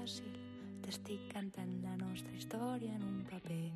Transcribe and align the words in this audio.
fàcil. 0.00 0.36
T'estic 0.84 1.26
cantant 1.32 1.72
la 1.84 1.94
nostra 2.00 2.32
història 2.36 2.94
en 2.96 3.04
un 3.04 3.18
paper. 3.28 3.66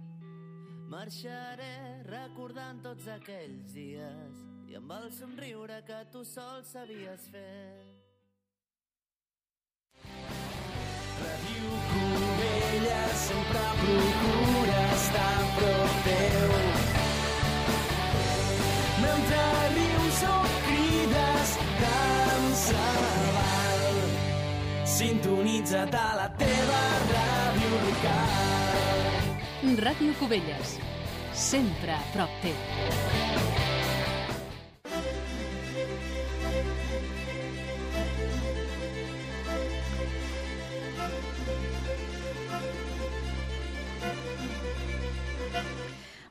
Marxaré 0.89 2.03
recordant 2.09 2.81
tots 2.85 3.09
aquells 3.13 3.75
dies 3.77 4.41
i 4.71 4.79
amb 4.79 4.95
el 4.97 5.11
somriure 5.13 5.83
que 5.87 6.01
tu 6.13 6.25
sol 6.25 6.65
sabies 6.65 7.29
fer. 7.35 7.85
Ràdio 11.25 11.79
Covella 11.93 13.01
sempre 13.29 13.65
procura 13.85 14.54
Sintonitza't 24.95 25.91
a 25.99 26.09
la 26.15 26.29
teva 26.39 26.81
ràdio 27.11 27.79
local. 27.83 29.73
Ràdio 29.81 30.13
Cubelles. 30.21 30.75
Sempre 31.35 31.97
a 31.97 32.03
prop 32.13 32.31
teu. 32.45 32.55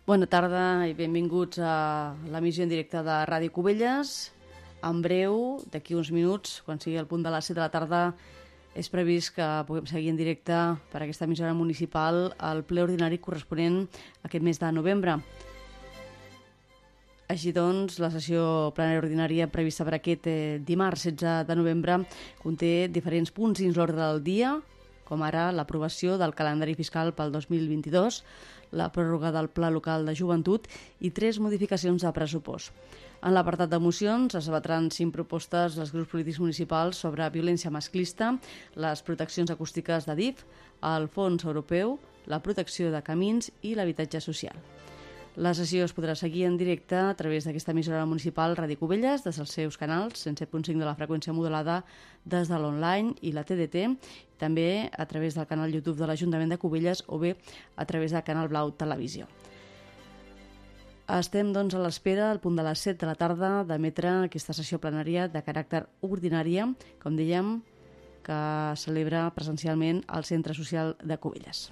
Bona 0.07 0.29
tarda 0.31 0.87
i 0.87 0.95
benvinguts 0.95 1.59
a 1.59 2.15
l'emissió 2.31 2.63
en 2.63 2.71
directe 2.71 3.03
de 3.03 3.17
Ràdio 3.27 3.51
Cubelles. 3.51 4.31
En 4.87 5.03
breu, 5.03 5.59
d'aquí 5.71 5.99
uns 5.99 6.13
minuts, 6.15 6.61
quan 6.63 6.79
sigui 6.79 6.95
el 6.99 7.11
punt 7.11 7.27
de 7.27 7.31
les 7.35 7.51
7 7.51 7.59
de 7.59 7.65
la 7.65 7.69
tarda, 7.75 8.01
és 8.73 8.89
previst 8.89 9.35
que 9.35 9.47
puguem 9.67 9.85
seguir 9.89 10.09
en 10.11 10.17
directe 10.17 10.57
per 10.91 11.03
aquesta 11.03 11.27
emissora 11.27 11.53
municipal 11.53 12.31
el 12.41 12.63
ple 12.65 12.83
ordinari 12.83 13.19
corresponent 13.21 13.83
a 13.85 14.29
aquest 14.29 14.45
mes 14.45 14.59
de 14.59 14.71
novembre. 14.73 15.17
Així 17.33 17.53
doncs, 17.55 17.99
la 18.03 18.11
sessió 18.13 18.73
plenària 18.75 19.01
ordinària 19.01 19.47
prevista 19.49 19.85
per 19.87 19.95
aquest 19.97 20.27
eh, 20.29 20.59
dimarts 20.65 21.07
16 21.07 21.47
de 21.47 21.55
novembre 21.57 22.01
conté 22.41 22.89
diferents 22.91 23.31
punts 23.31 23.61
dins 23.61 23.77
l'ordre 23.77 24.01
del 24.01 24.21
dia, 24.25 24.57
com 25.07 25.23
ara 25.23 25.51
l'aprovació 25.55 26.17
del 26.17 26.35
calendari 26.35 26.75
fiscal 26.75 27.13
pel 27.15 27.31
2022, 27.31 28.21
la 28.73 28.89
pròrroga 28.91 29.31
del 29.31 29.49
Pla 29.53 29.69
Local 29.71 30.05
de 30.05 30.15
Joventut 30.17 30.67
i 30.99 31.13
tres 31.15 31.39
modificacions 31.39 32.03
de 32.03 32.11
pressupost. 32.13 32.73
En 33.23 33.31
l'apartat 33.31 33.71
de 33.71 33.79
mocions 33.79 34.35
es 34.35 34.49
debatran 34.49 34.89
cinc 34.91 35.13
propostes 35.15 35.77
dels 35.79 35.93
grups 35.95 36.11
polítics 36.11 36.41
municipals 36.43 36.99
sobre 37.05 37.29
violència 37.31 37.71
masclista, 37.71 38.33
les 38.75 39.03
proteccions 39.07 39.53
acústiques 39.53 40.09
de 40.09 40.17
DIF, 40.19 40.43
el 40.83 41.07
Fons 41.07 41.47
Europeu, 41.47 41.97
la 42.27 42.41
protecció 42.43 42.91
de 42.91 43.03
camins 43.05 43.51
i 43.61 43.77
l'habitatge 43.77 44.19
social. 44.19 44.59
La 45.33 45.55
sessió 45.57 45.81
es 45.81 45.95
podrà 45.97 46.13
seguir 46.13 46.43
en 46.45 46.59
directe 46.59 46.93
a 46.93 47.13
través 47.17 47.47
d'aquesta 47.47 47.73
emissora 47.73 48.03
municipal 48.05 48.53
Ràdio 48.53 48.77
Cubelles, 48.77 49.23
des 49.25 49.39
dels 49.39 49.49
seus 49.49 49.79
canals 49.81 50.21
107.5 50.27 50.77
de 50.77 50.85
la 50.85 50.93
freqüència 50.93 51.33
modulada 51.33 51.79
des 52.23 52.51
de 52.51 52.59
l'online 52.61 53.15
i 53.25 53.31
la 53.33 53.41
TDT, 53.41 53.87
també 54.37 54.91
a 54.93 55.07
través 55.09 55.33
del 55.33 55.49
canal 55.49 55.73
YouTube 55.73 55.97
de 55.97 56.05
l'Ajuntament 56.05 56.53
de 56.53 56.59
Cubelles 56.61 57.01
o 57.07 57.17
bé 57.17 57.33
a 57.75 57.85
través 57.89 58.13
del 58.13 58.21
Canal 58.21 58.47
Blau 58.47 58.75
Televisió. 58.77 59.25
Estem 61.09 61.49
doncs 61.51 61.73
a 61.73 61.81
l'espera 61.81 62.29
al 62.29 62.39
punt 62.39 62.55
de 62.55 62.69
les 62.69 62.85
7 62.85 63.01
de 63.01 63.09
la 63.09 63.17
tarda 63.17 63.63
d'emetre 63.65 64.13
aquesta 64.29 64.53
sessió 64.53 64.77
plenària 64.77 65.25
de 65.27 65.41
caràcter 65.41 65.87
ordinària, 66.05 66.69
com 67.01 67.17
dèiem, 67.17 67.57
que 68.23 68.41
celebra 68.77 69.31
presencialment 69.33 70.05
al 70.07 70.29
Centre 70.29 70.53
Social 70.53 70.93
de 71.01 71.17
Cubelles. 71.17 71.71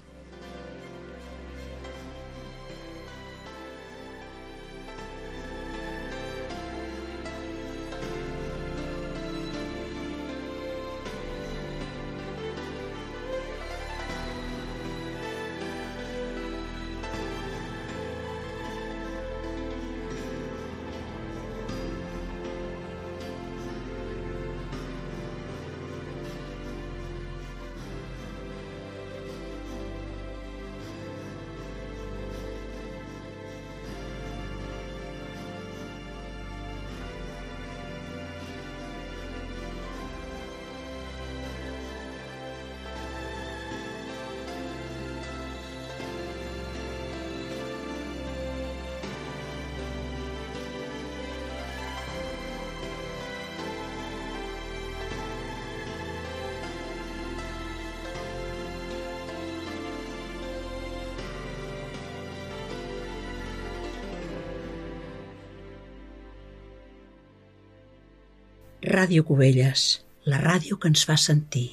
Ràdio 68.82 69.22
Cubelles, 69.22 69.82
la 70.26 70.40
ràdio 70.42 70.74
que 70.82 70.88
ens 70.90 71.04
fa 71.06 71.14
sentir. 71.14 71.68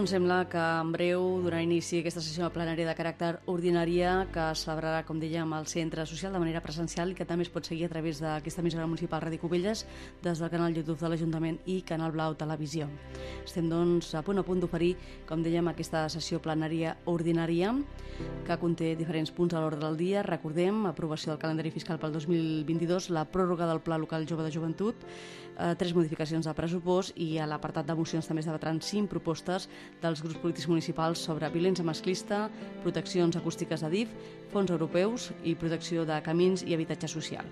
Doncs 0.00 0.14
sembla 0.14 0.46
que 0.48 0.56
en 0.56 0.94
breu 0.94 1.20
donarà 1.42 1.58
inici 1.60 1.98
aquesta 1.98 2.22
sessió 2.24 2.46
plenària 2.54 2.86
de 2.88 2.94
caràcter 2.96 3.34
ordinària 3.52 4.14
que 4.32 4.46
es 4.54 4.62
celebrarà, 4.64 5.02
com 5.04 5.18
dèiem, 5.20 5.50
al 5.52 5.66
Centre 5.68 6.06
Social 6.08 6.32
de 6.32 6.40
manera 6.40 6.62
presencial 6.64 7.10
i 7.12 7.16
que 7.18 7.26
també 7.28 7.44
es 7.44 7.50
pot 7.52 7.68
seguir 7.68 7.84
a 7.84 7.90
través 7.92 8.22
d'aquesta 8.24 8.64
emissora 8.64 8.86
municipal 8.88 9.20
Ràdio 9.20 9.42
Cubelles 9.42 9.82
des 10.24 10.40
del 10.40 10.48
canal 10.48 10.72
YouTube 10.72 10.96
de 11.02 11.10
l'Ajuntament 11.12 11.58
i 11.68 11.82
Canal 11.84 12.14
Blau 12.16 12.32
Televisió. 12.32 12.88
Estem, 13.44 13.68
doncs, 13.68 14.14
a 14.16 14.22
punt 14.24 14.40
a 14.40 14.46
punt 14.46 14.64
d'oferir, 14.64 14.94
com 15.28 15.44
dèiem, 15.44 15.68
aquesta 15.68 16.06
sessió 16.08 16.40
plenària 16.40 16.96
ordinària 17.04 17.74
que 18.48 18.56
conté 18.56 18.94
diferents 18.96 19.34
punts 19.36 19.52
a 19.52 19.60
l'ordre 19.60 19.84
del 19.84 20.00
dia. 20.00 20.24
Recordem, 20.24 20.86
aprovació 20.88 21.34
del 21.34 21.42
calendari 21.44 21.74
fiscal 21.76 22.00
pel 22.00 22.16
2022, 22.16 23.10
la 23.12 23.26
pròrroga 23.28 23.68
del 23.68 23.84
Pla 23.84 24.00
Local 24.00 24.24
Jove 24.24 24.48
de 24.48 24.56
Joventut, 24.56 25.04
eh, 25.60 25.74
tres 25.76 25.92
modificacions 25.92 26.48
de 26.48 26.56
pressupost 26.56 27.12
i 27.20 27.36
a 27.38 27.46
l'apartat 27.46 27.86
de 27.86 27.96
mocions 27.96 28.26
també 28.26 28.40
es 28.40 28.48
debatran 28.48 28.80
cinc 28.80 29.10
propostes 29.12 29.68
dels 30.02 30.22
grups 30.22 30.38
polítics 30.40 30.68
municipals 30.70 31.22
sobre 31.26 31.50
violència 31.52 31.84
masclista, 31.84 32.48
proteccions 32.84 33.36
acústiques 33.36 33.84
de 33.84 33.90
DIF, 33.92 34.14
fons 34.52 34.70
europeus 34.70 35.30
i 35.44 35.54
protecció 35.54 36.06
de 36.08 36.20
camins 36.24 36.64
i 36.66 36.74
habitatge 36.76 37.10
social. 37.10 37.46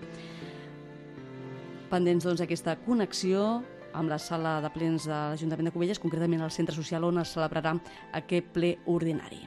Pendents 1.89 2.25
doncs 2.29 2.45
aquesta 2.45 2.77
connexió 2.85 3.63
amb 3.93 4.13
la 4.13 4.19
sala 4.21 4.59
de 4.61 4.71
plens 4.73 5.07
de 5.09 5.15
l'Ajuntament 5.15 5.71
de 5.71 5.73
Cubelles, 5.73 6.01
concretament 6.03 6.45
al 6.45 6.53
centre 6.53 6.77
social 6.77 7.09
on 7.09 7.23
es 7.23 7.33
celebrarà 7.33 7.79
aquest 8.21 8.53
ple 8.53 8.77
ordinari. 8.87 9.43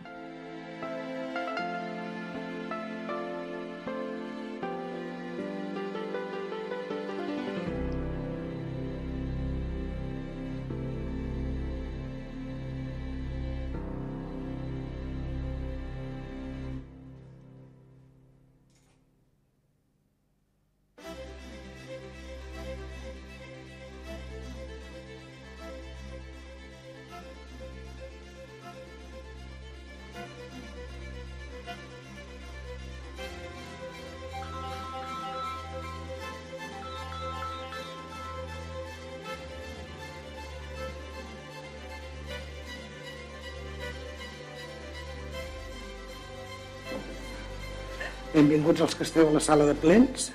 Benvinguts 48.41 48.81
els 48.81 48.95
que 48.97 49.05
esteu 49.05 49.27
a 49.29 49.33
la 49.35 49.41
sala 49.43 49.67
de 49.67 49.75
plens. 49.77 50.31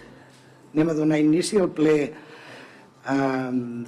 Anem 0.70 0.93
a 0.93 0.94
donar 0.94 1.17
inici 1.19 1.56
al 1.58 1.73
ple 1.75 1.94
eh, 2.06 2.12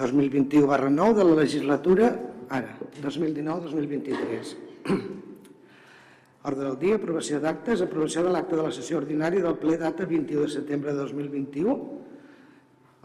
2021 0.00 0.66
barra 0.66 0.88
9 0.90 1.14
de 1.20 1.26
la 1.28 1.36
legislatura, 1.38 2.08
ara, 2.50 2.72
2019-2023. 3.04 4.50
Ordre 6.50 6.64
del 6.64 6.80
dia, 6.82 6.98
aprovació 6.98 7.38
d'actes, 7.46 7.84
aprovació 7.86 8.26
de 8.26 8.34
l'acte 8.34 8.58
de 8.58 8.66
la 8.66 8.74
sessió 8.74 8.98
ordinària 8.98 9.44
del 9.46 9.54
ple 9.62 9.78
data 9.78 10.02
21 10.10 10.48
de 10.48 10.50
setembre 10.56 10.96
de 10.98 11.06
2021. 11.06 11.78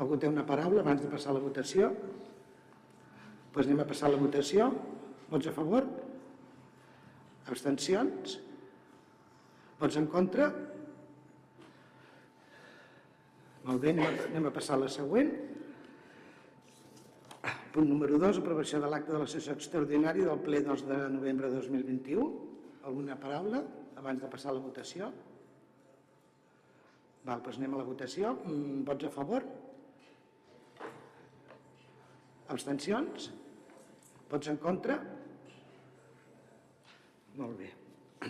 Algú 0.02 0.18
té 0.18 0.34
una 0.34 0.50
paraula 0.50 0.82
abans 0.82 1.06
de 1.06 1.14
passar 1.14 1.38
la 1.38 1.46
votació? 1.46 1.94
Doncs 1.94 3.54
pues 3.54 3.70
anem 3.70 3.86
a 3.86 3.90
passar 3.94 4.10
la 4.10 4.18
votació. 4.18 4.74
Vots 5.30 5.46
a 5.46 5.54
favor? 5.62 5.86
Abstencions? 7.54 8.40
Vots 9.78 10.02
en 10.02 10.10
contra? 10.10 10.73
Molt 13.64 13.80
bé, 13.80 13.94
anem 13.96 14.50
a, 14.50 14.52
passar 14.52 14.76
a 14.76 14.82
la 14.82 14.90
següent. 14.92 15.30
Punt 17.74 17.88
número 17.88 18.20
2, 18.20 18.42
aprovació 18.42 18.82
de 18.84 18.90
l'acte 18.92 19.14
de 19.16 19.22
la 19.22 19.28
sessió 19.30 19.56
extraordinària 19.56 20.28
del 20.28 20.42
ple 20.44 20.60
2 20.66 20.84
de 20.90 20.98
novembre 21.14 21.48
de 21.50 21.62
2021. 21.62 22.28
Alguna 22.90 23.16
paraula 23.20 23.64
abans 24.02 24.20
de 24.20 24.30
passar 24.34 24.52
a 24.52 24.58
la 24.58 24.66
votació? 24.66 25.08
Val, 27.24 27.40
doncs 27.40 27.62
anem 27.62 27.78
a 27.78 27.80
la 27.80 27.88
votació. 27.88 28.36
Mm, 28.44 28.84
vots 28.92 29.08
a 29.08 29.14
favor? 29.16 29.48
Abstencions? 32.52 33.32
Vots 34.30 34.52
en 34.52 34.60
contra? 34.60 35.00
Molt 37.40 37.58
bé. 37.64 37.72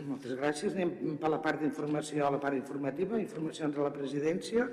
Moltes 0.05 0.37
gràcies. 0.37 0.77
Anem 0.77 1.17
per 1.17 1.33
la 1.33 1.41
part 1.41 1.65
d'informació, 1.65 2.27
a 2.27 2.33
la 2.37 2.41
part 2.41 2.55
informativa. 2.55 3.17
Informacions 3.17 3.81
a 3.81 3.89
la 3.89 3.95
presidència. 3.97 4.69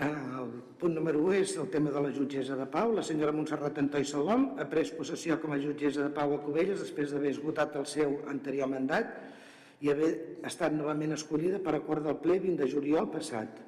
El 0.00 0.52
punt 0.80 0.94
número 0.96 1.20
1 1.20 1.34
és 1.42 1.50
el 1.60 1.66
tema 1.68 1.90
de 1.92 2.00
la 2.00 2.10
jutgessa 2.16 2.54
de 2.56 2.64
Pau. 2.72 2.94
La 2.96 3.02
senyora 3.04 3.34
Montserrat 3.36 3.76
Antoi 3.82 4.06
Salom 4.08 4.46
ha 4.56 4.64
pres 4.70 4.94
possessió 4.96 5.36
com 5.42 5.52
a 5.52 5.58
jutgessa 5.60 6.06
de 6.06 6.12
Pau 6.16 6.32
a 6.32 6.38
Cubelles 6.40 6.80
després 6.80 7.12
d'haver 7.12 7.34
esgotat 7.34 7.76
el 7.76 7.84
seu 7.90 8.14
anterior 8.32 8.70
mandat 8.72 9.10
i 9.84 9.90
haver 9.92 10.08
estat 10.48 10.72
novament 10.72 11.12
escollida 11.18 11.60
per 11.60 11.74
acord 11.76 12.08
del 12.08 12.16
ple 12.22 12.38
20 12.46 12.62
de 12.62 12.70
juliol 12.72 13.10
passat. 13.12 13.60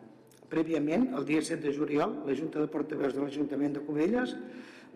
Prèviament, 0.49 1.11
el 1.13 1.29
dia 1.29 1.45
7 1.45 1.61
de 1.67 1.75
juliol, 1.77 2.17
la 2.25 2.39
Junta 2.41 2.65
de 2.65 2.73
Portaveus 2.73 3.13
de 3.13 3.27
l'Ajuntament 3.27 3.77
de 3.77 3.85
Cubelles 3.85 4.33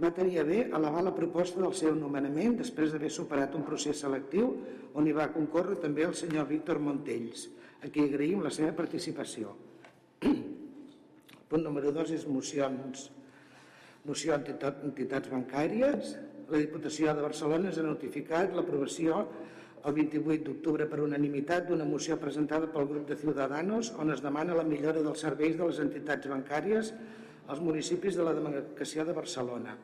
va 0.00 0.14
tenir 0.16 0.40
a 0.40 0.48
bé 0.48 0.62
elevar 0.70 1.04
la 1.04 1.14
proposta 1.20 1.60
del 1.60 1.76
seu 1.76 1.92
nomenament 2.00 2.56
després 2.64 2.96
d'haver 2.96 3.12
superat 3.12 3.60
un 3.60 3.68
procés 3.68 4.00
selectiu 4.00 4.54
on 4.96 5.04
hi 5.04 5.12
va 5.12 5.28
concórrer 5.36 5.76
també 5.84 6.08
el 6.08 6.16
senyor 6.16 6.48
Víctor 6.48 6.80
Montells, 6.80 7.50
a 7.84 7.92
qui 7.92 8.08
agraïm 8.08 8.40
la 8.40 8.56
seva 8.56 8.72
participació. 8.72 9.52
Punt 11.46 11.62
número 11.62 11.92
2 11.94 12.10
és 12.16 12.24
mocions. 12.26 13.10
Moció 14.06 14.34
a 14.34 14.40
entitats 14.40 15.30
bancàries. 15.30 16.16
La 16.50 16.58
Diputació 16.62 17.12
de 17.14 17.22
Barcelona 17.22 17.70
ens 17.70 17.78
ha 17.78 17.84
notificat 17.86 18.54
l'aprovació 18.54 19.20
el 19.86 19.94
28 19.94 20.42
d'octubre 20.48 20.86
per 20.90 20.98
unanimitat 21.04 21.68
d'una 21.68 21.86
moció 21.86 22.16
presentada 22.18 22.66
pel 22.74 22.88
grup 22.90 23.06
de 23.06 23.18
Ciudadanos 23.18 23.92
on 24.02 24.10
es 24.10 24.22
demana 24.22 24.56
la 24.58 24.66
millora 24.66 25.02
dels 25.02 25.22
serveis 25.22 25.54
de 25.58 25.68
les 25.68 25.78
entitats 25.82 26.26
bancàries 26.30 26.90
als 27.46 27.62
municipis 27.62 28.18
de 28.18 28.26
la 28.26 28.34
demarcació 28.34 29.04
de 29.06 29.14
Barcelona. 29.14 29.76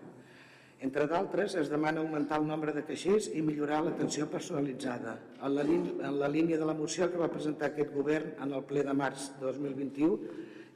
Entre 0.83 1.07
d'altres, 1.07 1.55
es 1.55 1.69
demana 1.71 2.03
augmentar 2.03 2.41
el 2.43 2.49
nombre 2.49 2.73
de 2.75 2.83
caixers 2.83 3.29
i 3.31 3.43
millorar 3.47 3.85
l'atenció 3.85 4.27
personalitzada, 4.27 5.15
en 5.39 5.55
la, 5.55 5.63
en 5.63 6.19
la 6.19 6.31
línia 6.31 6.59
de 6.59 6.67
la 6.67 6.75
moció 6.75 7.07
que 7.07 7.21
va 7.23 7.31
presentar 7.31 7.71
aquest 7.71 7.95
govern 7.95 8.35
en 8.43 8.57
el 8.59 8.67
ple 8.67 8.83
de 8.83 8.97
març 8.99 9.29
de 9.39 9.47
2021 9.47 10.19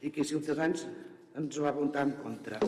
i 0.01 0.11
que 0.13 0.25
Ciutadans 0.27 0.85
ens 1.37 1.59
va 1.61 1.73
votar 1.75 2.05
en 2.07 2.13
contra. 2.21 2.59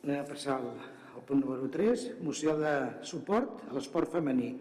Anem 0.00 0.18
a 0.20 0.26
passar 0.28 0.56
al, 0.56 0.70
al 1.14 1.24
punt 1.28 1.42
número 1.44 1.68
3, 1.72 2.06
moció 2.24 2.56
de 2.58 2.74
suport 3.06 3.66
a 3.68 3.76
l'esport 3.76 4.12
femení. 4.12 4.54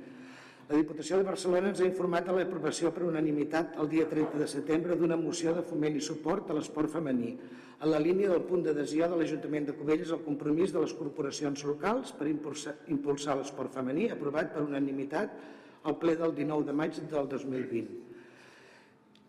La 0.69 0.77
Diputació 0.77 1.17
de 1.17 1.25
Barcelona 1.25 1.71
ens 1.71 1.79
ha 1.81 1.87
informat 1.87 2.27
de 2.27 2.35
l'aprovació 2.35 2.91
per 2.93 3.07
unanimitat 3.07 3.79
el 3.81 3.87
dia 3.89 4.05
30 4.09 4.37
de 4.37 4.49
setembre 4.51 4.97
d'una 4.99 5.17
moció 5.17 5.55
de 5.55 5.63
foment 5.65 5.95
i 5.97 6.03
suport 6.05 6.51
a 6.51 6.57
l'esport 6.57 6.91
femení, 6.93 7.31
en 7.79 7.89
la 7.89 8.01
línia 8.03 8.29
del 8.29 8.43
punt 8.43 8.65
d'adhesió 8.65 9.07
de 9.07 9.17
l'Ajuntament 9.17 9.69
de 9.69 9.75
Cubelles 9.77 10.11
al 10.11 10.21
compromís 10.25 10.75
de 10.75 10.83
les 10.83 10.93
corporacions 10.93 11.63
locals 11.63 12.11
per 12.19 12.27
impulsar, 12.27 12.75
impulsar 12.91 13.37
l'esport 13.39 13.73
femení, 13.73 14.09
aprovat 14.11 14.51
per 14.53 14.65
unanimitat 14.67 15.39
al 15.87 15.95
ple 15.97 16.17
del 16.19 16.35
19 16.35 16.67
de 16.67 16.75
maig 16.75 16.99
del 17.07 17.31
2020. 17.31 18.08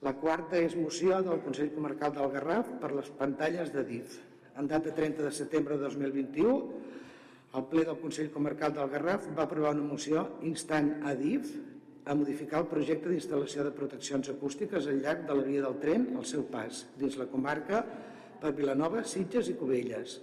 La 0.00 0.14
quarta 0.16 0.56
és 0.56 0.72
moció 0.80 1.18
del 1.20 1.42
Consell 1.44 1.74
Comarcal 1.74 2.14
del 2.16 2.30
Garraf 2.32 2.68
per 2.80 2.88
les 2.96 3.08
pantalles 3.18 3.68
de 3.74 3.82
DIF. 3.84 4.14
En 4.56 4.68
data 4.70 4.94
30 4.96 5.26
de 5.26 5.32
setembre 5.36 5.76
de 5.76 5.84
2021, 5.90 6.54
el 7.58 7.66
ple 7.68 7.84
del 7.84 7.98
Consell 8.00 8.30
Comarcal 8.32 8.72
del 8.78 8.88
Garraf 8.94 9.26
va 9.36 9.44
aprovar 9.44 9.74
una 9.76 9.84
moció 9.90 10.22
instant 10.48 10.88
a 11.04 11.12
DIF 11.18 11.52
a 12.08 12.16
modificar 12.16 12.62
el 12.62 12.70
projecte 12.72 13.12
d'instal·lació 13.12 13.66
de 13.66 13.74
proteccions 13.76 14.32
acústiques 14.32 14.88
al 14.88 15.04
llarg 15.04 15.28
de 15.28 15.36
la 15.36 15.44
via 15.50 15.66
del 15.66 15.76
tren 15.84 16.08
al 16.16 16.24
seu 16.32 16.48
pas, 16.48 16.86
dins 16.96 17.20
la 17.20 17.28
comarca 17.28 17.84
per 18.40 18.56
Vilanova, 18.56 19.04
Sitges 19.04 19.52
i 19.52 19.58
Cubelles. 19.60 20.16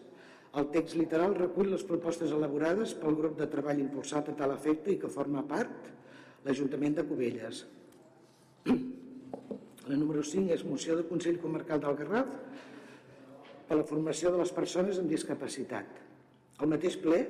El 0.57 0.71
text 0.73 0.97
literal 0.97 1.37
recull 1.37 1.69
les 1.69 1.85
propostes 1.85 2.33
elaborades 2.33 2.97
pel 2.97 3.21
grup 3.21 3.37
de 3.37 3.45
treball 3.53 3.85
impulsat 3.85 4.33
a 4.33 4.39
tal 4.41 4.57
efecte 4.57 4.95
i 4.95 4.97
que 4.97 5.17
forma 5.21 5.45
part 5.45 5.91
l'Ajuntament 6.49 6.97
de 6.97 7.05
Cubelles. 7.05 7.67
La 9.87 9.95
número 9.95 10.19
5 10.19 10.51
és 10.51 10.65
moció 10.67 10.97
del 10.97 11.07
Consell 11.07 11.37
Comarcal 11.39 11.79
del 11.79 11.95
Garraf 11.95 12.31
per 13.67 13.77
la 13.79 13.85
formació 13.87 14.33
de 14.33 14.41
les 14.41 14.51
persones 14.51 14.99
amb 14.99 15.11
discapacitat. 15.11 16.01
Al 16.59 16.71
mateix 16.73 16.97
ple, 16.99 17.21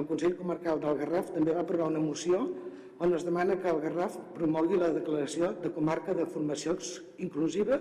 el 0.00 0.06
Consell 0.08 0.38
Comarcal 0.38 0.80
del 0.80 0.96
Garraf 1.02 1.34
també 1.34 1.52
va 1.52 1.66
aprovar 1.66 1.90
una 1.92 2.00
moció 2.00 2.46
on 3.02 3.12
es 3.16 3.26
demana 3.26 3.58
que 3.60 3.68
el 3.68 3.82
Garraf 3.82 4.16
promogui 4.38 4.80
la 4.80 4.92
declaració 4.94 5.52
de 5.60 5.72
comarca 5.74 6.14
de 6.16 6.24
formació 6.32 6.78
inclusiva 7.26 7.80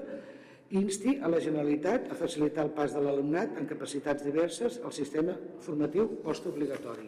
i 0.71 0.79
insti 0.81 1.17
a 1.21 1.31
la 1.31 1.39
Generalitat 1.43 2.11
a 2.11 2.19
facilitar 2.19 2.65
el 2.67 2.75
pas 2.75 2.91
de 2.95 3.03
l'alumnat 3.05 3.55
amb 3.59 3.69
capacitats 3.69 4.27
diverses 4.27 4.79
al 4.83 4.95
sistema 4.95 5.37
formatiu 5.63 6.09
postobligatori. 6.25 7.07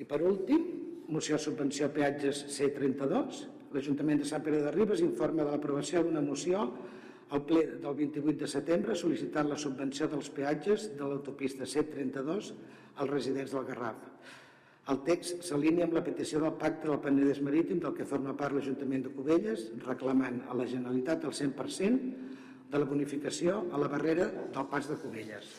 I 0.00 0.08
per 0.08 0.22
últim, 0.24 0.64
moció 1.12 1.36
subvenció 1.36 1.88
a 1.88 1.92
peatges 1.92 2.46
C32, 2.56 3.44
l'Ajuntament 3.74 4.22
de 4.22 4.28
Sant 4.28 4.42
Pere 4.44 4.62
de 4.64 4.72
Ribes 4.74 5.02
informa 5.04 5.44
de 5.44 5.52
l'aprovació 5.52 6.02
d'una 6.02 6.22
moció 6.24 6.64
al 7.30 7.44
ple 7.46 7.62
del 7.82 7.94
28 7.94 8.38
de 8.42 8.48
setembre 8.50 8.96
sol·licitant 8.98 9.48
la 9.50 9.58
subvenció 9.58 10.08
dels 10.10 10.30
peatges 10.34 10.88
de 10.98 11.06
l'autopista 11.06 11.68
C32 11.68 12.50
als 13.00 13.10
residents 13.10 13.54
del 13.54 13.68
Garraf. 13.68 14.08
El 14.90 14.98
text 15.06 15.44
s'alinea 15.46 15.86
amb 15.86 15.94
la 15.94 16.02
petició 16.02 16.40
del 16.42 16.56
pacte 16.58 16.88
del 16.88 16.98
Penedès 17.04 17.38
Marítim 17.46 17.78
del 17.82 17.94
que 17.94 18.08
forma 18.08 18.34
part 18.36 18.56
l'Ajuntament 18.56 19.04
de 19.06 19.12
Cubelles, 19.14 19.68
reclamant 19.84 20.40
a 20.50 20.56
la 20.58 20.66
Generalitat 20.66 21.28
el 21.28 21.36
100% 21.36 22.10
de 22.70 22.78
la 22.78 22.88
bonificació 22.88 23.60
a 23.70 23.78
la 23.82 23.90
barrera 23.92 24.26
del 24.54 24.66
pas 24.72 24.88
de 24.90 24.96
Cubelles. 24.98 25.52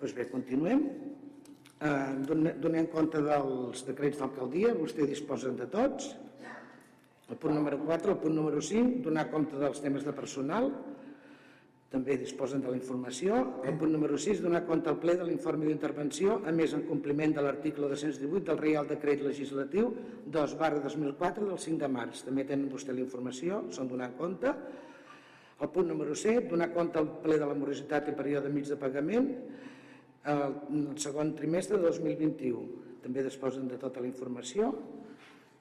Doncs 0.00 0.14
bé, 0.14 0.28
continuem. 0.30 0.86
Eh, 1.80 2.52
donem 2.60 2.90
compte 2.92 3.22
dels 3.24 3.86
decrets 3.88 4.18
d'alcaldia, 4.20 4.74
vostè 4.76 5.06
disposen 5.08 5.54
de 5.56 5.64
tots. 5.72 6.10
El 7.30 7.38
punt 7.40 7.54
número 7.56 7.78
4, 7.86 8.12
el 8.12 8.18
punt 8.20 8.34
número 8.36 8.60
5, 8.60 8.98
donar 9.06 9.30
compte 9.30 9.56
dels 9.56 9.80
temes 9.80 10.04
de 10.04 10.12
personal, 10.12 10.68
també 11.90 12.18
disposen 12.20 12.60
de 12.60 12.68
la 12.68 12.76
informació. 12.76 13.38
El 13.64 13.78
punt 13.80 13.94
número 13.96 14.18
6, 14.20 14.42
donar 14.44 14.60
compte 14.68 14.92
al 14.92 14.98
ple 15.00 15.14
de 15.16 15.24
l'informe 15.24 15.70
d'intervenció, 15.70 16.36
a 16.44 16.52
més 16.52 16.74
en 16.76 16.84
compliment 16.90 17.32
de 17.38 17.46
l'article 17.46 17.88
218 17.88 18.44
del 18.50 18.60
Reial 18.60 18.90
Decret 18.90 19.24
Legislatiu 19.24 19.88
2 20.26 20.58
barra 20.60 20.84
2004 20.84 21.48
del 21.48 21.58
5 21.64 21.80
de 21.80 21.90
març. 21.96 22.26
També 22.28 22.44
tenen 22.44 22.68
vostè 22.68 22.92
la 22.92 23.00
informació, 23.06 23.64
són 23.72 23.88
donar 23.88 24.12
compte. 24.20 24.52
El 25.60 25.72
punt 25.72 25.88
número 25.88 26.12
7, 26.12 26.44
donar 26.52 26.74
compte 26.76 27.00
al 27.00 27.08
ple 27.24 27.40
de 27.40 27.48
la 27.48 27.56
morositat 27.56 28.12
i 28.12 28.18
període 28.20 28.52
mig 28.52 28.68
de 28.68 28.76
pagament, 28.76 29.32
el 30.28 30.98
segon 31.00 31.32
trimestre 31.36 31.78
de 31.78 31.88
2021. 31.88 32.64
També 33.04 33.24
disposen 33.24 33.68
de 33.68 33.78
tota 33.80 34.02
la 34.02 34.10
informació. 34.10 34.74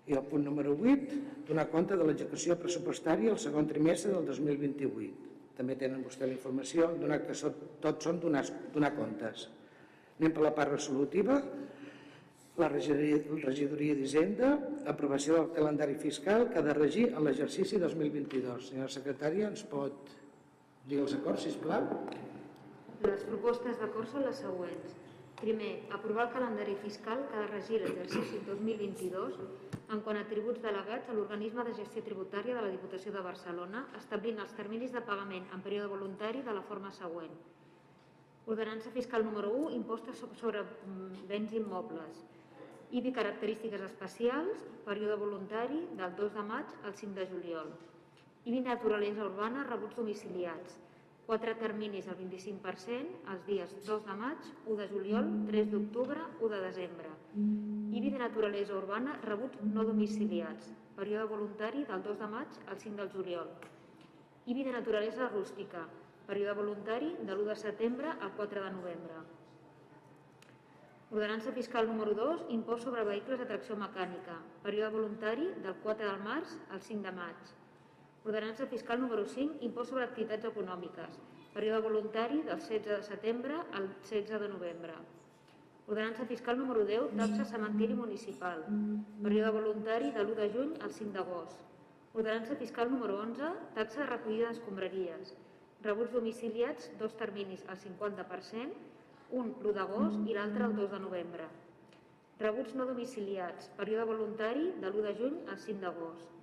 I 0.09 0.17
el 0.17 0.25
punt 0.25 0.43
número 0.43 0.73
8, 0.73 1.19
donar 1.47 1.69
compte 1.69 1.95
de 1.95 2.05
l'execució 2.07 2.57
pressupostària 2.59 3.31
el 3.31 3.39
segon 3.39 3.67
trimestre 3.69 4.11
del 4.15 4.25
2028. 4.25 5.27
També 5.59 5.75
tenen 5.75 6.03
vostè 6.03 6.25
la 6.25 6.35
informació, 6.35 6.87
donar 6.99 7.19
que 7.25 7.35
tots 7.83 8.07
són 8.07 8.19
donar, 8.19 8.45
donar 8.73 8.93
comptes. 8.95 9.49
Anem 10.19 10.33
per 10.35 10.45
la 10.45 10.53
part 10.55 10.73
resolutiva. 10.73 11.37
La 12.59 12.67
regidoria, 12.67 13.95
d'Hisenda, 13.95 14.49
aprovació 14.91 15.37
del 15.37 15.51
calendari 15.55 15.95
fiscal 15.99 16.49
que 16.49 16.59
ha 16.59 16.65
de 16.65 16.73
regir 16.75 17.05
en 17.13 17.23
l'exercici 17.23 17.79
2022. 17.79 18.71
Senyora 18.73 18.91
secretària, 18.91 19.47
ens 19.47 19.63
pot 19.63 20.11
dir 20.89 20.99
els 21.05 21.15
acords, 21.15 21.45
sisplau? 21.47 21.87
Les 22.99 23.21
propostes 23.23 23.77
d'acord 23.79 24.09
són 24.11 24.25
les 24.27 24.39
següents. 24.43 24.95
Primer, 25.39 25.69
aprovar 25.95 26.25
el 26.25 26.31
calendari 26.33 26.73
fiscal 26.81 27.21
que 27.29 27.37
ha 27.37 27.43
de 27.45 27.51
regir 27.51 27.77
l'exercici 27.79 28.41
2022 28.47 29.37
en 29.95 30.01
quant 30.03 30.19
a 30.19 30.25
tributs 30.27 30.59
delegats 30.65 31.07
a 31.07 31.15
l'organisme 31.15 31.63
de 31.63 31.75
gestió 31.77 32.03
tributària 32.03 32.57
de 32.57 32.63
la 32.65 32.71
Diputació 32.73 33.13
de 33.15 33.21
Barcelona, 33.23 33.85
establint 34.01 34.41
els 34.43 34.51
terminis 34.57 34.91
de 34.91 35.03
pagament 35.11 35.47
en 35.55 35.63
període 35.63 35.87
voluntari 35.93 36.43
de 36.43 36.57
la 36.57 36.65
forma 36.71 36.91
següent. 36.97 37.31
Ordenança 38.51 38.91
fiscal 38.91 39.23
número 39.23 39.53
1, 39.61 39.71
impostos 39.77 40.19
sobre 40.41 40.65
mm, 40.65 41.23
béns 41.31 41.55
immobles. 41.55 42.19
IBI 42.91 43.15
característiques 43.15 43.87
especials, 43.87 44.67
període 44.83 45.15
voluntari 45.23 45.85
del 45.95 46.19
2 46.19 46.35
de 46.35 46.45
maig 46.51 46.75
al 46.83 46.99
5 46.99 47.15
de 47.15 47.31
juliol. 47.31 47.71
IBI 48.43 48.59
naturalesa 48.67 49.23
urbana, 49.31 49.63
rebuts 49.71 49.95
domiciliats. 49.95 50.79
Quatre 51.29 51.51
terminis 51.61 52.07
al 52.09 52.15
25%, 52.17 53.17
els 53.31 53.41
dies 53.45 53.73
2 53.85 54.05
de 54.07 54.13
maig, 54.17 54.45
1 54.65 54.77
de 54.79 54.85
juliol, 54.89 55.27
3 55.49 55.67
d'octubre, 55.69 56.23
1 56.39 56.49
de 56.55 56.61
desembre. 56.63 57.11
IBI 57.99 58.09
de 58.15 58.21
naturalesa 58.21 58.73
urbana, 58.73 59.13
rebuts 59.27 59.61
no 59.75 59.85
domiciliats. 59.85 60.71
Període 60.97 61.27
voluntari 61.29 61.83
del 61.91 62.01
2 62.07 62.17
de 62.23 62.31
maig 62.31 62.57
al 62.65 62.81
5 62.81 62.97
del 63.03 63.11
juliol. 63.13 63.53
IBI 64.47 64.65
de 64.71 64.73
naturalesa 64.79 65.29
rústica. 65.29 65.85
Període 66.25 66.57
voluntari 66.63 67.13
de 67.21 67.37
l'1 67.37 67.47
de 67.51 67.59
setembre 67.61 68.15
al 68.17 68.33
4 68.41 68.65
de 68.65 68.73
novembre. 68.79 69.21
Ordenança 71.13 71.53
fiscal 71.53 71.93
número 71.93 72.17
2, 72.17 72.47
impost 72.57 72.89
sobre 72.89 73.05
vehicles 73.05 73.37
de 73.37 73.51
tracció 73.53 73.77
mecànica, 73.77 74.41
període 74.65 74.97
voluntari 74.97 75.47
del 75.61 75.77
4 75.85 76.09
del 76.09 76.21
març 76.25 76.57
al 76.73 76.81
5 76.81 77.05
de 77.05 77.17
maig. 77.21 77.58
Ordenança 78.25 78.67
fiscal 78.67 78.99
número 78.99 79.23
5, 79.25 79.63
impost 79.63 79.93
sobre 79.93 80.03
activitats 80.03 80.43
econòmiques, 80.43 81.13
període 81.53 81.79
voluntari 81.85 82.41
del 82.43 82.59
16 82.59 82.87
de 82.87 82.97
setembre 83.07 83.55
al 83.71 83.85
16 84.03 84.41
de 84.43 84.49
novembre. 84.51 84.95
Ordenança 85.87 86.25
fiscal 86.27 86.57
número 86.59 86.83
10, 86.83 87.15
taxa 87.15 87.45
cementiri 87.47 87.95
municipal, 87.95 88.65
període 89.23 89.53
voluntari 89.55 90.11
de 90.11 90.25
l'1 90.25 90.35
de 90.35 90.47
juny 90.55 90.73
al 90.83 90.91
5 90.91 91.15
d'agost. 91.15 91.63
Ordenança 92.13 92.57
fiscal 92.59 92.91
número 92.91 93.15
11, 93.23 93.53
taxa 93.77 94.03
de 94.03 94.09
recollida 94.11 94.49
d'escombraries, 94.51 95.31
rebuts 95.87 96.11
domiciliats, 96.11 96.91
dos 96.99 97.15
terminis 97.15 97.63
al 97.71 97.79
50%, 97.79 98.75
un 99.31 99.53
l'1 99.63 99.73
d'agost 99.79 100.27
i 100.27 100.35
l'altre 100.35 100.67
el 100.67 100.75
2 100.75 100.91
de 100.91 100.99
novembre. 101.07 101.47
Rebuts 102.43 102.75
no 102.75 102.89
domiciliats, 102.91 103.71
període 103.79 104.11
voluntari 104.11 104.73
de 104.75 104.91
l'1 104.91 105.07
de 105.07 105.15
juny 105.23 105.39
al 105.47 105.57
5 105.57 105.79
d'agost. 105.87 106.38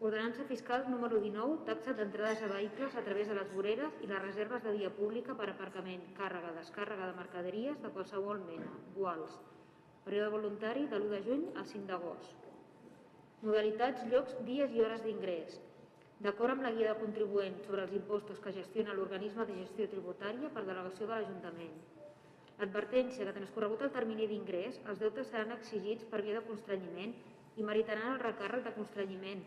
Ordenança 0.00 0.42
fiscal 0.44 0.90
número 0.90 1.20
19, 1.22 1.62
taxa 1.66 1.92
d'entrades 1.94 2.40
a 2.42 2.48
vehicles 2.50 2.96
a 2.98 3.02
través 3.06 3.28
de 3.30 3.34
les 3.38 3.50
voreres 3.54 4.00
i 4.02 4.08
les 4.10 4.22
reserves 4.22 4.64
de 4.64 4.72
via 4.74 4.90
pública 4.90 5.36
per 5.38 5.46
aparcament, 5.52 6.02
càrrega, 6.18 6.50
descàrrega 6.56 7.06
de 7.10 7.18
mercaderies 7.18 7.78
de 7.84 7.92
qualsevol 7.94 8.42
mena, 8.48 8.72
guals. 8.96 9.38
Període 10.04 10.34
voluntari 10.34 10.88
de 10.90 10.98
l'1 10.98 11.14
de 11.14 11.22
juny 11.28 11.46
al 11.54 11.70
5 11.70 11.86
d'agost. 11.92 12.50
Modalitats, 13.46 14.04
llocs, 14.10 14.36
dies 14.50 14.74
i 14.74 14.82
hores 14.82 15.06
d'ingrés. 15.06 15.60
D'acord 16.26 16.56
amb 16.56 16.66
la 16.66 16.74
guia 16.74 16.92
de 16.92 17.00
contribuent 17.00 17.62
sobre 17.62 17.86
els 17.86 17.94
impostos 17.94 18.42
que 18.42 18.52
gestiona 18.52 18.98
l'organisme 18.98 19.46
de 19.46 19.62
gestió 19.62 19.88
tributària 19.88 20.50
per 20.50 20.66
delegació 20.66 21.06
de 21.06 21.14
l'Ajuntament. 21.14 21.74
Advertència 22.66 23.24
que 23.24 23.38
transcorregut 23.38 23.82
el 23.86 23.94
termini 23.94 24.26
d'ingrés, 24.26 24.80
els 24.90 24.98
deutes 24.98 25.30
seran 25.30 25.54
exigits 25.54 26.04
per 26.10 26.22
via 26.22 26.40
de 26.40 26.48
constrenyiment 26.48 27.14
i 27.56 27.62
meritaran 27.62 28.16
el 28.16 28.24
recàrrec 28.24 28.64
de 28.66 28.74
constrenyiment 28.74 29.44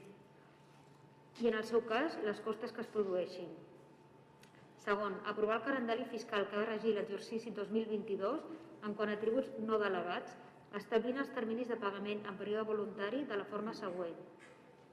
i, 1.41 1.47
en 1.49 1.57
el 1.59 1.65
seu 1.69 1.83
cas, 1.89 2.17
les 2.25 2.39
costes 2.45 2.73
que 2.73 2.81
es 2.83 2.89
produeixin. 2.93 3.49
Segon, 4.85 5.17
aprovar 5.29 5.59
el 5.59 5.65
calendari 5.67 6.05
fiscal 6.11 6.47
que 6.49 6.57
ha 6.61 6.65
regir 6.65 6.95
l'exercici 6.95 7.51
2022 7.55 8.45
en 8.87 8.95
quant 8.97 9.11
a 9.11 9.19
tributs 9.21 9.51
no 9.67 9.79
delegats, 9.81 10.33
establint 10.79 11.19
els 11.21 11.31
terminis 11.35 11.69
de 11.71 11.77
pagament 11.81 12.23
en 12.29 12.37
període 12.39 12.67
voluntari 12.71 13.23
de 13.29 13.37
la 13.39 13.47
forma 13.51 13.73
següent. 13.77 14.17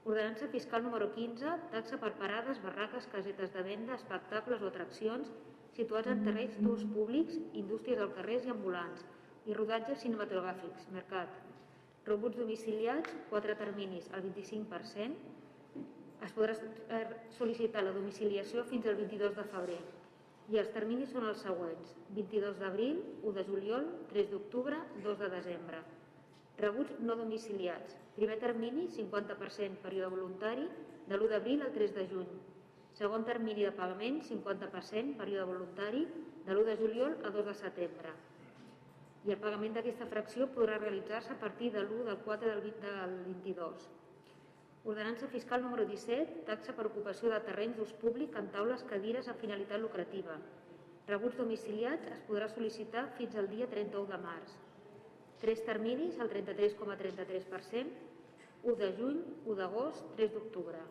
Ordenança 0.05 0.47
fiscal 0.53 0.83
número 0.85 1.07
15, 1.15 1.53
taxa 1.73 1.97
per 2.01 2.11
parades, 2.19 2.61
barraques, 2.61 3.07
casetes 3.13 3.53
de 3.55 3.63
venda, 3.65 3.95
espectacles 3.97 4.61
o 4.61 4.69
atraccions 4.69 5.31
situats 5.75 6.07
en 6.11 6.21
terrenys 6.23 6.59
d'ús 6.61 6.83
públics, 6.93 7.39
indústries 7.61 7.99
al 7.99 8.13
carrers 8.15 8.45
i 8.47 8.51
ambulants, 8.53 9.01
i 9.45 9.55
rodatges 9.57 10.03
cinematogràfics, 10.05 10.85
mercat. 10.95 11.33
Rebuts 12.05 12.37
domiciliats, 12.39 13.15
quatre 13.31 13.57
terminis 13.59 14.07
al 14.13 14.23
25%. 14.27 15.34
Es 16.23 16.31
podrà 16.35 16.55
eh, 16.55 17.03
sol·licitar 17.37 17.83
la 17.83 17.93
domiciliació 17.95 18.63
fins 18.69 18.87
al 18.87 18.95
22 19.01 19.35
de 19.35 19.45
febrer. 19.51 19.81
I 20.53 20.59
els 20.61 20.71
terminis 20.73 21.11
són 21.11 21.25
els 21.27 21.41
següents. 21.41 21.93
22 22.15 22.59
d'abril, 22.61 22.99
1 23.23 23.37
de 23.37 23.43
juliol, 23.49 23.87
3 24.11 24.29
d'octubre, 24.31 24.77
2 25.03 25.21
de 25.23 25.29
desembre. 25.33 25.79
Rebuts 26.59 26.99
no 27.03 27.15
domiciliats. 27.19 27.97
Primer 28.15 28.37
termini, 28.39 28.85
50% 28.97 29.81
període 29.83 30.11
voluntari, 30.13 30.69
de 31.09 31.17
l'1 31.17 31.31
d'abril 31.33 31.65
al 31.65 31.73
3 31.73 31.97
de 31.97 32.05
juny. 32.13 32.29
Segon 32.95 33.25
termini 33.27 33.65
de 33.67 33.73
pagament, 33.75 34.21
50%, 34.23 35.17
període 35.19 35.49
voluntari, 35.49 36.05
de 36.45 36.53
l'1 36.53 36.69
de 36.69 36.77
juliol 36.79 37.17
a 37.25 37.33
2 37.33 37.49
de 37.49 37.55
setembre. 37.59 38.13
I 39.25 39.33
el 39.33 39.41
pagament 39.41 39.75
d'aquesta 39.75 40.07
fracció 40.07 40.47
podrà 40.53 40.77
realitzar-se 40.79 41.33
a 41.33 41.39
partir 41.41 41.73
de 41.73 41.81
l'1 41.83 42.05
del 42.07 42.19
4 42.23 42.49
del 42.53 42.61
20 42.69 42.95
del 43.01 43.15
22. 43.25 43.89
Ordenança 44.85 45.25
fiscal 45.33 45.63
número 45.65 45.81
17, 45.89 46.43
taxa 46.45 46.73
per 46.77 46.83
ocupació 46.85 47.31
de 47.31 47.39
terrenys 47.47 47.79
d'ús 47.79 47.93
públic 48.03 48.35
en 48.37 48.51
taules 48.53 48.83
cadires 48.85 49.25
a 49.31 49.33
finalitat 49.39 49.81
lucrativa. 49.81 50.35
Rebuts 51.07 51.39
domiciliats 51.41 52.11
es 52.13 52.21
podrà 52.27 52.45
sol·licitar 52.51 53.07
fins 53.17 53.33
al 53.41 53.49
dia 53.49 53.65
31 53.71 54.05
de 54.11 54.21
març. 54.21 54.53
Tres 55.41 55.65
terminis, 55.65 56.21
el 56.21 56.29
33,33%, 56.29 57.97
1 58.61 58.77
de 58.83 58.91
juny, 59.01 59.19
1 59.49 59.57
d'agost, 59.57 60.05
3 60.21 60.37
d'octubre. 60.37 60.85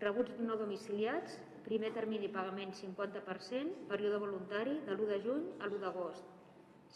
Rebuts 0.00 0.40
no 0.48 0.56
domiciliats, 0.56 1.36
primer 1.68 1.92
termini 1.92 2.32
pagament 2.32 2.72
50%, 2.80 3.88
període 3.92 4.24
voluntari 4.24 4.80
de 4.88 4.96
l'1 4.96 5.12
de 5.12 5.24
juny 5.28 5.48
a 5.60 5.68
l'1 5.68 5.84
d'agost. 5.84 6.24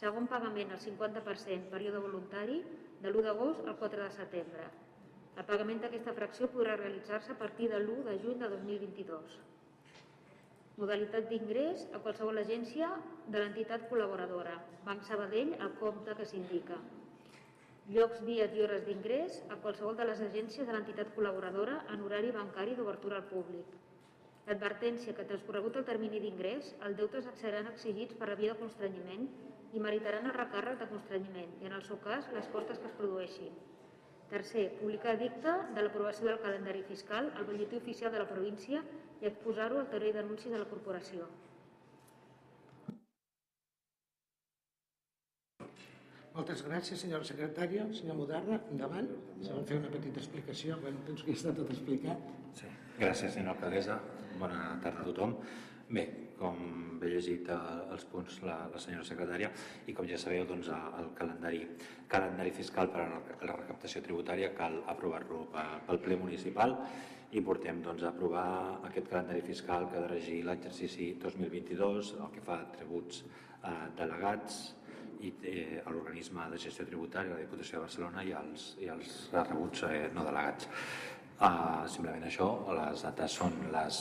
Segon 0.00 0.32
pagament 0.32 0.72
al 0.72 0.80
50%, 0.80 1.68
període 1.68 2.00
voluntari 2.08 2.62
de 3.04 3.10
l'1 3.12 3.28
d'agost 3.28 3.68
al 3.68 3.76
4 3.76 4.08
de 4.08 4.14
setembre. 4.22 4.72
El 5.40 5.48
pagament 5.48 5.80
d'aquesta 5.80 6.12
fracció 6.20 6.50
podrà 6.52 6.76
realitzar-se 6.76 7.32
a 7.32 7.40
partir 7.42 7.70
de 7.72 7.80
l'1 7.80 8.06
de 8.10 8.16
juny 8.22 8.38
de 8.44 8.48
2022. 8.54 9.40
Modalitat 10.80 11.28
d'ingrés 11.32 11.86
a 11.96 12.00
qualsevol 12.04 12.44
agència 12.44 12.88
de 13.26 13.38
l'entitat 13.40 13.88
col·laboradora, 13.88 14.58
Banc 14.84 15.04
Sabadell, 15.08 15.56
al 15.64 15.76
compte 15.80 16.16
que 16.18 16.28
s'indica 16.28 16.78
llocs, 17.94 18.20
dies 18.26 18.52
i 18.54 18.62
hores 18.62 18.84
d'ingrés 18.86 19.40
a 19.50 19.56
qualsevol 19.62 19.96
de 19.98 20.04
les 20.06 20.20
agències 20.22 20.66
de 20.66 20.74
l'entitat 20.74 21.10
col·laboradora 21.16 21.80
en 21.94 22.04
horari 22.06 22.30
bancari 22.36 22.76
d'obertura 22.78 23.18
al 23.18 23.26
públic. 23.32 23.72
L'advertència 24.46 25.14
que 25.16 25.26
transcorregut 25.26 25.80
el 25.80 25.86
termini 25.88 26.20
d'ingrés, 26.22 26.70
els 26.86 26.96
deutes 27.00 27.26
seran 27.40 27.66
exigits 27.72 28.14
per 28.20 28.28
la 28.30 28.38
via 28.38 28.54
de 28.54 28.60
constrenyiment 28.60 29.26
i 29.74 29.82
meritaran 29.82 30.30
el 30.30 30.36
recàrrec 30.38 30.78
de 30.78 30.88
constrenyiment 30.92 31.58
i, 31.60 31.66
en 31.66 31.76
el 31.80 31.84
seu 31.88 31.98
cas, 32.04 32.30
les 32.36 32.46
costes 32.54 32.78
que 32.78 32.90
es 32.90 32.96
produeixin. 33.00 33.58
Tercer, 34.30 34.68
publicar 34.78 35.16
dicta 35.18 35.56
de 35.74 35.82
l'aprovació 35.82 36.28
del 36.28 36.38
calendari 36.38 36.84
fiscal 36.86 37.32
al 37.34 37.46
butlletí 37.48 37.80
oficial 37.80 38.12
de 38.14 38.20
la 38.22 38.28
província 38.28 38.82
i 39.20 39.26
exposar-ho 39.26 39.80
al 39.80 39.88
terreny 39.90 40.14
d'anuncis 40.14 40.52
de 40.54 40.60
la 40.60 40.68
corporació. 40.70 41.26
Moltes 46.30 46.62
gràcies, 46.62 47.02
senyora 47.02 47.26
secretària. 47.26 47.88
Senyor 47.98 48.20
Moderna, 48.20 48.60
endavant. 48.70 49.10
Se 49.42 49.50
van 49.50 49.66
fer 49.66 49.80
una 49.80 49.90
petita 49.90 50.22
explicació. 50.22 50.78
Bueno, 50.84 51.02
penso 51.08 51.26
que 51.26 51.34
ja 51.34 51.40
està 51.40 51.56
tot 51.56 51.74
explicat. 51.74 52.22
Sí. 52.60 52.70
Gràcies, 53.00 53.34
senyora 53.34 53.56
alcaldessa. 53.56 53.98
Bona 54.38 54.60
tarda 54.84 55.02
a 55.02 55.08
tothom. 55.10 55.34
Bé, 55.90 56.04
com 56.38 56.58
bé 57.00 57.08
llegit 57.10 57.48
eh, 57.50 57.60
els 57.90 58.04
punts 58.12 58.36
la, 58.46 58.56
la 58.70 58.80
senyora 58.82 59.06
secretària 59.06 59.48
i 59.90 59.94
com 59.96 60.06
ja 60.06 60.18
sabeu 60.22 60.44
doncs, 60.46 60.68
el 60.70 61.08
calendari, 61.18 61.64
calendari 62.10 62.52
fiscal 62.54 62.92
per 62.94 63.02
a 63.02 63.08
la 63.10 63.56
recaptació 63.56 64.02
tributària 64.04 64.52
cal 64.54 64.78
aprovar-lo 64.92 65.48
pel 65.88 66.02
ple 66.04 66.18
municipal 66.20 66.76
i 67.34 67.42
portem 67.46 67.82
doncs, 67.82 68.04
a 68.06 68.12
aprovar 68.14 68.46
aquest 68.86 69.10
calendari 69.10 69.42
fiscal 69.46 69.88
que 69.90 69.98
ha 69.98 70.04
de 70.06 70.12
regir 70.14 70.40
l'exercici 70.46 71.12
2022, 71.22 72.14
el 72.22 72.34
que 72.34 72.42
fa 72.46 72.60
tributs 72.76 73.24
eh, 73.24 73.74
delegats, 73.98 74.62
i 75.20 75.32
eh, 75.44 75.82
a 75.84 75.90
l'organisme 75.92 76.46
de 76.52 76.58
gestió 76.60 76.86
tributària, 76.88 77.34
la 77.34 77.42
Diputació 77.42 77.78
de 77.78 77.86
Barcelona 77.86 78.24
i 78.24 78.32
els, 78.36 78.70
i 78.80 78.88
rebuts 78.88 79.84
eh, 79.88 80.06
no 80.14 80.24
delegats. 80.26 80.70
Uh, 81.40 81.86
simplement 81.88 82.26
això, 82.28 82.46
les 82.76 83.00
dates 83.00 83.34
són 83.38 83.54
les 83.72 83.98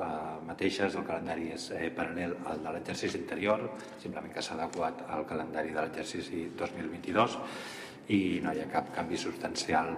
uh, 0.00 0.38
mateixes, 0.48 0.94
el 0.96 1.04
calendari 1.04 1.50
és 1.52 1.66
eh, 1.76 1.90
paral·lel 1.92 2.32
al 2.48 2.62
de 2.64 2.72
l'exercici 2.72 3.18
anterior, 3.20 3.66
simplement 4.00 4.32
que 4.32 4.40
s'ha 4.40 4.56
adequat 4.56 5.02
al 5.12 5.26
calendari 5.28 5.74
de 5.74 5.82
l'exercici 5.82 6.46
2022 6.56 7.36
i 8.16 8.20
no 8.40 8.54
hi 8.56 8.62
ha 8.62 8.70
cap 8.72 8.88
canvi 8.94 9.20
substancial 9.20 9.92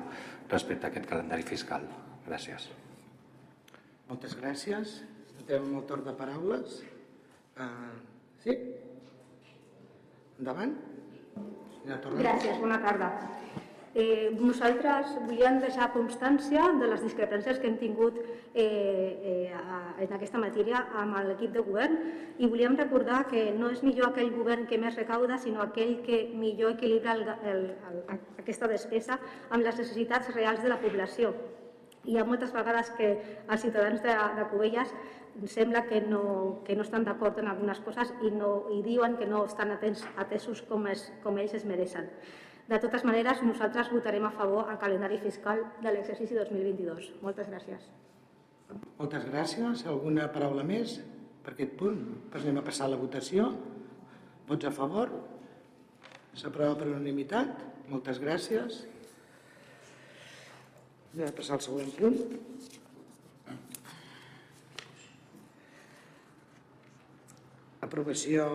respecte 0.51 0.89
a 0.89 0.91
aquest 0.91 1.07
calendari 1.13 1.47
fiscal. 1.47 1.87
Gràcies. 2.27 2.67
Moltes 4.11 4.35
gràcies. 4.41 4.99
Estem 5.39 5.71
el 5.79 5.87
torn 5.87 6.03
de 6.09 6.17
paraules. 6.19 6.81
Uh, 7.63 7.95
sí? 8.43 8.59
Endavant. 10.43 10.75
Gràcies, 11.87 12.59
bona 12.59 12.83
tarda. 12.83 13.15
Eh, 13.95 14.33
nosaltres 14.41 15.11
volíem 15.27 15.59
deixar 15.61 15.91
constància 15.93 16.65
de 16.81 16.87
les 16.89 17.03
discrepàncies 17.05 17.59
que 17.61 17.69
hem 17.69 17.75
tingut 17.77 18.17
eh, 18.17 18.63
eh, 18.65 19.57
en 20.01 20.15
aquesta 20.17 20.41
matèria 20.41 20.79
amb 20.97 21.19
l'equip 21.29 21.53
de 21.53 21.61
govern 21.67 21.99
i 22.41 22.49
volíem 22.49 22.79
recordar 22.79 23.27
que 23.29 23.51
no 23.53 23.69
és 23.69 23.83
millor 23.85 24.09
aquell 24.09 24.31
govern 24.33 24.65
que 24.71 24.79
més 24.81 24.97
recauda, 24.97 25.37
sinó 25.37 25.61
aquell 25.61 25.99
que 26.07 26.23
millor 26.33 26.73
equilibra 26.73 27.13
el, 27.19 27.27
el, 27.51 27.61
el, 28.15 28.23
aquesta 28.41 28.71
despesa 28.71 29.19
amb 29.51 29.61
les 29.61 29.77
necessitats 29.77 30.33
reals 30.33 30.65
de 30.65 30.73
la 30.73 30.81
població. 30.81 31.35
Hi 32.09 32.17
ha 32.17 32.25
moltes 32.25 32.55
vegades 32.57 32.89
que 32.97 33.11
els 33.45 33.61
ciutadans 33.61 34.01
de, 34.03 34.15
de 34.39 34.47
Cubelles 34.55 34.95
sembla 35.53 35.85
que 35.85 36.01
no, 36.01 36.63
que 36.65 36.75
no 36.77 36.87
estan 36.87 37.05
d'acord 37.05 37.37
en 37.45 37.53
algunes 37.53 37.85
coses 37.85 38.15
i, 38.25 38.33
no, 38.33 38.71
i 38.73 38.81
diuen 38.89 39.19
que 39.21 39.29
no 39.29 39.45
estan 39.45 39.77
atents, 39.77 40.07
atesos 40.17 40.65
com, 40.65 40.89
es, 40.89 41.11
com 41.23 41.37
ells 41.45 41.61
es 41.61 41.69
mereixen. 41.69 42.09
De 42.73 42.79
totes 42.81 43.03
maneres, 43.05 43.43
nosaltres 43.45 43.91
votarem 43.93 44.25
a 44.25 44.31
favor 44.33 44.71
al 44.73 44.79
calendari 44.81 45.19
fiscal 45.21 45.59
de 45.85 45.91
l'exercici 45.93 46.33
2022. 46.39 47.11
Moltes 47.21 47.51
gràcies. 47.53 47.83
Moltes 48.97 49.27
gràcies. 49.29 49.83
Alguna 49.93 50.31
paraula 50.33 50.65
més 50.65 50.95
per 51.45 51.53
aquest 51.53 51.75
punt? 51.77 51.99
Doncs 52.33 52.47
anem 52.47 52.63
a 52.63 52.65
passar 52.65 52.87
a 52.87 52.93
la 52.95 53.01
votació. 53.03 53.51
Vots 54.49 54.65
a 54.65 54.73
favor? 54.73 55.13
S'aprova 56.33 56.79
per 56.81 56.89
unanimitat. 56.89 57.61
Moltes 57.93 58.23
gràcies. 58.25 58.81
Anem 61.13 61.29
a 61.29 61.37
passar 61.43 61.61
al 61.61 61.65
següent 61.69 61.93
punt. 62.01 62.17
Aprovació 67.85 68.49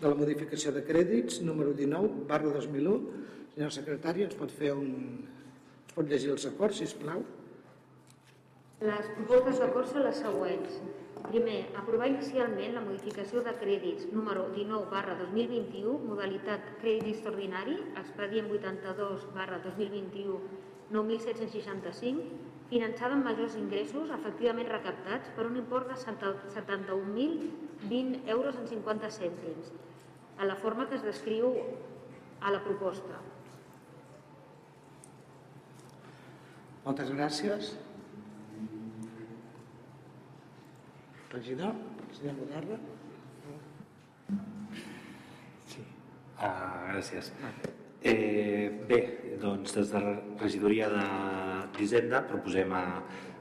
de 0.00 0.10
la 0.10 0.18
modificació 0.18 0.72
de 0.74 0.82
crèdits, 0.84 1.40
número 1.46 1.72
19, 1.76 2.26
barra 2.28 2.52
2001. 2.58 3.24
Senyor 3.54 3.72
secretari, 3.72 4.26
ens 4.26 4.36
pot 4.36 4.52
fer 4.52 4.74
un... 4.76 4.92
ens 5.86 5.96
pot 5.96 6.08
llegir 6.10 6.34
els 6.34 6.46
acords, 6.50 6.82
sisplau? 6.82 7.24
Les 8.84 9.06
propostes 9.16 9.62
d'acord 9.62 9.88
són 9.88 10.04
les 10.04 10.18
següents. 10.20 10.80
Primer, 11.26 11.60
aprovar 11.80 12.10
inicialment 12.10 12.74
la 12.76 12.82
modificació 12.84 13.40
de 13.46 13.54
crèdits 13.56 14.10
número 14.12 14.44
19 14.52 14.90
barra 14.92 15.14
2021, 15.22 15.94
modalitat 16.10 16.68
crèdit 16.82 17.14
extraordinari, 17.14 17.78
expedient 18.02 18.50
82 18.52 19.24
barra 19.34 19.58
2021, 19.64 20.36
9.765, 20.92 22.26
finançada 22.70 23.14
amb 23.14 23.24
majors 23.26 23.54
ingressos 23.58 24.10
efectivament 24.14 24.68
recaptats 24.72 25.28
per 25.36 25.46
un 25.46 25.56
import 25.60 25.88
de 25.92 25.96
71.020 26.00 28.30
euros 28.34 28.54
en 28.58 28.66
50 28.72 29.10
cèntims, 29.18 29.66
a 30.38 30.44
la 30.48 30.56
forma 30.56 30.88
que 30.88 30.96
es 30.98 31.04
descriu 31.06 31.46
a 32.40 32.50
la 32.52 32.60
proposta. 32.64 33.14
Moltes 36.86 37.08
gràcies. 37.10 37.72
Regidor, 41.32 41.74
senyor 42.14 42.36
Moderna. 42.38 42.78
Ah, 46.36 46.92
gràcies. 46.92 47.32
Eh, 48.06 48.70
bé, 48.86 48.98
doncs 49.42 49.72
des 49.74 49.88
de 49.90 49.98
la 49.98 50.12
regidoria 50.38 50.86
d'Hisenda 51.74 52.20
proposem 52.28 52.70
a, 52.78 52.82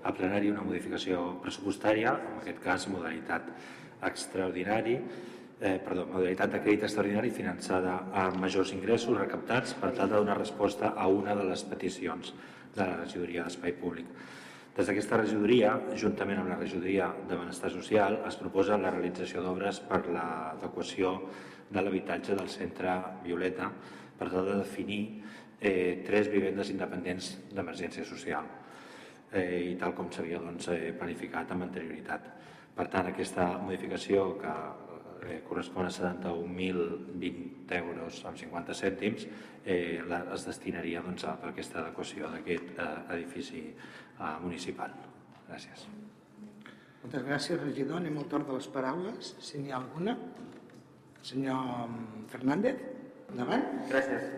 a 0.01 0.13
plenari 0.15 0.49
una 0.49 0.63
modificació 0.65 1.19
pressupostària, 1.43 2.15
en 2.31 2.39
aquest 2.39 2.61
cas 2.63 2.87
modalitat 2.89 3.51
extraordinari, 4.09 4.95
eh, 5.59 5.75
perdó, 5.85 6.07
modalitat 6.09 6.55
de 6.55 6.61
crèdit 6.63 6.85
extraordinari 6.87 7.29
finançada 7.35 7.93
amb 8.23 8.39
majors 8.41 8.71
ingressos 8.73 9.13
recaptats 9.19 9.75
per 9.77 9.91
tal 9.99 10.09
de 10.09 10.17
donar 10.17 10.39
resposta 10.39 10.95
a 10.97 11.05
una 11.13 11.35
de 11.37 11.45
les 11.51 11.63
peticions 11.69 12.33
de 12.73 12.81
la 12.81 12.95
regidoria 13.03 13.45
d'Espai 13.45 13.75
Públic. 13.83 14.07
Des 14.75 14.89
d'aquesta 14.89 15.19
regidoria, 15.21 15.75
juntament 15.95 16.41
amb 16.41 16.49
la 16.51 16.57
regidoria 16.57 17.11
de 17.29 17.37
Benestar 17.37 17.69
Social, 17.71 18.17
es 18.27 18.39
proposa 18.41 18.81
la 18.81 18.95
realització 18.97 19.45
d'obres 19.45 19.77
per 19.85 20.01
l'adequació 20.09 21.19
de 21.69 21.81
l'habitatge 21.85 22.33
del 22.35 22.49
centre 22.49 22.97
Violeta 23.23 23.69
per 24.19 24.29
tal 24.31 24.45
de 24.47 24.59
definir 24.61 25.01
eh, 25.59 26.03
tres 26.05 26.29
vivendes 26.31 26.69
independents 26.73 27.31
d'emergència 27.51 28.05
social 28.07 28.47
eh, 29.31 29.71
i 29.71 29.75
tal 29.79 29.95
com 29.97 30.11
s'havia 30.11 30.39
doncs, 30.43 30.69
eh, 30.73 30.93
planificat 30.97 31.51
amb 31.51 31.67
anterioritat. 31.67 32.31
Per 32.75 32.87
tant, 32.91 33.07
aquesta 33.09 33.47
modificació 33.63 34.27
que 34.39 34.53
eh, 35.25 35.41
correspon 35.47 35.87
a 35.87 35.93
71.020 35.93 37.79
euros 37.79 38.21
amb 38.27 38.37
50 38.39 38.75
cèntims 38.77 39.27
eh, 39.63 40.01
la, 40.07 40.23
es 40.35 40.45
destinaria 40.47 41.03
doncs, 41.05 41.25
a, 41.25 41.37
aquesta 41.51 41.81
adequació 41.83 42.31
d'aquest 42.33 42.75
eh, 42.75 42.89
edifici 43.17 43.63
eh, 43.69 44.33
municipal. 44.43 44.91
Gràcies. 45.45 45.87
Moltes 47.05 47.21
gràcies, 47.21 47.61
regidor. 47.61 47.99
Anem 48.01 48.17
al 48.17 48.27
torn 48.29 48.47
de 48.47 48.57
les 48.57 48.67
paraules, 48.73 49.35
si 49.45 49.59
n'hi 49.61 49.71
ha 49.73 49.77
alguna. 49.77 50.17
Senyor 51.25 51.89
Fernández, 52.29 52.81
endavant. 53.35 53.65
Gràcies. 53.91 54.29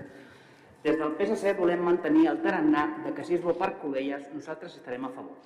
Des 0.83 0.97
del 0.97 1.13
PSC 1.19 1.53
volem 1.57 1.83
mantenir 1.85 2.27
el 2.31 2.41
tarannà 2.41 2.87
de 3.05 3.13
que 3.13 3.25
si 3.25 3.37
es 3.37 3.43
vol 3.43 3.57
per 3.59 3.75
Covelles, 3.81 4.27
nosaltres 4.33 4.77
estarem 4.79 5.05
a 5.05 5.13
favor. 5.13 5.37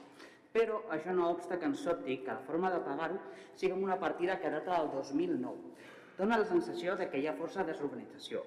Però 0.52 0.82
això 0.92 1.14
no 1.16 1.30
obsta 1.32 1.58
que 1.60 1.68
ens 1.70 1.84
sobti 1.84 2.18
que 2.26 2.34
la 2.34 2.44
forma 2.48 2.72
de 2.72 2.82
pagar-ho 2.84 3.20
sigui 3.56 3.78
una 3.78 4.00
partida 4.00 4.38
que 4.40 4.52
data 4.52 4.80
del 4.80 4.92
2009. 4.92 5.72
Dóna 6.18 6.42
la 6.42 6.48
sensació 6.48 6.96
de 7.00 7.08
que 7.10 7.22
hi 7.22 7.28
ha 7.28 7.38
força 7.38 7.64
desorganització. 7.68 8.44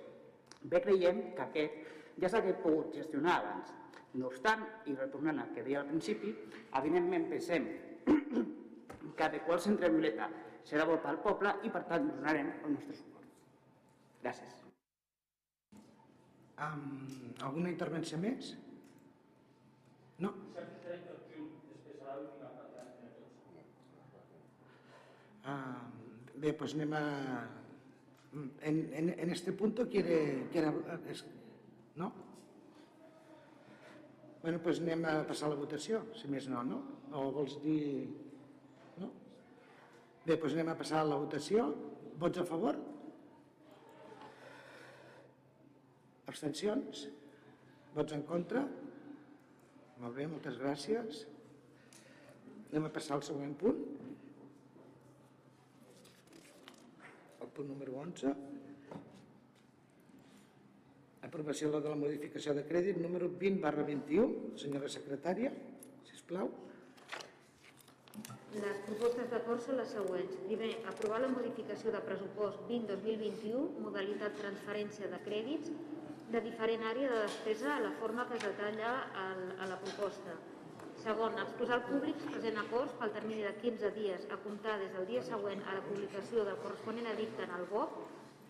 Bé 0.65 0.81
creiem 0.85 1.23
que 1.37 1.47
aquest 1.47 2.21
ja 2.21 2.29
s'hauria 2.29 2.61
pogut 2.61 2.93
gestionar 2.95 3.39
abans. 3.41 3.73
No 4.15 4.29
obstant, 4.29 4.63
i 4.87 4.95
retornant 4.95 5.41
al 5.43 5.51
que 5.57 5.65
deia 5.65 5.81
al 5.81 5.89
principi, 5.89 6.31
evidentment 6.81 7.27
pensem 7.33 7.67
que 8.05 9.25
adequar 9.27 9.59
el 9.59 9.65
centre 9.65 9.91
Violeta 9.91 10.29
serà 10.69 10.87
bo 10.89 11.01
pel 11.03 11.19
poble 11.25 11.57
i 11.65 11.73
per 11.73 11.83
tant 11.89 12.13
donarem 12.13 12.53
el 12.61 12.77
nostre 12.77 13.01
suport. 13.01 13.27
Gràcies. 14.23 14.64
Um, 16.55 17.35
alguna 17.43 17.71
intervenció 17.73 18.19
més? 18.23 18.53
No? 20.23 20.31
Ah, 25.45 25.83
bé, 26.37 26.53
pues 26.55 26.77
anem 26.79 26.95
a... 26.95 27.03
En, 28.63 28.79
en, 28.93 29.11
en 29.19 29.31
este 29.31 29.53
punto 29.53 29.89
quiere... 29.89 30.47
quiere 30.53 30.71
es, 31.11 31.25
¿No? 31.97 32.13
Bueno, 34.43 34.61
pues 34.63 34.81
anem 34.81 35.05
a 35.09 35.19
passar 35.27 35.49
la 35.49 35.59
votació, 35.59 36.03
si 36.21 36.29
més 36.29 36.47
no, 36.53 36.63
no? 36.67 36.81
O 37.17 37.31
vols 37.35 37.59
dir... 37.63 38.07
No? 39.01 39.11
Bé, 40.25 40.37
doncs 40.37 40.53
anem 40.55 40.71
a 40.71 40.79
passar 40.79 41.03
la 41.09 41.19
votació. 41.19 41.71
Vots 42.21 42.43
a 42.43 42.45
favor? 42.47 42.79
Abstencions? 46.31 47.07
Vots 47.95 48.15
en 48.17 48.25
contra? 48.27 48.65
Molt 50.01 50.17
bé, 50.17 50.27
moltes 50.31 50.57
gràcies. 50.61 51.25
Anem 52.71 52.89
a 52.89 52.93
passar 52.95 53.19
al 53.19 53.25
següent 53.27 53.55
punt. 53.61 53.85
El 57.45 57.53
punt 57.55 57.71
número 57.71 58.01
11. 58.03 58.35
Aprovació 61.29 61.71
de 61.75 61.85
la 61.87 61.97
modificació 62.01 62.55
de 62.57 62.65
crèdit 62.67 62.99
número 63.01 63.29
20 63.45 63.63
barra 63.63 63.87
21. 63.87 64.57
Senyora 64.61 64.91
secretària, 64.91 65.53
sisplau. 66.11 66.51
Les 68.55 68.79
propostes 68.87 69.31
d'acord 69.31 69.63
són 69.63 69.81
les 69.81 69.91
següents. 69.91 70.35
Primer, 70.45 70.71
aprovar 70.91 71.21
la 71.23 71.31
modificació 71.33 71.95
de 71.95 72.03
pressupost 72.07 72.61
20-2021, 72.69 73.65
modalitat 73.83 74.37
transferència 74.39 75.11
de 75.11 75.19
crèdits 75.25 75.73
de 76.35 76.41
diferent 76.43 76.83
àrea 76.83 77.11
de 77.13 77.19
despesa 77.29 77.77
a 77.77 77.81
la 77.83 77.93
forma 78.01 78.25
que 78.27 78.35
es 78.35 78.43
detalla 78.43 78.93
al, 79.15 79.43
a 79.63 79.67
la 79.71 79.77
proposta. 79.79 80.33
Segon, 81.05 81.37
exposar 81.39 81.77
al 81.77 81.85
públic 81.87 82.25
present 82.27 82.59
acords 82.59 82.97
pel 82.99 83.13
termini 83.15 83.45
de 83.47 83.53
15 83.61 83.91
dies 83.95 84.25
a 84.35 84.39
comptar 84.43 84.75
des 84.81 84.91
del 84.97 85.07
dia 85.07 85.23
següent 85.23 85.63
a 85.63 85.77
la 85.77 85.85
publicació 85.87 86.47
del 86.49 86.59
corresponent 86.65 87.07
edicte 87.13 87.47
en 87.47 87.55
el 87.59 87.69
BOC, 87.71 88.01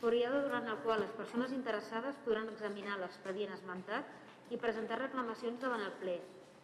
període 0.01 0.41
durant 0.47 0.71
el 0.73 0.81
qual 0.87 1.05
les 1.05 1.13
persones 1.19 1.53
interessades 1.53 2.17
podran 2.25 2.49
examinar 2.55 2.97
l'expedient 3.03 3.53
esmentat 3.59 4.09
i 4.55 4.63
presentar 4.65 5.03
reclamacions 5.03 5.61
davant 5.61 5.85
el 5.85 5.95
ple. 6.01 6.17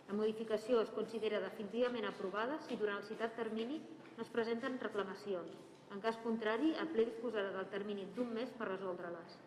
La 0.08 0.16
modificació 0.16 0.80
es 0.80 0.96
considera 0.96 1.44
definitivament 1.44 2.08
aprovada 2.08 2.56
si 2.64 2.80
durant 2.80 3.02
el 3.02 3.08
citat 3.12 3.36
termini 3.36 3.76
no 4.16 4.24
es 4.24 4.32
presenten 4.32 4.80
reclamacions. 4.80 5.52
En 5.92 6.00
cas 6.00 6.16
contrari, 6.24 6.72
el 6.80 6.92
ple 6.96 7.10
disposarà 7.12 7.52
del 7.60 7.72
termini 7.76 8.08
d'un 8.16 8.32
mes 8.40 8.56
per 8.56 8.72
resoldre-les. 8.72 9.40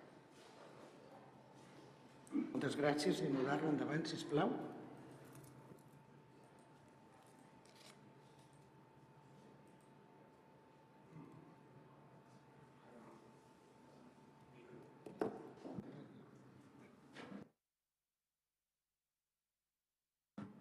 Moltes 2.74 3.06
gràcies 3.06 3.20
i 3.22 3.28
mudar-la 3.30 3.68
endavant, 3.70 4.02
sisplau. 4.10 4.50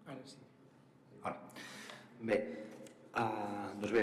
Ara 0.05 0.21
sí. 0.27 0.37
Ara. 1.23 1.39
Bé, 2.21 2.39
uh, 3.17 3.73
doncs 3.81 3.97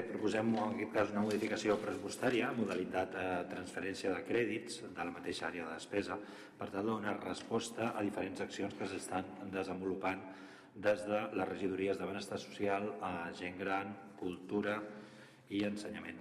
en 0.65 0.73
aquest 0.75 0.93
cas 0.93 1.11
una 1.13 1.23
modificació 1.25 1.77
pressupostària, 1.81 2.51
modalitat 2.57 3.09
de 3.15 3.25
transferència 3.51 4.09
de 4.13 4.21
crèdits 4.27 4.73
de 4.83 5.03
la 5.05 5.15
mateixa 5.15 5.43
àrea 5.47 5.63
de 5.67 5.73
despesa, 5.77 6.15
per 6.59 6.67
tal 6.69 6.83
de 6.83 6.91
donar 6.91 7.15
resposta 7.23 7.83
a 7.95 7.99
diferents 8.05 8.41
accions 8.45 8.73
que 8.75 8.87
s'estan 8.91 9.25
desenvolupant 9.53 10.21
des 10.75 10.99
de 11.07 11.19
les 11.35 11.49
regidories 11.49 11.97
de 11.99 12.05
benestar 12.07 12.39
social 12.39 12.83
a 13.01 13.31
gent 13.35 13.57
gran, 13.59 13.95
cultura 14.19 14.81
i 15.49 15.63
ensenyament. 15.67 16.19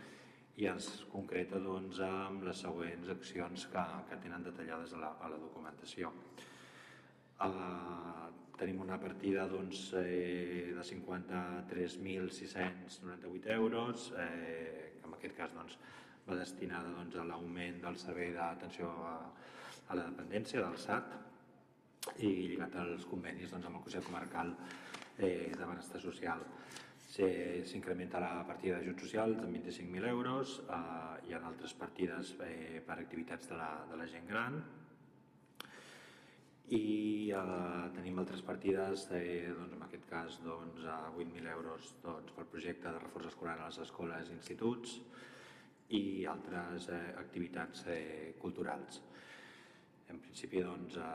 i 0.56 0.66
es 0.70 0.86
concreta 1.12 1.58
doncs, 1.60 1.98
amb 2.04 2.44
les 2.48 2.58
següents 2.64 3.08
accions 3.12 3.66
que, 3.72 3.84
que 4.08 4.16
tenen 4.22 4.46
detallades 4.46 4.94
a 4.96 4.98
la, 5.02 5.10
a 5.20 5.28
la 5.32 5.38
documentació. 5.40 6.04
Uh, 7.44 8.26
tenim 8.56 8.80
una 8.80 8.96
partida 9.00 9.46
doncs, 9.48 9.92
eh, 10.00 10.72
de 10.72 10.80
53.698 10.80 13.52
euros, 13.52 14.12
eh, 14.16 14.96
que 14.96 15.06
en 15.06 15.14
aquest 15.14 15.36
cas 15.36 15.52
doncs, 15.52 15.78
va 16.26 16.34
destinada 16.40 16.88
doncs, 16.96 17.16
a 17.20 17.24
l'augment 17.28 17.82
del 17.84 17.96
servei 18.00 18.32
d'atenció 18.34 18.88
a, 18.88 19.30
a 19.88 19.94
la 19.94 20.04
dependència 20.08 20.60
del 20.64 20.76
SAT 20.80 21.06
i 22.24 22.26
lligat 22.52 22.74
als 22.80 23.04
convenis 23.10 23.50
doncs, 23.52 23.66
amb 23.66 23.76
el 23.76 23.82
Consell 23.84 24.08
Comarcal 24.08 24.48
eh, 25.18 25.52
de 25.52 25.64
Benestar 25.64 26.00
Social. 26.00 26.40
S'incrementa 27.16 28.20
la 28.20 28.42
partida 28.44 28.76
d'ajuts 28.76 29.06
socials 29.06 29.38
en 29.40 29.54
25.000 29.54 30.08
euros, 30.10 30.58
eh, 30.68 31.28
hi 31.28 31.32
ha 31.32 31.38
altres 31.48 31.72
partides 31.72 32.34
eh, 32.44 32.82
per 32.84 32.98
activitats 33.00 33.48
de 33.48 33.56
la, 33.56 33.70
de 33.88 33.96
la 33.96 34.08
gent 34.10 34.26
gran, 34.28 34.58
i 36.76 37.30
eh, 37.30 37.86
tenim 37.94 38.20
altres 38.20 38.42
partides, 38.44 39.06
eh, 39.16 39.46
doncs, 39.48 39.78
en 39.78 39.86
aquest 39.86 40.04
cas 40.10 40.36
doncs, 40.44 40.84
a 40.84 40.98
8.000 41.14 41.48
euros 41.54 41.94
doncs, 42.02 42.34
pel 42.36 42.50
projecte 42.52 42.90
de 42.90 43.00
reforç 43.00 43.30
escolar 43.30 43.56
a 43.60 43.70
les 43.70 43.80
escoles 43.86 44.28
i 44.28 44.36
instituts 44.36 44.98
i 45.96 46.04
altres 46.26 46.90
eh, 46.90 47.00
activitats 47.22 47.86
eh, 47.94 48.34
culturals. 48.42 49.00
En 50.12 50.20
principi 50.20 50.60
doncs, 50.60 51.00
eh, 51.00 51.08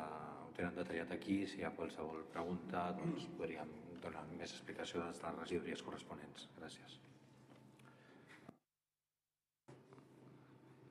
ho 0.48 0.50
tenen 0.58 0.82
detallat 0.82 1.14
aquí, 1.14 1.44
si 1.46 1.62
hi 1.62 1.70
ha 1.70 1.76
qualsevol 1.78 2.26
pregunta 2.34 2.90
doncs, 2.98 3.30
podríem 3.38 3.91
donar 4.04 4.26
més 4.34 4.52
explicació 4.56 5.02
de 5.02 5.12
les 5.12 5.40
regidories 5.40 5.84
corresponents. 5.86 6.48
Gràcies. 6.60 6.98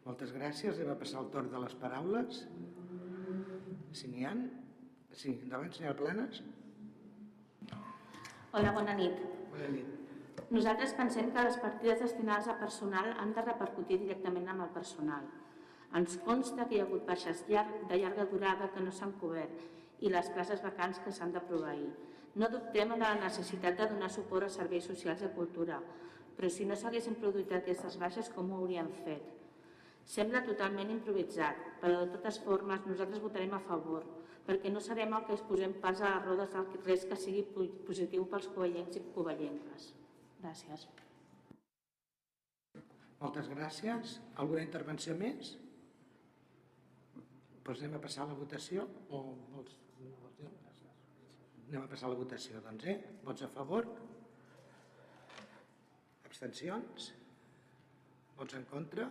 Moltes 0.07 0.33
gràcies. 0.35 0.79
Anem 0.79 0.95
a 0.95 0.99
passar 1.01 1.21
el 1.23 1.31
torn 1.35 1.51
de 1.53 1.61
les 1.65 1.77
paraules. 1.83 2.43
Si 4.01 4.11
n'hi 4.11 4.27
ha. 4.27 4.35
Sí, 5.13 5.35
endavant, 5.45 5.73
senyora 5.75 5.99
Planes. 5.99 6.43
Hola, 8.53 8.73
bona 8.75 8.95
nit. 8.99 9.19
Bona 9.53 9.69
nit. 9.75 9.97
Nosaltres 10.51 10.95
pensem 10.99 11.29
que 11.35 11.45
les 11.47 11.59
partides 11.63 12.01
destinades 12.03 12.49
a 12.51 12.57
personal 12.59 13.13
han 13.23 13.35
de 13.37 13.45
repercutir 13.45 14.01
directament 14.01 14.49
amb 14.51 14.65
el 14.65 14.73
personal. 14.75 15.29
Ens 16.01 16.17
consta 16.27 16.67
que 16.67 16.77
hi 16.77 16.81
ha 16.81 16.87
hagut 16.89 17.07
baixes 17.07 17.45
llarg, 17.51 17.85
de 17.91 17.99
llarga 17.99 18.27
durada 18.33 18.71
que 18.75 18.83
no 18.83 18.95
s'han 18.95 19.13
cobert 19.21 20.03
i 20.03 20.11
les 20.11 20.31
places 20.35 20.63
vacants 20.65 20.99
que 21.05 21.13
s'han 21.15 21.35
de 21.35 21.43
proveir. 21.47 21.91
No 22.39 22.49
dubtem 22.51 22.93
de 22.95 23.01
la 23.01 23.15
necessitat 23.19 23.79
de 23.79 23.89
donar 23.91 24.11
suport 24.15 24.47
a 24.47 24.53
serveis 24.55 24.87
socials 24.87 25.25
i 25.27 25.33
cultura, 25.35 25.81
però 26.37 26.51
si 26.53 26.67
no 26.69 26.77
s'haguessin 26.79 27.19
produït 27.19 27.51
aquestes 27.57 27.99
baixes, 27.99 28.31
com 28.35 28.53
ho 28.53 28.61
hauríem 28.61 28.91
fet? 29.03 29.27
Sembla 30.07 30.45
totalment 30.47 30.93
improvisat, 30.95 31.59
però 31.83 32.05
de 32.05 32.15
totes 32.15 32.39
formes 32.45 32.87
nosaltres 32.87 33.23
votarem 33.23 33.53
a 33.55 33.63
favor, 33.67 34.07
perquè 34.47 34.71
no 34.73 34.81
sabem 34.83 35.13
el 35.15 35.27
que 35.27 35.37
es 35.37 35.45
posem 35.47 35.75
pas 35.83 36.01
a 36.01 36.15
les 36.15 36.25
rodes 36.29 36.55
del 36.55 36.71
res 36.87 37.05
que 37.11 37.19
sigui 37.19 37.45
positiu 37.87 38.25
pels 38.31 38.49
covellencs 38.55 38.99
i 38.99 39.05
covellenques. 39.15 39.91
Gràcies. 40.41 40.87
Moltes 43.21 43.51
gràcies. 43.53 44.17
Alguna 44.41 44.65
intervenció 44.65 45.15
més? 45.19 45.53
Doncs 47.67 47.83
anem 47.83 47.99
a 47.99 48.03
passar 48.03 48.25
a 48.25 48.31
la 48.33 48.39
votació. 48.39 48.87
O 49.11 49.21
vols... 49.53 49.77
Anem 51.71 51.85
a 51.87 51.89
passar 51.91 52.09
a 52.09 52.11
la 52.11 52.19
votació, 52.19 52.59
doncs, 52.65 52.85
eh? 52.91 52.97
Vots 53.23 53.45
a 53.47 53.49
favor? 53.55 53.85
Abstencions? 56.27 57.05
Vots 58.41 58.57
en 58.59 58.65
contra? 58.67 59.05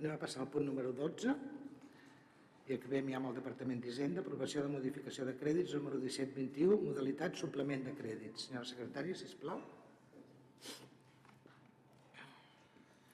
Anem 0.00 0.16
a 0.16 0.18
passar 0.18 0.42
al 0.42 0.50
punt 0.50 0.66
número 0.66 0.90
12 0.98 1.36
i 2.66 2.74
acabem 2.74 3.14
ja 3.14 3.20
amb 3.20 3.30
el 3.30 3.38
Departament 3.38 3.86
d'Hisenda, 3.86 4.26
aprovació 4.26 4.66
de 4.66 4.74
modificació 4.74 5.28
de 5.30 5.36
crèdits 5.38 5.78
número 5.78 6.02
1721, 6.02 6.82
modalitat 6.90 7.38
suplement 7.38 7.86
de 7.86 7.94
crèdits. 8.02 8.48
Senyora 8.48 8.66
secretària, 8.74 9.14
sisplau. 9.22 9.62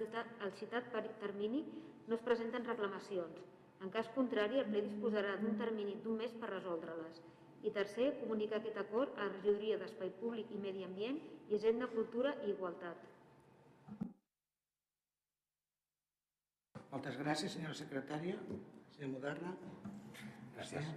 el 0.49 0.59
citat 0.63 0.89
termini 1.21 1.67
no 2.07 2.17
es 2.17 2.25
presenten 2.25 2.65
reclamacions. 2.65 3.45
En 3.85 3.93
cas 3.93 4.09
contrari, 4.17 4.65
el 4.65 4.73
ple 4.73 4.89
disposarà 4.89 5.37
d'un 5.43 5.61
termini 5.61 6.01
d'un 6.01 6.17
mes 6.25 6.41
per 6.41 6.57
resoldre-les. 6.57 7.21
I 7.67 7.73
tercer, 7.75 8.13
comunicar 8.21 8.61
aquest 8.61 8.79
acord 8.79 9.17
a 9.19 9.27
la 9.27 9.33
regidoria 9.33 9.79
d'Espai 9.81 10.13
Públic 10.21 10.51
i 10.55 10.61
Medi 10.63 10.85
Ambient, 10.87 11.19
Hisenda, 11.51 11.89
Cultura 11.95 12.35
i 12.45 12.53
Igualtat. 12.53 13.07
Moltes 16.93 17.19
gràcies, 17.21 17.53
senyora 17.53 17.75
secretària. 17.77 18.39
Senyor 18.95 19.11
Moderna. 19.17 19.57
Gràcies. 20.55 20.95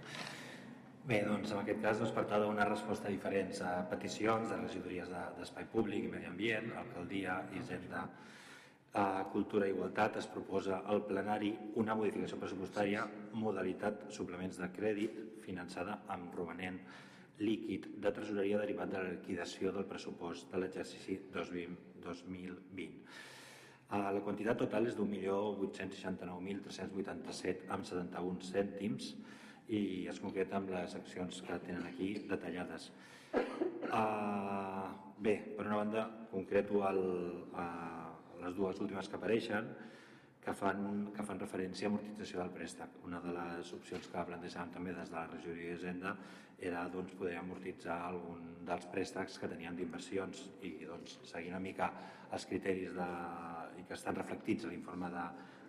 Bé, 1.02 1.18
doncs 1.26 1.50
en 1.50 1.58
aquest 1.58 1.80
cas 1.82 1.98
doncs, 1.98 2.12
per 2.14 2.22
tal 2.30 2.44
de 2.44 2.48
donar 2.48 2.68
resposta 2.68 3.08
a 3.08 3.12
diferents 3.12 3.58
a 3.66 3.72
eh, 3.80 3.86
peticions 3.90 4.52
de 4.52 4.58
regidories 4.60 5.10
d'Espai 5.10 5.66
Públic 5.72 6.06
i 6.06 6.10
Medi 6.12 6.28
Ambient, 6.30 6.70
Alcaldia, 6.78 7.40
Hisenda, 7.58 8.04
a 8.92 9.24
Cultura 9.32 9.66
i 9.66 9.72
Igualtat 9.72 10.16
es 10.20 10.26
proposa 10.28 10.82
al 10.92 11.00
plenari 11.08 11.54
una 11.80 11.94
modificació 11.96 12.36
pressupostària 12.40 13.06
modalitat 13.40 13.94
suplements 14.12 14.58
de 14.60 14.68
crèdit 14.76 15.12
finançada 15.46 15.92
amb 16.12 16.34
romanent 16.36 16.78
líquid 17.40 17.82
de 18.04 18.10
tresoreria 18.12 18.60
derivat 18.60 18.88
de 18.92 18.98
la 19.00 19.12
liquidació 19.14 19.72
del 19.72 19.88
pressupost 19.88 20.52
de 20.52 20.58
l'exercici 20.60 21.14
2020. 21.32 22.92
La 23.92 24.20
quantitat 24.24 24.56
total 24.60 24.86
és 24.88 24.94
d'1.869.387 24.96 27.68
amb 27.74 27.84
71 27.88 28.40
cèntims 28.48 29.02
i 29.72 30.06
es 30.12 30.18
concreta 30.20 30.56
amb 30.58 30.68
les 30.72 30.94
accions 30.96 31.42
que 31.46 31.54
tenen 31.66 31.84
aquí 31.88 32.08
detallades. 32.28 32.82
Uh, 33.32 34.86
bé, 35.20 35.34
per 35.56 35.64
una 35.66 35.80
banda, 35.82 36.02
concreto 36.30 36.74
el, 36.88 37.00
uh, 37.52 38.01
les 38.42 38.54
dues 38.58 38.80
últimes 38.84 39.08
que 39.08 39.18
apareixen, 39.18 39.68
que 40.42 40.54
fan, 40.58 41.10
que 41.14 41.24
fan 41.26 41.40
referència 41.40 41.86
a 41.86 41.92
amortització 41.92 42.40
del 42.40 42.54
préstec. 42.54 42.96
Una 43.06 43.20
de 43.22 43.34
les 43.36 43.74
opcions 43.76 44.08
que 44.10 44.24
plantejàvem 44.30 44.72
també 44.74 44.94
des 44.96 45.10
de 45.10 45.16
la 45.16 45.28
regidoria 45.30 45.76
d'Hisenda 45.76 46.16
era 46.62 46.82
doncs, 46.90 47.14
poder 47.18 47.36
amortitzar 47.38 47.98
algun 48.08 48.42
dels 48.66 48.88
préstecs 48.90 49.38
que 49.38 49.50
tenien 49.50 49.78
d'inversions 49.78 50.42
i 50.66 50.74
doncs, 50.86 51.20
seguir 51.30 51.54
una 51.54 51.62
mica 51.62 51.90
els 52.32 52.46
criteris 52.50 52.94
de, 52.96 53.08
i 53.78 53.86
que 53.86 53.96
estan 53.98 54.18
reflectits 54.18 54.66
a 54.66 54.70
l'informe 54.72 55.10
de, 55.14 55.24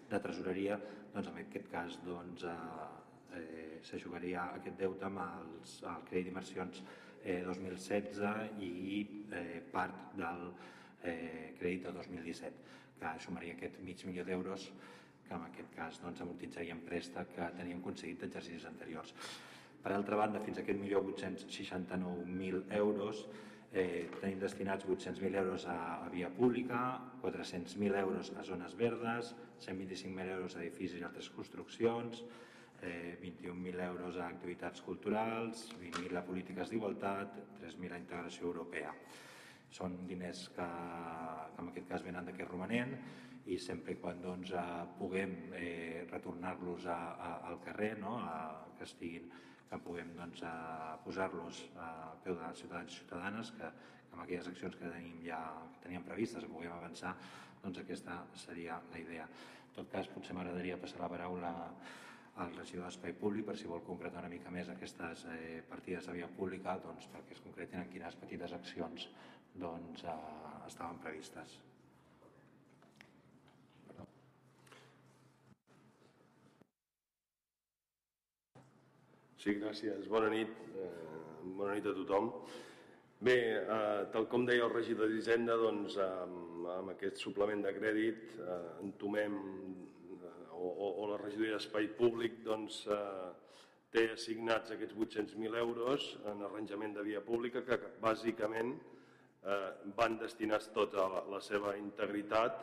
de 0.10 0.20
tresoreria, 0.26 0.78
doncs 1.14 1.32
en 1.32 1.40
aquest 1.44 1.72
cas 1.72 1.98
doncs, 2.06 2.46
eh, 2.50 3.40
eh, 3.40 3.80
s'ajugaria 3.86 4.50
aquest 4.60 4.78
deute 4.80 5.10
amb 5.10 5.22
els, 5.26 5.80
el 5.84 6.06
crèdit 6.10 6.30
d'inversions 6.30 6.84
eh, 7.24 7.42
2016 7.46 8.62
i 8.62 8.72
eh, 9.34 9.62
part 9.74 10.14
del 10.18 10.48
eh, 11.04 11.54
crèdit 11.60 11.88
de 11.88 11.94
2017, 12.00 12.76
que 13.00 13.14
sumaria 13.20 13.56
aquest 13.58 13.80
mig 13.84 14.04
milió 14.08 14.26
d'euros 14.26 14.72
que 15.28 15.34
en 15.34 15.48
aquest 15.48 15.72
cas 15.76 16.02
doncs, 16.04 16.22
amortitzaríem 16.22 16.84
préstec 16.88 17.34
que 17.36 17.50
teníem 17.58 17.80
aconseguit 17.80 18.22
d'exercicis 18.22 18.68
anteriors. 18.70 19.14
Per 19.84 19.92
altra 19.92 20.20
banda, 20.20 20.40
fins 20.44 20.60
a 20.60 20.64
aquest 20.64 20.80
1.869.000 20.80 22.64
euros 22.80 23.26
eh, 23.74 24.08
tenim 24.22 24.40
destinats 24.40 24.86
800.000 24.86 25.36
euros 25.42 25.66
a, 25.68 26.06
a 26.06 26.10
via 26.14 26.30
pública, 26.30 27.02
400.000 27.24 28.00
euros 28.00 28.32
a 28.38 28.44
zones 28.44 28.78
verdes, 28.78 29.34
125.000 29.66 30.30
euros 30.38 30.56
a 30.56 30.62
edificis 30.62 31.02
i 31.02 31.04
altres 31.08 31.30
construccions, 31.34 32.24
eh, 32.84 33.18
21.000 33.22 33.88
euros 33.90 34.18
a 34.18 34.30
activitats 34.30 34.82
culturals, 34.86 35.68
20.000 35.82 36.22
a 36.22 36.26
polítiques 36.28 36.70
d'igualtat, 36.70 37.40
3.000 37.64 37.98
a 37.98 38.02
integració 38.06 38.52
europea. 38.52 38.94
Són 39.74 39.96
diners 40.10 40.48
que, 40.56 40.66
que 41.54 41.62
en 41.64 41.70
aquest 41.72 41.88
cas 41.90 42.04
venen 42.06 42.28
d'aquest 42.30 42.52
romanent 42.52 42.94
i 43.50 43.58
sempre 43.60 43.96
i 43.96 44.00
quan 44.00 44.22
doncs, 44.24 44.54
eh, 44.56 44.84
puguem 45.00 45.34
eh, 45.58 46.04
retornar-los 46.12 46.86
al 46.94 47.58
carrer, 47.66 47.96
no? 48.00 48.20
a, 48.22 48.38
que 48.78 48.86
estiguin 48.88 49.32
que 49.74 49.80
puguem 49.82 50.12
doncs, 50.14 50.44
posar-los 51.04 51.64
a 51.82 51.88
peu 52.24 52.38
de 52.38 52.52
ciutadans 52.60 52.94
i 52.94 53.00
ciutadanes, 53.02 53.50
que, 53.58 53.72
que 53.74 54.14
amb 54.14 54.22
aquelles 54.22 54.50
accions 54.52 54.78
que 54.78 54.92
tenim 54.92 55.18
ja 55.26 55.40
que 55.74 55.88
teníem 55.88 56.06
previstes 56.06 56.46
puguem 56.46 56.76
avançar, 56.76 57.16
doncs 57.64 57.82
aquesta 57.82 58.20
seria 58.38 58.78
la 58.92 59.02
idea. 59.02 59.26
En 59.26 59.76
tot 59.80 59.90
cas, 59.90 60.10
potser 60.14 60.36
m'agradaria 60.38 60.78
passar 60.78 61.02
la 61.02 61.10
paraula 61.16 61.54
al 62.44 62.54
regidor 62.58 62.86
d'Espai 62.86 63.14
Públic 63.18 63.46
per 63.50 63.56
si 63.58 63.70
vol 63.70 63.82
concretar 63.86 64.22
una 64.22 64.30
mica 64.30 64.54
més 64.54 64.70
aquestes 64.70 65.26
eh, 65.34 65.62
partides 65.70 66.08
de 66.10 66.16
via 66.20 66.30
pública 66.38 66.78
doncs, 66.82 67.10
perquè 67.14 67.36
es 67.38 67.42
concretin 67.46 67.82
en 67.82 67.92
quines 67.94 68.18
petites 68.22 68.54
accions 68.58 69.10
doncs, 69.60 70.04
eh, 70.04 70.18
estaven 70.68 71.00
previstes. 71.04 71.60
Sí, 79.44 79.58
gràcies. 79.60 80.08
Bona 80.08 80.30
nit. 80.32 80.48
Eh, 80.80 80.90
bona 81.44 81.74
nit 81.76 81.86
a 81.86 81.94
tothom. 81.94 82.30
Bé, 83.20 83.36
eh, 83.60 84.06
tal 84.12 84.28
com 84.32 84.46
deia 84.46 84.64
el 84.66 84.72
regidor 84.72 85.10
d'Hisenda, 85.12 85.58
doncs, 85.60 85.98
amb, 86.00 86.68
amb 86.78 86.94
aquest 86.94 87.20
suplement 87.20 87.62
de 87.64 87.74
crèdit 87.76 88.38
eh, 88.40 88.60
entomem, 88.84 89.36
eh, 90.16 90.32
o, 90.52 90.70
o, 90.70 90.90
o 91.04 91.10
la 91.12 91.20
regidoria 91.22 91.58
d'Espai 91.58 91.90
Públic 91.98 92.40
doncs, 92.44 92.86
eh, 92.88 93.32
té 93.92 94.08
assignats 94.14 94.72
aquests 94.74 94.96
800.000 94.96 95.60
euros 95.60 96.08
en 96.32 96.42
arranjament 96.48 96.96
de 96.96 97.04
via 97.06 97.22
pública 97.22 97.62
que 97.68 97.78
bàsicament 98.02 98.74
van 99.98 100.18
destinats 100.22 100.70
tota 100.76 101.08
la, 101.12 101.24
la 101.36 101.40
seva 101.44 101.74
integritat 101.76 102.62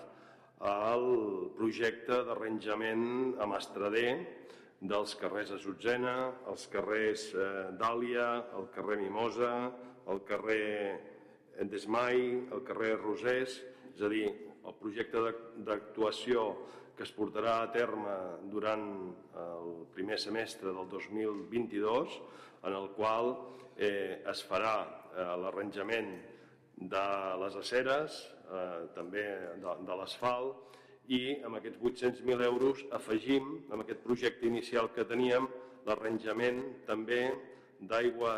al 0.60 1.06
projecte 1.56 2.22
d'arranjament 2.24 3.36
a 3.40 3.46
Mastrader, 3.48 4.12
dels 4.80 5.12
carrers 5.20 5.52
Azutzena, 5.52 6.32
els 6.48 6.66
carrers 6.72 7.26
eh, 7.34 7.46
Dàlia, 7.80 8.28
el 8.56 8.68
carrer 8.72 8.96
Mimosa, 9.00 9.52
el 10.08 10.22
carrer 10.28 11.00
Desmai, 11.68 12.20
el 12.48 12.62
carrer 12.64 12.94
Rosés, 12.96 13.58
és 13.92 14.00
a 14.00 14.08
dir, 14.08 14.28
el 14.64 14.76
projecte 14.80 15.20
d'actuació 15.66 16.44
que 16.96 17.04
es 17.04 17.12
portarà 17.12 17.58
a 17.60 17.70
terme 17.72 18.14
durant 18.52 18.86
el 19.40 19.70
primer 19.92 20.18
semestre 20.20 20.72
del 20.72 20.88
2022, 20.88 22.16
en 22.64 22.76
el 22.76 22.88
qual 22.96 23.34
eh, 23.76 24.20
es 24.28 24.44
farà 24.48 24.74
eh, 24.84 25.28
l'arranjament 25.40 26.12
de 26.80 27.04
les 27.42 27.56
aceres, 27.60 28.18
eh, 28.48 28.88
també 28.96 29.24
de, 29.62 29.76
de 29.86 29.96
l'asfalt, 30.00 30.76
i 31.10 31.40
amb 31.44 31.58
aquests 31.58 31.80
800.000 31.82 32.44
euros 32.46 32.84
afegim, 32.96 33.48
amb 33.70 33.82
aquest 33.82 34.02
projecte 34.04 34.46
inicial 34.46 34.90
que 34.94 35.04
teníem, 35.04 35.48
l'arranjament 35.86 36.60
també 36.86 37.24
d'aigua 37.80 38.34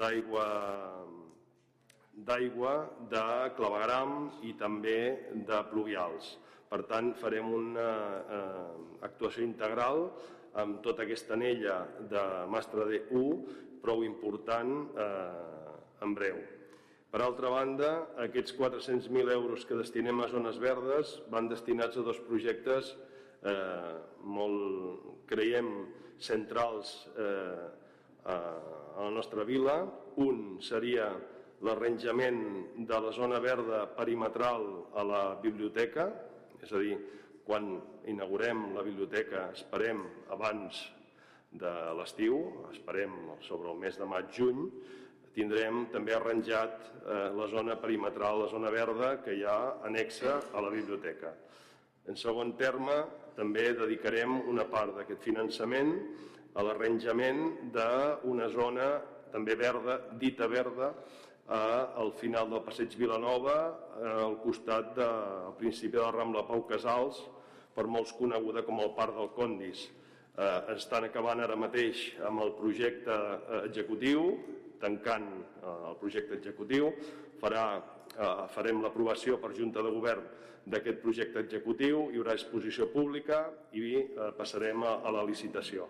d'aigua 0.00 0.46
d'aigua, 2.16 2.72
de 3.12 3.24
clavegram 3.58 4.30
i 4.48 4.54
també 4.56 5.28
de 5.48 5.58
pluvials. 5.70 6.36
Per 6.70 6.80
tant, 6.88 7.12
farem 7.20 7.52
una 7.52 7.90
eh, 8.16 8.70
actuació 9.04 9.44
integral 9.44 10.08
amb 10.56 10.80
tota 10.82 11.04
aquesta 11.04 11.36
anella 11.36 11.82
de 12.10 12.24
Mastre 12.48 12.88
de 12.88 13.02
1, 13.12 13.56
prou 13.84 14.02
important 14.02 14.72
eh, 14.96 16.02
en 16.02 16.16
breu. 16.16 16.40
Per 17.10 17.22
altra 17.22 17.50
banda, 17.52 17.90
aquests 18.20 18.54
400.000 18.58 19.30
euros 19.32 19.64
que 19.66 19.78
destinem 19.78 20.20
a 20.20 20.28
zones 20.28 20.58
verdes 20.60 21.14
van 21.32 21.48
destinats 21.48 21.96
a 21.96 22.02
dos 22.04 22.18
projectes 22.26 22.90
eh, 23.46 23.94
molt, 24.26 25.06
creiem, 25.30 25.70
centrals 26.18 26.92
eh, 27.16 27.64
a, 28.26 28.36
a 28.96 29.06
la 29.06 29.12
nostra 29.14 29.44
vila. 29.48 29.78
Un 30.20 30.58
seria 30.64 31.08
l'arranjament 31.64 32.42
de 32.88 33.00
la 33.00 33.12
zona 33.16 33.38
verda 33.40 33.84
perimetral 33.96 34.66
a 34.96 35.04
la 35.06 35.22
biblioteca, 35.40 36.10
és 36.60 36.72
a 36.72 36.82
dir, 36.82 36.98
quan 37.46 37.76
inaugurem 38.10 38.72
la 38.74 38.82
biblioteca 38.82 39.46
esperem 39.54 40.02
abans 40.34 40.82
de 41.56 41.72
l'estiu, 41.96 42.40
esperem 42.72 43.14
sobre 43.46 43.70
el 43.70 43.78
mes 43.80 43.96
de 43.96 44.08
maig-juny, 44.10 44.66
tindrem 45.36 45.84
també 45.92 46.14
arranjat 46.16 46.78
eh, 46.80 47.28
la 47.36 47.48
zona 47.52 47.76
perimetral, 47.80 48.40
la 48.42 48.48
zona 48.48 48.72
verda 48.72 49.18
que 49.24 49.36
hi 49.36 49.44
ha 49.44 49.58
anexa 49.84 50.38
a 50.56 50.64
la 50.64 50.72
biblioteca. 50.72 51.34
En 52.08 52.16
segon 52.16 52.54
terme, 52.56 52.96
també 53.36 53.68
dedicarem 53.76 54.40
una 54.48 54.64
part 54.70 54.96
d'aquest 54.96 55.20
finançament 55.26 55.92
a 56.56 56.64
l'arranjament 56.64 57.70
d'una 57.74 58.48
zona 58.54 58.88
també 59.32 59.56
verda, 59.60 59.98
dita 60.16 60.48
verda, 60.48 60.94
al 61.46 62.12
final 62.18 62.48
del 62.50 62.62
passeig 62.64 62.96
Vilanova, 62.98 63.56
al 64.24 64.38
costat 64.42 64.94
del 64.96 65.52
principi 65.58 65.98
de 65.98 66.02
la 66.02 66.14
Rambla 66.14 66.46
Pau 66.48 66.64
Casals, 66.66 67.20
per 67.76 67.84
molts 67.86 68.14
coneguda 68.16 68.64
com 68.64 68.80
el 68.80 68.94
Parc 68.96 69.14
del 69.18 69.30
Condis. 69.36 69.84
Eh, 70.36 70.76
estan 70.76 71.06
acabant 71.06 71.40
ara 71.40 71.56
mateix 71.56 72.10
amb 72.28 72.42
el 72.44 72.54
projecte 72.56 73.12
eh, 73.12 73.60
executiu, 73.68 74.24
tancant 74.82 75.28
eh, 75.36 75.76
el 75.90 75.96
projecte 76.00 76.36
executiu, 76.38 76.90
farà, 77.40 77.66
eh, 78.16 78.34
farem 78.54 78.82
l'aprovació 78.82 79.40
per 79.42 79.54
Junta 79.56 79.84
de 79.84 79.92
Govern 79.94 80.26
d'aquest 80.66 80.98
projecte 81.02 81.42
executiu, 81.44 82.08
hi 82.10 82.18
haurà 82.18 82.34
exposició 82.34 82.88
pública 82.90 83.44
i 83.72 84.00
eh, 84.02 84.30
passarem 84.38 84.82
a, 84.82 85.00
a 85.06 85.14
la 85.14 85.24
licitació. 85.26 85.86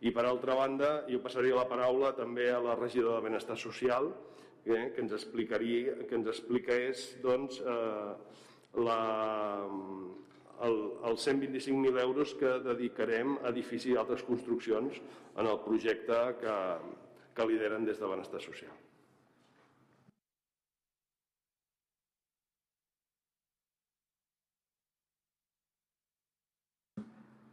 I 0.00 0.12
per 0.16 0.24
altra 0.24 0.54
banda, 0.56 0.90
jo 1.10 1.18
passaria 1.20 1.56
la 1.58 1.66
paraula 1.68 2.14
també 2.16 2.48
a 2.48 2.60
la 2.62 2.76
regidora 2.78 3.18
de 3.18 3.26
Benestar 3.26 3.58
Social, 3.58 4.08
eh, 4.64 4.92
que 4.94 5.02
ens 5.02 5.12
explicaria, 5.12 5.98
que 6.08 6.16
ens 6.16 6.30
expliqués 6.30 7.10
doncs, 7.24 7.58
eh, 7.60 8.12
la, 8.86 9.00
el, 10.62 10.78
els 11.10 11.26
125.000 11.26 12.00
euros 12.04 12.34
que 12.38 12.54
dedicarem 12.64 13.36
a 13.40 13.50
edificis 13.50 13.90
i 13.92 13.98
altres 13.98 14.22
construccions 14.28 15.00
en 15.36 15.46
el 15.46 15.58
projecte 15.66 16.20
que, 16.40 16.56
que 17.34 17.46
lideren 17.46 17.84
des 17.84 18.00
de 18.00 18.08
benestar 18.10 18.40
social. 18.40 18.76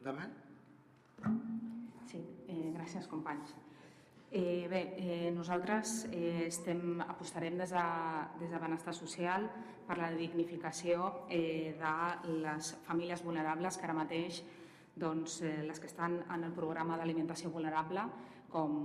Endavant. 0.02 0.36
Sí, 2.08 2.22
eh, 2.48 2.72
gràcies 2.76 3.08
companys. 3.12 3.56
Eh, 4.30 4.68
bé, 4.68 4.82
eh, 5.00 5.32
nosaltres 5.32 6.08
eh, 6.12 6.48
estem, 6.48 7.00
apostarem 7.00 7.58
des 7.58 7.72
de, 7.72 7.84
des 8.40 8.52
de 8.52 8.60
Benestar 8.60 8.94
Social 8.94 9.48
per 9.88 9.96
la 9.98 10.10
dignificació 10.12 11.26
eh, 11.30 11.76
de 11.80 12.34
les 12.44 12.74
famílies 12.84 13.24
vulnerables 13.24 13.78
que 13.80 13.88
ara 13.88 13.96
mateix 13.96 14.42
doncs, 14.96 15.42
eh, 15.48 15.64
les 15.64 15.80
que 15.80 15.88
estan 15.88 16.20
en 16.28 16.44
el 16.44 16.52
programa 16.52 16.98
d'alimentació 17.00 17.54
vulnerable 17.54 18.04
com 18.52 18.78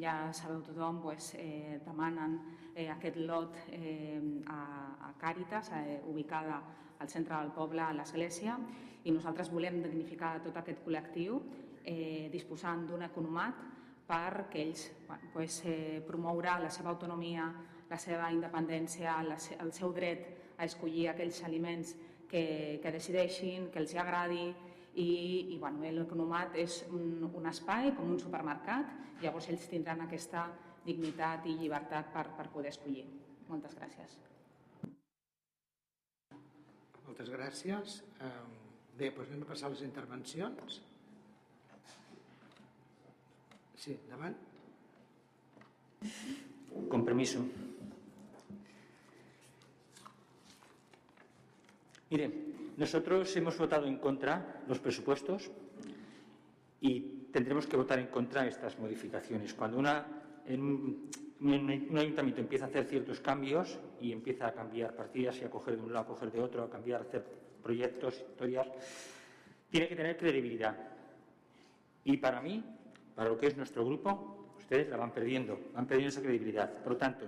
ja 0.00 0.32
sabeu 0.32 0.60
tothom, 0.62 1.00
doncs, 1.02 1.32
eh, 1.38 1.78
demanen 1.84 2.38
eh, 2.74 2.88
aquest 2.92 3.16
lot 3.16 3.56
eh, 3.72 4.20
a, 4.46 4.60
a 5.08 5.14
Càritas, 5.18 5.72
eh, 5.74 6.00
ubicada 6.06 6.60
al 6.98 7.08
centre 7.08 7.36
del 7.36 7.52
poble, 7.54 7.82
a 7.82 7.94
l'església, 7.94 8.58
i 9.04 9.14
nosaltres 9.14 9.50
volem 9.50 9.80
dignificar 9.82 10.38
tot 10.44 10.56
aquest 10.60 10.82
col·lectiu 10.84 11.40
eh, 11.84 12.28
disposant 12.32 12.86
d'un 12.86 13.04
economat 13.06 13.64
perquè 14.08 14.62
ells 14.64 14.88
bueno, 15.06 15.30
pues, 15.32 15.62
eh, 15.68 16.00
promoure 16.06 16.58
la 16.62 16.70
seva 16.70 16.90
autonomia, 16.94 17.48
la 17.88 17.98
seva 18.00 18.30
independència, 18.32 19.18
la, 19.24 19.36
el 19.60 19.72
seu 19.72 19.92
dret 19.96 20.54
a 20.58 20.66
escollir 20.66 21.08
aquells 21.10 21.42
aliments 21.44 21.94
que, 22.28 22.78
que 22.82 22.92
decideixin, 22.92 23.68
que 23.72 23.80
els 23.80 23.94
agradi 23.96 24.48
i, 24.98 25.10
i 25.54 25.58
bueno, 25.60 25.82
l'Economat 25.94 26.56
és 26.58 26.80
un, 26.90 27.28
un 27.28 27.46
espai 27.50 27.92
com 27.96 28.10
un 28.14 28.18
supermercat, 28.20 28.90
llavors 29.22 29.48
ells 29.52 29.68
tindran 29.70 30.02
aquesta 30.04 30.48
dignitat 30.86 31.46
i 31.46 31.54
llibertat 31.60 32.10
per, 32.14 32.26
per 32.36 32.48
poder 32.52 32.72
escollir. 32.74 33.04
Moltes 33.48 33.76
gràcies. 33.78 34.18
Moltes 37.06 37.30
gràcies. 37.32 37.98
Bé, 38.98 39.12
doncs 39.14 39.30
anem 39.30 39.46
a 39.46 39.50
passar 39.52 39.68
a 39.68 39.74
les 39.74 39.84
intervencions. 39.86 40.80
Sí, 43.78 43.94
endavant. 43.94 44.34
Con 46.90 47.04
permiso. 52.08 52.28
Mire, 52.28 52.30
nosotros 52.76 53.36
hemos 53.36 53.56
votado 53.58 53.86
en 53.86 53.98
contra 53.98 54.62
los 54.66 54.78
presupuestos 54.78 55.50
y 56.80 57.00
tendremos 57.32 57.66
que 57.66 57.76
votar 57.76 57.98
en 57.98 58.06
contra 58.06 58.46
estas 58.46 58.78
modificaciones. 58.78 59.54
Cuando 59.54 59.78
una, 59.78 60.06
en 60.46 60.62
un, 60.62 61.10
un, 61.40 61.98
ayuntamiento 61.98 62.40
empieza 62.40 62.66
a 62.66 62.68
hacer 62.68 62.86
ciertos 62.86 63.20
cambios 63.20 63.78
y 64.00 64.12
empieza 64.12 64.46
a 64.46 64.52
cambiar 64.52 64.94
partidas 64.94 65.40
y 65.40 65.44
a 65.44 65.50
coger 65.50 65.76
de 65.76 65.82
un 65.82 65.92
lado, 65.92 66.04
a 66.04 66.08
coger 66.08 66.30
de 66.30 66.40
otro, 66.40 66.62
a 66.62 66.70
cambiar, 66.70 67.00
a 67.00 67.04
hacer 67.04 67.24
proyectos, 67.62 68.14
historias, 68.14 68.68
tiene 69.70 69.88
que 69.88 69.96
tener 69.96 70.16
credibilidad. 70.16 70.76
Y 72.04 72.16
para 72.16 72.40
mí, 72.40 72.64
para 73.14 73.28
lo 73.28 73.36
que 73.36 73.48
es 73.48 73.56
nuestro 73.56 73.84
grupo, 73.84 74.54
ustedes 74.58 74.88
la 74.88 74.96
van 74.96 75.12
perdiendo, 75.12 75.58
van 75.74 75.86
perdiendo 75.86 76.10
esa 76.10 76.22
credibilidad. 76.22 76.72
Por 76.82 76.92
lo 76.92 76.98
tanto, 76.98 77.26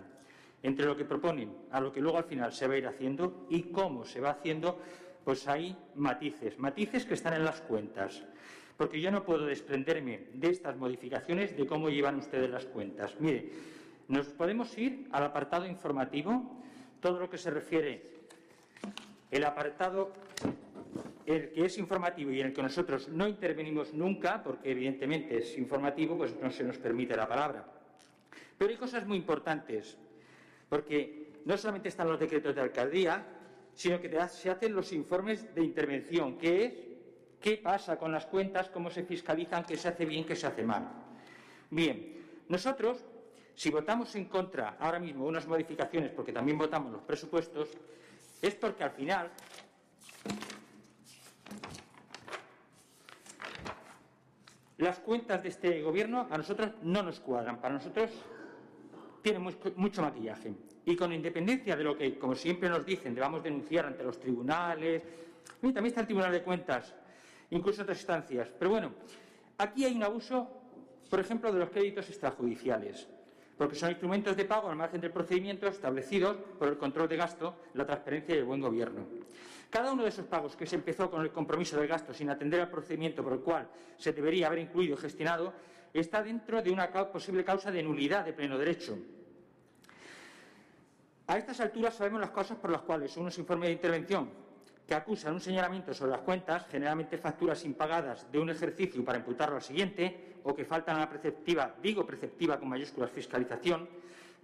entre 0.63 0.87
lo 0.87 0.97
que 0.97 1.05
proponen 1.05 1.53
a 1.71 1.81
lo 1.81 1.93
que 1.93 2.01
luego 2.01 2.19
al 2.19 2.25
final 2.25 2.53
se 2.53 2.67
va 2.67 2.75
a 2.75 2.79
ir 2.79 2.87
haciendo 2.87 3.47
y 3.49 3.65
cómo 3.65 4.05
se 4.05 4.21
va 4.21 4.31
haciendo, 4.31 4.79
pues 5.25 5.47
hay 5.49 5.77
matices, 5.95 6.59
matices 6.59 7.05
que 7.05 7.15
están 7.15 7.35
en 7.35 7.45
las 7.45 7.61
cuentas. 7.63 8.23
Porque 8.77 9.01
yo 9.01 9.11
no 9.11 9.25
puedo 9.25 9.45
desprenderme 9.47 10.29
de 10.33 10.49
estas 10.49 10.77
modificaciones 10.77 11.57
de 11.57 11.67
cómo 11.67 11.91
llevan 11.91 12.17
ustedes 12.17 12.51
las 12.51 12.67
cuentas. 12.67 13.15
Mire, 13.21 13.51
nos 14.09 14.27
podemos 14.29 14.77
ir 14.79 15.09
al 15.13 15.25
apartado 15.25 15.67
informativo, 15.67 16.63
todo 17.01 17.19
lo 17.19 17.31
que 17.31 17.39
se 17.39 17.51
refiere, 17.51 18.03
el 19.31 19.45
apartado 19.45 20.13
el 21.27 21.51
que 21.51 21.65
es 21.65 21.79
informativo 21.79 22.33
y 22.33 22.41
en 22.41 22.49
el 22.49 22.53
que 22.53 22.63
nosotros 22.63 23.09
no 23.09 23.29
intervenimos 23.29 23.95
nunca, 23.95 24.43
porque 24.43 24.73
evidentemente 24.73 25.39
es 25.39 25.57
informativo, 25.59 26.17
pues 26.17 26.35
no 26.41 26.51
se 26.51 26.65
nos 26.65 26.79
permite 26.79 27.17
la 27.17 27.29
palabra. 27.29 27.65
Pero 28.59 28.71
hay 28.71 28.77
cosas 28.77 29.07
muy 29.07 29.17
importantes 29.17 29.97
porque 30.71 31.43
no 31.45 31.59
solamente 31.59 31.91
están 31.91 32.09
los 32.09 32.19
decretos 32.19 32.55
de 32.55 32.61
alcaldía, 32.63 33.27
sino 33.75 34.01
que 34.01 34.09
se 34.29 34.51
hacen 34.51 34.75
los 34.75 34.93
informes 34.93 35.55
de 35.55 35.63
intervención, 35.63 36.39
que 36.39 36.65
es 36.65 36.73
qué 37.41 37.57
pasa 37.59 37.99
con 37.99 38.13
las 38.13 38.27
cuentas, 38.27 38.71
cómo 38.71 38.89
se 38.89 39.03
fiscalizan, 39.03 39.65
qué 39.65 39.77
se 39.77 39.89
hace 39.89 40.07
bien, 40.07 40.25
qué 40.25 40.37
se 40.37 40.47
hace 40.47 40.63
mal. 40.63 40.89
Bien, 41.71 42.45
nosotros, 42.49 43.05
si 43.55 43.71
votamos 43.71 44.15
en 44.15 44.27
contra 44.27 44.77
ahora 44.79 45.01
mismo 45.01 45.27
unas 45.27 45.47
modificaciones, 45.47 46.13
porque 46.13 46.33
también 46.33 46.57
votamos 46.57 46.93
los 46.93 47.03
presupuestos, 47.03 47.71
es 48.41 48.55
porque 48.55 48.85
al 48.85 48.91
final 48.93 49.31
las 54.79 55.01
cuentas 55.01 55.43
de 55.43 55.49
este 55.49 55.83
gobierno 55.83 56.29
a 56.31 56.39
nosotros 56.39 56.71
no 56.83 57.03
nos 57.03 57.19
cuadran. 57.19 57.61
Para 57.61 57.75
nosotros 57.75 58.11
tiene 59.23 59.39
mucho 59.39 60.03
maquillaje. 60.03 60.53
Y 60.85 60.97
con 60.97 61.13
independencia 61.13 61.77
de 61.77 61.85
lo 61.85 61.97
que, 61.97 62.19
como 62.19 62.35
siempre 62.35 62.69
nos 62.69 62.85
dicen, 62.85 63.15
debamos 63.15 63.43
denunciar 63.43 63.87
ante 63.87 64.03
los 64.03 64.19
tribunales, 64.19 65.03
también 65.61 65.87
está 65.87 66.01
el 66.01 66.07
Tribunal 66.07 66.33
de 66.33 66.43
Cuentas, 66.43 66.95
incluso 67.51 67.83
otras 67.83 67.99
instancias. 67.99 68.49
Pero 68.59 68.71
bueno, 68.71 68.93
aquí 69.59 69.85
hay 69.85 69.95
un 69.95 70.03
abuso, 70.03 70.49
por 71.09 71.21
ejemplo, 71.21 71.53
de 71.53 71.59
los 71.59 71.71
créditos 71.71 72.09
extrajudiciales, 72.09 73.09
porque 73.59 73.75
son 73.75 73.91
instrumentos 73.91 74.37
de 74.37 74.45
pago 74.47 74.71
al 74.71 74.77
margen 74.77 75.01
del 75.01 75.13
procedimiento 75.13 75.67
establecidos 75.69 76.37
por 76.59 76.69
el 76.69 76.79
control 76.79 77.09
de 77.09 77.17
gasto, 77.17 77.57
la 77.75 77.85
transparencia 77.85 78.35
y 78.35 78.39
el 78.39 78.45
buen 78.45 78.61
gobierno. 78.61 79.07
Cada 79.69 79.93
uno 79.93 80.03
de 80.03 80.09
esos 80.09 80.27
pagos 80.27 80.57
que 80.57 80.67
se 80.67 80.77
empezó 80.77 81.11
con 81.11 81.23
el 81.23 81.31
compromiso 81.31 81.77
del 81.77 81.87
gasto 81.87 82.13
sin 82.13 82.31
atender 82.31 82.61
al 82.61 82.71
procedimiento 82.71 83.23
por 83.23 83.35
el 83.35 83.41
cual 83.41 83.69
se 83.97 84.13
debería 84.13 84.49
haber 84.49 84.61
incluido 84.61 84.95
y 84.95 84.97
gestionado, 84.97 85.53
está 85.93 86.23
dentro 86.23 86.63
de 86.63 86.71
una 86.71 86.91
posible 86.91 87.45
causa 87.45 87.71
de 87.71 87.83
nulidad 87.83 88.25
de 88.25 88.33
pleno 88.33 88.59
derecho. 88.59 88.99
A 91.27 91.39
estas 91.39 91.61
alturas 91.61 91.95
sabemos 91.95 92.21
las 92.21 92.31
causas 92.31 92.59
por 92.59 92.71
las 92.71 92.83
cuales 92.83 93.17
unos 93.17 93.39
informes 93.39 93.69
de 93.69 93.75
intervención 93.75 94.31
que 94.87 94.95
acusan 94.97 95.35
un 95.35 95.41
señalamiento 95.41 95.95
sobre 95.95 96.11
las 96.11 96.23
cuentas, 96.23 96.67
generalmente 96.69 97.17
facturas 97.17 97.65
impagadas 97.65 98.31
de 98.33 98.41
un 98.41 98.51
ejercicio 98.51 99.05
para 99.05 99.19
imputarlo 99.19 99.55
al 99.55 99.63
siguiente, 99.63 100.35
o 100.43 100.55
que 100.55 100.65
faltan 100.65 100.97
a 100.97 101.01
la 101.01 101.09
preceptiva, 101.09 101.75
digo 101.81 102.05
preceptiva 102.05 102.59
con 102.59 102.69
mayúsculas 102.69 103.13
fiscalización, 103.13 103.89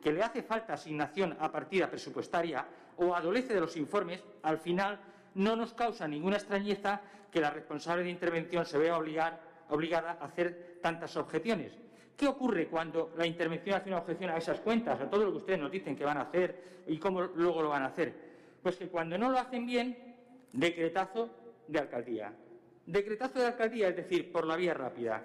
que 0.01 0.13
le 0.13 0.23
hace 0.23 0.45
falta 0.45 0.75
asignación 0.75 1.37
a 1.41 1.51
partida 1.51 1.91
presupuestaria 1.91 2.65
o 2.99 3.15
adolece 3.15 3.55
de 3.55 3.61
los 3.61 3.77
informes, 3.77 4.23
al 4.45 4.59
final 4.59 5.01
no 5.35 5.57
nos 5.57 5.75
causa 5.75 6.07
ninguna 6.07 6.37
extrañeza 6.37 7.01
que 7.33 7.41
la 7.41 7.51
responsable 7.51 8.05
de 8.05 8.11
intervención 8.11 8.65
se 8.65 8.79
vea 8.79 8.97
obligar 8.97 9.41
obligada 9.69 10.19
a 10.21 10.25
hacer 10.25 10.79
tantas 10.83 11.17
objeciones. 11.17 11.73
¿Qué 12.17 12.27
ocurre 12.27 12.69
cuando 12.69 13.13
la 13.17 13.27
intervención 13.27 13.77
hace 13.77 13.91
una 13.91 13.99
objeción 13.99 14.31
a 14.31 14.39
esas 14.39 14.61
cuentas, 14.61 15.01
a 15.01 15.11
todo 15.11 15.25
lo 15.25 15.33
que 15.33 15.39
ustedes 15.39 15.61
nos 15.61 15.71
dicen 15.71 15.95
que 15.95 16.05
van 16.05 16.17
a 16.17 16.23
hacer 16.23 16.83
y 16.87 16.99
cómo 16.99 17.23
luego 17.23 17.63
lo 17.63 17.69
van 17.69 17.83
a 17.83 17.87
hacer? 17.87 18.15
Pues 18.63 18.77
que 18.77 18.89
cuando 18.89 19.19
no 19.19 19.31
lo 19.31 19.39
hacen 19.39 19.67
bien, 19.67 20.17
decretazo 20.53 21.31
de 21.69 21.79
alcaldía. 21.79 22.33
Decretazo 22.87 23.41
de 23.41 23.47
alcaldía, 23.47 23.89
es 23.89 23.97
decir, 23.97 24.33
por 24.33 24.47
la 24.47 24.57
vía 24.57 24.73
rápida. 24.73 25.23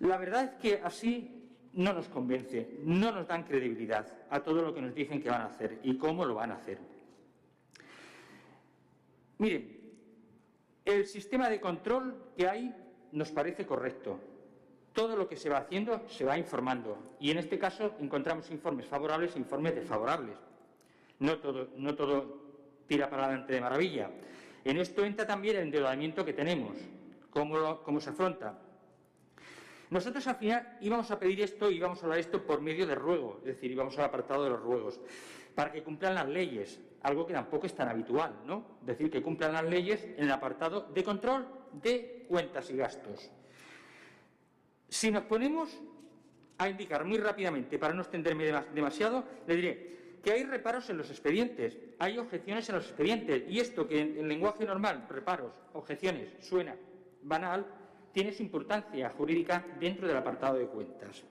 La 0.00 0.18
verdad 0.18 0.44
es 0.44 0.50
que 0.60 0.80
así 0.82 1.42
no 1.74 1.92
nos 1.92 2.08
convence, 2.08 2.78
no 2.82 3.12
nos 3.12 3.26
dan 3.26 3.44
credibilidad 3.44 4.06
a 4.28 4.40
todo 4.40 4.62
lo 4.62 4.74
que 4.74 4.82
nos 4.82 4.94
dicen 4.94 5.22
que 5.22 5.30
van 5.30 5.42
a 5.42 5.46
hacer 5.46 5.78
y 5.82 5.96
cómo 5.96 6.24
lo 6.24 6.34
van 6.34 6.50
a 6.50 6.56
hacer. 6.56 6.78
Miren, 9.38 9.81
el 10.84 11.06
sistema 11.06 11.48
de 11.48 11.60
control 11.60 12.32
que 12.36 12.48
hay 12.48 12.74
nos 13.12 13.30
parece 13.30 13.66
correcto. 13.66 14.18
Todo 14.92 15.16
lo 15.16 15.28
que 15.28 15.36
se 15.36 15.48
va 15.48 15.58
haciendo 15.58 16.02
se 16.08 16.24
va 16.24 16.36
informando 16.36 17.16
y 17.18 17.30
en 17.30 17.38
este 17.38 17.58
caso 17.58 17.94
encontramos 18.00 18.50
informes 18.50 18.86
favorables 18.86 19.34
e 19.36 19.38
informes 19.38 19.74
desfavorables. 19.74 20.36
No 21.18 21.38
todo, 21.38 21.68
no 21.76 21.94
todo 21.94 22.42
tira 22.86 23.08
para 23.08 23.26
adelante 23.26 23.54
de 23.54 23.60
maravilla. 23.60 24.10
En 24.64 24.78
esto 24.78 25.04
entra 25.04 25.26
también 25.26 25.56
el 25.56 25.62
endeudamiento 25.62 26.24
que 26.24 26.32
tenemos, 26.32 26.76
cómo, 27.30 27.82
cómo 27.82 28.00
se 28.00 28.10
afronta. 28.10 28.58
Nosotros 29.90 30.26
al 30.26 30.36
final 30.36 30.78
íbamos 30.80 31.10
a 31.10 31.18
pedir 31.18 31.40
esto 31.42 31.70
y 31.70 31.76
íbamos 31.76 32.00
a 32.00 32.04
hablar 32.04 32.18
esto 32.18 32.42
por 32.44 32.60
medio 32.60 32.86
de 32.86 32.94
ruego, 32.94 33.38
es 33.40 33.46
decir, 33.46 33.70
íbamos 33.70 33.98
al 33.98 34.06
apartado 34.06 34.44
de 34.44 34.50
los 34.50 34.60
ruegos, 34.60 35.00
para 35.54 35.70
que 35.70 35.82
cumplan 35.82 36.14
las 36.14 36.28
leyes 36.28 36.80
algo 37.02 37.26
que 37.26 37.32
tampoco 37.32 37.66
es 37.66 37.74
tan 37.74 37.88
habitual, 37.88 38.34
¿no? 38.46 38.78
Decir 38.82 39.10
que 39.10 39.22
cumplan 39.22 39.52
las 39.52 39.64
leyes 39.64 40.04
en 40.16 40.24
el 40.24 40.30
apartado 40.30 40.88
de 40.92 41.02
control 41.02 41.46
de 41.72 42.26
cuentas 42.28 42.70
y 42.70 42.76
gastos. 42.76 43.30
Si 44.88 45.10
nos 45.10 45.24
ponemos 45.24 45.70
a 46.58 46.68
indicar 46.68 47.04
muy 47.04 47.18
rápidamente, 47.18 47.78
para 47.78 47.94
no 47.94 48.02
extenderme 48.02 48.52
demasiado, 48.74 49.24
le 49.46 49.56
diré 49.56 49.92
que 50.22 50.32
hay 50.32 50.44
reparos 50.44 50.88
en 50.90 50.98
los 50.98 51.10
expedientes, 51.10 51.76
hay 51.98 52.18
objeciones 52.18 52.68
en 52.68 52.76
los 52.76 52.86
expedientes, 52.86 53.42
y 53.48 53.58
esto 53.58 53.88
que 53.88 54.00
en, 54.00 54.28
lenguaje 54.28 54.64
normal, 54.64 55.06
reparos, 55.08 55.52
objeciones, 55.72 56.34
suena 56.40 56.76
banal, 57.22 57.66
tiene 58.12 58.32
su 58.32 58.42
importancia 58.42 59.10
jurídica 59.10 59.64
dentro 59.80 60.06
del 60.06 60.16
apartado 60.16 60.58
de 60.58 60.66
cuentas. 60.66 61.24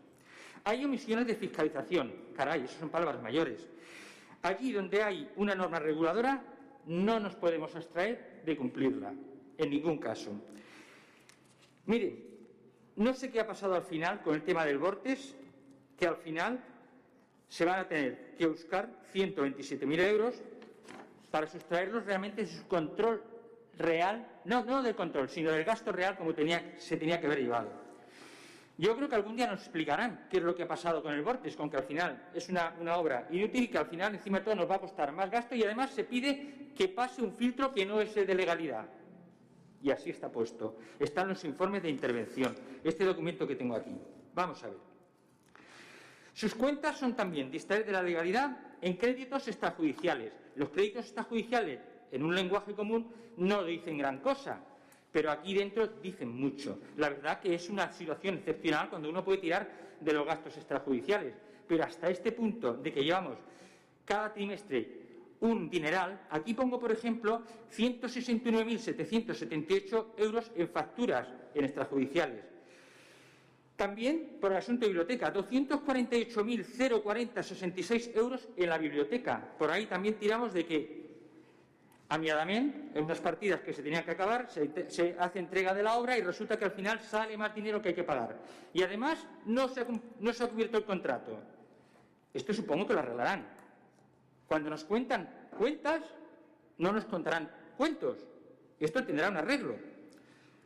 Hay 0.63 0.83
omisiones 0.83 1.25
de 1.27 1.35
fiscalización, 1.35 2.13
caray, 2.35 2.63
eso 2.63 2.79
son 2.79 2.89
palabras 2.89 3.21
mayores. 3.21 3.67
Allí 4.43 4.71
donde 4.71 5.03
hay 5.03 5.31
una 5.35 5.55
norma 5.55 5.79
reguladora, 5.79 6.43
no 6.85 7.19
nos 7.19 7.35
podemos 7.35 7.75
abstraer 7.75 8.41
de 8.45 8.57
cumplirla, 8.57 9.13
en 9.57 9.69
ningún 9.69 9.97
caso. 9.97 10.31
Mire, 11.85 12.17
no 12.95 13.13
sé 13.13 13.31
qué 13.31 13.39
ha 13.39 13.47
pasado 13.47 13.75
al 13.75 13.83
final 13.83 14.21
con 14.21 14.35
el 14.35 14.43
tema 14.43 14.65
del 14.65 14.77
Vortes, 14.77 15.35
que 15.97 16.07
al 16.07 16.17
final 16.17 16.63
se 17.47 17.65
van 17.65 17.79
a 17.79 17.87
tener 17.87 18.35
que 18.37 18.47
buscar 18.47 18.89
127.000 19.13 19.99
euros 19.99 20.41
para 21.29 21.47
sustraerlos 21.47 22.05
realmente 22.05 22.41
de 22.41 22.47
su 22.47 22.67
control 22.67 23.21
real, 23.77 24.27
no, 24.45 24.65
no 24.65 24.81
del 24.81 24.95
control, 24.95 25.29
sino 25.29 25.51
del 25.51 25.63
gasto 25.63 25.91
real 25.91 26.17
como 26.17 26.31
se 26.31 26.97
tenía 26.97 27.19
que 27.19 27.27
haber 27.27 27.39
llevado. 27.39 27.80
Yo 28.81 28.95
creo 28.95 29.07
que 29.07 29.13
algún 29.13 29.35
día 29.35 29.45
nos 29.45 29.59
explicarán 29.59 30.25
qué 30.27 30.37
es 30.37 30.43
lo 30.43 30.55
que 30.55 30.63
ha 30.63 30.67
pasado 30.67 31.03
con 31.03 31.13
el 31.13 31.21
Vortex, 31.21 31.55
con 31.55 31.69
que 31.69 31.77
al 31.77 31.83
final 31.83 32.29
es 32.33 32.49
una, 32.49 32.73
obra 32.97 33.27
inútil 33.29 33.65
y 33.65 33.67
que 33.67 33.77
al 33.77 33.85
final 33.85 34.15
encima 34.15 34.39
de 34.39 34.45
todo 34.45 34.55
nos 34.55 34.67
va 34.67 34.77
a 34.77 34.79
costar 34.79 35.11
más 35.11 35.29
gasto 35.29 35.53
y 35.53 35.63
además 35.63 35.91
se 35.91 36.03
pide 36.03 36.71
que 36.75 36.87
pase 36.87 37.21
un 37.21 37.31
filtro 37.31 37.71
que 37.71 37.85
no 37.85 38.01
es 38.01 38.15
de 38.15 38.33
legalidad. 38.33 38.89
Y 39.83 39.91
así 39.91 40.09
está 40.09 40.31
puesto. 40.31 40.79
Están 40.97 41.27
los 41.27 41.45
informes 41.45 41.83
de 41.83 41.91
intervención. 41.91 42.55
Este 42.83 43.05
documento 43.05 43.45
que 43.47 43.55
tengo 43.55 43.75
aquí. 43.75 43.95
Vamos 44.33 44.63
a 44.63 44.69
ver. 44.69 44.77
Sus 46.33 46.55
cuentas 46.55 46.97
son 46.97 47.15
también 47.15 47.51
distraer 47.51 47.85
de 47.85 47.91
la 47.91 48.01
legalidad 48.01 48.57
en 48.81 48.97
créditos 48.97 49.47
extrajudiciales. 49.47 50.33
Los 50.55 50.69
créditos 50.69 51.05
extrajudiciales, 51.05 51.81
en 52.11 52.23
un 52.23 52.33
lenguaje 52.33 52.73
común, 52.73 53.13
no 53.37 53.63
dicen 53.63 53.99
gran 53.99 54.21
cosa 54.21 54.59
pero 55.11 55.31
aquí 55.31 55.53
dentro 55.53 55.87
dicen 55.87 56.29
mucho. 56.29 56.79
La 56.97 57.09
verdad 57.09 57.39
que 57.39 57.53
es 57.53 57.69
una 57.69 57.91
situación 57.91 58.35
excepcional 58.35 58.89
cuando 58.89 59.09
uno 59.09 59.23
puede 59.23 59.39
tirar 59.39 59.69
de 59.99 60.13
los 60.13 60.25
gastos 60.25 60.57
extrajudiciales, 60.57 61.33
pero 61.67 61.83
hasta 61.83 62.09
este 62.09 62.31
punto 62.31 62.73
de 62.73 62.91
que 62.91 63.03
llevamos 63.03 63.37
cada 64.05 64.33
trimestre 64.33 65.01
un 65.41 65.69
dineral, 65.69 66.21
aquí 66.29 66.53
pongo, 66.53 66.79
por 66.79 66.91
ejemplo, 66.91 67.41
169.778 67.75 70.05
euros 70.17 70.51
en 70.55 70.69
facturas 70.69 71.27
en 71.55 71.65
extrajudiciales. 71.65 72.45
También, 73.75 74.37
por 74.39 74.51
el 74.51 74.59
asunto 74.59 74.81
de 74.81 74.89
biblioteca, 74.89 75.33
248.040,66 75.33 78.15
euros 78.15 78.47
en 78.55 78.69
la 78.69 78.77
biblioteca. 78.77 79.55
Por 79.57 79.71
ahí 79.71 79.87
también 79.87 80.19
tiramos 80.19 80.53
de 80.53 80.67
que, 80.67 81.00
amiadamente, 82.11 82.91
en 82.93 83.05
unas 83.05 83.21
partidas 83.21 83.61
que 83.61 83.71
se 83.71 83.81
tenían 83.81 84.03
que 84.03 84.11
acabar, 84.11 84.49
se, 84.49 85.15
hace 85.17 85.39
entrega 85.39 85.73
de 85.73 85.81
la 85.81 85.95
obra 85.95 86.17
y 86.17 86.21
resulta 86.21 86.59
que 86.59 86.65
al 86.65 86.71
final 86.71 86.99
sale 86.99 87.37
más 87.37 87.55
dinero 87.55 87.81
que 87.81 87.87
hay 87.89 87.95
que 87.95 88.03
pagar. 88.03 88.37
Y 88.73 88.83
además 88.83 89.25
no 89.45 89.69
se 89.69 89.85
no 90.19 90.33
se 90.33 90.43
ha 90.43 90.49
cubierto 90.49 90.77
el 90.77 90.83
contrato. 90.83 91.39
Esto 92.33 92.53
supongo 92.53 92.85
que 92.85 92.93
lo 92.93 92.99
arreglarán. 92.99 93.47
Cuando 94.45 94.69
nos 94.69 94.83
cuentan 94.83 95.29
cuentas, 95.57 96.01
no 96.79 96.91
nos 96.91 97.05
contarán 97.05 97.49
cuentos. 97.77 98.17
Esto 98.77 99.05
tendrá 99.05 99.29
un 99.29 99.37
arreglo. 99.37 99.77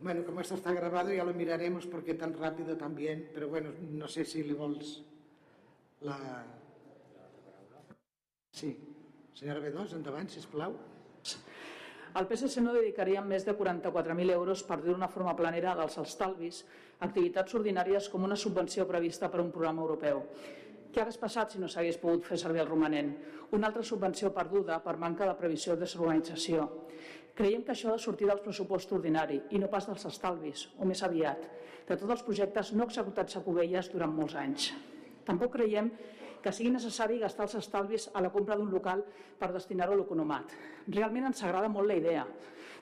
Bueno, 0.00 0.24
como 0.24 0.40
esto 0.40 0.54
está 0.54 0.72
grabado 0.72 1.12
ya 1.12 1.24
lo 1.24 1.34
miraremos 1.34 1.86
porque 1.86 2.14
tan 2.14 2.32
rápido 2.32 2.76
también, 2.76 3.30
pero 3.34 3.48
bueno, 3.48 3.70
no 3.90 4.06
sé 4.06 4.24
si 4.24 4.44
le 4.44 4.54
vols 4.54 5.02
la... 6.00 6.46
Sí. 8.52 8.76
Senyora 9.34 9.60
B2, 9.60 9.92
endavant, 9.94 10.30
sisplau. 10.30 10.74
El 12.18 12.26
PSC 12.26 12.58
no 12.64 12.72
dedicaria 12.74 13.20
més 13.22 13.44
de 13.46 13.52
44.000 13.54 14.32
euros 14.34 14.64
per 14.66 14.80
dir 14.80 14.90
d'una 14.90 15.06
forma 15.12 15.36
planera 15.38 15.76
dels 15.78 16.00
estalvis 16.02 16.64
activitats 17.06 17.54
ordinàries 17.54 18.08
com 18.10 18.24
una 18.26 18.38
subvenció 18.42 18.86
prevista 18.88 19.28
per 19.30 19.38
un 19.38 19.52
programa 19.54 19.84
europeu. 19.84 20.24
Què 20.90 21.04
hagués 21.04 21.20
passat 21.20 21.54
si 21.54 21.62
no 21.62 21.68
s'hagués 21.70 22.00
pogut 22.02 22.26
fer 22.26 22.40
servir 22.42 22.64
el 22.64 22.70
romanent? 22.72 23.12
Una 23.54 23.70
altra 23.70 23.84
subvenció 23.86 24.32
perduda 24.34 24.80
per 24.82 24.96
manca 24.98 25.28
de 25.30 25.36
previsió 25.38 25.76
de 25.76 25.84
desorganització. 25.84 26.66
Creiem 27.38 27.62
que 27.62 27.76
això 27.76 27.92
ha 27.92 27.98
de 28.00 28.02
sortir 28.02 28.26
del 28.26 28.42
pressupost 28.42 28.96
ordinari 28.98 29.38
i 29.54 29.62
no 29.62 29.70
pas 29.70 29.86
dels 29.86 30.10
estalvis, 30.10 30.66
o 30.74 30.88
més 30.90 31.04
aviat, 31.06 31.46
de 31.86 31.94
tots 31.94 32.16
els 32.16 32.26
projectes 32.26 32.74
no 32.74 32.88
executats 32.90 33.38
a 33.38 33.44
Cubelles 33.46 33.92
durant 33.94 34.10
molts 34.16 34.34
anys. 34.42 34.72
Tampoc 35.28 35.54
creiem 35.54 35.92
que 36.48 36.54
sigui 36.56 36.70
necessari 36.72 37.18
gastar 37.20 37.44
els 37.44 37.58
estalvis 37.58 38.06
a 38.16 38.22
la 38.24 38.30
compra 38.32 38.56
d'un 38.56 38.70
local 38.72 39.02
per 39.36 39.50
destinar-ho 39.52 39.92
a 39.92 39.98
l'economat. 40.00 40.54
Realment 40.88 41.28
ens 41.28 41.42
agrada 41.44 41.68
molt 41.68 41.90
la 41.90 41.98
idea, 41.98 42.22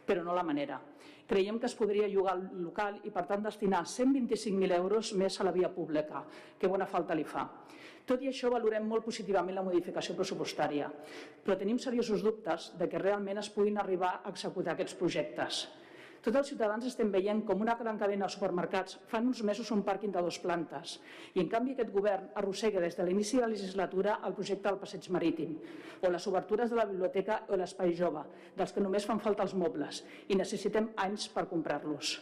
però 0.07 0.23
no 0.23 0.37
la 0.37 0.45
manera. 0.47 0.79
Creiem 1.27 1.59
que 1.59 1.67
es 1.67 1.75
podria 1.75 2.07
llogar 2.07 2.37
el 2.39 2.45
local 2.63 3.01
i, 3.03 3.11
per 3.11 3.25
tant, 3.27 3.43
destinar 3.43 3.81
125.000 3.83 4.77
euros 4.77 5.11
més 5.19 5.41
a 5.41 5.49
la 5.49 5.55
via 5.57 5.73
pública, 5.75 6.23
que 6.61 6.71
bona 6.71 6.87
falta 6.87 7.17
li 7.19 7.27
fa. 7.27 7.43
Tot 8.07 8.23
i 8.23 8.31
això, 8.31 8.53
valorem 8.55 8.87
molt 8.87 9.03
positivament 9.03 9.59
la 9.59 9.67
modificació 9.67 10.15
pressupostària, 10.15 10.87
però 11.43 11.59
tenim 11.59 11.83
seriosos 11.83 12.23
dubtes 12.23 12.71
de 12.79 12.87
que 12.87 13.03
realment 13.03 13.43
es 13.43 13.51
puguin 13.51 13.83
arribar 13.83 14.21
a 14.21 14.31
executar 14.31 14.77
aquests 14.77 14.95
projectes. 14.95 15.65
Tots 16.27 16.41
els 16.41 16.49
ciutadans 16.51 16.83
estem 16.89 17.13
veient 17.15 17.39
com 17.47 17.61
una 17.63 17.77
gran 17.79 18.01
cadena 18.01 18.27
de 18.27 18.35
supermercats 18.35 18.97
fan 19.07 19.29
uns 19.31 19.45
mesos 19.47 19.69
un 19.71 19.85
pàrquing 19.87 20.11
de 20.11 20.23
dos 20.27 20.41
plantes 20.43 20.97
i, 20.99 21.39
en 21.39 21.47
canvi, 21.53 21.77
aquest 21.77 21.93
govern 21.95 22.33
arrossega 22.41 22.81
des 22.83 22.99
de 22.99 23.05
l'inici 23.07 23.39
de 23.39 23.45
la 23.45 23.51
legislatura 23.53 24.17
el 24.27 24.35
projecte 24.35 24.67
del 24.67 24.81
passeig 24.81 25.07
marítim 25.15 25.53
o 26.03 26.11
les 26.11 26.27
obertures 26.27 26.73
de 26.73 26.81
la 26.81 26.89
biblioteca 26.91 27.37
o 27.47 27.61
l'espai 27.61 27.95
jove, 27.95 28.25
dels 28.59 28.75
que 28.75 28.83
només 28.83 29.07
fan 29.07 29.23
falta 29.23 29.47
els 29.47 29.55
mobles 29.55 30.03
i 30.27 30.41
necessitem 30.41 30.91
anys 31.05 31.29
per 31.31 31.47
comprar-los. 31.53 32.17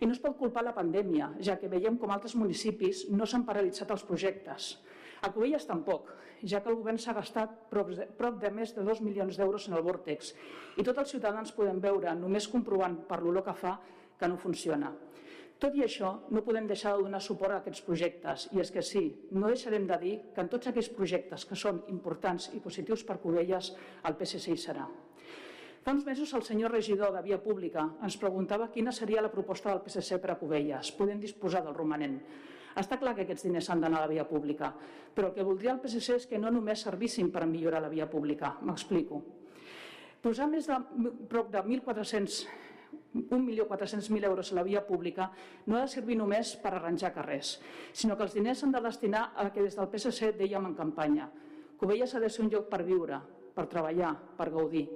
I 0.00 0.08
no 0.08 0.16
es 0.16 0.24
pot 0.24 0.40
culpar 0.40 0.64
la 0.64 0.72
pandèmia, 0.72 1.34
ja 1.44 1.60
que 1.60 1.68
veiem 1.68 2.00
com 2.00 2.16
altres 2.16 2.32
municipis 2.40 3.04
no 3.12 3.28
s'han 3.28 3.44
paralitzat 3.44 3.92
els 3.92 4.08
projectes. 4.08 4.78
A 5.20 5.28
Cubelles 5.28 5.68
tampoc, 5.68 6.08
ja 6.42 6.60
que 6.62 6.70
el 6.72 6.78
govern 6.80 6.98
s'ha 6.98 7.14
gastat 7.16 7.54
prop 7.70 7.92
de, 7.94 8.06
prop 8.18 8.40
de 8.42 8.50
més 8.50 8.74
de 8.74 8.84
2 8.86 9.00
milions 9.04 9.38
d'euros 9.38 9.68
en 9.68 9.78
el 9.78 9.84
vòrtex 9.86 10.34
i 10.76 10.84
tots 10.84 11.04
els 11.04 11.14
ciutadans 11.14 11.54
podem 11.56 11.80
veure, 11.80 12.14
només 12.18 12.48
comprovant 12.48 12.98
per 13.08 13.20
l'olor 13.22 13.44
que 13.46 13.56
fa, 13.56 13.78
que 14.18 14.28
no 14.28 14.38
funciona. 14.40 14.92
Tot 15.62 15.76
i 15.78 15.84
això, 15.84 16.08
no 16.34 16.42
podem 16.42 16.66
deixar 16.66 16.96
de 16.96 17.04
donar 17.04 17.20
suport 17.22 17.54
a 17.54 17.60
aquests 17.60 17.84
projectes. 17.86 18.48
I 18.50 18.58
és 18.64 18.72
que 18.74 18.82
sí, 18.82 19.02
no 19.30 19.46
deixarem 19.46 19.84
de 19.86 19.98
dir 20.00 20.14
que 20.34 20.42
en 20.42 20.50
tots 20.50 20.66
aquells 20.66 20.88
projectes 20.90 21.44
que 21.46 21.58
són 21.58 21.84
importants 21.92 22.48
i 22.56 22.62
positius 22.64 23.04
per 23.06 23.20
Cubelles, 23.22 23.70
el 24.08 24.16
PSC 24.18 24.56
hi 24.56 24.58
serà. 24.58 24.88
Fa 25.82 25.94
uns 25.94 26.06
mesos 26.06 26.32
el 26.34 26.42
senyor 26.46 26.74
regidor 26.74 27.14
de 27.14 27.22
Via 27.22 27.38
Pública 27.42 27.84
ens 28.06 28.16
preguntava 28.18 28.68
quina 28.74 28.94
seria 28.94 29.22
la 29.22 29.30
proposta 29.30 29.70
del 29.70 29.84
PSC 29.86 30.18
per 30.22 30.34
a 30.34 30.36
Cubelles. 30.38 30.90
Podem 30.98 31.22
disposar 31.22 31.62
del 31.62 31.78
romanent. 31.78 32.18
Està 32.78 32.98
clar 33.00 33.14
que 33.16 33.26
aquests 33.26 33.46
diners 33.46 33.68
s'han 33.68 33.82
d'anar 33.82 34.00
a 34.00 34.06
la 34.06 34.12
via 34.12 34.24
pública, 34.28 34.72
però 35.14 35.28
el 35.28 35.36
que 35.36 35.44
voldria 35.44 35.74
el 35.74 35.80
PSC 35.82 36.16
és 36.16 36.26
que 36.30 36.40
no 36.40 36.50
només 36.50 36.84
servissin 36.86 37.30
per 37.32 37.46
millorar 37.46 37.82
la 37.84 37.92
via 37.92 38.08
pública. 38.10 38.56
M'explico. 38.62 39.22
Posar 40.22 40.46
més 40.48 40.68
de 40.70 40.78
prop 41.28 41.50
de 41.52 41.62
1.400 41.62 42.44
1.400.000 43.12 44.24
euros 44.24 44.52
a 44.52 44.54
la 44.54 44.62
via 44.64 44.80
pública 44.86 45.30
no 45.66 45.76
ha 45.76 45.82
de 45.82 45.92
servir 45.92 46.16
només 46.16 46.54
per 46.56 46.72
arranjar 46.72 47.12
carrers, 47.12 47.58
sinó 47.92 48.16
que 48.16 48.24
els 48.24 48.32
diners 48.32 48.62
s'han 48.62 48.72
de 48.72 48.80
destinar 48.80 49.32
a 49.36 49.50
que 49.52 49.64
des 49.64 49.76
del 49.76 49.90
PSC 49.92 50.32
dèiem 50.38 50.70
en 50.70 50.76
campanya. 50.78 51.28
Covelles 51.76 52.14
ha 52.14 52.20
de 52.22 52.30
ser 52.30 52.44
un 52.44 52.50
lloc 52.52 52.70
per 52.72 52.80
viure, 52.86 53.20
per 53.54 53.66
treballar, 53.70 54.12
per 54.36 54.50
gaudir. 54.50 54.86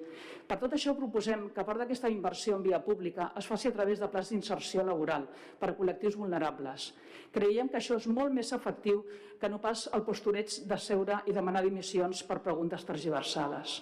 Per 0.47 0.59
tot 0.61 0.77
això 0.77 0.95
proposem 0.95 1.49
que 1.55 1.65
part 1.67 1.83
d'aquesta 1.83 2.11
inversió 2.13 2.57
en 2.57 2.63
via 2.67 2.79
pública 2.85 3.33
es 3.39 3.49
faci 3.51 3.69
a 3.69 3.75
través 3.75 3.99
de 3.99 4.09
plans 4.13 4.31
d'inserció 4.31 4.85
laboral 4.87 5.27
per 5.59 5.73
a 5.73 5.77
col·lectius 5.79 6.19
vulnerables. 6.21 6.93
Creiem 7.35 7.69
que 7.69 7.81
això 7.81 7.99
és 7.99 8.07
molt 8.07 8.33
més 8.33 8.53
efectiu 8.55 9.03
que 9.41 9.51
no 9.51 9.59
pas 9.61 9.89
el 9.93 10.07
postureig 10.07 10.61
de 10.71 10.79
seure 10.79 11.21
i 11.27 11.35
demanar 11.35 11.65
dimissions 11.67 12.23
per 12.25 12.43
preguntes 12.45 12.87
tergiversades. 12.87 13.81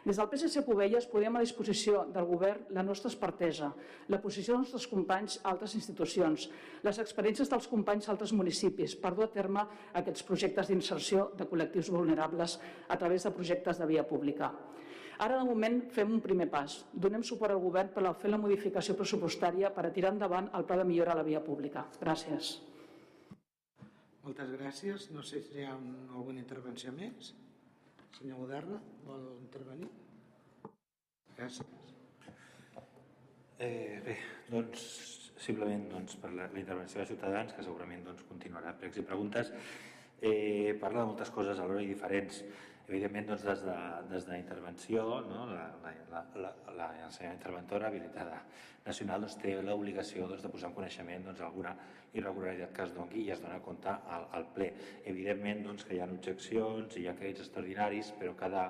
Des 0.00 0.16
del 0.16 0.28
PSC 0.32 0.62
Covelles 0.64 1.04
podem 1.12 1.34
a 1.36 1.42
disposició 1.44 2.06
del 2.14 2.24
govern 2.24 2.70
la 2.72 2.84
nostra 2.86 3.10
expertesa, 3.10 3.68
la 4.08 4.20
posició 4.22 4.54
dels 4.54 4.70
nostres 4.70 4.86
companys 4.88 5.36
a 5.42 5.50
altres 5.52 5.74
institucions, 5.76 6.46
les 6.86 7.00
experiències 7.02 7.50
dels 7.52 7.68
companys 7.68 8.08
a 8.08 8.14
altres 8.14 8.32
municipis 8.32 8.96
per 8.96 9.12
dur 9.16 9.26
a 9.26 9.34
terme 9.34 9.66
aquests 10.00 10.24
projectes 10.24 10.70
d'inserció 10.70 11.26
de 11.36 11.44
col·lectius 11.50 11.92
vulnerables 11.92 12.56
a 12.88 12.96
través 12.96 13.28
de 13.28 13.34
projectes 13.36 13.82
de 13.82 13.90
via 13.90 14.06
pública. 14.08 14.54
Ara, 15.20 15.36
de 15.36 15.44
moment, 15.44 15.82
fem 15.92 16.16
un 16.16 16.22
primer 16.24 16.46
pas. 16.48 16.78
Donem 16.96 17.20
suport 17.20 17.52
al 17.52 17.60
govern 17.60 17.92
per 17.92 18.14
fer 18.16 18.30
la 18.32 18.40
modificació 18.40 18.96
pressupostària 18.96 19.68
per 19.74 19.84
a 19.84 19.92
tirar 19.92 20.14
endavant 20.14 20.48
el 20.56 20.64
pla 20.64 20.80
de 20.80 20.86
millora 20.88 21.12
a 21.12 21.20
la 21.20 21.26
via 21.26 21.44
pública. 21.44 21.84
Gràcies. 22.00 22.54
Moltes 24.24 24.56
gràcies. 24.56 25.10
No 25.12 25.20
sé 25.20 25.44
si 25.44 25.60
hi 25.60 25.68
ha 25.68 25.76
alguna 25.76 26.40
intervenció 26.40 26.96
més. 26.96 27.34
Senyor 28.20 28.36
Moderna, 28.36 28.76
vol 29.06 29.22
intervenir? 29.40 29.86
Gràcies. 31.38 31.62
Eh, 33.56 33.96
bé, 34.04 34.16
doncs, 34.50 34.82
simplement 35.40 35.86
doncs, 35.88 36.18
per 36.20 36.28
la, 36.34 36.50
la 36.52 36.60
intervenció 36.60 37.00
de 37.00 37.06
Ciutadans, 37.08 37.54
que 37.56 37.64
segurament 37.64 38.04
doncs, 38.04 38.26
continuarà 38.28 38.74
pregs 38.76 39.00
i 39.00 39.04
preguntes, 39.08 39.54
eh, 40.20 40.76
parla 40.82 41.00
de 41.00 41.06
moltes 41.14 41.32
coses 41.32 41.64
alhora 41.64 41.80
i 41.80 41.88
diferents. 41.88 42.42
Evidentment, 42.90 43.28
doncs, 43.28 43.44
des 43.46 43.60
de, 43.62 43.74
des 44.10 44.24
de 44.26 44.36
intervenció, 44.40 45.04
no? 45.22 45.44
la, 45.46 45.68
la, 45.84 45.92
la, 46.10 46.22
la, 46.42 46.50
la, 46.74 46.88
senyora 47.14 47.36
interventora 47.36 47.86
habilitada 47.86 48.40
nacional 48.82 49.22
doncs, 49.22 49.36
té 49.38 49.52
l'obligació 49.62 50.26
doncs, 50.26 50.42
de 50.42 50.50
posar 50.50 50.72
en 50.72 50.74
coneixement 50.74 51.28
doncs, 51.28 51.44
alguna 51.46 51.76
irregularitat 52.18 52.74
que 52.74 52.88
es 52.88 52.96
doni 52.96 53.22
i 53.22 53.30
es 53.30 53.44
dona 53.44 53.60
compte 53.62 53.94
al, 53.94 54.26
al 54.34 54.48
ple. 54.56 54.72
Evidentment 55.12 55.62
doncs, 55.68 55.86
que 55.86 55.94
hi 55.94 56.02
ha 56.02 56.10
objeccions 56.10 56.98
i 56.98 57.04
hi 57.04 57.06
ha 57.06 57.14
crèdits 57.20 57.46
extraordinaris, 57.46 58.10
però 58.18 58.34
cada 58.42 58.66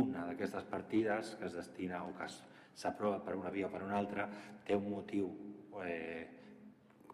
una 0.00 0.24
d'aquestes 0.30 0.64
partides 0.72 1.36
que 1.36 1.50
es 1.50 1.60
destina 1.60 2.00
o 2.06 2.16
que 2.16 2.32
s'aprova 2.32 3.20
per 3.26 3.36
una 3.36 3.52
via 3.52 3.68
o 3.68 3.74
per 3.76 3.84
una 3.84 4.00
altra 4.00 4.30
té 4.64 4.72
un 4.78 4.88
motiu 4.88 5.28
eh, 5.84 6.39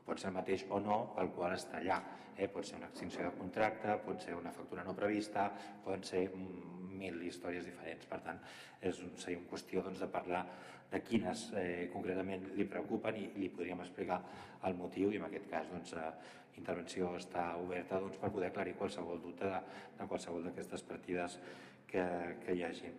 pot 0.07 0.21
ser 0.21 0.31
el 0.31 0.37
mateix 0.39 0.65
o 0.71 0.81
no 0.83 1.01
pel 1.17 1.33
qual 1.35 1.57
està 1.57 1.81
allà. 1.81 1.99
Eh? 2.37 2.49
Pot 2.53 2.69
ser 2.69 2.79
una 2.79 2.91
extinció 2.91 3.25
de 3.25 3.35
contracte, 3.39 3.99
pot 4.05 4.23
ser 4.23 4.37
una 4.39 4.53
factura 4.55 4.85
no 4.87 4.95
prevista, 4.97 5.51
poden 5.85 6.05
ser 6.07 6.23
mil 6.37 7.21
històries 7.27 7.67
diferents. 7.67 8.07
Per 8.09 8.21
tant, 8.25 8.41
és, 8.81 9.03
seria 9.21 9.43
una 9.43 9.51
qüestió 9.51 9.83
doncs, 9.85 10.01
de 10.05 10.11
parlar 10.13 10.47
de 10.91 11.03
quines 11.03 11.49
eh, 11.59 11.89
concretament 11.93 12.45
li 12.55 12.67
preocupen 12.71 13.17
i 13.19 13.29
li 13.35 13.51
podríem 13.51 13.81
explicar 13.83 14.21
el 14.69 14.77
motiu 14.79 15.11
i 15.11 15.19
en 15.19 15.27
aquest 15.27 15.49
cas 15.51 15.71
doncs, 15.73 15.95
eh, 15.99 16.35
intervenció 16.57 17.13
està 17.19 17.49
oberta 17.61 18.01
doncs, 18.01 18.19
per 18.21 18.31
poder 18.33 18.51
aclarir 18.53 18.77
qualsevol 18.79 19.21
dubte 19.23 19.49
de, 19.51 19.63
de 19.99 20.07
qualsevol 20.09 20.47
d'aquestes 20.47 20.85
partides 20.89 21.41
que, 21.91 22.05
que 22.45 22.55
hi 22.55 22.65
hagi. 22.67 22.93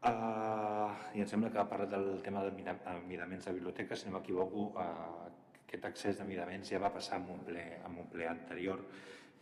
Uh, 0.00 0.88
I 1.12 1.20
em 1.20 1.28
sembla 1.28 1.50
que 1.52 1.60
ha 1.60 1.68
parlat 1.68 1.90
del 1.92 2.22
tema 2.24 2.40
de 2.46 2.52
midaments 2.56 3.44
de 3.44 3.52
biblioteca, 3.52 3.96
si 3.96 4.08
no 4.08 4.16
m'equivoco, 4.16 4.70
uh, 4.80 5.39
aquest 5.70 5.86
accés 5.86 6.18
de 6.18 6.26
midaments 6.26 6.70
ja 6.72 6.80
va 6.82 6.90
passar 6.90 7.20
en 7.20 7.28
un 7.30 7.44
ple, 7.46 7.62
en 7.86 7.98
un 8.02 8.08
ple 8.10 8.26
anterior 8.26 8.82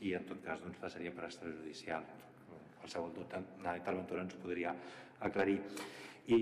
i 0.05 0.12
en 0.14 0.26
tot 0.29 0.43
cas 0.45 0.61
doncs, 0.61 0.76
passaria 0.83 1.12
per 1.16 1.24
extrajudicial. 1.24 2.05
Qualsevol 2.79 3.14
dubte, 3.16 3.41
la 3.64 3.79
interventora 3.81 4.26
ens 4.26 4.37
podria 4.43 4.74
aclarir. 5.24 5.57
I 6.29 6.41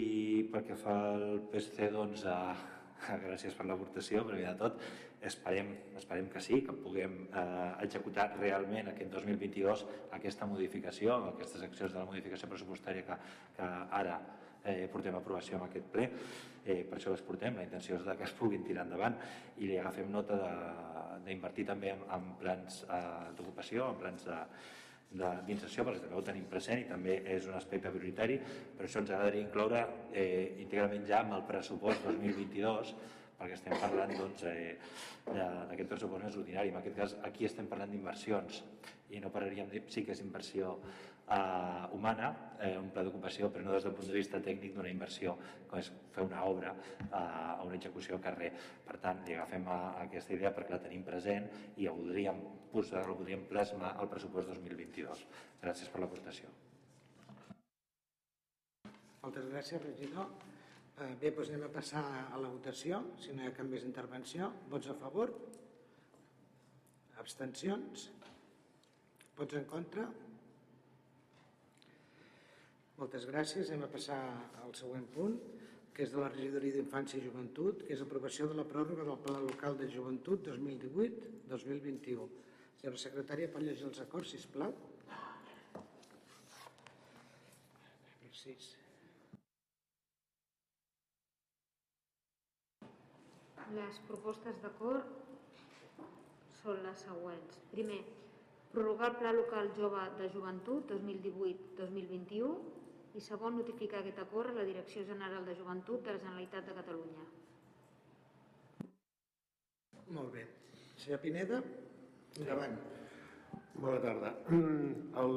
pel 0.51 0.64
que 0.66 0.76
fa 0.80 0.97
al 1.12 1.45
PSC, 1.53 1.87
doncs, 1.95 2.26
eh, 2.26 2.57
gràcies 3.28 3.55
per 3.55 3.68
l'aportació, 3.68 4.24
primer 4.26 4.49
de 4.49 4.57
tot, 4.64 4.82
esperem, 5.30 5.70
esperem 6.01 6.26
que 6.34 6.43
sí, 6.43 6.59
que 6.66 6.74
puguem 6.82 7.14
eh, 7.28 7.70
executar 7.87 8.32
realment 8.41 8.91
aquest 8.91 9.14
2022 9.14 9.87
aquesta 10.18 10.51
modificació, 10.51 11.20
aquestes 11.30 11.62
accions 11.62 11.95
de 11.95 12.03
la 12.03 12.11
modificació 12.11 12.51
pressupostària 12.51 13.07
que, 13.07 13.20
que 13.55 13.70
ara 14.03 14.18
eh, 14.66 14.86
portem 14.92 15.16
aprovació 15.16 15.60
en 15.60 15.66
aquest 15.68 15.88
ple, 15.92 16.06
eh, 16.64 16.82
per 16.88 16.98
això 16.98 17.14
les 17.14 17.24
portem, 17.26 17.56
la 17.56 17.66
intenció 17.66 17.96
és 17.96 18.06
que 18.06 18.26
es 18.26 18.34
puguin 18.36 18.64
tirar 18.66 18.86
endavant. 18.86 19.16
I 19.58 19.70
li 19.70 19.78
agafem 19.78 20.10
nota 20.12 20.38
d'invertir 21.26 21.66
també 21.70 21.92
en, 21.94 22.02
en 22.12 22.32
plans 22.40 22.82
eh, 22.84 23.02
d'ocupació, 23.38 23.90
en 23.92 24.00
plans 24.02 24.26
de, 24.26 24.40
d'inserció, 25.46 25.84
perquè 25.86 26.02
també 26.02 26.18
ho 26.18 26.24
tenim 26.26 26.46
present 26.50 26.82
i 26.82 26.88
també 26.88 27.20
és 27.36 27.46
un 27.48 27.56
aspecte 27.58 27.92
prioritari, 27.94 28.38
però 28.76 28.88
això 28.88 29.02
ens 29.02 29.12
agradaria 29.12 29.46
incloure 29.46 29.84
eh, 30.12 30.56
íntegrament 30.64 31.06
ja 31.08 31.22
amb 31.22 31.36
el 31.38 31.46
pressupost 31.48 32.04
2022, 32.08 32.94
perquè 33.36 33.56
estem 33.56 33.76
parlant 33.80 34.14
doncs, 34.16 34.44
eh, 34.48 34.76
d'aquest 35.26 35.90
pressupost 35.90 36.24
més 36.24 36.38
ordinari. 36.40 36.72
En 36.72 36.80
aquest 36.80 36.96
cas, 36.96 37.16
aquí 37.28 37.46
estem 37.48 37.68
parlant 37.70 37.92
d'inversions. 37.92 38.62
I 39.14 39.20
no 39.22 39.30
pararíem 39.30 39.68
dir 39.70 39.84
sí 39.92 40.02
que 40.04 40.16
és 40.16 40.22
inversió 40.24 40.74
eh, 41.28 41.86
humana, 41.92 42.30
eh, 42.60 42.76
un 42.78 42.90
pla 42.94 43.04
d'ocupació, 43.06 43.50
però 43.52 43.64
no 43.64 43.74
des 43.74 43.86
del 43.86 43.94
punt 43.96 44.08
de 44.08 44.16
vista 44.16 44.40
tècnic 44.42 44.74
d'una 44.74 44.92
inversió, 44.92 45.36
com 45.68 45.80
és 45.80 45.90
fer 46.14 46.24
una 46.24 46.44
obra 46.46 46.74
eh, 46.74 47.64
una 47.66 47.76
execució 47.78 48.16
a 48.16 48.24
carrer. 48.28 48.52
Per 48.86 48.98
tant, 49.02 49.24
li 49.26 49.34
agafem 49.34 49.66
a, 49.68 49.78
a 49.88 50.04
aquesta 50.06 50.34
idea 50.36 50.54
perquè 50.54 50.76
la 50.76 50.82
tenim 50.84 51.04
present 51.06 51.48
i 51.76 51.88
ho 51.88 51.96
voldríem 51.98 52.40
posar, 52.72 53.04
ho 53.08 53.18
voldríem 53.18 53.46
plasmar 53.50 53.96
al 53.96 54.10
pressupost 54.12 54.52
2022. 54.52 55.26
Gràcies 55.62 55.90
per 55.92 56.02
l'aportació. 56.04 56.52
Moltes 59.22 59.48
gràcies, 59.50 59.82
regidor. 59.82 60.28
Eh, 60.96 61.12
bé, 61.20 61.32
doncs 61.34 61.50
anem 61.50 61.66
a 61.66 61.72
passar 61.74 62.02
a 62.32 62.38
la 62.40 62.48
votació, 62.48 63.02
si 63.20 63.34
no 63.34 63.42
hi 63.42 63.50
ha 63.50 63.56
cap 63.56 63.66
més 63.68 63.84
intervenció. 63.84 64.52
Vots 64.70 64.88
a 64.92 64.94
favor? 65.00 65.32
Abstencions? 67.20 68.06
Vots 69.36 69.58
en 69.58 69.66
contra? 69.68 70.06
Moltes 72.97 73.26
gràcies. 73.28 73.68
Anem 73.68 73.84
a 73.84 73.92
passar 73.92 74.18
al 74.64 74.70
següent 74.76 75.05
punt, 75.12 75.34
que 75.92 76.05
és 76.05 76.12
de 76.12 76.20
la 76.20 76.30
regidoria 76.32 76.76
d'Infància 76.78 77.18
i 77.20 77.24
Joventut, 77.26 77.82
que 77.84 77.92
és 77.92 78.03
aprovació 78.05 78.47
de 78.49 78.57
la 78.57 78.64
pròrroga 78.68 79.05
del 79.05 79.18
Pla 79.24 79.40
Local 79.42 79.76
de 79.76 79.88
Joventut 79.92 80.47
2018-2021. 80.49 82.28
Senyora 82.80 83.01
secretària, 83.03 83.51
pot 83.53 83.64
llegir 83.64 83.84
els 83.88 84.01
acords, 84.01 84.32
sisplau? 84.32 84.72
Merci. 88.22 88.57
Les 93.76 94.01
propostes 94.09 94.57
d'acord 94.62 95.12
són 96.62 96.80
les 96.86 97.05
següents. 97.05 97.61
Primer, 97.74 98.01
prorrogar 98.72 99.12
el 99.12 99.20
Pla 99.20 99.36
Local 99.36 99.70
Jove 99.76 100.09
de 100.22 100.32
Joventut 100.32 100.97
2018-2021 100.97 102.75
i 103.16 103.22
segon, 103.24 103.56
notificar 103.56 104.02
aquest 104.02 104.18
acord 104.20 104.52
a 104.52 104.58
la 104.58 104.64
Direcció 104.68 105.02
General 105.08 105.44
de 105.46 105.54
Joventut 105.56 106.02
de 106.04 106.12
la 106.12 106.20
Generalitat 106.20 106.66
de 106.68 106.74
Catalunya. 106.76 107.24
Molt 110.16 110.34
bé. 110.34 110.44
Senyor 111.00 111.22
Pineda, 111.22 111.62
endavant. 112.36 112.76
Bona 113.80 114.02
tarda. 114.04 114.34
Mm, 114.52 114.92
el... 115.22 115.34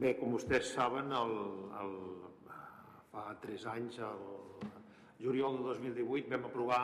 Bé, 0.00 0.14
com 0.16 0.32
vostès 0.32 0.70
saben, 0.72 1.12
el, 1.12 1.34
el... 1.82 1.94
fa 3.10 3.26
tres 3.42 3.66
anys, 3.68 3.98
el 4.06 4.22
juliol 5.20 5.58
de 5.58 5.66
2018, 5.74 6.30
vam 6.32 6.46
aprovar 6.48 6.82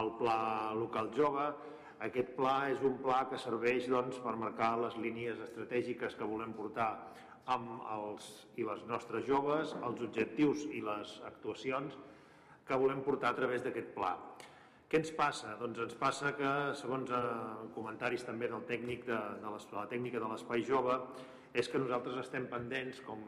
el 0.00 0.10
Pla 0.18 0.38
Local 0.74 1.12
Jove. 1.14 1.46
Aquest 2.02 2.32
pla 2.34 2.54
és 2.72 2.82
un 2.82 2.96
pla 3.04 3.20
que 3.30 3.38
serveix 3.38 3.86
doncs, 3.92 4.18
per 4.24 4.34
marcar 4.40 4.72
les 4.80 4.96
línies 5.04 5.38
estratègiques 5.46 6.16
que 6.18 6.26
volem 6.26 6.54
portar 6.56 6.90
amb 7.50 7.82
els 7.96 8.28
i 8.60 8.66
les 8.66 8.84
nostres 8.88 9.26
joves, 9.26 9.74
els 9.86 10.02
objectius 10.06 10.66
i 10.70 10.82
les 10.86 11.16
actuacions 11.26 11.96
que 12.66 12.78
volem 12.78 13.02
portar 13.02 13.32
a 13.32 13.38
través 13.38 13.64
d'aquest 13.64 13.90
pla. 13.96 14.14
Què 14.90 14.98
ens 14.98 15.10
passa? 15.14 15.56
Doncs 15.58 15.78
ens 15.86 15.96
passa 15.98 16.32
que, 16.38 16.50
segons 16.78 17.10
eh, 17.14 17.20
comentaris 17.74 18.24
també 18.26 18.48
del 18.50 18.64
tècnic 18.66 19.04
de, 19.06 19.18
de, 19.42 19.50
de 19.70 19.76
la 19.78 19.86
tècnica 19.90 20.22
de 20.22 20.30
l'espai 20.32 20.64
jove, 20.66 20.96
és 21.54 21.68
que 21.70 21.82
nosaltres 21.82 22.18
estem 22.22 22.46
pendents, 22.50 23.02
com 23.06 23.22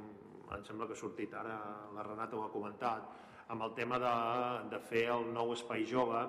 em 0.53 0.65
sembla 0.67 0.89
que 0.89 0.97
ha 0.97 1.01
sortit 1.01 1.35
ara, 1.39 1.59
la 1.95 2.03
Renata 2.07 2.37
ho 2.39 2.43
ha 2.47 2.51
comentat, 2.53 3.07
amb 3.55 3.63
el 3.67 3.73
tema 3.79 3.99
de, 4.03 4.17
de 4.73 4.81
fer 4.91 5.07
el 5.15 5.31
nou 5.35 5.55
espai 5.55 5.87
jove 5.89 6.27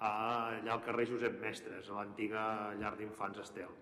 allà 0.00 0.72
al 0.74 0.82
carrer 0.84 1.06
Josep 1.10 1.36
Mestres, 1.42 1.88
a 1.90 1.98
l'antiga 1.98 2.42
llar 2.80 2.94
d'infants 2.96 3.40
Estel. 3.44 3.72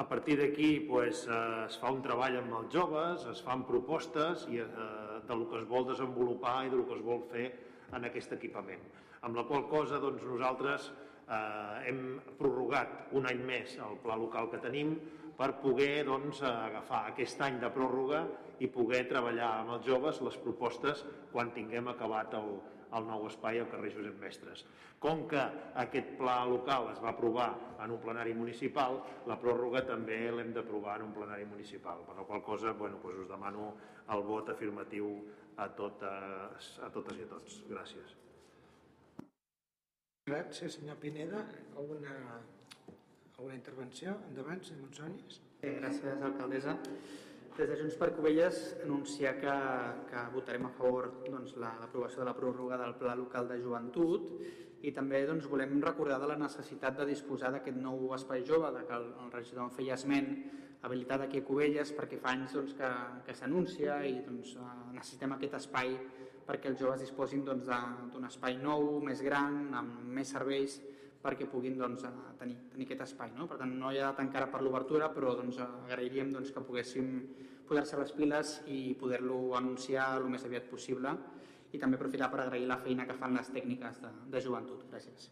A 0.00 0.08
partir 0.08 0.38
d'aquí 0.40 0.80
pues, 0.88 1.26
eh, 1.28 1.66
es 1.66 1.74
fa 1.76 1.90
un 1.92 1.98
treball 2.00 2.38
amb 2.38 2.54
els 2.56 2.70
joves, 2.72 3.26
es 3.28 3.42
fan 3.44 3.66
propostes 3.68 4.46
i, 4.48 4.62
eh, 4.62 5.18
del 5.28 5.42
que 5.50 5.58
es 5.58 5.66
vol 5.68 5.84
desenvolupar 5.90 6.54
i 6.64 6.70
del 6.72 6.86
que 6.88 6.96
es 6.96 7.02
vol 7.04 7.20
fer 7.28 7.50
en 7.98 8.08
aquest 8.08 8.32
equipament. 8.32 8.80
Amb 9.28 9.36
la 9.36 9.44
qual 9.44 9.66
cosa 9.68 10.00
doncs, 10.00 10.24
nosaltres 10.24 10.88
eh, 10.88 11.90
hem 11.90 12.00
prorrogat 12.38 13.12
un 13.12 13.28
any 13.28 13.44
més 13.44 13.76
el 13.76 14.00
pla 14.00 14.16
local 14.16 14.48
que 14.48 14.62
tenim 14.64 14.96
per 15.36 15.50
poder 15.60 16.06
doncs, 16.08 16.40
agafar 16.48 17.02
aquest 17.10 17.44
any 17.44 17.60
de 17.60 17.68
pròrroga 17.76 18.24
i 18.64 18.72
poder 18.72 19.04
treballar 19.12 19.52
amb 19.58 19.76
els 19.76 19.84
joves 19.84 20.24
les 20.24 20.40
propostes 20.40 21.04
quan 21.34 21.52
tinguem 21.52 21.92
acabat 21.92 22.40
el, 22.40 22.54
el 22.96 23.06
nou 23.06 23.26
espai 23.28 23.60
al 23.60 23.68
carrer 23.70 23.92
Josep 23.94 24.16
Mestres. 24.22 24.64
Com 25.02 25.26
que 25.30 25.42
aquest 25.82 26.14
pla 26.18 26.38
local 26.48 26.90
es 26.92 27.00
va 27.02 27.12
aprovar 27.14 27.50
en 27.80 27.94
un 27.94 28.00
plenari 28.02 28.34
municipal, 28.36 29.00
la 29.30 29.38
pròrroga 29.40 29.84
també 29.88 30.18
l'hem 30.30 30.52
d'aprovar 30.56 30.98
en 31.00 31.08
un 31.08 31.14
plenari 31.16 31.46
municipal, 31.48 32.04
per 32.06 32.16
la 32.18 32.26
qual 32.28 32.42
cosa 32.46 32.72
bueno, 32.72 33.00
doncs 33.02 33.24
us 33.24 33.30
demano 33.30 33.72
el 34.10 34.24
vot 34.26 34.50
afirmatiu 34.52 35.12
a 35.56 35.68
totes, 35.76 36.72
a 36.82 36.90
totes 36.92 37.18
i 37.18 37.26
a 37.26 37.30
tots. 37.30 37.60
Gràcies. 37.70 38.16
Gràcies, 40.28 40.76
senyor 40.76 40.98
Pineda. 41.02 41.44
Alguna, 41.76 42.40
alguna 43.38 43.56
intervenció? 43.56 44.14
Endavant, 44.28 44.62
senyor 44.64 44.88
Monsònies. 44.88 45.40
Eh, 45.62 45.74
gràcies, 45.80 46.22
alcaldessa. 46.28 46.76
Des 47.56 47.68
de 47.68 47.76
Junts 47.76 47.96
per 47.98 48.12
Covelles 48.16 48.58
anunciar 48.84 49.34
que, 49.40 49.54
que 50.08 50.20
votarem 50.32 50.68
a 50.68 50.72
favor 50.76 51.10
doncs, 51.26 51.56
l'aprovació 51.58 52.22
de 52.22 52.28
la 52.30 52.36
pròrroga 52.36 52.78
del 52.80 52.94
Pla 53.00 53.16
Local 53.18 53.50
de 53.50 53.58
Joventut 53.60 54.30
i 54.86 54.92
també 54.96 55.24
doncs, 55.28 55.48
volem 55.50 55.76
recordar 55.84 56.20
de 56.22 56.30
la 56.30 56.38
necessitat 56.40 56.96
de 57.00 57.08
disposar 57.10 57.50
d'aquest 57.52 57.76
nou 57.76 58.14
espai 58.16 58.46
jove, 58.48 58.70
de 58.78 58.86
que 58.88 58.96
el, 58.96 59.10
el 59.24 59.34
regidor 59.34 59.66
en 59.66 59.74
feia 59.76 59.98
esment, 59.98 60.30
habilitat 60.86 61.26
aquí 61.26 61.42
a 61.42 61.44
Covelles, 61.44 61.92
perquè 61.92 62.20
fa 62.22 62.32
anys 62.32 62.54
doncs, 62.56 62.72
que, 62.78 62.90
que 63.26 63.36
s'anuncia 63.36 63.98
i 64.08 64.14
doncs, 64.24 64.54
eh, 64.56 64.70
necessitem 64.94 65.36
aquest 65.36 65.58
espai 65.60 65.92
perquè 66.46 66.70
els 66.72 66.80
joves 66.80 67.04
disposin 67.04 67.44
doncs, 67.46 67.68
d'un 68.14 68.26
espai 68.26 68.56
nou, 68.62 68.96
més 69.04 69.20
gran, 69.22 69.60
amb 69.76 70.08
més 70.16 70.32
serveis, 70.34 70.80
perquè 71.20 71.46
puguin 71.50 71.76
doncs, 71.78 72.06
tenir, 72.40 72.56
tenir 72.72 72.86
aquest 72.88 73.04
espai. 73.08 73.32
No? 73.36 73.46
Per 73.48 73.58
tant, 73.60 73.72
no 73.82 73.92
hi 73.92 74.00
ha 74.00 74.12
tant 74.16 74.30
encara 74.30 74.48
per 74.52 74.62
l'obertura, 74.64 75.10
però 75.12 75.34
doncs, 75.38 75.60
agrairíem 75.60 76.32
doncs, 76.32 76.52
que 76.54 76.64
poguéssim 76.64 77.10
posar-se 77.68 78.00
les 78.00 78.14
piles 78.16 78.54
i 78.72 78.80
poder-lo 79.00 79.54
anunciar 79.58 80.14
el 80.18 80.30
més 80.32 80.46
aviat 80.48 80.66
possible 80.70 81.12
i 81.70 81.78
també 81.78 82.00
aprofitar 82.00 82.30
per 82.32 82.40
agrair 82.42 82.66
la 82.66 82.80
feina 82.82 83.06
que 83.06 83.14
fan 83.20 83.36
les 83.36 83.52
tècniques 83.54 84.00
de, 84.02 84.14
de 84.32 84.42
joventut. 84.46 84.88
Gràcies. 84.90 85.28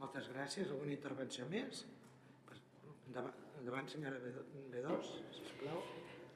Moltes 0.00 0.32
gràcies. 0.32 0.72
Alguna 0.72 0.96
intervenció 0.96 1.46
més? 1.52 1.84
Endavant, 3.06 3.38
endavant 3.60 3.88
senyora 3.92 4.18
B2, 4.72 5.14
sisplau. 5.38 5.84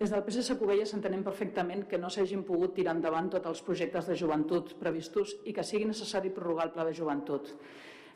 Des 0.00 0.08
del 0.08 0.22
PSC 0.24 0.54
Covelles 0.56 0.94
entenem 0.96 1.20
perfectament 1.20 1.82
que 1.88 1.98
no 2.00 2.08
s'hagin 2.08 2.40
pogut 2.48 2.72
tirar 2.72 2.94
endavant 2.96 3.26
tots 3.34 3.50
els 3.50 3.60
projectes 3.66 4.06
de 4.08 4.14
joventut 4.16 4.70
previstos 4.80 5.34
i 5.44 5.52
que 5.52 5.64
sigui 5.70 5.84
necessari 5.90 6.30
prorrogar 6.32 6.64
el 6.64 6.72
pla 6.72 6.86
de 6.88 6.94
joventut. 6.96 7.50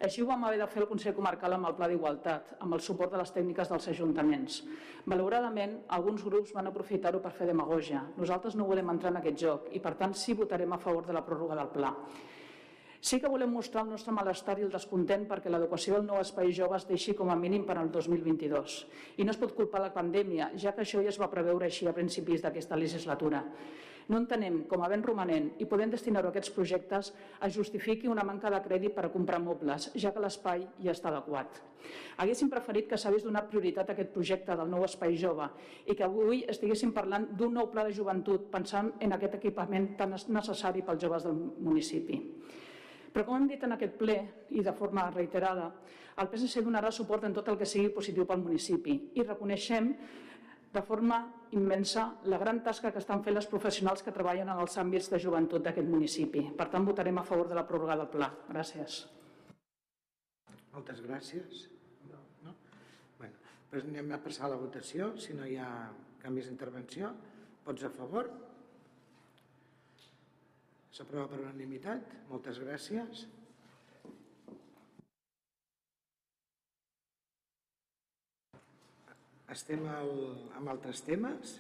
Així 0.09 0.25
ho 0.25 0.31
vam 0.31 0.47
haver 0.49 0.63
de 0.63 0.69
fer 0.73 0.81
el 0.81 0.89
Consell 0.89 1.13
Comarcal 1.19 1.53
amb 1.59 1.69
el 1.69 1.77
Pla 1.77 1.91
d'Igualtat, 1.93 2.55
amb 2.65 2.79
el 2.79 2.81
suport 2.87 3.13
de 3.13 3.21
les 3.21 3.35
tècniques 3.37 3.69
dels 3.69 3.89
ajuntaments. 3.93 4.63
Malauradament, 5.13 5.77
alguns 5.99 6.25
grups 6.25 6.57
van 6.57 6.73
aprofitar-ho 6.73 7.21
per 7.21 7.37
fer 7.37 7.51
demagogia. 7.53 8.01
Nosaltres 8.17 8.57
no 8.57 8.71
volem 8.71 8.89
entrar 8.95 9.13
en 9.13 9.21
aquest 9.21 9.45
joc 9.45 9.69
i, 9.77 9.85
per 9.85 9.93
tant, 10.01 10.17
sí 10.17 10.33
votarem 10.41 10.73
a 10.73 10.81
favor 10.81 11.05
de 11.05 11.13
la 11.13 11.25
pròrroga 11.29 11.61
del 11.61 11.73
pla. 11.77 11.93
Sí 13.05 13.19
que 13.21 13.29
volem 13.29 13.51
mostrar 13.53 13.83
el 13.85 13.91
nostre 13.93 14.15
malestar 14.17 14.55
i 14.57 14.63
el 14.65 14.71
descontent 14.73 15.27
perquè 15.29 15.51
l'adequació 15.53 15.99
del 15.99 16.07
nou 16.09 16.23
espai 16.23 16.55
jove 16.57 16.79
es 16.79 16.87
deixi 16.89 17.13
com 17.19 17.29
a 17.29 17.35
mínim 17.37 17.67
per 17.69 17.75
al 17.77 17.91
2022. 17.93 18.77
I 19.21 19.27
no 19.29 19.35
es 19.35 19.41
pot 19.43 19.53
culpar 19.53 19.83
la 19.85 19.91
pandèmia, 19.93 20.47
ja 20.63 20.73
que 20.73 20.87
això 20.87 21.03
ja 21.05 21.13
es 21.13 21.19
va 21.21 21.29
preveure 21.29 21.69
així 21.69 21.85
a 21.85 21.93
principis 21.93 22.41
d'aquesta 22.41 22.79
legislatura. 22.81 23.43
No 24.09 24.23
entenem 24.23 24.57
com 24.71 24.81
a 24.81 24.89
ben 24.89 25.05
romanent 25.05 25.51
i 25.61 25.69
podem 25.69 25.93
destinar-ho 25.93 26.31
a 26.31 26.33
aquests 26.33 26.55
projectes 26.57 27.13
es 27.45 27.53
justifiqui 27.53 28.09
una 28.09 28.25
manca 28.25 28.49
de 28.49 28.63
crèdit 28.65 28.97
per 28.97 29.05
a 29.05 29.13
comprar 29.13 29.43
mobles, 29.51 29.91
ja 30.01 30.13
que 30.17 30.25
l'espai 30.25 30.65
ja 30.81 30.97
està 30.97 31.13
adequat. 31.13 31.61
Haguéssim 32.25 32.49
preferit 32.49 32.89
que 32.89 32.97
s'hagués 32.97 33.29
donat 33.29 33.53
prioritat 33.53 33.93
a 33.93 33.99
aquest 33.99 34.17
projecte 34.17 34.57
del 34.57 34.73
nou 34.73 34.89
espai 34.89 35.13
jove 35.21 35.53
i 35.85 35.93
que 35.93 36.09
avui 36.09 36.47
estiguéssim 36.49 36.97
parlant 36.97 37.29
d'un 37.37 37.53
nou 37.61 37.69
pla 37.69 37.85
de 37.85 37.93
joventut 38.01 38.49
pensant 38.49 38.95
en 38.97 39.13
aquest 39.13 39.37
equipament 39.43 39.93
tan 40.01 40.17
necessari 40.17 40.81
pels 40.81 41.05
joves 41.05 41.29
del 41.29 41.37
municipi. 41.37 42.23
Però 43.15 43.23
com 43.29 43.39
hem 43.39 43.47
dit 43.47 43.63
en 43.63 43.77
aquest 43.77 43.95
ple 43.95 44.17
i 44.59 44.63
de 44.67 44.73
forma 44.75 45.07
reiterada, 45.15 45.69
el 46.19 46.31
PSC 46.31 46.63
donarà 46.67 46.91
suport 46.95 47.25
en 47.27 47.35
tot 47.37 47.49
el 47.51 47.59
que 47.61 47.69
sigui 47.69 47.93
positiu 47.95 48.27
pel 48.27 48.43
municipi 48.43 48.97
i 49.15 49.23
reconeixem 49.23 49.93
de 50.75 50.83
forma 50.83 51.21
immensa 51.55 52.09
la 52.27 52.39
gran 52.43 52.59
tasca 52.67 52.91
que 52.91 52.99
estan 52.99 53.23
fent 53.23 53.37
les 53.37 53.47
professionals 53.47 54.03
que 54.03 54.15
treballen 54.15 54.51
en 54.51 54.63
els 54.65 54.75
àmbits 54.83 55.07
de 55.13 55.21
joventut 55.23 55.63
d'aquest 55.63 55.87
municipi. 55.87 56.43
Per 56.59 56.67
tant, 56.73 56.87
votarem 56.87 57.21
a 57.23 57.27
favor 57.29 57.47
de 57.51 57.55
la 57.55 57.63
pròrroga 57.69 57.95
del 58.01 58.11
pla. 58.11 58.33
Gràcies. 58.49 59.05
Moltes 60.75 61.05
gràcies. 61.07 61.69
No, 62.11 62.19
no? 62.43 62.57
Bueno, 63.21 63.39
doncs 63.71 63.87
anem 63.93 64.11
a 64.17 64.19
passar 64.27 64.49
a 64.49 64.57
la 64.57 64.59
votació. 64.59 65.13
Si 65.23 65.39
no 65.39 65.47
hi 65.47 65.55
ha 65.63 65.71
canvis 66.25 66.51
d'intervenció, 66.51 67.13
vots 67.69 67.87
a 67.87 67.93
favor? 67.95 68.33
S'aprova 70.95 71.27
per 71.27 71.41
unanimitat. 71.43 72.13
Moltes 72.31 72.61
gràcies. 72.63 73.25
Estem 79.55 79.83
al, 79.91 80.13
amb 80.61 80.71
altres 80.71 81.03
temes. 81.07 81.57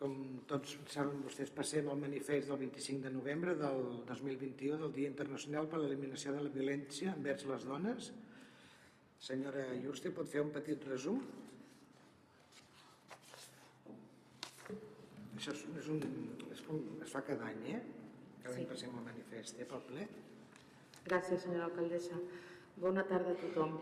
Com 0.00 0.18
tots 0.50 0.74
saben 0.90 1.22
vostès, 1.22 1.54
passem 1.54 1.86
al 1.88 2.02
manifest 2.02 2.50
del 2.50 2.58
25 2.64 3.06
de 3.06 3.14
novembre 3.14 3.54
del 3.60 4.02
2021 4.10 4.82
del 4.82 4.94
Dia 4.98 5.14
Internacional 5.14 5.70
per 5.70 5.78
a 5.78 5.84
l'Eliminació 5.84 6.34
de 6.34 6.42
la 6.42 6.52
Violència 6.58 7.14
envers 7.14 7.46
les 7.46 7.70
dones. 7.70 8.12
Senyora 9.22 9.68
Juste, 9.86 10.10
pot 10.12 10.28
fer 10.28 10.42
un 10.42 10.50
petit 10.52 10.90
resum? 10.90 11.22
Això 15.38 15.54
és, 15.54 15.90
un, 15.94 16.02
és 16.50 16.64
un, 16.74 16.88
es 17.04 17.14
fa 17.14 17.22
cada 17.22 17.54
any, 17.54 17.68
eh? 17.78 17.84
Cada 18.44 18.58
any 18.60 18.66
passem 18.68 18.92
el 18.92 19.04
manifest, 19.06 19.60
eh, 19.60 19.64
pel 19.64 19.80
ple. 19.88 20.02
Gràcies, 21.06 21.38
senyora 21.46 21.64
alcaldessa. 21.70 22.18
Bona 22.76 23.04
tarda 23.08 23.30
a 23.32 23.38
tothom. 23.40 23.78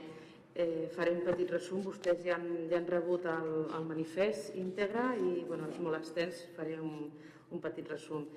Eh, 0.54 0.86
faré 0.94 1.10
un 1.16 1.24
petit 1.26 1.50
resum, 1.50 1.80
vostès 1.82 2.20
ja 2.22 2.36
han, 2.36 2.68
ja 2.70 2.76
han 2.78 2.86
rebut 2.86 3.24
el, 3.26 3.48
el 3.74 3.88
manifest 3.88 4.54
íntegre 4.60 5.06
i 5.18 5.30
bueno, 5.48 5.66
és 5.72 5.80
molt 5.80 5.98
extens, 5.98 6.44
faré 6.58 6.76
un, 6.78 7.08
un 7.50 7.62
petit 7.64 7.88
resum. 7.90 8.28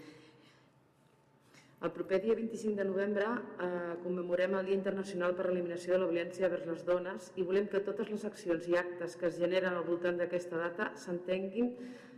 El 1.86 1.92
proper 1.92 2.22
dia 2.24 2.34
25 2.40 2.80
de 2.80 2.88
novembre 2.90 3.28
eh, 3.68 3.94
commemorem 4.02 4.58
el 4.58 4.72
Dia 4.72 4.80
Internacional 4.80 5.36
per 5.38 5.46
l'Eliminació 5.50 5.94
de 5.94 6.02
la 6.02 6.10
Violència 6.10 6.50
vers 6.50 6.66
les 6.66 6.82
Dones 6.88 7.30
i 7.36 7.46
volem 7.46 7.70
que 7.70 7.84
totes 7.86 8.10
les 8.10 8.26
accions 8.26 8.66
i 8.72 8.80
actes 8.82 9.20
que 9.20 9.30
es 9.30 9.38
generen 9.38 9.76
al 9.76 9.86
voltant 9.86 10.18
d'aquesta 10.18 10.58
data 10.58 10.90
s'estenguin 10.98 11.76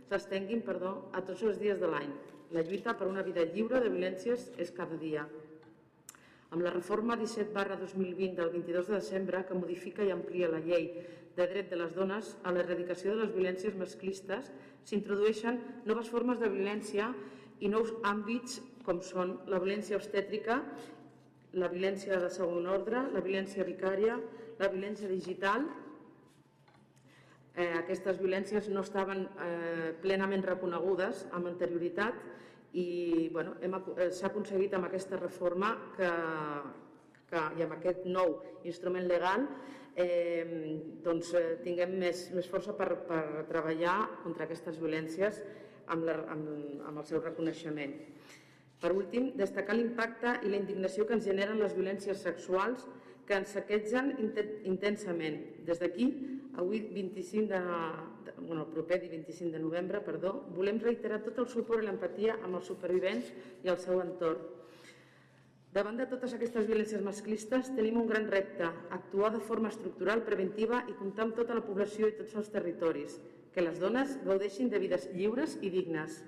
a 0.08 1.20
tots 1.20 1.42
els 1.42 1.60
dies 1.60 1.82
de 1.82 1.92
l'any. 1.92 2.14
La 2.56 2.62
lluita 2.64 2.94
per 2.96 3.06
una 3.10 3.22
vida 3.22 3.44
lliure 3.44 3.82
de 3.84 3.90
violències 3.92 4.46
és 4.56 4.70
cada 4.72 4.96
dia. 4.96 5.26
Amb 6.48 6.62
la 6.64 6.70
reforma 6.72 7.16
17 7.20 7.52
barra 7.52 7.76
2020 7.76 8.38
del 8.38 8.52
22 8.54 8.86
de 8.88 8.94
desembre 8.94 9.42
que 9.44 9.56
modifica 9.58 10.04
i 10.04 10.12
amplia 10.14 10.48
la 10.48 10.62
llei 10.64 10.86
de 11.36 11.46
dret 11.50 11.68
de 11.68 11.76
les 11.76 11.92
dones 11.94 12.30
a 12.48 12.54
l'erradicació 12.54 13.12
de 13.12 13.26
les 13.26 13.34
violències 13.34 13.76
masclistes 13.76 14.48
s'introdueixen 14.88 15.60
noves 15.90 16.08
formes 16.08 16.40
de 16.40 16.48
violència 16.54 17.10
i 17.60 17.68
nous 17.68 17.92
àmbits 18.08 18.62
com 18.86 19.02
són 19.04 19.34
la 19.52 19.60
violència 19.60 19.98
obstètrica, 20.00 20.62
la 21.60 21.68
violència 21.68 22.16
de 22.22 22.32
segon 22.32 22.64
ordre, 22.72 23.04
la 23.12 23.20
violència 23.20 23.68
vicària, 23.68 24.16
la 24.58 24.72
violència 24.72 25.10
digital. 25.12 25.68
Eh, 27.58 27.68
aquestes 27.82 28.16
violències 28.22 28.72
no 28.72 28.86
estaven 28.86 29.26
eh, 29.28 29.92
plenament 30.00 30.48
reconegudes 30.48 31.26
amb 31.36 31.52
anterioritat 31.52 32.27
i 32.76 33.28
bueno, 33.32 33.56
eh, 33.62 34.10
s'ha 34.12 34.28
aconseguit 34.28 34.74
amb 34.76 34.88
aquesta 34.88 35.16
reforma 35.16 35.72
que, 35.96 36.10
que, 37.30 37.44
i 37.58 37.64
amb 37.64 37.76
aquest 37.78 38.04
nou 38.06 38.36
instrument 38.68 39.08
legal 39.08 39.46
eh, 39.96 40.44
doncs, 41.04 41.32
eh, 41.34 41.56
tinguem 41.64 41.96
més, 42.02 42.28
més 42.36 42.48
força 42.50 42.74
per, 42.76 42.90
per 43.08 43.22
treballar 43.48 43.96
contra 44.22 44.44
aquestes 44.44 44.78
violències 44.82 45.40
amb, 45.88 46.04
la, 46.04 46.18
amb, 46.34 46.52
amb 46.90 47.00
el 47.00 47.08
seu 47.08 47.22
reconeixement. 47.24 47.96
Per 48.78 48.92
últim, 48.94 49.32
destacar 49.34 49.74
l'impacte 49.74 50.36
i 50.46 50.52
la 50.52 50.60
indignació 50.60 51.06
que 51.06 51.16
ens 51.16 51.26
generen 51.26 51.58
les 51.58 51.74
violències 51.74 52.20
sexuals 52.22 52.84
que 53.28 53.36
ens 53.36 53.52
saquegen 53.52 54.14
intensament. 54.64 55.40
Des 55.68 55.80
d'aquí, 55.82 56.08
avui 56.58 56.80
25 56.90 57.46
de, 57.52 57.60
bueno, 58.40 58.64
el 58.64 58.72
proper 58.72 59.02
25 59.04 59.52
de 59.52 59.60
novembre, 59.60 60.00
perdó, 60.00 60.32
volem 60.56 60.80
reiterar 60.80 61.20
tot 61.22 61.38
el 61.44 61.50
suport 61.52 61.84
i 61.84 61.86
l'empatia 61.86 62.38
amb 62.40 62.58
els 62.58 62.70
supervivents 62.72 63.28
i 63.64 63.68
el 63.68 63.76
seu 63.82 64.00
entorn. 64.00 64.56
Davant 65.68 65.98
de 66.00 66.06
totes 66.08 66.32
aquestes 66.32 66.64
violències 66.66 67.04
masclistes 67.04 67.68
tenim 67.76 68.00
un 68.00 68.08
gran 68.08 68.24
repte, 68.32 68.70
actuar 68.96 69.34
de 69.34 69.42
forma 69.44 69.68
estructural, 69.68 70.24
preventiva 70.24 70.80
i 70.88 70.96
comptar 70.96 71.26
amb 71.26 71.36
tota 71.36 71.54
la 71.58 71.64
població 71.66 72.08
i 72.08 72.16
tots 72.16 72.34
els 72.40 72.48
territoris, 72.54 73.18
que 73.52 73.62
les 73.62 73.76
dones 73.78 74.16
gaudeixin 74.24 74.72
de 74.72 74.80
vides 74.80 75.10
lliures 75.12 75.58
i 75.60 75.68
dignes. 75.74 76.22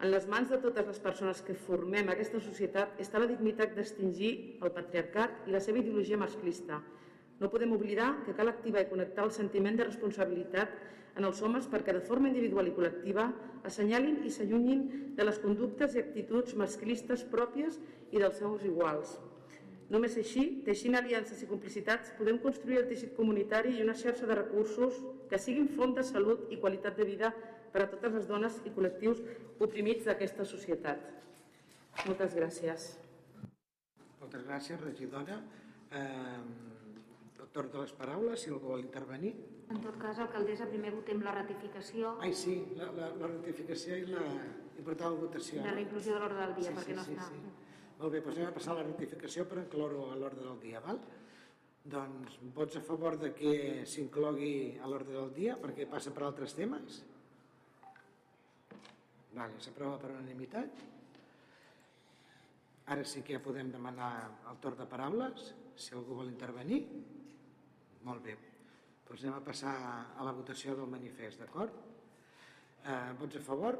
En 0.00 0.08
les 0.08 0.24
mans 0.32 0.48
de 0.48 0.56
totes 0.56 0.86
les 0.88 0.98
persones 1.04 1.42
que 1.44 1.54
formem 1.66 2.08
aquesta 2.08 2.38
societat 2.40 3.00
està 3.04 3.20
la 3.20 3.28
dignitat 3.28 3.74
d'extingir 3.76 4.30
el 4.64 4.72
patriarcat 4.72 5.44
i 5.44 5.52
la 5.52 5.60
seva 5.60 5.82
ideologia 5.82 6.16
masclista. 6.16 6.78
No 7.40 7.50
podem 7.52 7.74
oblidar 7.76 8.14
que 8.24 8.32
cal 8.38 8.48
activar 8.48 8.80
i 8.80 8.88
connectar 8.88 9.26
el 9.28 9.34
sentiment 9.36 9.76
de 9.76 9.84
responsabilitat 9.90 10.72
en 11.20 11.28
els 11.28 11.42
homes 11.44 11.68
perquè 11.68 11.92
de 11.92 12.00
forma 12.06 12.30
individual 12.32 12.70
i 12.70 12.74
col·lectiva 12.78 13.26
assenyalin 13.68 14.22
i 14.24 14.32
s'allunyin 14.32 14.86
de 15.18 15.26
les 15.28 15.40
conductes 15.44 15.96
i 15.96 16.00
actituds 16.00 16.56
masclistes 16.56 17.26
pròpies 17.34 17.76
i 18.10 18.24
dels 18.24 18.40
seus 18.40 18.64
iguals. 18.64 19.18
Només 19.92 20.16
així, 20.16 20.62
teixint 20.64 20.96
aliances 20.96 21.42
i 21.42 21.48
complicitats, 21.50 22.12
podem 22.16 22.38
construir 22.40 22.78
el 22.80 22.88
teixit 22.88 23.12
comunitari 23.16 23.76
i 23.76 23.84
una 23.84 23.96
xarxa 23.98 24.28
de 24.28 24.36
recursos 24.38 25.00
que 25.28 25.40
siguin 25.42 25.68
font 25.76 25.96
de 25.96 26.06
salut 26.06 26.46
i 26.48 26.60
qualitat 26.62 26.96
de 26.96 27.08
vida 27.08 27.34
per 27.72 27.84
a 27.84 27.90
totes 27.92 28.16
les 28.18 28.28
dones 28.30 28.58
i 28.66 28.72
col·lectius 28.74 29.22
oprimits 29.60 30.08
d'aquesta 30.08 30.46
societat. 30.48 31.06
Moltes 32.06 32.34
gràcies. 32.38 32.90
Moltes 34.20 34.44
gràcies, 34.46 34.80
regidora. 34.82 35.40
Eh, 35.90 36.42
torn 37.52 37.70
de 37.72 37.80
les 37.82 37.92
paraules, 37.98 38.42
si 38.42 38.50
algú 38.50 38.72
vol 38.72 38.84
intervenir. 38.84 39.32
En 39.70 39.80
tot 39.82 39.96
cas, 40.02 40.18
alcaldessa, 40.22 40.66
primer 40.70 40.92
votem 40.94 41.22
la 41.22 41.34
ratificació... 41.34 42.16
Ai, 42.22 42.32
sí, 42.34 42.56
la, 42.78 42.90
la, 42.96 43.10
la 43.20 43.30
ratificació 43.30 43.98
i 43.98 44.06
la, 44.10 44.22
i 44.78 44.84
per 44.86 44.96
tant 44.98 45.14
la 45.14 45.22
votació. 45.22 45.62
De 45.64 45.74
la 45.74 45.82
inclusió 45.82 46.14
de 46.16 46.22
l'ordre 46.22 46.44
del 46.44 46.54
dia, 46.58 46.70
sí, 46.70 46.76
perquè 46.78 46.94
sí, 46.94 46.98
no 46.98 47.06
sí, 47.06 47.16
està... 47.16 47.28
Sí. 47.30 47.56
Molt 48.00 48.14
bé, 48.14 48.20
doncs 48.24 48.38
anem 48.38 48.48
a 48.48 48.56
passar 48.56 48.76
la 48.78 48.84
ratificació 48.86 49.44
per 49.50 49.58
incloure 49.60 50.04
a 50.08 50.18
l'ordre 50.18 50.46
del 50.46 50.60
dia, 50.62 50.80
val? 50.84 51.00
Doncs 51.90 52.38
vots 52.56 52.78
a 52.78 52.82
favor 52.84 53.16
de 53.20 53.32
que 53.36 53.54
s'inclogui 53.88 54.78
a 54.80 54.88
l'ordre 54.88 55.16
del 55.16 55.34
dia 55.36 55.56
perquè 55.60 55.86
passa 55.90 56.12
per 56.16 56.24
altres 56.26 56.54
temes? 56.56 57.02
Vale, 59.30 59.60
s'aprova 59.62 59.98
per 60.02 60.10
unanimitat. 60.10 60.80
Ara 62.90 63.04
sí 63.06 63.22
que 63.22 63.36
ja 63.36 63.42
podem 63.42 63.70
demanar 63.70 64.10
el 64.50 64.58
torn 64.62 64.80
de 64.80 64.86
paraules, 64.90 65.52
si 65.78 65.94
algú 65.94 66.16
vol 66.18 66.32
intervenir. 66.32 66.80
Molt 68.08 68.24
bé. 68.24 68.34
Doncs 69.06 69.22
anem 69.22 69.36
a 69.38 69.44
passar 69.46 69.74
a 70.18 70.26
la 70.26 70.34
votació 70.34 70.74
del 70.78 70.90
manifest, 70.90 71.38
d'acord? 71.42 71.78
Eh, 72.82 73.12
vots 73.20 73.38
a 73.38 73.44
favor? 73.46 73.78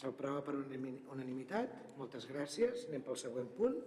S'aprova 0.00 0.42
per 0.42 0.56
unanimitat. 0.56 1.74
Moltes 2.00 2.26
gràcies. 2.30 2.86
Anem 2.88 3.06
pel 3.06 3.18
següent 3.20 3.50
punt. 3.58 3.78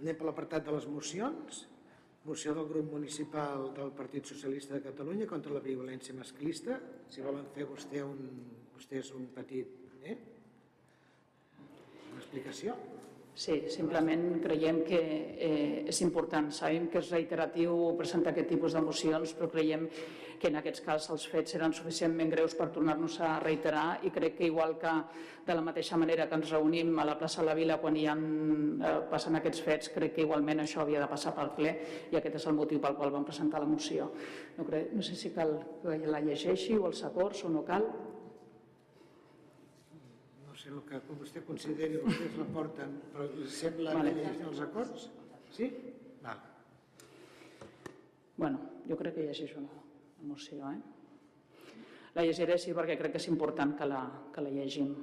Anem 0.00 0.16
per 0.16 0.26
l'apartat 0.28 0.66
de 0.66 0.74
les 0.74 0.86
mocions. 0.90 1.66
Moció 2.26 2.52
del 2.54 2.66
grup 2.66 2.90
municipal 2.90 3.68
del 3.72 3.92
Partit 3.94 4.26
Socialista 4.26 4.74
de 4.74 4.82
Catalunya 4.82 5.28
contra 5.30 5.52
la 5.54 5.60
violència 5.62 6.14
masclista. 6.16 6.74
Si 7.06 7.22
volen 7.22 7.44
fer 7.54 7.68
vostè 7.68 8.02
un, 8.02 8.18
vostès 8.74 9.12
un 9.14 9.28
petit... 9.36 9.76
Eh? 10.02 10.16
Una 12.10 12.18
explicació. 12.18 12.74
Sí, 13.36 13.60
simplement 13.70 14.40
creiem 14.42 14.82
que 14.88 14.98
eh, 14.98 15.84
és 15.86 16.02
important. 16.02 16.50
Sabem 16.50 16.88
que 16.90 16.98
és 16.98 17.12
reiteratiu 17.14 17.92
presentar 18.00 18.34
aquest 18.34 18.50
tipus 18.56 18.74
de 18.74 18.82
mocions, 18.82 19.36
però 19.38 19.46
creiem 19.52 19.86
que 20.40 20.50
en 20.50 20.58
aquests 20.60 20.82
casos 20.84 21.10
els 21.14 21.26
fets 21.32 21.56
eren 21.58 21.74
suficientment 21.76 22.30
greus 22.32 22.54
per 22.58 22.68
tornar-nos 22.74 23.18
a 23.20 23.36
reiterar 23.42 24.00
i 24.06 24.12
crec 24.14 24.36
que 24.38 24.48
igual 24.50 24.76
que 24.80 24.92
de 25.46 25.54
la 25.54 25.62
mateixa 25.62 25.96
manera 25.96 26.26
que 26.28 26.38
ens 26.38 26.50
reunim 26.50 26.98
a 26.98 27.06
la 27.06 27.18
plaça 27.18 27.42
de 27.42 27.46
la 27.48 27.54
Vila 27.58 27.78
quan 27.82 27.96
hi 27.96 28.06
ha, 28.06 28.16
eh, 28.16 28.96
passen 29.10 29.38
aquests 29.38 29.62
fets, 29.62 29.92
crec 29.94 30.16
que 30.16 30.26
igualment 30.26 30.64
això 30.64 30.82
havia 30.82 31.00
de 31.04 31.10
passar 31.12 31.34
pel 31.36 31.54
ple 31.56 31.76
i 32.10 32.18
aquest 32.18 32.40
és 32.40 32.48
el 32.50 32.58
motiu 32.58 32.82
pel 32.82 32.98
qual 32.98 33.14
vam 33.14 33.24
presentar 33.24 33.62
la 33.62 33.70
moció. 33.70 34.10
No, 34.58 34.66
crec, 34.66 34.92
no 34.92 35.02
sé 35.02 35.14
si 35.14 35.32
cal 35.36 35.56
que 35.82 35.98
la 36.06 36.20
llegeixi 36.20 36.76
o 36.76 36.90
els 36.90 37.04
acords 37.06 37.44
o 37.46 37.52
no 37.52 37.64
cal 37.64 37.88
sé 40.66 40.72
el 40.72 40.82
que 40.88 40.98
vostè 41.20 41.42
consideri, 41.46 42.00
vostès 42.02 42.36
la 42.40 42.46
porten, 42.50 42.98
però 43.12 43.26
sembla 43.46 43.94
vale. 43.94 44.12
que 44.12 44.22
llegeixen 44.22 44.48
els 44.50 44.62
acords? 44.64 45.08
Sí? 45.54 45.70
Val. 46.24 46.40
Bueno, 48.36 48.62
jo 48.88 48.96
crec 48.98 49.14
que 49.14 49.26
llegeixo 49.28 49.60
la, 49.62 49.68
la 49.76 49.85
moció, 50.26 50.70
eh? 50.70 50.78
La 52.16 52.24
llegiré 52.24 52.56
sí 52.58 52.72
perquè 52.76 52.96
crec 52.96 53.16
que 53.16 53.20
és 53.20 53.28
important 53.28 53.74
que 53.76 53.88
la, 53.88 54.04
que 54.32 54.44
la 54.44 54.52
llegim. 54.52 54.94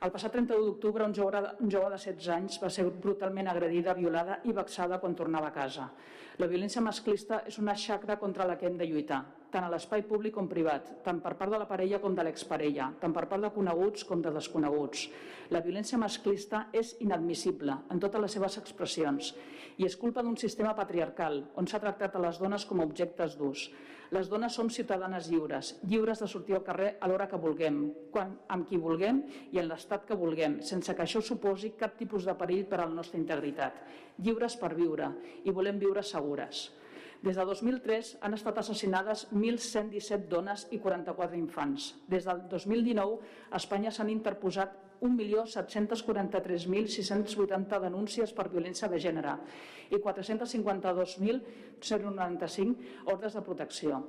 El 0.00 0.12
passat 0.14 0.32
31 0.32 0.64
d'octubre, 0.64 1.04
un, 1.04 1.12
un 1.12 1.72
jove 1.72 1.90
de 1.92 1.98
16 1.98 2.30
anys 2.36 2.56
va 2.62 2.70
ser 2.72 2.86
brutalment 2.88 3.50
agredida, 3.52 3.92
violada 3.94 4.38
i 4.48 4.54
vexada 4.56 4.98
quan 5.02 5.16
tornava 5.16 5.50
a 5.50 5.56
casa. 5.56 5.90
La 6.40 6.48
violència 6.48 6.80
masclista 6.80 7.42
és 7.46 7.60
una 7.60 7.76
xacra 7.76 8.16
contra 8.16 8.46
la 8.48 8.56
que 8.56 8.66
hem 8.70 8.80
de 8.80 8.88
lluitar 8.88 9.20
tant 9.50 9.66
a 9.66 9.70
l'espai 9.72 10.04
públic 10.06 10.34
com 10.36 10.48
privat, 10.48 10.86
tant 11.04 11.20
per 11.22 11.34
part 11.38 11.52
de 11.52 11.58
la 11.60 11.66
parella 11.68 12.00
com 12.02 12.14
de 12.14 12.24
l'exparella, 12.26 12.90
tant 13.02 13.14
per 13.14 13.26
part 13.30 13.42
de 13.42 13.50
coneguts 13.54 14.06
com 14.08 14.22
de 14.22 14.32
desconeguts. 14.34 15.06
La 15.50 15.62
violència 15.64 15.98
masclista 15.98 16.66
és 16.72 16.94
inadmissible 17.04 17.76
en 17.90 18.02
totes 18.02 18.22
les 18.22 18.36
seves 18.38 18.58
expressions 18.62 19.32
i 19.78 19.86
és 19.88 19.96
culpa 19.98 20.22
d'un 20.22 20.36
sistema 20.38 20.74
patriarcal 20.78 21.42
on 21.58 21.66
s'ha 21.66 21.82
tractat 21.82 22.14
a 22.14 22.22
les 22.22 22.38
dones 22.38 22.66
com 22.68 22.80
a 22.80 22.86
objectes 22.86 23.36
d'ús. 23.38 23.68
Les 24.10 24.26
dones 24.26 24.54
som 24.54 24.66
ciutadanes 24.74 25.28
lliures, 25.30 25.76
lliures 25.86 26.18
de 26.18 26.26
sortir 26.30 26.56
al 26.56 26.64
carrer 26.66 26.96
a 26.98 27.06
l'hora 27.06 27.28
que 27.30 27.38
vulguem, 27.38 27.76
quan, 28.10 28.32
amb 28.50 28.66
qui 28.66 28.80
vulguem 28.82 29.20
i 29.54 29.60
en 29.62 29.68
l'estat 29.70 30.02
que 30.08 30.18
vulguem, 30.18 30.58
sense 30.66 30.94
que 30.94 31.04
això 31.04 31.22
suposi 31.22 31.76
cap 31.78 31.94
tipus 31.98 32.26
de 32.26 32.34
perill 32.34 32.66
per 32.66 32.80
a 32.80 32.88
la 32.88 32.96
nostra 32.96 33.20
integritat. 33.22 33.78
Lliures 34.18 34.58
per 34.58 34.74
viure 34.74 35.12
i 35.46 35.54
volem 35.54 35.78
viure 35.78 36.02
segures. 36.02 36.66
Des 37.20 37.36
de 37.36 37.44
2003 37.44 38.16
han 38.24 38.32
estat 38.32 38.56
assassinades 38.62 39.26
1.117 39.28 40.24
dones 40.30 40.62
i 40.72 40.78
44 40.80 41.36
infants. 41.36 42.00
Des 42.08 42.24
del 42.24 42.40
2019 42.48 43.20
a 43.50 43.56
Espanya 43.60 43.92
s'han 43.92 44.08
interposat 44.08 44.72
1.743.680 45.04 47.80
denúncies 47.84 48.32
per 48.36 48.48
violència 48.52 48.88
de 48.88 48.98
gènere 49.00 49.36
i 49.90 49.96
452.095 50.00 52.74
ordres 53.12 53.34
de 53.36 53.42
protecció. 53.44 54.00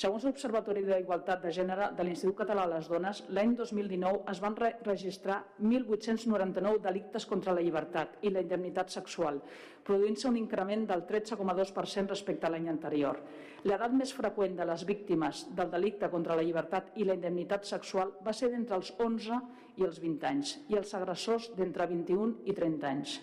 Segons 0.00 0.22
l'Observatori 0.24 0.80
d'Igualtat 0.80 1.42
de 1.44 1.50
Gènere 1.52 1.90
de 1.92 2.04
l'Institut 2.06 2.38
Català 2.38 2.62
de 2.64 2.72
les 2.72 2.86
Dones, 2.88 3.18
l'any 3.36 3.50
2019 3.58 4.30
es 4.32 4.38
van 4.40 4.54
re 4.56 4.70
registrar 4.86 5.34
1.899 5.60 6.78
delictes 6.86 7.26
contra 7.28 7.52
la 7.52 7.60
llibertat 7.66 8.14
i 8.24 8.32
la 8.32 8.40
indemnitat 8.40 8.94
sexual, 8.94 9.42
produint-se 9.84 10.30
un 10.30 10.38
increment 10.40 10.86
del 10.88 11.04
13,2% 11.10 12.14
respecte 12.14 12.48
a 12.48 12.52
l'any 12.54 12.70
anterior. 12.72 13.20
L'edat 13.68 13.92
més 13.98 14.14
freqüent 14.16 14.56
de 14.56 14.68
les 14.72 14.86
víctimes 14.88 15.44
del 15.60 15.74
delicte 15.76 16.08
contra 16.08 16.38
la 16.38 16.46
llibertat 16.48 16.96
i 16.96 17.04
la 17.04 17.18
indemnitat 17.20 17.68
sexual 17.68 18.16
va 18.24 18.32
ser 18.32 18.48
d'entre 18.54 18.80
els 18.80 18.94
11 18.96 19.42
i 19.82 19.84
els 19.90 20.00
20 20.00 20.28
anys 20.32 20.56
i 20.72 20.80
els 20.80 20.96
agressors 20.96 21.52
d'entre 21.60 21.90
21 21.92 22.48
i 22.48 22.56
30 22.56 22.92
anys. 22.94 23.20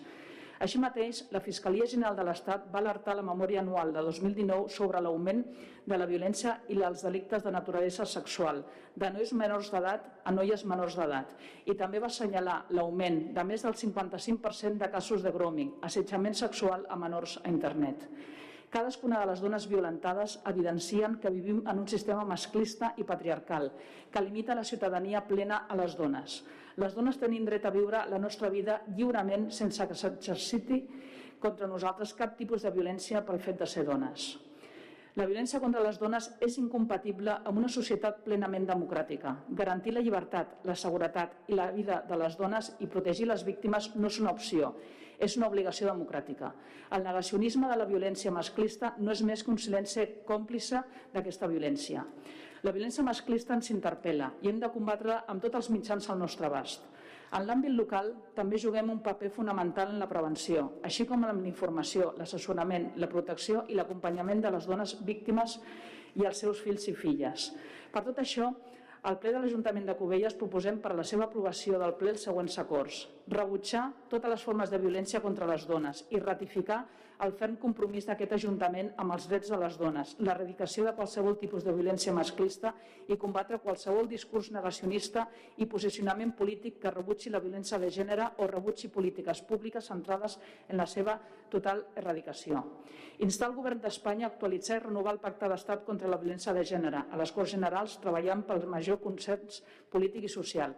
Així 0.64 0.78
mateix, 0.82 1.20
la 1.30 1.38
Fiscalia 1.38 1.86
General 1.86 2.16
de 2.18 2.24
l'Estat 2.26 2.64
va 2.72 2.80
alertar 2.80 3.14
la 3.14 3.22
memòria 3.22 3.60
anual 3.62 3.92
de 3.94 4.02
2019 4.02 4.72
sobre 4.74 5.02
l'augment 5.04 5.44
de 5.86 5.98
la 6.00 6.08
violència 6.10 6.56
i 6.74 6.80
els 6.82 7.04
delictes 7.06 7.44
de 7.44 7.52
naturalesa 7.54 8.06
sexual 8.06 8.64
de 8.98 9.10
nois 9.14 9.30
menors 9.38 9.70
d'edat 9.70 10.08
a 10.26 10.34
noies 10.34 10.64
menors 10.66 10.98
d'edat 10.98 11.36
i 11.70 11.76
també 11.78 12.02
va 12.02 12.10
assenyalar 12.10 12.58
l'augment 12.74 13.20
de 13.36 13.46
més 13.46 13.62
del 13.62 13.78
55% 13.78 14.82
de 14.82 14.90
casos 14.90 15.22
de 15.22 15.30
grooming, 15.30 15.76
assetjament 15.86 16.34
sexual 16.34 16.84
a 16.90 16.98
menors 16.98 17.38
a 17.44 17.48
internet. 17.54 18.08
Cadascuna 18.68 19.22
de 19.22 19.30
les 19.30 19.40
dones 19.40 19.64
violentades 19.70 20.40
evidencien 20.50 21.14
que 21.22 21.30
vivim 21.32 21.62
en 21.70 21.78
un 21.84 21.86
sistema 21.88 22.24
masclista 22.28 22.90
i 22.98 23.06
patriarcal 23.06 23.70
que 24.12 24.20
limita 24.20 24.58
la 24.58 24.64
ciutadania 24.64 25.22
plena 25.24 25.64
a 25.68 25.78
les 25.78 25.94
dones. 25.96 26.42
Les 26.78 26.94
dones 26.94 27.16
tenim 27.18 27.46
dret 27.46 27.64
a 27.66 27.72
viure 27.74 28.04
la 28.06 28.18
nostra 28.22 28.48
vida 28.54 28.80
lliurement 28.94 29.48
sense 29.50 29.86
que 29.90 29.96
s'exerciti 29.98 30.84
contra 31.42 31.66
nosaltres 31.70 32.12
cap 32.14 32.36
tipus 32.38 32.62
de 32.62 32.70
violència 32.74 33.24
pel 33.26 33.40
fet 33.42 33.58
de 33.58 33.66
ser 33.66 33.82
dones. 33.88 34.36
La 35.18 35.26
violència 35.26 35.58
contra 35.58 35.82
les 35.82 35.96
dones 35.98 36.28
és 36.46 36.60
incompatible 36.62 37.32
amb 37.50 37.58
una 37.58 37.70
societat 37.74 38.20
plenament 38.22 38.68
democràtica. 38.68 39.32
Garantir 39.60 39.96
la 39.96 40.04
llibertat, 40.04 40.60
la 40.68 40.76
seguretat 40.78 41.50
i 41.50 41.58
la 41.58 41.72
vida 41.74 42.04
de 42.06 42.18
les 42.20 42.36
dones 42.38 42.70
i 42.78 42.86
protegir 42.86 43.26
les 43.26 43.42
víctimes 43.42 43.90
no 43.96 44.06
és 44.06 44.20
una 44.22 44.30
opció, 44.30 44.76
és 45.18 45.34
una 45.40 45.48
obligació 45.50 45.88
democràtica. 45.90 46.52
El 46.94 47.02
negacionisme 47.02 47.66
de 47.66 47.80
la 47.80 47.88
violència 47.90 48.30
masclista 48.30 48.92
no 49.02 49.10
és 49.10 49.24
més 49.26 49.42
que 49.42 49.50
un 49.50 49.58
silenci 49.58 50.06
còmplice 50.28 50.84
d'aquesta 51.16 51.50
violència. 51.50 52.06
La 52.66 52.72
violència 52.74 53.04
masclista 53.06 53.54
ens 53.54 53.70
interpel·la 53.70 54.32
i 54.42 54.48
hem 54.50 54.56
de 54.58 54.70
combatre 54.74 55.20
amb 55.30 55.44
tots 55.44 55.60
els 55.60 55.68
mitjans 55.70 56.08
al 56.10 56.18
nostre 56.18 56.48
abast. 56.48 56.86
En 57.36 57.44
l'àmbit 57.44 57.74
local 57.76 58.08
també 58.34 58.58
juguem 58.58 58.88
un 58.90 59.02
paper 59.04 59.28
fonamental 59.30 59.92
en 59.92 60.00
la 60.02 60.08
prevenció, 60.10 60.64
així 60.88 61.04
com 61.06 61.26
en 61.28 61.42
l'informació, 61.44 62.14
l'assessorament, 62.18 62.94
la 62.96 63.10
protecció 63.12 63.66
i 63.68 63.76
l'acompanyament 63.76 64.40
de 64.42 64.52
les 64.54 64.66
dones 64.66 64.96
víctimes 65.04 65.58
i 66.16 66.24
els 66.24 66.40
seus 66.40 66.62
fills 66.64 66.88
i 66.88 66.96
filles. 66.96 67.50
Per 67.92 68.02
tot 68.06 68.18
això, 68.24 68.48
al 69.08 69.18
ple 69.22 69.30
de 69.34 69.42
l'Ajuntament 69.42 69.86
de 69.86 69.94
Cubelles 69.98 70.34
proposem 70.34 70.80
per 70.82 70.90
a 70.90 70.96
la 70.98 71.04
seva 71.06 71.28
aprovació 71.28 71.78
del 71.78 71.94
ple 72.00 72.16
els 72.16 72.24
següents 72.26 72.58
acords. 72.58 73.04
Rebutjar 73.30 73.84
totes 74.10 74.32
les 74.32 74.46
formes 74.48 74.72
de 74.72 74.80
violència 74.82 75.22
contra 75.22 75.46
les 75.46 75.68
dones 75.68 76.02
i 76.10 76.18
ratificar 76.24 76.86
el 77.24 77.32
ferm 77.34 77.56
compromís 77.58 78.06
d'aquest 78.06 78.34
Ajuntament 78.36 78.92
amb 79.02 79.14
els 79.14 79.26
drets 79.30 79.50
de 79.50 79.58
les 79.58 79.76
dones, 79.80 80.14
l'erradicació 80.22 80.84
de 80.86 80.94
qualsevol 80.94 81.38
tipus 81.40 81.64
de 81.66 81.74
violència 81.74 82.14
masclista 82.14 82.72
i 83.10 83.16
combatre 83.18 83.58
qualsevol 83.64 84.06
discurs 84.10 84.52
negacionista 84.54 85.26
i 85.58 85.66
posicionament 85.66 86.34
polític 86.38 86.78
que 86.82 86.92
rebutgi 86.94 87.32
la 87.34 87.42
violència 87.42 87.80
de 87.82 87.90
gènere 87.90 88.28
o 88.38 88.46
rebutgi 88.46 88.90
polítiques 88.94 89.42
públiques 89.48 89.90
centrades 89.90 90.38
en 90.68 90.78
la 90.78 90.86
seva 90.86 91.18
total 91.50 91.82
erradicació. 91.96 92.62
Instar 93.24 93.48
el 93.50 93.56
Govern 93.56 93.82
d'Espanya 93.82 94.28
a 94.28 94.30
actualitzar 94.30 94.78
i 94.78 94.84
renovar 94.84 95.16
el 95.16 95.22
Pacte 95.22 95.48
d'Estat 95.50 95.82
contra 95.84 96.10
la 96.10 96.20
violència 96.22 96.54
de 96.54 96.62
gènere 96.62 97.08
a 97.10 97.18
les 97.18 97.32
Corts 97.34 97.56
Generals 97.56 97.98
treballant 97.98 98.44
pel 98.46 98.68
major 98.70 99.02
consens 99.02 99.62
polític 99.90 100.28
i 100.28 100.32
social 100.32 100.76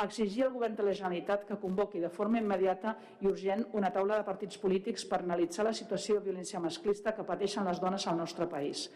exigir 0.00 0.44
al 0.46 0.52
Govern 0.54 0.76
de 0.76 0.86
la 0.86 0.94
Generalitat 0.96 1.44
que 1.48 1.58
convoqui 1.60 2.00
de 2.00 2.10
forma 2.10 2.40
immediata 2.40 2.96
i 3.20 3.28
urgent 3.28 3.66
una 3.78 3.92
taula 3.92 4.18
de 4.18 4.26
partits 4.26 4.58
polítics 4.58 5.04
per 5.08 5.20
analitzar 5.20 5.66
la 5.68 5.76
situació 5.76 6.18
de 6.18 6.30
violència 6.30 6.60
masclista 6.60 7.12
que 7.16 7.26
pateixen 7.28 7.68
les 7.68 7.80
dones 7.80 8.06
al 8.06 8.16
nostre 8.16 8.48
país. 8.48 8.88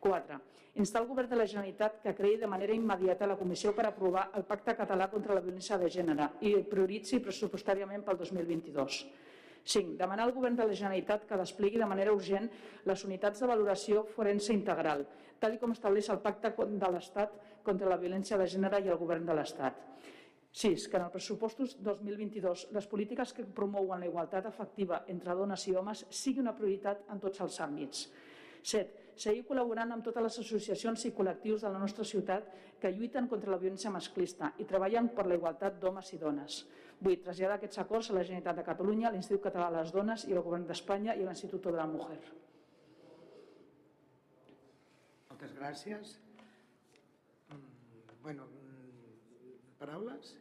4. 0.00 0.40
Instar 0.82 1.02
el 1.02 1.08
Govern 1.08 1.30
de 1.30 1.36
la 1.38 1.46
Generalitat 1.46 2.00
que 2.02 2.14
creï 2.18 2.38
de 2.40 2.50
manera 2.50 2.74
immediata 2.74 3.28
la 3.30 3.38
Comissió 3.38 3.72
per 3.74 3.86
aprovar 3.86 4.30
el 4.34 4.44
Pacte 4.44 4.74
Català 4.74 5.06
contra 5.10 5.34
la 5.36 5.42
Violència 5.44 5.78
de 5.78 5.90
Gènere 5.90 6.32
i 6.42 6.56
prioritzi 6.70 7.22
pressupostàriament 7.22 8.02
pel 8.02 8.18
2022. 8.18 9.04
5. 9.64 9.94
Demanar 9.96 10.26
al 10.26 10.34
Govern 10.36 10.58
de 10.58 10.66
la 10.68 10.76
Generalitat 10.76 11.24
que 11.28 11.38
desplegui 11.40 11.80
de 11.80 11.88
manera 11.88 12.12
urgent 12.12 12.50
les 12.84 13.04
unitats 13.06 13.40
de 13.40 13.48
valoració 13.48 14.04
forense 14.16 14.52
integral, 14.52 15.06
tal 15.40 15.56
com 15.62 15.72
estableix 15.72 16.10
el 16.12 16.20
Pacte 16.26 16.52
de 16.52 16.90
l'Estat 16.92 17.38
contra 17.64 17.88
la 17.88 17.96
violència 17.96 18.36
de 18.36 18.46
gènere 18.46 18.82
i 18.84 18.90
el 18.92 19.00
Govern 19.00 19.24
de 19.24 19.38
l'Estat. 19.38 19.78
6. 20.54 20.86
Que 20.86 21.00
en 21.00 21.06
els 21.08 21.14
pressupostos 21.14 21.74
2022 21.82 22.68
les 22.76 22.86
polítiques 22.86 23.32
que 23.34 23.44
promouen 23.44 24.00
la 24.00 24.06
igualtat 24.06 24.46
efectiva 24.46 25.02
entre 25.10 25.34
dones 25.34 25.66
i 25.66 25.74
homes 25.74 26.04
sigui 26.14 26.42
una 26.44 26.54
prioritat 26.54 27.08
en 27.10 27.22
tots 27.22 27.42
els 27.42 27.58
àmbits. 27.64 28.04
7. 28.62 29.02
Seguir 29.24 29.44
col·laborant 29.46 29.92
amb 29.94 30.06
totes 30.06 30.22
les 30.24 30.38
associacions 30.42 31.04
i 31.06 31.12
col·lectius 31.14 31.62
de 31.62 31.70
la 31.70 31.78
nostra 31.82 32.06
ciutat 32.06 32.46
que 32.80 32.90
lluiten 32.94 33.28
contra 33.30 33.52
la 33.52 33.58
violència 33.58 33.92
masclista 33.94 34.52
i 34.58 34.66
treballen 34.66 35.10
per 35.14 35.26
la 35.26 35.36
igualtat 35.38 35.76
d'homes 35.82 36.12
i 36.14 36.18
dones. 36.22 36.62
8. 37.02 37.22
Traslladar 37.26 37.58
aquests 37.58 37.82
acords 37.82 38.10
a 38.10 38.16
la 38.16 38.24
Generalitat 38.26 38.58
de 38.58 38.66
Catalunya, 38.66 39.10
l'Institut 39.10 39.42
Català 39.48 39.68
de 39.70 39.82
les 39.82 39.92
Dones 39.94 40.26
i 40.30 40.34
el 40.34 40.42
Govern 40.42 40.66
d'Espanya 40.66 41.14
i 41.18 41.26
l'Institut 41.26 41.66
de 41.66 41.74
la 41.74 41.86
Mujer. 41.90 42.20
Moltes 45.30 45.54
gràcies. 45.58 46.14
Mm, 47.50 47.66
bueno, 48.22 48.46
mm, 48.46 49.76
paraules? 49.78 50.34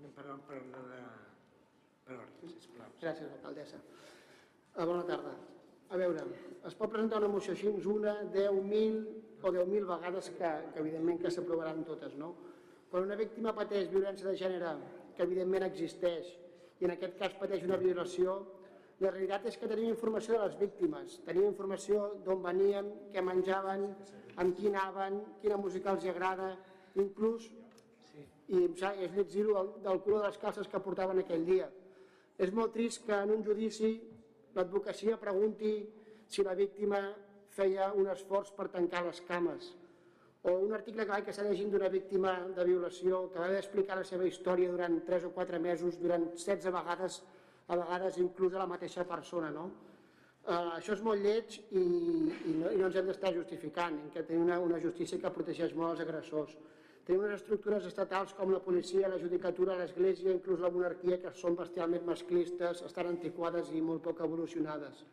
Anem 0.00 0.12
per, 0.16 0.24
per, 0.48 0.58
per, 0.72 1.00
per 2.06 2.14
ordre, 2.16 2.50
sisplau. 2.54 2.92
Gràcies, 3.02 3.32
alcaldessa. 3.36 3.80
Uh, 4.72 4.86
bona 4.88 5.02
tarda. 5.04 5.34
A 5.92 5.98
veure, 6.00 6.22
es 6.68 6.76
pot 6.78 6.92
presentar 6.94 7.18
una 7.20 7.28
moció 7.28 7.52
així 7.52 7.68
una, 7.68 8.14
10.000 8.32 9.44
o 9.44 9.52
10.000 9.52 9.90
vegades 9.90 10.30
que, 10.38 10.52
que 10.72 10.80
evidentment 10.80 11.20
que 11.20 11.32
s'aprovaran 11.34 11.84
totes, 11.84 12.16
no? 12.16 12.30
Quan 12.88 13.10
una 13.10 13.18
víctima 13.20 13.52
pateix 13.52 13.90
violència 13.92 14.30
de 14.30 14.40
gènere, 14.40 14.72
que 15.18 15.26
evidentment 15.26 15.68
existeix, 15.68 16.32
i 16.80 16.88
en 16.88 16.94
aquest 16.96 17.20
cas 17.20 17.36
pateix 17.42 17.68
una 17.68 17.76
violació, 17.84 18.38
la 19.04 19.12
realitat 19.12 19.50
és 19.52 19.60
que 19.60 19.68
tenim 19.68 19.92
informació 19.92 20.38
de 20.38 20.46
les 20.46 20.56
víctimes, 20.62 21.20
tenim 21.28 21.50
informació 21.50 22.06
d'on 22.24 22.40
venien, 22.46 22.88
què 23.12 23.20
menjaven, 23.24 23.88
amb 24.40 24.56
qui 24.56 24.72
anaven, 24.72 25.20
quina 25.44 25.60
música 25.60 25.92
els 25.92 26.08
agrada, 26.08 26.54
inclús, 26.96 27.50
i 28.50 28.64
és 28.66 29.12
lletzir 29.14 29.46
del, 29.46 29.74
del 29.84 30.00
color 30.04 30.24
de 30.24 30.30
les 30.30 30.38
calces 30.42 30.68
que 30.68 30.82
portaven 30.82 31.22
aquell 31.22 31.44
dia. 31.46 31.68
És 32.38 32.52
molt 32.56 32.72
trist 32.74 33.04
que 33.06 33.14
en 33.14 33.34
un 33.36 33.44
judici 33.46 33.92
l'advocacia 34.56 35.18
pregunti 35.20 35.74
si 36.26 36.42
la 36.46 36.56
víctima 36.58 37.02
feia 37.54 37.92
un 37.94 38.08
esforç 38.10 38.50
per 38.56 38.68
tancar 38.72 39.04
les 39.06 39.20
cames, 39.26 39.74
o 40.42 40.52
un 40.64 40.72
article 40.72 41.04
que 41.04 41.12
va 41.12 41.20
que 41.20 41.34
s'ha 41.36 41.44
llegint 41.44 41.70
d'una 41.72 41.90
víctima 41.92 42.32
de 42.56 42.64
violació 42.64 43.26
que 43.28 43.38
va 43.38 43.44
haver 43.44 43.58
d'explicar 43.58 43.98
la 43.98 44.06
seva 44.08 44.24
història 44.24 44.70
durant 44.72 44.96
3 45.04 45.26
o 45.28 45.30
4 45.36 45.60
mesos, 45.60 45.98
durant 46.00 46.24
16 46.32 46.72
vegades 46.72 47.20
a 47.68 47.76
vegades 47.76 48.16
inclús 48.18 48.54
a 48.54 48.62
la 48.62 48.70
mateixa 48.70 49.04
persona. 49.04 49.50
No? 49.52 49.66
Uh, 50.40 50.78
això 50.78 50.96
és 50.96 51.02
molt 51.04 51.20
lleig 51.20 51.58
i, 51.60 51.82
i, 51.82 52.54
no, 52.56 52.70
i 52.72 52.78
no 52.80 52.88
ens 52.88 52.96
hem 52.96 53.10
d'estar 53.10 53.34
justificant, 53.36 53.98
en 54.00 54.14
que 54.14 54.24
tenim 54.24 54.46
una, 54.46 54.56
una 54.64 54.80
justícia 54.80 55.20
que 55.20 55.34
protegeix 55.34 55.76
molt 55.76 55.92
els 55.92 56.04
agressors. 56.06 56.56
Tenim 57.06 57.22
unes 57.24 57.40
estructures 57.40 57.86
estatals 57.88 58.34
com 58.38 58.52
la 58.52 58.60
policia, 58.64 59.08
la 59.08 59.18
judicatura, 59.18 59.76
l'Església, 59.78 60.34
inclús 60.34 60.60
la 60.60 60.70
monarquia, 60.72 61.18
que 61.22 61.32
són 61.36 61.56
bestialment 61.58 62.04
masclistes, 62.06 62.84
estan 62.86 63.08
antiquades 63.10 63.72
i 63.74 63.80
molt 63.84 64.04
poc 64.04 64.20
evolucionades. 64.26 65.04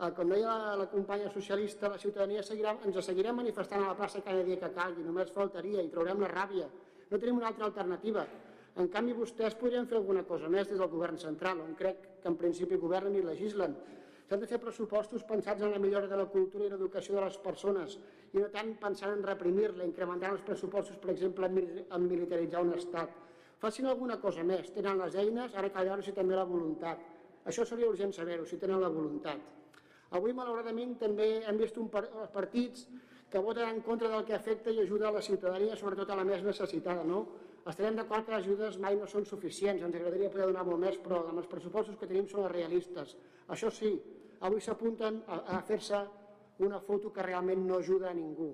Uh, 0.00 0.08
com 0.16 0.30
deia 0.32 0.48
la, 0.48 0.76
la 0.80 0.86
companya 0.88 1.28
socialista, 1.34 1.90
la 1.92 1.98
ciutadania 2.00 2.40
seguirà, 2.46 2.72
ens 2.88 2.96
seguirem 3.04 3.36
manifestant 3.36 3.82
a 3.84 3.90
la 3.90 3.96
plaça 3.98 4.22
cada 4.24 4.46
dia 4.46 4.56
que 4.62 4.70
calgui, 4.76 5.04
només 5.04 5.34
faltaria, 5.34 5.82
i 5.84 5.90
traurem 5.92 6.22
la 6.24 6.30
ràbia. 6.30 6.70
No 7.10 7.18
tenim 7.18 7.42
una 7.42 7.50
altra 7.50 7.66
alternativa. 7.68 8.24
En 8.80 8.88
canvi, 8.88 9.12
vostès 9.18 9.58
podrien 9.60 9.88
fer 9.90 9.98
alguna 9.98 10.22
cosa 10.24 10.48
més 10.48 10.70
des 10.70 10.78
del 10.80 10.88
govern 10.88 11.18
central, 11.20 11.60
on 11.60 11.74
crec 11.76 12.06
que 12.22 12.30
en 12.30 12.38
principi 12.40 12.78
governen 12.80 13.18
i 13.18 13.26
legislen. 13.26 13.74
S'han 14.30 14.38
de 14.38 14.46
fer 14.46 14.60
pressupostos 14.62 15.24
pensats 15.26 15.64
en 15.66 15.72
la 15.74 15.78
millora 15.82 16.06
de 16.06 16.14
la 16.14 16.28
cultura 16.30 16.62
i 16.62 16.68
l'educació 16.70 17.16
de 17.16 17.22
les 17.24 17.38
persones 17.42 17.96
i 18.30 18.38
no 18.38 18.46
tant 18.52 18.68
pensant 18.78 19.16
en 19.16 19.24
reprimir-la, 19.26 19.82
incrementant 19.82 20.36
els 20.36 20.44
pressupostos, 20.46 21.00
per 21.02 21.10
exemple, 21.10 21.48
en 21.50 22.04
militaritzar 22.04 22.62
un 22.62 22.70
estat. 22.76 23.16
Facin 23.58 23.88
alguna 23.90 24.20
cosa 24.22 24.44
més, 24.46 24.70
tenen 24.76 25.02
les 25.02 25.16
eines, 25.18 25.56
ara 25.58 25.72
cal 25.74 25.90
veure 25.90 26.06
si 26.06 26.14
també 26.14 26.38
la 26.38 26.46
voluntat. 26.46 27.02
Això 27.50 27.66
seria 27.66 27.88
urgent 27.90 28.14
saber-ho, 28.14 28.46
si 28.46 28.60
tenen 28.62 28.78
la 28.78 28.92
voluntat. 28.94 29.42
Avui, 30.14 30.30
malauradament, 30.38 30.94
també 31.02 31.26
hem 31.42 31.58
vist 31.58 31.82
un 31.82 31.90
par 31.90 32.04
partits 32.30 32.86
que 33.34 33.42
voten 33.42 33.66
en 33.66 33.82
contra 33.82 34.12
del 34.14 34.22
que 34.30 34.38
afecta 34.38 34.70
i 34.70 34.78
ajuda 34.84 35.10
a 35.10 35.16
la 35.18 35.24
ciutadania, 35.26 35.74
sobretot 35.74 36.14
a 36.14 36.20
la 36.22 36.28
més 36.30 36.46
necessitada. 36.46 37.02
No? 37.02 37.24
Estarem 37.66 37.98
d'acord 37.98 38.30
que 38.30 38.36
les 38.36 38.46
ajudes 38.46 38.78
mai 38.78 38.94
no 38.94 39.10
són 39.10 39.26
suficients, 39.26 39.82
ens 39.82 39.98
agradaria 39.98 40.30
poder 40.30 40.46
donar 40.54 40.64
molt 40.70 40.86
més, 40.86 41.02
però 41.02 41.24
amb 41.26 41.42
els 41.42 41.50
pressupostos 41.50 41.98
que 41.98 42.06
tenim 42.06 42.30
són 42.30 42.46
realistes. 42.54 43.18
Això 43.50 43.74
sí, 43.74 43.96
avui 44.46 44.60
s'apunten 44.64 45.22
a, 45.26 45.42
a 45.56 45.60
fer-se 45.66 46.00
una 46.64 46.80
foto 46.80 47.12
que 47.12 47.24
realment 47.24 47.62
no 47.66 47.78
ajuda 47.80 48.10
a 48.10 48.16
ningú. 48.16 48.50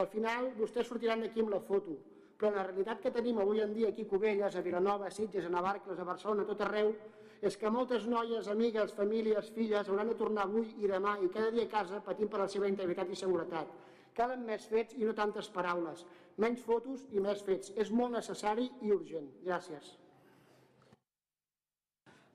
Al 0.00 0.08
final, 0.08 0.52
vostès 0.56 0.88
sortiran 0.88 1.20
d'aquí 1.24 1.42
amb 1.44 1.52
la 1.52 1.60
foto, 1.60 1.98
però 2.38 2.52
la 2.54 2.66
realitat 2.66 3.00
que 3.02 3.12
tenim 3.14 3.38
avui 3.38 3.60
en 3.60 3.74
dia 3.74 3.90
aquí 3.92 4.06
a 4.06 4.10
Cubelles, 4.10 4.56
a 4.56 4.62
Vilanova, 4.64 5.06
a 5.06 5.14
Sitges, 5.14 5.44
a 5.46 5.52
Navarcles, 5.52 5.98
a 5.98 6.08
Barcelona, 6.08 6.42
a 6.42 6.48
tot 6.48 6.64
arreu, 6.64 6.94
és 7.42 7.56
que 7.58 7.70
moltes 7.74 8.06
noies, 8.06 8.48
amigues, 8.48 8.94
famílies, 8.94 9.50
filles 9.54 9.88
hauran 9.88 10.12
de 10.12 10.16
tornar 10.18 10.46
avui 10.46 10.68
i 10.78 10.90
demà 10.90 11.16
i 11.20 11.28
cada 11.28 11.50
dia 11.50 11.66
a 11.66 11.72
casa 11.72 12.00
patint 12.04 12.30
per 12.30 12.40
la 12.44 12.48
seva 12.48 12.70
integritat 12.70 13.10
i 13.10 13.18
seguretat. 13.18 13.72
Calen 14.14 14.44
més 14.46 14.68
fets 14.68 14.94
i 15.00 15.08
no 15.08 15.14
tantes 15.16 15.48
paraules. 15.50 16.04
Menys 16.42 16.62
fotos 16.62 17.06
i 17.10 17.20
més 17.20 17.42
fets. 17.42 17.72
És 17.76 17.90
molt 17.90 18.12
necessari 18.14 18.68
i 18.84 18.92
urgent. 18.92 19.28
Gràcies. 19.44 19.96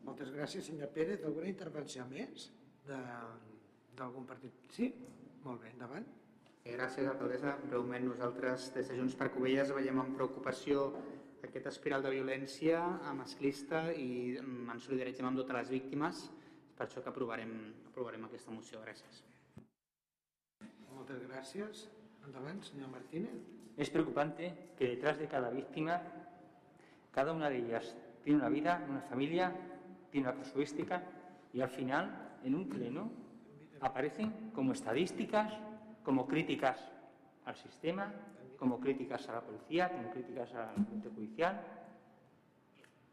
Moltes 0.07 0.32
gràcies, 0.34 0.65
senyor 0.67 0.91
Pérez. 0.95 1.23
Alguna 1.23 1.51
intervenció 1.51 2.05
més 2.09 2.49
d'algun 2.88 4.25
partit? 4.29 4.53
Sí? 4.73 4.89
Molt 5.43 5.61
bé, 5.63 5.73
endavant. 5.75 6.05
Gràcies, 6.67 7.07
alcaldessa. 7.07 7.53
Breument, 7.69 8.09
nosaltres 8.09 8.71
des 8.75 8.89
de 8.91 8.97
Junts 8.97 9.15
per 9.15 9.29
Covelles 9.31 9.71
veiem 9.75 10.01
amb 10.01 10.17
preocupació 10.17 10.89
aquesta 11.45 11.71
espiral 11.71 12.03
de 12.03 12.11
violència 12.11 12.81
masclista 13.15 13.85
i 13.93 14.35
ens 14.41 14.88
solidaritzem 14.89 15.29
amb 15.29 15.39
totes 15.39 15.55
les 15.61 15.71
víctimes. 15.77 16.25
Per 16.77 16.85
això 16.85 17.01
que 17.01 17.09
aprovarem, 17.13 17.53
aprovarem 17.91 18.25
aquesta 18.27 18.51
moció. 18.51 18.81
Gràcies. 18.83 19.23
Moltes 20.91 21.23
gràcies. 21.23 21.88
Endavant, 22.27 22.59
señor 22.67 22.91
Martínez. 22.91 23.39
Es 23.77 23.89
preocupante 23.93 24.51
que 24.77 24.89
detrás 24.89 25.17
de 25.19 25.27
cada 25.27 25.49
víctima, 25.49 26.01
cada 27.13 27.31
una 27.31 27.49
de 27.49 27.59
ellas 27.59 27.95
tiene 28.23 28.39
una 28.39 28.49
vida, 28.49 28.83
una 28.89 29.01
familia, 29.01 29.53
tiene 30.11 30.27
una 30.27 30.38
casuística 30.38 31.01
y 31.53 31.61
al 31.61 31.69
final, 31.69 32.26
en 32.43 32.55
un 32.55 32.67
pleno, 32.67 33.09
aparecen 33.81 34.51
como 34.53 34.73
estadísticas, 34.73 35.53
como 36.03 36.27
críticas 36.27 36.79
al 37.45 37.55
sistema, 37.55 38.13
como 38.57 38.79
críticas 38.79 39.27
a 39.29 39.33
la 39.33 39.41
policía, 39.41 39.89
como 39.89 40.09
críticas 40.11 40.53
al 40.53 40.75
ente 40.91 41.09
judicial. 41.09 41.61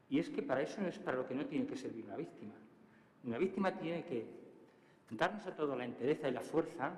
Y 0.08 0.18
es 0.18 0.30
que 0.30 0.42
para 0.42 0.62
eso 0.62 0.80
no 0.80 0.88
es 0.88 0.98
para 0.98 1.16
lo 1.16 1.26
que 1.26 1.34
no 1.34 1.46
tiene 1.46 1.66
que 1.66 1.76
servir 1.76 2.04
una 2.04 2.16
víctima. 2.16 2.54
Una 3.24 3.38
víctima 3.38 3.72
tiene 3.76 4.04
que 4.04 4.26
darnos 5.10 5.46
a 5.46 5.54
toda 5.54 5.76
la 5.76 5.84
entereza 5.84 6.28
y 6.28 6.32
la 6.32 6.40
fuerza 6.40 6.92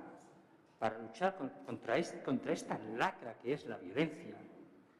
para 0.78 0.98
luchar 0.98 1.36
contra, 1.36 1.96
contra 2.24 2.52
esta 2.52 2.78
lacra 2.96 3.34
que 3.42 3.54
es 3.54 3.66
la 3.66 3.78
violencia, 3.78 4.36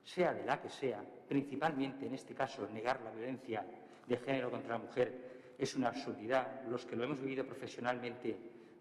sea 0.02 0.32
de 0.32 0.44
la 0.44 0.60
que 0.60 0.70
sea, 0.70 1.04
principalmente 1.28 2.06
en 2.06 2.14
este 2.14 2.34
caso 2.34 2.68
negar 2.72 3.00
la 3.02 3.10
violencia 3.10 3.66
de 4.06 4.16
género 4.16 4.50
contra 4.50 4.78
la 4.78 4.84
mujer 4.84 5.35
es 5.58 5.74
una 5.74 5.88
absurdidad. 5.88 6.64
Los 6.68 6.84
que 6.84 6.96
lo 6.96 7.04
hemos 7.04 7.20
vivido 7.20 7.44
profesionalmente 7.44 8.36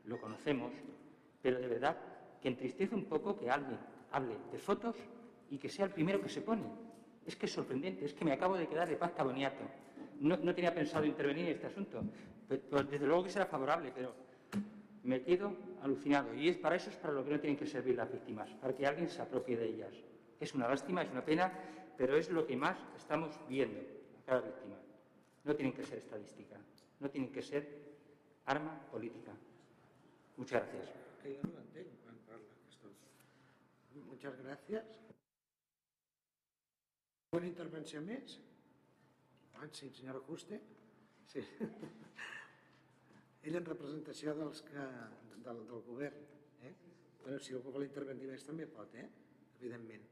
lo 0.05 0.19
conocemos, 0.19 0.71
pero 1.41 1.59
de 1.59 1.67
verdad 1.67 1.97
que 2.41 2.47
entristece 2.49 2.95
un 2.95 3.05
poco 3.05 3.35
que 3.37 3.49
alguien 3.49 3.79
hable 4.11 4.35
de 4.51 4.59
fotos 4.59 4.95
y 5.49 5.57
que 5.57 5.69
sea 5.69 5.85
el 5.85 5.91
primero 5.91 6.21
que 6.21 6.29
se 6.29 6.41
pone. 6.41 6.63
Es 7.25 7.35
que 7.35 7.45
es 7.45 7.53
sorprendente, 7.53 8.05
es 8.05 8.13
que 8.13 8.25
me 8.25 8.31
acabo 8.31 8.55
de 8.55 8.67
quedar 8.67 8.87
de 8.87 8.95
pasta 8.95 9.23
boniato. 9.23 9.63
No, 10.19 10.37
no 10.37 10.53
tenía 10.53 10.73
pensado 10.73 11.05
intervenir 11.05 11.45
en 11.45 11.51
este 11.51 11.67
asunto, 11.67 12.03
pero, 12.47 12.83
desde 12.83 13.05
luego 13.05 13.23
que 13.23 13.29
será 13.29 13.45
favorable, 13.45 13.91
pero 13.93 14.13
me 15.03 15.21
quedo 15.21 15.55
alucinado. 15.81 16.33
Y 16.33 16.49
es 16.49 16.57
para 16.57 16.75
eso 16.75 16.89
es 16.89 16.95
para 16.97 17.13
lo 17.13 17.23
que 17.23 17.31
no 17.31 17.39
tienen 17.39 17.57
que 17.57 17.65
servir 17.65 17.95
las 17.95 18.11
víctimas, 18.11 18.49
para 18.61 18.75
que 18.75 18.85
alguien 18.85 19.09
se 19.09 19.21
apropie 19.21 19.57
de 19.57 19.65
ellas. 19.65 19.93
Es 20.39 20.53
una 20.53 20.67
lástima, 20.67 21.01
es 21.01 21.11
una 21.11 21.23
pena, 21.23 21.51
pero 21.97 22.15
es 22.15 22.29
lo 22.29 22.45
que 22.45 22.55
más 22.55 22.77
estamos 22.95 23.39
viendo 23.47 23.79
a 23.79 24.25
cada 24.25 24.41
víctima. 24.41 24.75
No 25.45 25.55
tienen 25.55 25.73
que 25.73 25.85
ser 25.85 25.99
estadística, 25.99 26.57
no 26.99 27.09
tienen 27.09 27.31
que 27.31 27.41
ser 27.41 27.95
arma 28.45 28.79
política. 28.91 29.31
Muchas 30.37 30.67
gracias. 30.67 30.89
Muchas 34.09 34.37
gracias. 34.43 34.85
Una 37.35 37.47
intervenció 37.47 38.01
més? 38.01 38.37
Ah, 39.59 39.67
sí, 39.71 39.89
senyora 39.91 40.21
Juste. 40.27 40.59
Sí. 41.27 41.41
Ell 43.45 43.59
en 43.59 43.65
representació 43.67 44.33
dels 44.37 44.61
que, 44.63 44.85
del, 45.43 45.59
del 45.67 45.81
govern. 45.89 46.21
Eh? 46.63 46.71
Bueno, 47.23 47.39
si 47.43 47.57
algú 47.57 47.73
vol 47.75 47.85
intervenir 47.85 48.29
més 48.31 48.47
també 48.47 48.67
pot, 48.71 48.95
eh? 48.95 49.09
evidentment. 49.59 50.07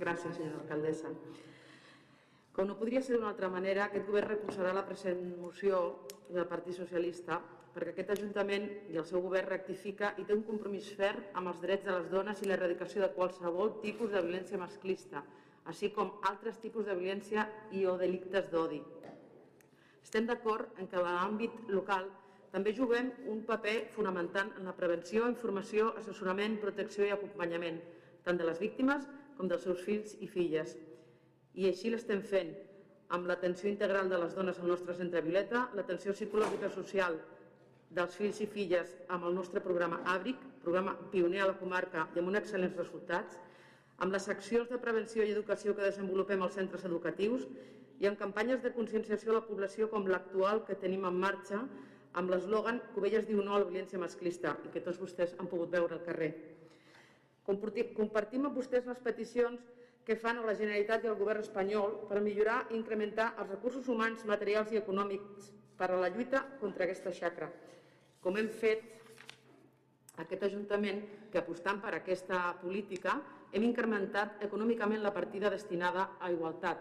Gràcies, 0.00 0.34
senyora 0.36 0.58
alcaldessa. 0.64 1.12
Com 2.56 2.70
no 2.70 2.78
podria 2.80 3.02
ser 3.04 3.12
d'una 3.12 3.28
altra 3.34 3.50
manera, 3.52 3.84
aquest 3.84 4.06
govern 4.08 4.30
recolzarà 4.30 4.70
la 4.72 4.86
present 4.88 5.18
moció 5.36 5.80
del 6.32 6.46
Partit 6.48 6.78
Socialista 6.78 7.36
perquè 7.74 7.92
aquest 7.92 8.14
Ajuntament 8.14 8.64
i 8.88 8.96
el 8.96 9.04
seu 9.04 9.20
govern 9.20 9.50
rectifica 9.50 10.14
i 10.16 10.24
té 10.24 10.32
un 10.32 10.44
compromís 10.46 10.88
ferm 10.96 11.36
amb 11.36 11.50
els 11.50 11.60
drets 11.60 11.84
de 11.84 11.92
les 11.92 12.08
dones 12.14 12.40
i 12.40 12.48
l'erradicació 12.48 13.02
de 13.02 13.10
qualsevol 13.18 13.74
tipus 13.82 14.14
de 14.14 14.22
violència 14.24 14.62
masclista, 14.62 15.20
així 15.68 15.90
com 15.92 16.14
altres 16.30 16.56
tipus 16.64 16.88
de 16.88 16.96
violència 16.96 17.44
i 17.76 17.84
o 17.84 17.98
delictes 18.00 18.48
d'odi. 18.48 18.80
Estem 20.00 20.24
d'acord 20.24 20.80
en 20.80 20.88
que 20.88 21.04
l'àmbit 21.04 21.60
local 21.76 22.08
també 22.56 22.72
juguem 22.72 23.12
un 23.28 23.44
paper 23.44 23.90
fonamental 23.92 24.56
en 24.56 24.72
la 24.72 24.78
prevenció, 24.80 25.28
informació, 25.28 25.92
assessorament, 26.00 26.56
protecció 26.64 27.04
i 27.04 27.12
acompanyament, 27.12 27.82
tant 28.24 28.40
de 28.40 28.48
les 28.48 28.64
víctimes 28.64 29.04
com 29.36 29.44
dels 29.44 29.68
seus 29.68 29.84
fills 29.84 30.16
i 30.24 30.32
filles. 30.32 30.78
I 31.56 31.70
així 31.70 31.88
l'estem 31.88 32.20
fent, 32.20 32.50
amb 33.16 33.28
l'atenció 33.30 33.70
integral 33.70 34.10
de 34.12 34.18
les 34.20 34.34
dones 34.36 34.58
al 34.60 34.68
nostre 34.68 34.94
centre 34.98 35.22
Violeta, 35.24 35.68
l'atenció 35.78 36.12
psicològica 36.12 36.68
social 36.74 37.16
dels 37.96 38.16
fills 38.18 38.40
i 38.42 38.48
filles 38.50 38.92
amb 39.14 39.24
el 39.28 39.36
nostre 39.38 39.62
programa 39.64 40.02
ABRIC, 40.14 40.42
programa 40.64 40.96
pioner 41.12 41.40
a 41.44 41.46
la 41.52 41.56
comarca 41.60 42.08
i 42.14 42.20
amb 42.20 42.28
uns 42.32 42.40
excel·lents 42.42 42.76
resultats, 42.76 43.38
amb 44.04 44.12
les 44.12 44.28
accions 44.28 44.68
de 44.68 44.80
prevenció 44.82 45.24
i 45.24 45.32
educació 45.32 45.72
que 45.76 45.86
desenvolupem 45.86 46.42
als 46.44 46.58
centres 46.58 46.84
educatius 46.84 47.46
i 48.02 48.10
amb 48.10 48.18
campanyes 48.20 48.60
de 48.62 48.74
conscienciació 48.74 49.32
a 49.32 49.38
la 49.38 49.46
població 49.46 49.88
com 49.88 50.10
l'actual 50.10 50.64
que 50.66 50.76
tenim 50.82 51.06
en 51.08 51.16
marxa 51.22 51.62
amb 52.20 52.32
l'eslògan 52.32 52.82
Covelles 52.92 53.24
diu 53.28 53.40
no 53.44 53.54
a 53.54 53.62
la 53.62 53.70
violència 53.70 54.00
masclista 54.02 54.58
i 54.66 54.74
que 54.74 54.84
tots 54.84 55.00
vostès 55.00 55.32
han 55.38 55.48
pogut 55.48 55.72
veure 55.72 55.96
al 55.96 56.04
carrer. 56.04 56.34
Compartim 57.46 58.44
amb 58.44 58.56
vostès 58.56 58.84
les 58.88 59.00
peticions 59.00 59.62
que 60.06 60.14
fan 60.14 60.38
a 60.38 60.46
la 60.46 60.54
Generalitat 60.54 61.02
i 61.02 61.10
al 61.10 61.18
govern 61.18 61.42
espanyol 61.42 61.96
per 62.06 62.20
millorar 62.22 62.60
i 62.70 62.76
incrementar 62.78 63.32
els 63.42 63.50
recursos 63.50 63.88
humans, 63.90 64.22
materials 64.30 64.70
i 64.70 64.78
econòmics 64.78 65.50
per 65.76 65.90
a 65.90 65.98
la 65.98 66.10
lluita 66.14 66.44
contra 66.60 66.86
aquesta 66.86 67.10
xacra, 67.10 67.50
com 68.22 68.38
hem 68.38 68.46
fet 68.46 68.84
aquest 70.22 70.46
Ajuntament 70.46 71.02
que 71.32 71.42
apostant 71.42 71.82
per 71.82 71.96
aquesta 71.96 72.52
política 72.62 73.18
hem 73.52 73.66
incrementat 73.66 74.44
econòmicament 74.46 75.02
la 75.02 75.12
partida 75.12 75.50
destinada 75.50 76.12
a 76.20 76.30
igualtat, 76.30 76.78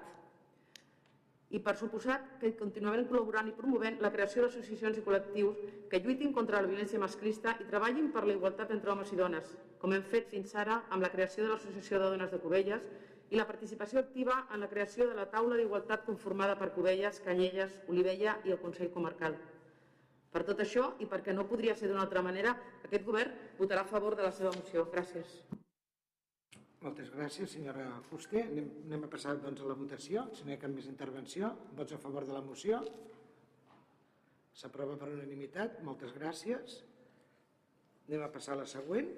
i 1.50 1.60
per 1.66 1.76
suposat 1.80 2.38
que 2.42 2.52
continuarem 2.60 3.06
col·laborant 3.10 3.50
i 3.50 3.56
promovent 3.58 4.00
la 4.04 4.12
creació 4.14 4.44
d'associacions 4.44 4.98
i 4.98 5.04
col·lectius 5.06 5.60
que 5.90 6.02
lluitin 6.04 6.34
contra 6.34 6.62
la 6.62 6.70
violència 6.70 7.02
masclista 7.02 7.54
i 7.62 7.68
treballin 7.70 8.12
per 8.14 8.26
la 8.26 8.34
igualtat 8.38 8.74
entre 8.76 8.92
homes 8.94 9.12
i 9.14 9.20
dones, 9.20 9.52
com 9.82 9.94
hem 9.94 10.06
fet 10.14 10.32
fins 10.32 10.56
ara 10.62 10.82
amb 10.90 11.06
la 11.06 11.12
creació 11.14 11.46
de 11.46 11.54
l'Associació 11.54 12.02
de 12.02 12.10
Dones 12.16 12.34
de 12.34 12.42
Cubelles 12.42 12.88
i 13.32 13.40
la 13.40 13.48
participació 13.50 14.00
activa 14.02 14.44
en 14.54 14.62
la 14.62 14.70
creació 14.70 15.08
de 15.10 15.18
la 15.18 15.26
taula 15.32 15.58
d'igualtat 15.58 16.06
conformada 16.06 16.56
per 16.60 16.72
Cubelles, 16.76 17.20
Canyelles, 17.26 17.80
Olivella 17.90 18.38
i 18.46 18.54
el 18.54 18.62
Consell 18.62 18.92
Comarcal. 18.94 19.38
Per 20.36 20.44
tot 20.44 20.60
això, 20.60 20.90
i 21.00 21.08
perquè 21.10 21.34
no 21.34 21.48
podria 21.48 21.74
ser 21.80 21.88
d'una 21.90 22.04
altra 22.04 22.22
manera, 22.22 22.52
aquest 22.84 23.06
govern 23.08 23.32
votarà 23.60 23.86
a 23.86 23.90
favor 23.90 24.18
de 24.20 24.26
la 24.26 24.34
seva 24.36 24.52
moció. 24.52 24.84
Gràcies. 24.92 25.38
Moltes 26.84 27.08
gràcies, 27.10 27.50
senyora 27.56 27.86
Fuster. 28.10 28.44
Anem, 28.46 28.68
anem 28.86 29.06
a 29.08 29.10
passar 29.10 29.38
doncs, 29.42 29.64
a 29.64 29.70
la 29.72 29.78
votació. 29.80 30.28
Si 30.36 30.44
no 30.44 30.52
hi 30.52 30.58
ha 30.58 30.62
cap 30.62 30.74
més 30.76 30.90
intervenció, 30.92 31.54
vots 31.80 31.96
a 31.96 32.02
favor 32.04 32.28
de 32.28 32.36
la 32.36 32.44
moció. 32.46 32.82
S'aprova 34.56 35.00
per 35.00 35.10
unanimitat. 35.10 35.80
Moltes 35.88 36.14
gràcies. 36.14 36.78
Anem 38.06 38.28
a 38.28 38.30
passar 38.36 38.54
a 38.54 38.62
la 38.62 38.68
següent, 38.70 39.10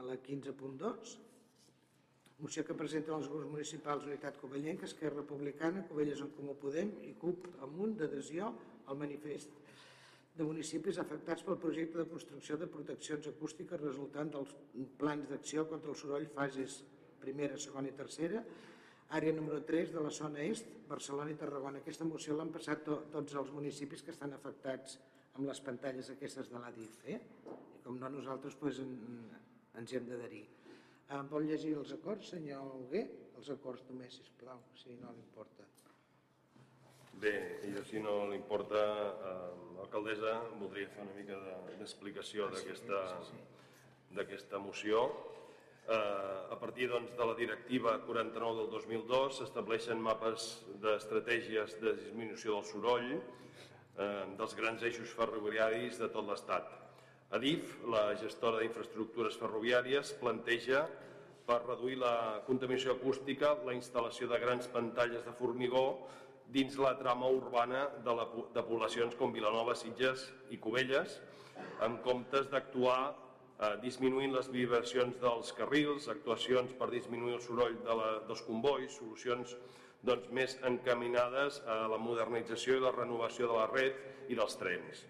a 0.00 0.08
la 0.08 0.16
15.2. 0.24 1.14
Moció 2.42 2.64
que 2.66 2.74
presenten 2.74 3.14
els 3.14 3.28
grups 3.30 3.50
municipals 3.50 4.06
Unitat 4.08 4.40
Covellenca, 4.40 4.88
Esquerra 4.88 5.20
Republicana, 5.20 5.84
Covelles 5.88 6.22
en 6.24 6.32
Comú 6.34 6.56
Podem 6.58 6.90
i 7.06 7.12
CUP 7.20 7.46
amunt 7.62 7.94
d'adhesió 8.00 8.50
al 8.90 8.98
manifest 8.98 9.52
de 10.34 10.42
municipis 10.42 10.98
afectats 10.98 11.44
pel 11.46 11.60
projecte 11.62 12.00
de 12.00 12.08
construcció 12.10 12.56
de 12.58 12.66
proteccions 12.66 13.28
acústiques 13.30 13.80
resultant 13.80 14.32
dels 14.34 14.50
plans 14.98 15.30
d'acció 15.30 15.62
contra 15.70 15.92
el 15.92 15.98
soroll 16.00 16.26
fases 16.34 16.80
primera, 17.22 17.56
segona 17.56 17.88
i 17.88 17.94
tercera, 17.96 18.42
àrea 19.14 19.36
número 19.36 19.62
3 19.68 19.94
de 19.94 20.02
la 20.02 20.10
zona 20.10 20.42
est, 20.42 20.66
Barcelona 20.90 21.30
i 21.30 21.38
Tarragona. 21.38 21.80
Aquesta 21.80 22.08
moció 22.08 22.34
l'han 22.36 22.50
passat 22.52 22.82
to, 22.88 22.98
tots 23.14 23.38
els 23.40 23.54
municipis 23.54 24.02
que 24.02 24.12
estan 24.12 24.34
afectats 24.34 24.98
amb 25.38 25.46
les 25.46 25.62
pantalles 25.62 26.10
aquestes 26.10 26.50
de 26.50 26.60
l'ADIF. 26.60 26.98
Eh? 27.14 27.20
I 27.78 27.80
com 27.86 28.02
no, 28.02 28.10
nosaltres 28.18 28.58
pues, 28.58 28.82
en, 28.82 28.92
ens 29.78 29.92
hi 29.92 30.00
hem 30.00 30.10
d'adherir. 30.10 30.44
Eh, 31.10 31.22
vol 31.30 31.44
llegir 31.48 31.74
els 31.76 31.92
acords, 31.92 32.30
senyor 32.32 32.64
Hugué? 32.78 33.02
Els 33.38 33.50
acords 33.52 33.82
només, 33.90 34.14
sisplau, 34.16 34.60
si 34.80 34.96
no 35.00 35.12
li 35.12 35.20
importa. 35.20 35.66
Bé, 37.20 37.34
i 37.68 37.70
si 37.88 38.00
no 38.02 38.14
li 38.30 38.36
importa, 38.36 38.80
eh, 39.30 39.80
alcaldessa, 39.84 40.32
voldria 40.60 40.88
fer 40.94 41.02
una 41.04 41.14
mica 41.18 41.36
d'explicació 41.78 42.48
d'aquesta 44.16 44.58
moció. 44.58 45.04
Eh, 45.86 46.52
a 46.54 46.56
partir 46.56 46.88
doncs, 46.88 47.12
de 47.16 47.24
la 47.28 47.34
directiva 47.36 47.98
49 48.06 48.62
del 48.62 48.70
2002 48.72 49.38
s'estableixen 49.38 50.00
mapes 50.00 50.64
d'estratègies 50.80 51.76
de 51.82 51.92
disminució 51.98 52.54
del 52.56 52.64
soroll 52.64 53.10
eh, 53.12 53.20
dels 54.38 54.54
grans 54.56 54.82
eixos 54.82 55.12
ferroviaris 55.12 56.00
de 56.00 56.08
tot 56.08 56.24
l'Estat. 56.24 56.83
Adif, 57.32 57.78
la 57.90 58.12
gestora 58.20 58.60
d'infraestructures 58.60 59.38
ferroviàries, 59.40 60.12
planteja 60.20 60.84
per 61.48 61.60
reduir 61.64 61.96
la 62.00 62.42
contaminació 62.46 62.94
acústica 62.94 63.54
la 63.66 63.74
instal·lació 63.76 64.28
de 64.30 64.38
grans 64.40 64.68
pantalles 64.72 65.24
de 65.24 65.32
formigó 65.38 65.84
dins 66.54 66.76
la 66.78 66.94
trama 66.98 67.28
urbana 67.32 67.88
de, 68.04 68.14
la, 68.14 68.26
de 68.54 68.62
poblacions 68.64 69.16
com 69.18 69.32
Vilanova, 69.32 69.74
Sitges 69.76 70.28
i 70.52 70.60
Cubelles, 70.60 71.18
en 71.84 71.98
comptes 72.04 72.48
d'actuar 72.52 72.98
eh, 73.10 73.74
disminuint 73.82 74.34
les 74.34 74.50
vibracions 74.52 75.16
dels 75.20 75.52
carrils, 75.56 76.08
actuacions 76.12 76.74
per 76.78 76.90
disminuir 76.92 77.38
el 77.38 77.42
soroll 77.44 77.76
de 77.84 77.98
la, 78.00 78.10
dels 78.28 78.44
convois, 78.46 78.92
solucions 79.00 79.56
doncs, 80.04 80.28
més 80.36 80.56
encaminades 80.68 81.62
a 81.66 81.84
la 81.88 81.98
modernització 82.00 82.76
i 82.76 82.84
la 82.84 82.92
renovació 82.92 83.48
de 83.50 83.58
la 83.58 83.68
red 83.72 84.28
i 84.28 84.36
dels 84.36 84.56
trens. 84.60 85.04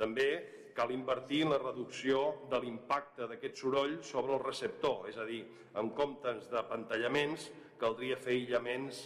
També 0.00 0.28
cal 0.76 0.92
invertir 0.92 1.42
en 1.46 1.54
la 1.54 1.60
reducció 1.62 2.22
de 2.50 2.60
l'impacte 2.60 3.28
d'aquest 3.30 3.62
soroll 3.62 3.96
sobre 4.04 4.36
el 4.36 4.44
receptor, 4.44 5.06
és 5.10 5.16
a 5.16 5.24
dir, 5.28 5.42
en 5.80 5.90
comptes 5.96 6.50
de 6.52 6.62
pantallaments 6.68 7.48
caldria 7.80 8.18
fer 8.20 8.36
aïllaments 8.36 9.00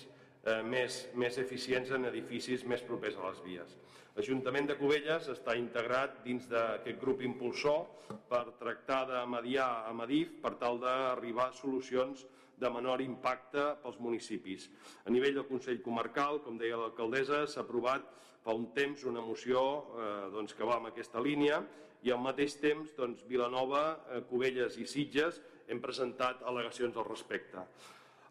eh, 0.45 0.61
més, 0.67 1.05
més 1.15 1.39
eficients 1.39 1.95
en 1.95 2.09
edificis 2.11 2.67
més 2.67 2.83
propers 2.87 3.19
a 3.19 3.31
les 3.31 3.41
vies. 3.47 3.79
L'Ajuntament 4.17 4.67
de 4.67 4.77
Cubelles 4.77 5.29
està 5.31 5.55
integrat 5.57 6.19
dins 6.25 6.49
d'aquest 6.51 6.99
grup 7.01 7.23
impulsor 7.23 7.87
per 8.29 8.43
tractar 8.59 9.05
de 9.09 9.23
mediar 9.31 9.71
a 9.87 9.95
Madif 9.95 10.35
per 10.43 10.57
tal 10.59 10.81
d'arribar 10.83 11.51
a 11.51 11.57
solucions 11.57 12.27
de 12.61 12.69
menor 12.69 13.01
impacte 13.01 13.63
pels 13.83 14.01
municipis. 14.03 14.67
A 15.07 15.15
nivell 15.15 15.39
del 15.39 15.47
Consell 15.49 15.81
Comarcal, 15.85 16.43
com 16.45 16.59
deia 16.61 16.77
l'alcaldessa, 16.77 17.47
s'ha 17.49 17.63
aprovat 17.63 18.05
fa 18.45 18.55
un 18.57 18.71
temps 18.77 19.05
una 19.09 19.23
moció 19.25 19.61
eh, 20.01 20.09
doncs, 20.33 20.57
que 20.57 20.67
va 20.67 20.81
en 20.81 20.89
aquesta 20.91 21.21
línia 21.21 21.61
i 22.03 22.13
al 22.13 22.21
mateix 22.25 22.57
temps 22.61 22.95
doncs, 22.97 23.25
Vilanova, 23.29 23.85
eh, 24.09 24.21
Cubelles 24.29 24.79
i 24.81 24.87
Sitges 24.89 25.41
hem 25.69 25.81
presentat 25.83 26.43
al·legacions 26.49 26.97
al 26.97 27.07
respecte. 27.09 27.65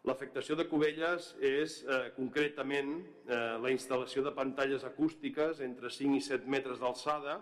L'afectació 0.08 0.56
de 0.56 0.64
Cubelles 0.64 1.34
és 1.44 1.80
eh, 1.84 2.08
concretament 2.16 2.94
eh, 2.98 3.36
la 3.60 3.70
instal·lació 3.72 4.24
de 4.24 4.32
pantalles 4.36 4.84
acústiques 4.88 5.60
entre 5.64 5.92
5 5.92 6.16
i 6.16 6.22
7 6.24 6.48
metres 6.48 6.80
d'alçada 6.80 7.36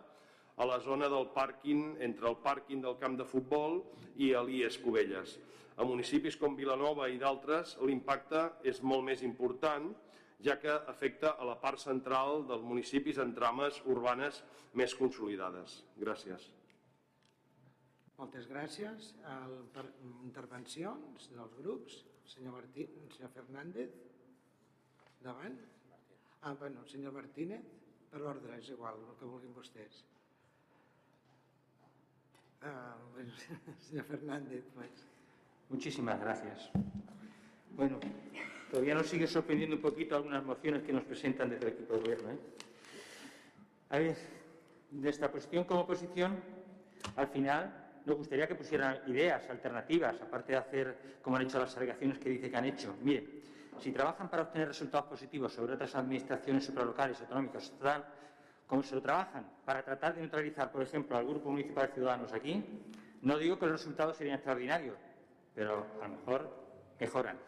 a 0.58 0.66
la 0.66 0.80
zona 0.82 1.06
del 1.08 1.28
pàrquing, 1.34 1.94
entre 2.02 2.26
el 2.28 2.36
pàrquing 2.42 2.82
del 2.82 2.98
camp 2.98 3.14
de 3.20 3.26
futbol 3.28 3.78
i 4.18 4.32
l'IES 4.34 4.80
Cubelles. 4.82 5.36
A 5.78 5.86
municipis 5.86 6.34
com 6.34 6.58
Vilanova 6.58 7.06
i 7.06 7.20
d'altres 7.20 7.76
l'impacte 7.86 8.48
és 8.66 8.82
molt 8.82 9.06
més 9.06 9.22
important, 9.22 9.92
ja 10.44 10.58
que 10.60 10.70
afecta 10.70 11.34
a 11.34 11.46
la 11.46 11.56
part 11.60 11.82
central 11.82 12.44
dels 12.46 12.62
municipis 12.62 13.18
en 13.22 13.34
trames 13.34 13.80
urbanes 13.86 14.42
més 14.78 14.94
consolidades. 14.98 15.80
Gràcies. 15.98 16.46
Moltes 18.18 18.46
gràcies. 18.50 19.12
El, 19.30 19.56
per 19.74 19.86
intervencions 20.26 21.28
dels 21.34 21.58
grups. 21.58 22.04
Senyor, 22.28 22.58
Martí, 22.58 22.84
senyor 23.14 23.30
Fernández, 23.32 23.94
davant. 25.24 25.56
Ah, 26.42 26.52
bueno, 26.60 26.84
senyor 26.86 27.14
Martínez, 27.16 27.64
per 28.10 28.20
ordre, 28.20 28.58
és 28.60 28.68
igual, 28.74 29.00
el 29.00 29.16
que 29.18 29.30
vulguin 29.30 29.54
vostès. 29.56 30.02
Ah, 32.60 32.96
bueno, 33.14 33.32
señor 33.88 34.04
Fernández, 34.12 34.68
pues. 34.74 35.06
Muchísimas 35.70 36.20
gracias. 36.20 36.70
Bueno, 37.78 38.00
todavía 38.72 38.92
nos 38.92 39.06
sigue 39.06 39.28
sorprendiendo 39.28 39.76
un 39.76 39.82
poquito 39.82 40.16
algunas 40.16 40.44
mociones 40.44 40.82
que 40.82 40.92
nos 40.92 41.04
presentan 41.04 41.48
desde 41.48 41.68
el 41.68 41.72
equipo 41.74 41.94
de 41.94 42.00
gobierno. 42.00 42.30
¿eh? 42.32 42.38
A 43.90 43.98
ver, 44.00 44.16
de 44.90 45.08
esta 45.08 45.30
posición 45.30 45.62
como 45.62 45.82
oposición, 45.82 46.42
al 47.14 47.28
final 47.28 48.00
nos 48.04 48.16
gustaría 48.16 48.48
que 48.48 48.56
pusieran 48.56 48.98
ideas 49.06 49.48
alternativas, 49.48 50.20
aparte 50.20 50.54
de 50.54 50.58
hacer, 50.58 50.98
como 51.22 51.36
han 51.36 51.42
hecho 51.42 51.60
las 51.60 51.76
alegaciones 51.76 52.18
que 52.18 52.30
dice 52.30 52.50
que 52.50 52.56
han 52.56 52.64
hecho. 52.64 52.96
Mire, 53.00 53.28
si 53.78 53.92
trabajan 53.92 54.28
para 54.28 54.42
obtener 54.42 54.66
resultados 54.66 55.06
positivos 55.06 55.52
sobre 55.52 55.74
otras 55.74 55.94
administraciones 55.94 56.64
supralocales, 56.64 57.20
autonómicas, 57.20 57.72
tal, 57.80 58.04
como 58.66 58.82
se 58.82 58.96
lo 58.96 59.02
trabajan 59.02 59.48
para 59.64 59.84
tratar 59.84 60.16
de 60.16 60.22
neutralizar, 60.22 60.72
por 60.72 60.82
ejemplo, 60.82 61.16
al 61.16 61.28
Grupo 61.28 61.48
Municipal 61.52 61.86
de 61.86 61.94
Ciudadanos 61.94 62.32
aquí, 62.32 62.60
no 63.22 63.38
digo 63.38 63.56
que 63.56 63.66
los 63.66 63.80
resultados 63.80 64.16
serían 64.16 64.34
extraordinarios, 64.34 64.98
pero 65.54 65.86
a 66.02 66.08
lo 66.08 66.16
mejor 66.16 66.50
mejoran. 66.98 67.38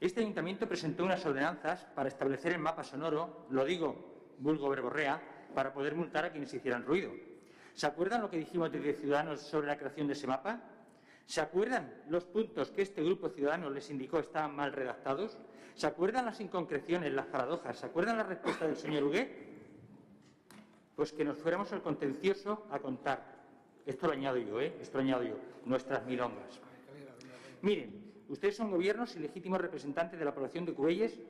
Este 0.00 0.20
ayuntamiento 0.20 0.68
presentó 0.68 1.04
unas 1.04 1.24
ordenanzas 1.24 1.84
para 1.94 2.08
establecer 2.08 2.52
el 2.52 2.58
mapa 2.58 2.84
sonoro, 2.84 3.46
lo 3.50 3.64
digo, 3.64 4.34
vulgo 4.38 4.68
verborrea, 4.68 5.20
para 5.54 5.72
poder 5.72 5.94
multar 5.94 6.24
a 6.24 6.30
quienes 6.30 6.52
hicieran 6.52 6.84
ruido. 6.84 7.12
¿Se 7.74 7.86
acuerdan 7.86 8.20
lo 8.20 8.30
que 8.30 8.36
dijimos 8.36 8.70
desde 8.70 8.94
Ciudadanos 8.94 9.40
sobre 9.40 9.68
la 9.68 9.78
creación 9.78 10.06
de 10.06 10.12
ese 10.12 10.26
mapa? 10.26 10.60
¿Se 11.26 11.40
acuerdan 11.40 12.02
los 12.08 12.24
puntos 12.24 12.70
que 12.70 12.82
este 12.82 13.02
grupo 13.02 13.28
ciudadano 13.30 13.70
les 13.70 13.88
indicó 13.90 14.18
estaban 14.18 14.54
mal 14.54 14.72
redactados? 14.72 15.38
¿Se 15.74 15.86
acuerdan 15.86 16.26
las 16.26 16.40
inconcreciones, 16.40 17.12
las 17.12 17.26
paradojas? 17.26 17.78
¿Se 17.78 17.86
acuerdan 17.86 18.18
la 18.18 18.24
respuesta 18.24 18.66
del 18.66 18.76
señor 18.76 19.04
Huguet? 19.04 19.28
Pues 20.94 21.12
que 21.12 21.24
nos 21.24 21.38
fuéramos 21.38 21.72
al 21.72 21.82
contencioso 21.82 22.66
a 22.70 22.78
contar. 22.78 23.34
Esto 23.86 24.06
lo 24.06 24.12
añado 24.12 24.36
yo, 24.36 24.60
¿eh? 24.60 24.76
Esto 24.80 24.98
lo 24.98 25.04
añado 25.04 25.22
yo. 25.24 25.36
Nuestras 25.64 26.04
milongas. 26.04 26.60
Miren, 27.62 28.03
ustedes 28.28 28.56
son 28.56 28.70
gobiernos 28.70 29.14
y 29.16 29.20
legítimos 29.20 29.60
representantes 29.60 30.18
de 30.18 30.24
la 30.24 30.34
población 30.34 30.64
de 30.64 30.74
Cubelles 30.74 31.20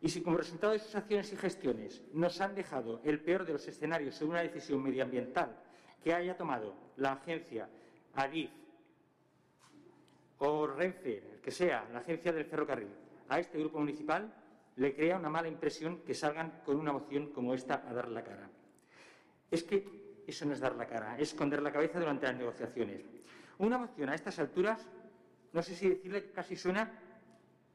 y 0.00 0.08
si 0.08 0.22
como 0.22 0.36
resultado 0.36 0.72
de 0.72 0.78
sus 0.78 0.94
acciones 0.94 1.32
y 1.32 1.36
gestiones 1.36 2.02
nos 2.12 2.40
han 2.40 2.54
dejado 2.54 3.00
el 3.04 3.20
peor 3.20 3.44
de 3.44 3.54
los 3.54 3.66
escenarios 3.66 4.14
sobre 4.14 4.30
una 4.30 4.42
decisión 4.42 4.82
medioambiental 4.82 5.56
que 6.02 6.14
haya 6.14 6.36
tomado 6.36 6.74
la 6.96 7.12
agencia 7.12 7.68
ADIF 8.14 8.50
o 10.38 10.66
Renfe, 10.66 11.22
el 11.34 11.40
que 11.40 11.50
sea, 11.50 11.88
la 11.92 11.98
agencia 11.98 12.32
del 12.32 12.44
ferrocarril, 12.44 12.94
a 13.28 13.40
este 13.40 13.58
grupo 13.58 13.80
municipal, 13.80 14.32
le 14.76 14.94
crea 14.94 15.16
una 15.16 15.28
mala 15.28 15.48
impresión 15.48 16.02
que 16.02 16.14
salgan 16.14 16.62
con 16.64 16.76
una 16.76 16.92
moción 16.92 17.32
como 17.32 17.54
esta 17.54 17.84
a 17.88 17.92
dar 17.92 18.08
la 18.08 18.22
cara. 18.22 18.48
Es 19.50 19.64
que 19.64 20.22
eso 20.26 20.46
no 20.46 20.52
es 20.52 20.60
dar 20.60 20.76
la 20.76 20.86
cara, 20.86 21.16
es 21.16 21.30
esconder 21.30 21.60
la 21.60 21.72
cabeza 21.72 21.98
durante 21.98 22.26
las 22.26 22.36
negociaciones. 22.36 23.02
Una 23.58 23.78
moción 23.78 24.08
a 24.10 24.14
estas 24.14 24.38
alturas, 24.38 24.86
no 25.52 25.62
sé 25.62 25.74
si 25.74 25.88
decirle 25.88 26.24
que 26.24 26.32
casi 26.32 26.56
suena 26.56 26.90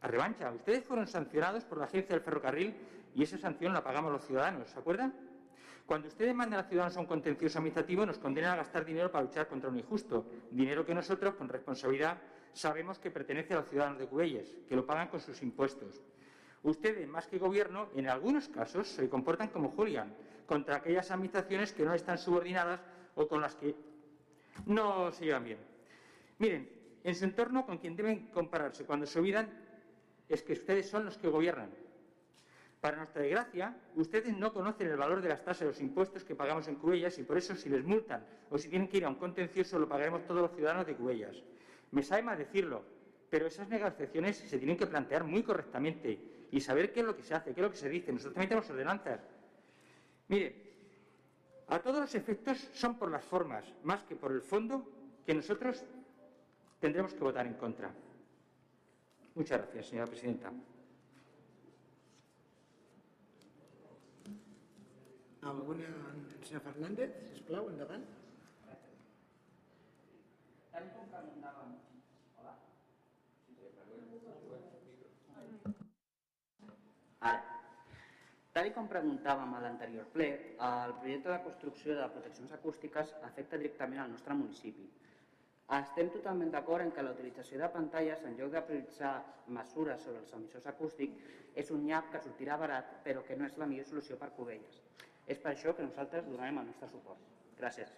a 0.01 0.07
revancha. 0.07 0.51
Ustedes 0.51 0.84
fueron 0.84 1.07
sancionados 1.07 1.63
por 1.65 1.78
la 1.78 1.86
agencia 1.86 2.15
del 2.15 2.24
ferrocarril 2.24 2.76
y 3.15 3.24
esa 3.24 3.38
sanción 3.38 3.74
la 3.74 3.84
pagamos 3.84 4.11
los 4.11 4.26
ciudadanos, 4.26 4.69
¿se 4.69 4.80
acuerdan? 4.80 5.13
Cuando 5.86 6.07
ustedes 6.07 6.34
mandan 6.34 6.59
a 6.59 6.61
los 6.61 6.69
ciudadanos 6.69 6.95
a 6.97 6.99
un 7.01 7.05
contencioso 7.05 7.57
administrativo, 7.57 8.05
nos 8.05 8.17
condenan 8.17 8.53
a 8.53 8.55
gastar 8.57 8.86
dinero 8.86 9.11
para 9.11 9.26
luchar 9.26 9.47
contra 9.47 9.69
un 9.69 9.78
injusto. 9.78 10.26
Dinero 10.49 10.86
que 10.86 10.93
nosotros, 10.93 11.36
con 11.36 11.49
responsabilidad, 11.49 12.17
sabemos 12.53 12.99
que 12.99 13.11
pertenece 13.11 13.53
a 13.53 13.57
los 13.57 13.69
ciudadanos 13.69 13.99
de 13.99 14.07
Cubelles, 14.07 14.57
que 14.67 14.76
lo 14.76 14.86
pagan 14.86 15.09
con 15.09 15.19
sus 15.19 15.41
impuestos. 15.41 16.01
Ustedes, 16.63 17.07
más 17.07 17.28
que 17.28 17.38
gobierno, 17.38 17.89
en 17.95 18.07
algunos 18.07 18.47
casos 18.47 18.88
se 18.88 19.09
comportan 19.09 19.49
como 19.49 19.69
Julián, 19.71 20.15
contra 20.45 20.78
aquellas 20.78 21.11
administraciones 21.11 21.74
que 21.74 21.84
no 21.84 21.93
están 21.93 22.17
subordinadas 22.17 22.82
o 23.15 23.28
con 23.28 23.41
las 23.41 23.55
que 23.55 23.76
no 24.65 25.11
se 25.11 25.26
llevan 25.26 25.43
bien. 25.43 25.59
Miren, 26.39 26.69
en 27.03 27.15
su 27.15 27.25
entorno 27.25 27.65
con 27.65 27.77
quien 27.77 27.95
deben 27.95 28.27
compararse 28.27 28.85
cuando 28.85 29.05
se 29.05 29.19
olvidan 29.19 29.49
es 30.29 30.41
que 30.41 30.53
ustedes 30.53 30.89
son 30.89 31.05
los 31.05 31.17
que 31.17 31.27
gobiernan. 31.27 31.69
Para 32.79 32.97
nuestra 32.97 33.21
desgracia, 33.21 33.77
ustedes 33.95 34.35
no 34.35 34.51
conocen 34.51 34.87
el 34.87 34.97
valor 34.97 35.21
de 35.21 35.29
las 35.29 35.43
tasas 35.43 35.61
y 35.61 35.65
los 35.65 35.81
impuestos 35.81 36.23
que 36.23 36.35
pagamos 36.35 36.67
en 36.67 36.75
Cubellas 36.75 37.17
y 37.17 37.23
por 37.23 37.37
eso 37.37 37.55
si 37.55 37.69
les 37.69 37.83
multan 37.83 38.25
o 38.49 38.57
si 38.57 38.69
tienen 38.69 38.87
que 38.87 38.97
ir 38.97 39.05
a 39.05 39.09
un 39.09 39.15
contencioso 39.15 39.79
lo 39.79 39.87
pagaremos 39.87 40.25
todos 40.25 40.41
los 40.41 40.51
ciudadanos 40.51 40.85
de 40.85 40.95
Cubellas. 40.95 41.35
Me 41.91 42.03
sabe 42.03 42.23
más 42.23 42.37
decirlo, 42.37 42.83
pero 43.29 43.47
esas 43.47 43.69
negociaciones 43.69 44.37
se 44.37 44.57
tienen 44.57 44.77
que 44.77 44.87
plantear 44.87 45.23
muy 45.23 45.43
correctamente 45.43 46.47
y 46.51 46.59
saber 46.59 46.91
qué 46.91 46.99
es 46.99 47.05
lo 47.05 47.15
que 47.15 47.23
se 47.23 47.33
hace, 47.33 47.53
qué 47.53 47.61
es 47.61 47.63
lo 47.63 47.71
que 47.71 47.77
se 47.77 47.89
dice. 47.89 48.11
Nosotros 48.11 48.33
también 48.33 48.49
tenemos 48.49 48.69
ordenanzas. 48.69 49.21
Mire, 50.27 50.55
a 51.67 51.79
todos 51.79 52.01
los 52.01 52.15
efectos 52.15 52.69
son 52.73 52.97
por 52.97 53.09
las 53.09 53.23
formas, 53.23 53.65
más 53.83 54.03
que 54.03 54.15
por 54.15 54.31
el 54.31 54.41
fondo, 54.41 54.87
que 55.25 55.33
nosotros 55.33 55.83
tendremos 56.84 57.13
que 57.13 57.23
votar 57.23 57.47
en 57.47 57.53
contra. 57.53 57.89
Muchas 59.36 59.57
gracias, 59.61 59.86
señora 59.88 60.07
presidenta. 60.07 60.51
Alguna... 65.41 65.88
Senyor 66.43 66.61
Fernández, 66.61 67.09
sisplau, 67.31 67.69
endavant. 67.71 68.03
Ara, 77.23 77.39
tal 78.51 78.73
com 78.75 78.91
preguntàvem 78.91 79.55
a 79.55 79.63
l'anterior 79.63 80.11
ple, 80.11 80.27
el 80.67 80.97
projecte 80.99 81.31
de 81.31 81.39
construcció 81.47 81.95
de 81.95 82.11
proteccions 82.11 82.51
acústiques 82.59 83.15
afecta 83.23 83.55
directament 83.55 84.03
al 84.03 84.11
nostre 84.17 84.36
municipi. 84.36 84.91
Estem 85.74 86.09
totalment 86.13 86.51
d'acord 86.53 86.84
en 86.86 86.91
que 86.93 87.01
la 87.01 87.13
utilització 87.15 87.57
de 87.57 87.69
pantalles, 87.74 88.21
en 88.28 88.36
lloc 88.38 88.51
de 88.53 88.61
prioritzar 88.67 89.13
mesures 89.57 90.03
sobre 90.05 90.19
els 90.21 90.34
emissors 90.38 90.67
acústics, 90.69 91.21
és 91.55 91.69
un 91.74 91.86
nyap 91.88 92.11
que 92.13 92.21
sortirà 92.21 92.57
barat, 92.61 92.97
però 93.05 93.24
que 93.26 93.38
no 93.39 93.47
és 93.47 93.55
la 93.57 93.67
millor 93.69 93.88
solució 93.89 94.17
per 94.21 94.30
Cubelles. 94.38 94.82
És 95.26 95.39
per 95.39 95.53
això 95.53 95.74
que 95.74 95.86
nosaltres 95.86 96.28
donarem 96.28 96.59
el 96.61 96.67
nostre 96.69 96.89
suport. 96.91 97.24
Gràcies. 97.57 97.93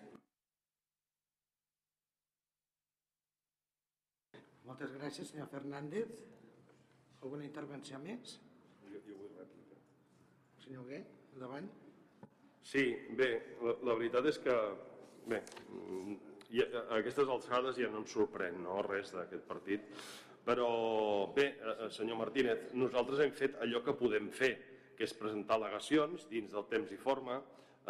Moltes 4.66 4.94
gràcies, 4.96 5.32
senyor 5.32 5.50
Fernández. 5.52 6.22
Alguna 7.22 7.46
intervenció 7.46 8.00
més? 8.02 8.38
Jo, 8.86 9.02
jo 9.10 9.18
vull 9.20 9.36
rèplica. 9.40 9.82
Senyor 10.64 10.88
Gué, 10.90 11.02
endavant. 11.34 11.68
Sí, 12.66 12.86
bé, 13.18 13.30
la, 13.62 13.76
la 13.90 13.98
veritat 14.00 14.30
és 14.32 14.40
que, 14.42 14.56
bé, 15.30 15.42
i 16.56 16.64
a, 16.64 16.86
a 16.86 17.00
aquestes 17.02 17.28
alçades 17.32 17.80
ja 17.82 17.90
no 17.92 18.04
em 18.04 18.08
sorprèn 18.10 18.62
no, 18.64 18.80
res 18.86 19.12
d'aquest 19.16 19.44
partit, 19.50 19.90
però 20.46 20.70
bé, 21.36 21.50
eh, 21.52 21.76
eh, 21.76 21.90
senyor 21.92 22.20
Martínez, 22.22 22.70
nosaltres 22.78 23.24
hem 23.26 23.34
fet 23.36 23.60
allò 23.66 23.82
que 23.84 23.98
podem 23.98 24.30
fer, 24.32 24.54
que 24.96 25.04
és 25.04 25.16
presentar 25.18 25.58
al·legacions 25.58 26.28
dins 26.32 26.54
del 26.54 26.68
temps 26.72 26.92
i 26.94 27.00
forma, 27.02 27.42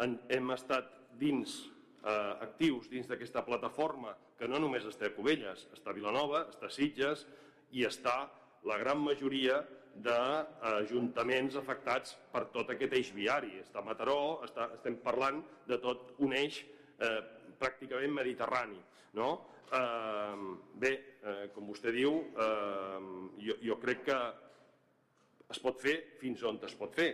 en, 0.02 0.16
hem 0.32 0.50
estat 0.56 0.88
dins 1.20 1.60
eh, 2.02 2.32
actius 2.48 2.90
dins 2.92 3.06
d'aquesta 3.08 3.44
plataforma 3.46 4.16
que 4.36 4.48
no 4.50 4.60
només 4.60 4.88
està 4.88 5.08
a 5.08 5.14
Cubelles, 5.14 5.68
està 5.76 5.92
a 5.92 5.96
Vilanova, 5.96 6.46
està 6.50 6.68
a 6.68 6.72
Sitges 6.72 7.24
i 7.76 7.86
està 7.86 8.24
la 8.66 8.78
gran 8.82 8.98
majoria 9.00 9.62
d'ajuntaments 10.04 11.56
afectats 11.56 12.16
per 12.32 12.42
tot 12.52 12.68
aquest 12.72 12.92
eix 12.98 13.12
viari. 13.16 13.54
Està 13.62 13.80
Mataró, 13.84 14.42
està, 14.44 14.68
estem 14.76 14.98
parlant 15.04 15.40
de 15.70 15.78
tot 15.80 16.12
un 16.20 16.34
eix 16.36 16.58
eh, 17.00 17.20
pràcticament 17.60 18.14
mediterrani. 18.14 18.80
No? 19.16 19.30
Eh, 19.72 20.34
bé, 20.78 20.92
eh, 21.22 21.46
com 21.54 21.66
vostè 21.66 21.90
diu, 21.94 22.18
eh, 22.38 23.06
jo, 23.42 23.56
jo 23.62 23.78
crec 23.82 24.04
que 24.06 24.18
es 25.50 25.62
pot 25.62 25.80
fer 25.82 25.96
fins 26.20 26.42
on 26.46 26.60
es 26.66 26.76
pot 26.78 26.94
fer. 26.94 27.10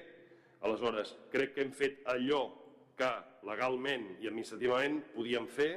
Aleshores, 0.62 1.14
crec 1.32 1.54
que 1.54 1.64
hem 1.64 1.72
fet 1.74 2.04
allò 2.12 2.44
que 2.96 3.10
legalment 3.48 4.12
i 4.20 4.28
administrativament 4.30 5.00
podíem 5.16 5.48
fer. 5.50 5.72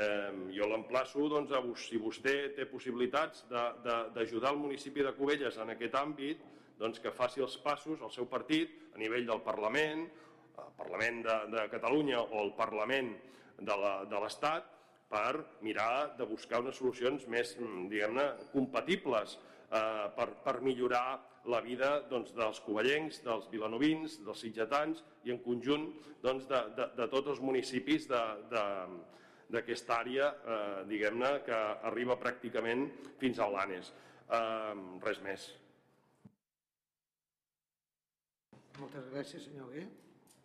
Eh, 0.00 0.32
jo 0.54 0.68
l'emplaço, 0.70 1.26
doncs, 1.28 1.52
a 1.52 1.60
si 1.76 1.98
vostè 2.00 2.54
té 2.56 2.66
possibilitats 2.70 3.44
d'ajudar 3.50 4.52
el 4.54 4.60
municipi 4.60 5.04
de 5.04 5.12
Cubelles 5.16 5.58
en 5.58 5.74
aquest 5.74 5.96
àmbit, 5.98 6.44
doncs 6.80 7.00
que 7.02 7.12
faci 7.12 7.42
els 7.44 7.56
passos 7.60 8.00
al 8.00 8.12
seu 8.14 8.26
partit 8.26 8.94
a 8.94 8.98
nivell 8.98 9.26
del 9.28 9.42
Parlament, 9.44 10.06
el 10.60 10.72
Parlament 10.78 11.20
de, 11.26 11.36
de 11.56 11.66
Catalunya 11.72 12.22
o 12.22 12.44
el 12.44 12.54
Parlament 12.56 13.12
de 13.60 14.20
l'Estat, 14.20 14.68
per 15.10 15.42
mirar 15.66 16.14
de 16.18 16.26
buscar 16.28 16.60
unes 16.62 16.78
solucions 16.78 17.26
més, 17.28 17.56
diguem-ne, 17.90 18.26
compatibles 18.52 19.34
eh, 19.34 20.06
per, 20.16 20.28
per 20.44 20.60
millorar 20.62 21.18
la 21.50 21.60
vida 21.64 22.00
doncs, 22.10 22.30
dels 22.36 22.60
covellencs, 22.62 23.22
dels 23.24 23.48
vilanovins, 23.50 24.20
dels 24.26 24.42
sitgetans 24.44 25.02
i 25.26 25.32
en 25.34 25.40
conjunt 25.42 25.88
doncs, 26.22 26.46
de, 26.50 26.60
de, 26.76 26.86
de 26.98 27.06
tots 27.12 27.32
els 27.34 27.40
municipis 27.42 28.06
d'aquesta 28.10 29.96
àrea, 29.98 30.28
eh, 30.30 30.82
diguem-ne, 30.90 31.32
que 31.46 31.58
arriba 31.90 32.18
pràcticament 32.20 32.86
fins 33.22 33.40
a 33.40 33.48
l'Anes. 33.50 33.90
Eh, 34.30 34.74
res 35.06 35.18
més. 35.26 35.48
Moltes 38.78 39.10
gràcies, 39.10 39.42
senyor 39.48 39.74
Gué. 39.74 39.88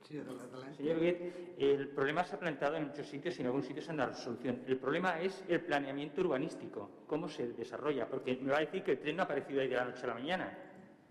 Señor 0.08 1.00
Guet, 1.00 1.56
el 1.58 1.88
problema 1.90 2.24
se 2.24 2.36
ha 2.36 2.40
planteado 2.40 2.76
en 2.76 2.88
muchos 2.88 3.08
sitios 3.08 3.38
y 3.38 3.42
en 3.42 3.48
algunos 3.48 3.66
sitios 3.66 3.90
han 3.90 3.98
dado 3.98 4.14
solución. 4.14 4.62
El 4.68 4.78
problema 4.78 5.20
es 5.20 5.44
el 5.48 5.62
planeamiento 5.62 6.22
urbanístico, 6.22 6.90
cómo 7.08 7.28
se 7.28 7.54
desarrolla, 7.54 8.08
porque 8.08 8.38
me 8.38 8.52
va 8.52 8.58
a 8.58 8.62
decir 8.62 8.84
que 8.84 8.92
el 8.92 9.00
tren 9.00 9.16
no 9.16 9.24
ha 9.24 9.26
aparecido 9.26 9.62
ahí 9.62 9.68
de 9.68 9.76
la 9.76 9.86
noche 9.86 10.04
a 10.04 10.08
la 10.08 10.14
mañana. 10.14 10.58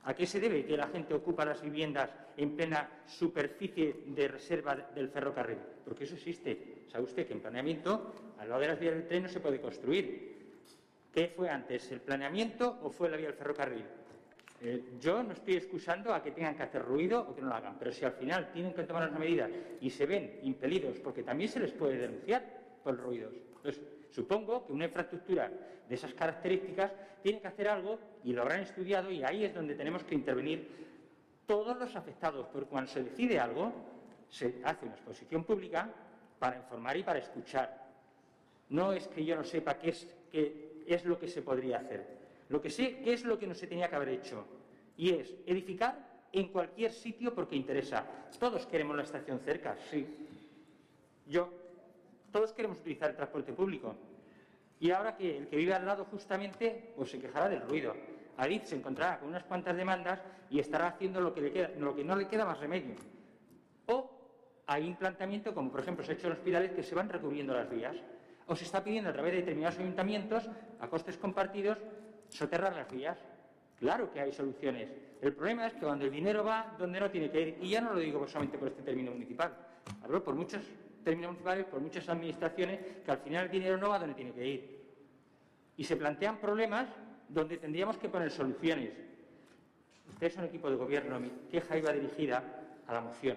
¿A 0.04 0.14
qué 0.14 0.26
se 0.26 0.38
debe 0.38 0.64
que 0.64 0.76
la 0.76 0.86
gente 0.88 1.12
ocupa 1.12 1.44
las 1.44 1.60
viviendas 1.60 2.10
en 2.36 2.54
plena 2.54 3.02
superficie 3.06 4.04
de 4.06 4.28
reserva 4.28 4.76
del 4.76 5.08
ferrocarril? 5.08 5.58
Porque 5.84 6.04
eso 6.04 6.14
existe. 6.14 6.84
¿Sabe 6.88 7.04
usted 7.04 7.26
que 7.26 7.32
en 7.32 7.40
planeamiento, 7.40 8.34
al 8.38 8.48
lado 8.48 8.60
de 8.60 8.68
las 8.68 8.78
vías 8.78 8.94
del 8.94 9.08
tren 9.08 9.24
no 9.24 9.28
se 9.28 9.40
puede 9.40 9.60
construir? 9.60 10.60
¿Qué 11.12 11.32
fue 11.34 11.48
antes, 11.48 11.90
el 11.90 12.00
planeamiento 12.00 12.78
o 12.82 12.90
fue 12.90 13.08
la 13.08 13.16
vía 13.16 13.26
del 13.26 13.36
ferrocarril? 13.36 13.84
Eh, 14.66 14.82
yo 14.98 15.22
no 15.22 15.34
estoy 15.34 15.56
excusando 15.56 16.14
a 16.14 16.22
que 16.22 16.30
tengan 16.30 16.56
que 16.56 16.62
hacer 16.62 16.82
ruido 16.82 17.20
o 17.20 17.34
que 17.34 17.42
no 17.42 17.48
lo 17.48 17.54
hagan, 17.54 17.76
pero 17.78 17.92
si 17.92 18.02
al 18.06 18.12
final 18.12 18.50
tienen 18.50 18.72
que 18.72 18.84
tomar 18.84 19.10
una 19.10 19.18
medida 19.18 19.46
y 19.78 19.90
se 19.90 20.06
ven 20.06 20.40
impelidos, 20.42 20.98
porque 21.00 21.22
también 21.22 21.50
se 21.50 21.60
les 21.60 21.72
puede 21.72 21.98
denunciar 21.98 22.42
por 22.82 22.96
ruidos. 22.96 23.34
Entonces, 23.56 23.82
supongo 24.10 24.66
que 24.66 24.72
una 24.72 24.86
infraestructura 24.86 25.52
de 25.86 25.94
esas 25.94 26.14
características 26.14 26.92
tiene 27.22 27.42
que 27.42 27.48
hacer 27.48 27.68
algo 27.68 27.98
y 28.24 28.32
lo 28.32 28.40
habrán 28.40 28.60
estudiado 28.60 29.10
y 29.10 29.22
ahí 29.22 29.44
es 29.44 29.54
donde 29.54 29.74
tenemos 29.74 30.02
que 30.02 30.14
intervenir 30.14 30.66
todos 31.44 31.76
los 31.76 31.94
afectados, 31.94 32.46
porque 32.50 32.70
cuando 32.70 32.90
se 32.90 33.02
decide 33.04 33.38
algo, 33.38 33.70
se 34.30 34.62
hace 34.64 34.86
una 34.86 34.94
exposición 34.94 35.44
pública 35.44 35.90
para 36.38 36.56
informar 36.56 36.96
y 36.96 37.02
para 37.02 37.18
escuchar. 37.18 37.84
No 38.70 38.94
es 38.94 39.08
que 39.08 39.22
yo 39.26 39.36
no 39.36 39.44
sepa 39.44 39.76
qué 39.76 39.90
es, 39.90 40.08
qué 40.32 40.84
es 40.86 41.04
lo 41.04 41.18
que 41.18 41.28
se 41.28 41.42
podría 41.42 41.80
hacer. 41.80 42.23
Lo 42.48 42.60
que 42.60 42.70
sé 42.70 42.98
qué 42.98 43.12
es 43.12 43.24
lo 43.24 43.38
que 43.38 43.46
no 43.46 43.54
se 43.54 43.66
tenía 43.66 43.88
que 43.88 43.96
haber 43.96 44.10
hecho. 44.10 44.44
Y 44.96 45.10
es 45.10 45.34
edificar 45.46 46.14
en 46.32 46.48
cualquier 46.48 46.92
sitio 46.92 47.34
porque 47.34 47.56
interesa. 47.56 48.04
Todos 48.38 48.66
queremos 48.66 48.96
la 48.96 49.02
estación 49.04 49.38
cerca, 49.40 49.76
sí. 49.90 50.06
Yo, 51.26 51.48
todos 52.30 52.52
queremos 52.52 52.78
utilizar 52.78 53.10
el 53.10 53.16
transporte 53.16 53.52
público. 53.52 53.94
Y 54.80 54.90
ahora 54.90 55.16
que 55.16 55.38
el 55.38 55.48
que 55.48 55.56
vive 55.56 55.72
al 55.72 55.86
lado 55.86 56.04
justamente, 56.04 56.92
pues 56.96 57.10
se 57.10 57.20
quejará 57.20 57.48
del 57.48 57.62
ruido. 57.62 57.94
Adif 58.36 58.64
se 58.64 58.76
encontrará 58.76 59.18
con 59.18 59.28
unas 59.28 59.44
cuantas 59.44 59.76
demandas 59.76 60.20
y 60.50 60.58
estará 60.58 60.88
haciendo 60.88 61.20
lo 61.20 61.32
que, 61.32 61.40
le 61.40 61.52
queda, 61.52 61.70
lo 61.78 61.94
que 61.94 62.04
no 62.04 62.16
le 62.16 62.26
queda 62.26 62.44
más 62.44 62.58
remedio. 62.58 62.96
O 63.86 64.10
hay 64.66 64.88
un 64.88 64.96
planteamiento, 64.96 65.54
como 65.54 65.70
por 65.70 65.80
ejemplo 65.80 66.04
se 66.04 66.12
ha 66.12 66.14
hecho 66.14 66.26
en 66.26 66.32
hospitales, 66.32 66.72
que 66.72 66.82
se 66.82 66.94
van 66.94 67.08
recubriendo 67.08 67.54
las 67.54 67.70
vías. 67.70 67.96
O 68.46 68.56
se 68.56 68.64
está 68.64 68.82
pidiendo 68.82 69.10
a 69.10 69.12
través 69.12 69.32
de 69.32 69.38
determinados 69.38 69.78
ayuntamientos, 69.78 70.50
a 70.80 70.88
costes 70.88 71.16
compartidos, 71.16 71.78
soterrar 72.34 72.74
las 72.74 72.90
vías. 72.90 73.16
Claro 73.78 74.12
que 74.12 74.20
hay 74.20 74.32
soluciones. 74.32 74.88
El 75.20 75.32
problema 75.34 75.66
es 75.66 75.74
que 75.74 75.80
cuando 75.80 76.04
el 76.04 76.10
dinero 76.10 76.44
va 76.44 76.74
donde 76.78 77.00
no 77.00 77.10
tiene 77.10 77.30
que 77.30 77.40
ir, 77.40 77.58
y 77.60 77.70
ya 77.70 77.80
no 77.80 77.94
lo 77.94 78.00
digo 78.00 78.26
solamente 78.26 78.58
por 78.58 78.68
este 78.68 78.82
término 78.82 79.12
municipal, 79.12 79.56
por 80.24 80.34
muchos 80.34 80.62
términos 81.02 81.32
municipales, 81.32 81.66
por 81.66 81.80
muchas 81.80 82.08
administraciones, 82.08 82.80
que 83.04 83.10
al 83.10 83.18
final 83.18 83.46
el 83.46 83.50
dinero 83.50 83.78
no 83.78 83.88
va 83.88 83.98
donde 83.98 84.14
tiene 84.14 84.32
que 84.32 84.46
ir. 84.46 84.84
Y 85.76 85.84
se 85.84 85.96
plantean 85.96 86.38
problemas 86.38 86.88
donde 87.28 87.56
tendríamos 87.56 87.96
que 87.98 88.08
poner 88.08 88.30
soluciones. 88.30 88.90
Usted 90.08 90.26
es 90.26 90.36
un 90.36 90.44
equipo 90.44 90.70
de 90.70 90.76
gobierno, 90.76 91.18
mi 91.20 91.30
queja 91.50 91.76
iba 91.76 91.92
dirigida 91.92 92.42
a 92.86 92.92
la 92.92 93.00
moción. 93.00 93.36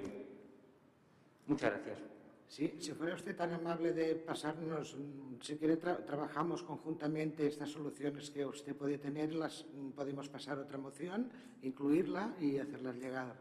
Muchas 1.47 1.71
gracias. 1.71 2.16
Sí, 2.47 2.75
si 2.79 2.93
fuera 2.93 3.13
usted 3.13 3.35
tan 3.35 3.53
amable 3.53 3.91
de 3.91 4.15
pasarnos, 4.15 4.95
si 5.41 5.57
quiere, 5.57 5.75
tra 5.75 5.97
trabajamos 6.05 6.63
conjuntamente 6.63 7.45
estas 7.45 7.69
soluciones 7.69 8.31
que 8.31 8.45
usted 8.45 8.73
puede 8.75 8.97
tener, 8.97 9.35
las 9.35 9.65
mm, 9.65 9.89
podemos 9.91 10.29
pasar 10.29 10.57
otra 10.57 10.77
moción, 10.77 11.29
incluirla 11.61 12.35
y 12.39 12.57
hacerlas 12.57 12.95
llegar 12.95 13.35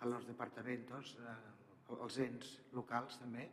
a 0.00 0.06
los 0.06 0.26
departamentos, 0.26 1.16
a, 1.26 1.94
los 1.94 2.18
ENS 2.18 2.60
locales 2.72 3.18
también, 3.18 3.48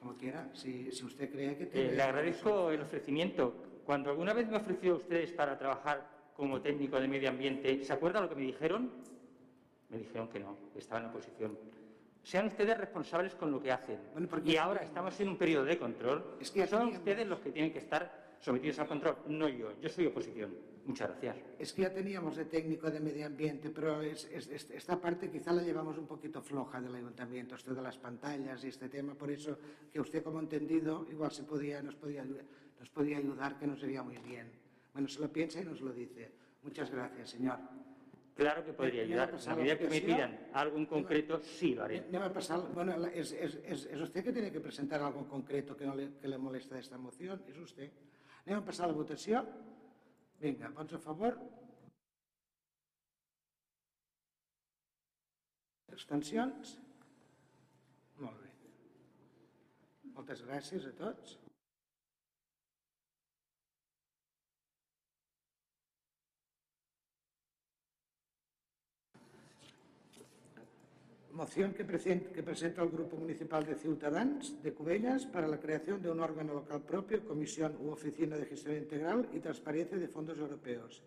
como 0.00 0.14
quiera, 0.14 0.50
si, 0.54 0.90
si 0.90 1.04
usted 1.04 1.30
cree 1.30 1.56
que 1.56 1.66
tiene... 1.66 1.92
Eh, 1.92 1.96
le 1.96 2.02
agradezco 2.02 2.70
el 2.70 2.82
ofrecimiento. 2.82 3.54
Cuando 3.84 4.10
alguna 4.10 4.32
vez 4.32 4.48
me 4.48 4.56
ofreció 4.56 4.94
a 4.94 4.96
ustedes 4.96 5.32
para 5.32 5.56
trabajar 5.56 6.32
como 6.36 6.60
técnico 6.60 7.00
de 7.00 7.08
medio 7.08 7.28
ambiente, 7.28 7.82
¿se 7.84 7.92
acuerda 7.92 8.20
lo 8.20 8.28
que 8.28 8.34
me 8.34 8.42
dijeron? 8.42 8.90
Me 9.88 9.98
dijeron 9.98 10.28
que 10.28 10.40
no, 10.40 10.56
que 10.72 10.80
estaba 10.80 11.00
en 11.00 11.06
oposición 11.06 11.75
sean 12.26 12.48
ustedes 12.48 12.76
responsables 12.76 13.36
con 13.36 13.52
lo 13.52 13.62
que 13.62 13.70
hacen. 13.70 14.00
y 14.44 14.56
ahora 14.56 14.82
estamos 14.82 15.18
en 15.20 15.28
un 15.28 15.38
periodo 15.38 15.64
de 15.64 15.78
control. 15.78 16.36
Es 16.40 16.50
que 16.50 16.66
son 16.66 16.88
ustedes 16.88 17.24
los 17.24 17.38
que 17.38 17.52
tienen 17.52 17.72
que 17.72 17.78
estar 17.78 18.34
sometidos 18.40 18.80
al 18.80 18.88
control, 18.88 19.18
no 19.28 19.48
yo. 19.48 19.80
Yo 19.80 19.88
soy 19.88 20.06
oposición. 20.06 20.52
Muchas 20.86 21.08
gracias. 21.08 21.36
Es 21.56 21.72
que 21.72 21.82
ya 21.82 21.92
teníamos 21.92 22.34
de 22.34 22.46
técnico 22.46 22.90
de 22.90 22.98
medio 22.98 23.26
ambiente, 23.26 23.70
pero 23.70 24.02
es, 24.02 24.24
es, 24.24 24.48
esta 24.70 25.00
parte 25.00 25.30
quizá 25.30 25.52
la 25.52 25.62
llevamos 25.62 25.98
un 25.98 26.06
poquito 26.08 26.42
floja 26.42 26.80
del 26.80 26.96
ayuntamiento, 26.96 27.54
esto 27.54 27.72
de 27.72 27.82
las 27.82 27.96
pantallas 27.96 28.64
y 28.64 28.68
este 28.68 28.88
tema. 28.88 29.14
Por 29.14 29.30
eso 29.30 29.56
que 29.92 30.00
usted, 30.00 30.24
como 30.24 30.40
entendido, 30.40 31.06
igual 31.08 31.30
se 31.30 31.44
podía, 31.44 31.80
nos, 31.80 31.94
podía, 31.94 32.24
nos 32.24 32.90
podía 32.90 33.18
ayudar, 33.18 33.56
que 33.56 33.68
nos 33.68 33.78
sería 33.78 34.02
muy 34.02 34.18
bien. 34.18 34.50
Bueno, 34.92 35.06
se 35.06 35.20
lo 35.20 35.32
piensa 35.32 35.60
y 35.60 35.64
nos 35.64 35.80
lo 35.80 35.92
dice. 35.92 36.32
Muchas 36.64 36.90
gracias, 36.90 37.30
señor. 37.30 37.75
Claro 38.36 38.62
que 38.62 38.74
podría 38.74 39.02
ayudar. 39.02 39.32
A 39.32 39.54
medida 39.56 39.78
que 39.78 39.88
me 39.88 40.00
pidan 40.02 40.52
algo 40.52 40.76
en 40.76 40.84
concreto, 40.84 41.40
sí 41.40 41.74
lo 41.74 41.84
haré. 41.84 42.04
bueno, 42.74 43.06
es, 43.06 43.32
es, 43.32 43.54
es, 43.64 43.86
es, 43.86 44.00
usted 44.00 44.22
que 44.22 44.32
tiene 44.32 44.52
que 44.52 44.60
presentar 44.60 45.00
algo 45.00 45.20
en 45.20 45.24
concreto 45.24 45.74
que, 45.74 45.86
no 45.86 45.94
le, 45.94 46.18
que 46.20 46.28
le 46.28 46.36
molesta 46.36 46.74
de 46.74 46.82
esta 46.82 46.98
moción, 46.98 47.40
és 47.48 47.56
usted. 47.56 47.88
Anem 48.44 48.60
a 48.60 48.66
passar 48.66 48.84
a 48.84 48.92
la 48.92 48.94
votació. 48.94 49.40
Vinga, 50.38 50.68
vots 50.76 50.92
a 50.92 51.00
favor. 51.00 51.40
Abstencions? 55.96 56.76
Molt 58.20 58.36
bé. 58.44 58.52
Moltes 60.12 60.44
gràcies 60.44 60.84
a 60.86 60.92
tots. 61.00 61.38
Moción 71.36 71.74
que 71.74 71.84
presenta, 71.84 72.32
que 72.32 72.40
el 72.40 72.88
Grupo 72.88 73.16
Municipal 73.16 73.64
de 73.66 73.74
Ciudadanos 73.74 74.56
de 74.62 74.72
Cubellas 74.72 75.26
para 75.26 75.46
la 75.46 75.60
creación 75.60 76.00
de 76.00 76.10
un 76.10 76.20
órgano 76.20 76.54
local 76.54 76.80
propio, 76.80 77.22
comisión 77.28 77.76
u 77.78 77.90
oficina 77.90 78.36
de 78.36 78.46
gestión 78.46 78.74
integral 78.76 79.28
y 79.34 79.38
transparencia 79.40 79.98
de 79.98 80.08
fondos 80.08 80.38
europeos. 80.38 81.02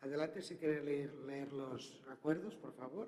Adelante 0.00 0.40
si 0.40 0.56
quiere 0.56 0.82
leer, 0.82 1.12
leer 1.26 1.52
los 1.52 2.00
acuerdos, 2.10 2.54
por 2.54 2.72
favor. 2.72 3.06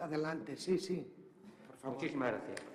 Adelante, 0.00 0.56
sí, 0.56 0.78
sí. 0.78 1.06
Por 1.66 1.76
favor. 1.76 1.96
Muchísimas 1.96 2.32
gracias. 2.32 2.72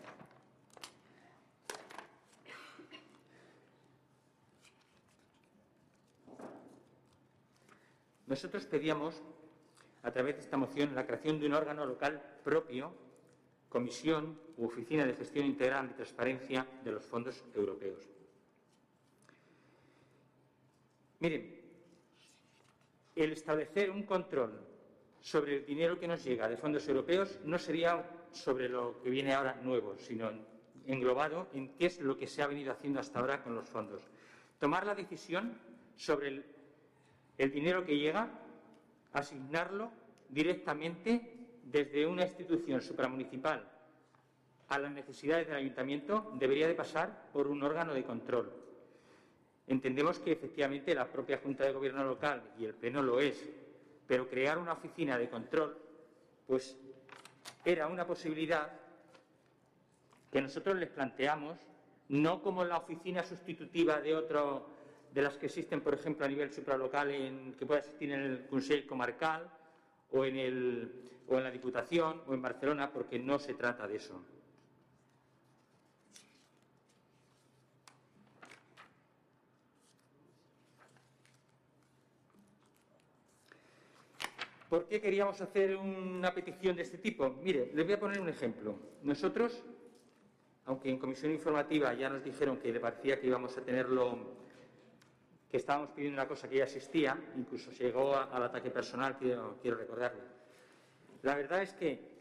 Nosotros 8.28 8.66
pedíamos, 8.66 9.22
a 10.04 10.12
través 10.12 10.36
de 10.36 10.42
esta 10.42 10.58
moción, 10.58 10.94
la 10.94 11.06
creación 11.06 11.40
de 11.40 11.48
un 11.48 11.54
órgano 11.54 11.86
local 11.86 12.22
propio, 12.44 12.94
comisión 13.70 14.38
u 14.58 14.66
oficina 14.66 15.06
de 15.06 15.14
gestión 15.14 15.46
integral 15.46 15.90
y 15.92 15.94
transparencia 15.94 16.68
de 16.84 16.92
los 16.92 17.06
fondos 17.06 17.44
europeos. 17.56 18.06
Miren, 21.20 21.62
el 23.16 23.32
establecer 23.32 23.90
un 23.90 24.04
control 24.04 24.67
sobre 25.28 25.58
el 25.58 25.66
dinero 25.66 26.00
que 26.00 26.08
nos 26.08 26.24
llega 26.24 26.48
de 26.48 26.56
fondos 26.56 26.88
europeos 26.88 27.38
no 27.44 27.60
sería 27.60 28.02
sobre 28.32 28.70
lo 28.70 29.02
que 29.02 29.10
viene 29.10 29.34
ahora 29.34 29.60
nuevo, 29.62 29.98
sino 29.98 30.32
englobado 30.86 31.50
en 31.54 31.76
qué 31.76 31.88
es 31.88 32.00
lo 32.00 32.18
que 32.18 32.28
se 32.28 32.42
ha 32.42 32.48
venido 32.48 32.72
haciendo 32.72 33.02
hasta 33.02 33.20
ahora 33.20 33.44
con 33.44 33.54
los 33.54 33.68
fondos. 33.68 34.02
Tomar 34.58 34.86
la 34.86 34.96
decisión 34.96 35.60
sobre 35.98 36.46
el, 37.38 37.52
dinero 37.52 37.86
que 37.86 37.98
llega, 37.98 38.30
asignarlo 39.12 39.92
directamente 40.30 41.34
desde 41.62 42.08
una 42.08 42.24
institución 42.24 42.82
supramunicipal 42.82 43.70
a 44.70 44.80
las 44.80 44.94
necesidades 44.94 45.48
del 45.48 45.58
ayuntamiento 45.58 46.32
debería 46.40 46.70
de 46.70 46.74
pasar 46.74 47.28
por 47.34 47.48
un 47.48 47.62
órgano 47.64 47.94
de 47.94 48.06
control. 48.06 48.50
Entendemos 49.68 50.20
que 50.20 50.32
efectivamente 50.32 50.96
la 50.96 51.12
propia 51.12 51.40
Junta 51.40 51.66
de 51.66 51.74
Gobierno 51.74 52.06
local 52.06 52.54
y 52.58 52.64
el 52.64 52.76
Pleno 52.76 53.02
lo 53.02 53.20
es, 53.20 53.46
pero 54.08 54.28
crear 54.28 54.58
una 54.58 54.74
oficina 54.74 55.18
de 55.18 55.30
control, 55.30 55.78
pues 56.48 56.78
era 57.66 57.88
una 57.88 58.08
posibilidad 58.08 58.72
que 60.32 60.42
nosotros 60.42 60.78
les 60.78 60.90
planteamos, 60.90 61.58
no 62.10 62.42
como 62.42 62.64
la 62.64 62.78
oficina 62.78 63.24
sustitutiva 63.24 64.00
de 64.00 64.16
otro 64.16 64.70
de 65.14 65.22
las 65.22 65.38
que 65.38 65.48
existen, 65.48 65.82
por 65.82 65.94
ejemplo, 65.94 66.26
a 66.26 66.30
nivel 66.30 66.52
supralocal, 66.52 67.12
en, 67.12 67.54
que 67.54 67.66
pueda 67.66 67.80
existir 67.80 68.12
en 68.12 68.22
el 68.22 68.46
Consejo 68.48 68.88
Comarcal 68.88 69.50
o 70.12 70.24
en, 70.26 70.92
o 71.28 71.38
en 71.38 71.44
la 71.44 71.52
Diputación 71.52 72.22
o 72.28 72.34
en 72.34 72.42
Barcelona, 72.42 72.92
porque 72.92 73.20
no 73.20 73.40
se 73.40 73.54
trata 73.54 73.88
de 73.88 73.98
eso. 73.98 74.22
¿Por 84.70 84.86
qué 84.86 85.00
queríamos 85.00 85.40
hacer 85.40 85.78
una 85.78 86.34
petición 86.34 86.76
de 86.76 86.82
este 86.82 86.98
tipo? 86.98 87.30
Mire, 87.42 87.72
les 87.74 87.86
voy 87.86 87.94
a 87.94 88.00
poner 88.00 88.20
un 88.20 88.28
ejemplo. 88.28 88.76
Nosotros, 89.04 89.64
aunque 90.66 90.90
en 90.90 91.00
comisión 91.00 91.32
informativa 91.32 91.94
ya 91.94 92.10
nos 92.10 92.22
dijeron 92.22 92.58
que 92.58 92.74
le 92.74 92.80
parecía 92.82 93.18
que 93.20 93.28
íbamos 93.28 93.58
a 93.58 93.62
tenerlo, 93.62 94.36
que 95.50 95.56
estábamos 95.56 95.92
pidiendo 95.92 96.20
una 96.20 96.28
cosa 96.28 96.50
que 96.50 96.58
ya 96.58 96.66
existía, 96.66 97.18
incluso 97.38 97.72
llegó 97.72 98.18
al 98.18 98.44
ataque 98.44 98.70
personal, 98.70 99.18
quiero, 99.18 99.58
quiero 99.62 99.78
recordarle. 99.78 100.24
La 101.22 101.36
verdad 101.36 101.62
es 101.62 101.74
que 101.74 102.18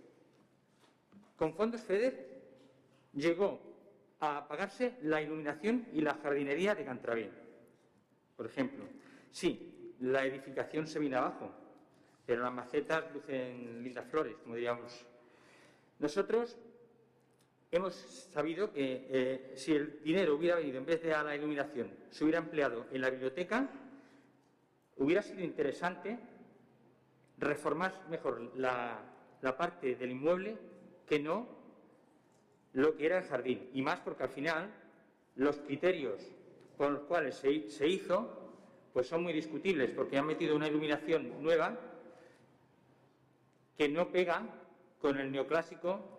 con 1.36 1.52
fondos 1.52 1.81
FEDER 1.81 2.44
llegó 3.12 3.60
a 4.20 4.47
pagarse 4.47 4.98
la 5.02 5.20
iluminación 5.20 5.89
y 5.93 6.01
la 6.01 6.14
jardinería 6.14 6.77
de 6.77 6.85
Cantravín, 6.85 7.31
por 8.36 8.47
ejemplo. 8.47 8.85
Sí, 9.32 9.94
la 9.98 10.24
edificación 10.24 10.86
se 10.86 11.01
vino 11.01 11.18
abajo, 11.18 11.51
pero 12.27 12.43
las 12.43 12.53
macetas 12.53 13.05
lucen 13.15 13.82
lindas 13.85 14.05
flores, 14.11 14.36
como 14.43 14.57
diríamos. 14.57 15.07
Nosotros 16.01 16.57
hemos 17.70 17.94
sabido 17.94 18.73
que 18.73 19.07
eh, 19.09 19.53
si 19.55 19.73
el 19.73 20.03
dinero 20.03 20.35
hubiera 20.35 20.57
venido 20.57 20.78
en 20.78 20.86
vez 20.86 21.03
de 21.03 21.15
a 21.15 21.23
la 21.23 21.36
iluminación, 21.36 21.89
se 22.11 22.24
hubiera 22.24 22.40
empleado 22.40 22.86
en 22.90 23.01
la 23.01 23.11
biblioteca, 23.11 23.69
hubiera 24.97 25.23
sido 25.23 25.43
interesante 25.43 26.19
reformar 27.39 27.93
mejor 28.11 28.57
la, 28.57 29.12
parte 29.57 29.94
del 29.94 30.11
inmueble 30.11 30.59
que 31.07 31.20
no 31.20 31.47
lo 32.73 32.97
que 32.97 33.07
era 33.07 33.19
el 33.19 33.24
jardín. 33.24 33.70
Y 33.73 33.82
más 33.82 34.01
porque 34.01 34.24
al 34.24 34.31
final 34.31 34.69
los 35.36 35.59
criterios 35.59 36.20
con 36.77 36.94
los 36.94 37.03
cuales 37.05 37.36
se, 37.36 37.70
se 37.70 37.86
hizo 37.86 38.43
pues 38.93 39.07
son 39.07 39.23
muy 39.23 39.32
discutibles 39.32 39.93
porque 39.93 40.19
han 40.19 40.27
metido 40.27 40.57
una 40.57 40.66
iluminación 40.66 41.40
nueva 41.43 41.78
que 43.77 43.89
no 43.89 44.11
pega 44.11 44.43
con 45.01 45.19
el 45.19 45.31
neoclásico 45.31 46.16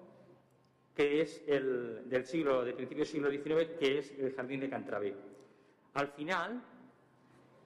que 0.98 1.22
es 1.22 1.44
el 1.46 2.10
del 2.10 2.26
siglo, 2.26 2.66
de 2.66 2.74
principio 2.74 3.04
del 3.04 3.14
siglo 3.14 3.30
XIX, 3.30 3.78
que 3.80 4.00
es 4.00 4.12
el 4.18 4.34
jardín 4.34 4.62
de 4.62 4.70
Cantrabé. 4.70 5.16
Al 5.94 6.08
final, 6.08 6.60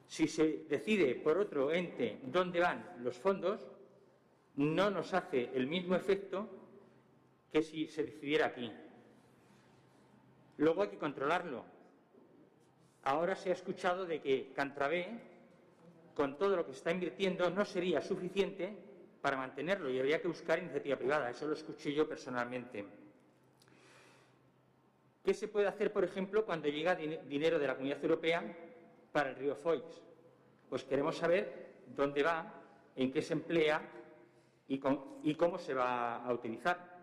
si 0.05 0.27
se 0.27 0.65
decide 0.67 1.15
por 1.15 1.37
otro 1.37 1.71
ente 1.71 2.19
dónde 2.23 2.59
van 2.59 2.97
los 3.01 3.17
fondos, 3.17 3.65
no 4.57 4.89
nos 4.89 5.13
hace 5.13 5.49
el 5.53 5.65
mismo 5.65 5.95
efecto 5.95 6.49
que 7.53 7.61
si 7.61 7.87
se 7.87 8.03
decidiera 8.03 8.47
aquí. 8.47 8.69
Luego 10.57 10.81
hay 10.81 10.89
que 10.89 10.97
controlarlo. 10.97 11.63
Ahora 13.03 13.37
se 13.37 13.51
ha 13.51 13.53
escuchado 13.53 14.05
de 14.05 14.21
que 14.21 14.51
Cantrabé, 14.53 15.07
con 16.13 16.37
todo 16.37 16.57
lo 16.57 16.65
que 16.65 16.73
está 16.73 16.91
invirtiendo, 16.91 17.49
no 17.49 17.63
sería 17.63 18.01
suficiente 18.01 18.90
para 19.21 19.37
mantenerlo 19.37 19.89
y 19.89 19.99
habría 19.99 20.21
que 20.21 20.27
buscar 20.27 20.59
iniciativa 20.59 20.95
privada. 20.95 21.29
Eso 21.29 21.47
lo 21.47 21.53
escuché 21.53 21.93
yo 21.93 22.07
personalmente. 22.07 22.85
¿Qué 25.23 25.33
se 25.33 25.47
puede 25.47 25.67
hacer, 25.67 25.93
por 25.93 26.03
ejemplo, 26.03 26.45
cuando 26.45 26.67
llega 26.67 26.95
dinero 26.95 27.59
de 27.59 27.67
la 27.67 27.75
Comunidad 27.75 28.03
Europea 28.03 28.43
para 29.11 29.29
el 29.29 29.35
río 29.35 29.55
Foix? 29.55 29.83
Pues 30.67 30.83
queremos 30.83 31.17
saber 31.17 31.73
dónde 31.95 32.23
va, 32.23 32.51
en 32.95 33.11
qué 33.11 33.21
se 33.21 33.33
emplea 33.33 33.81
y, 34.67 34.79
cómo 34.79 35.59
se 35.59 35.73
va 35.75 36.23
a 36.23 36.33
utilizar. 36.33 36.99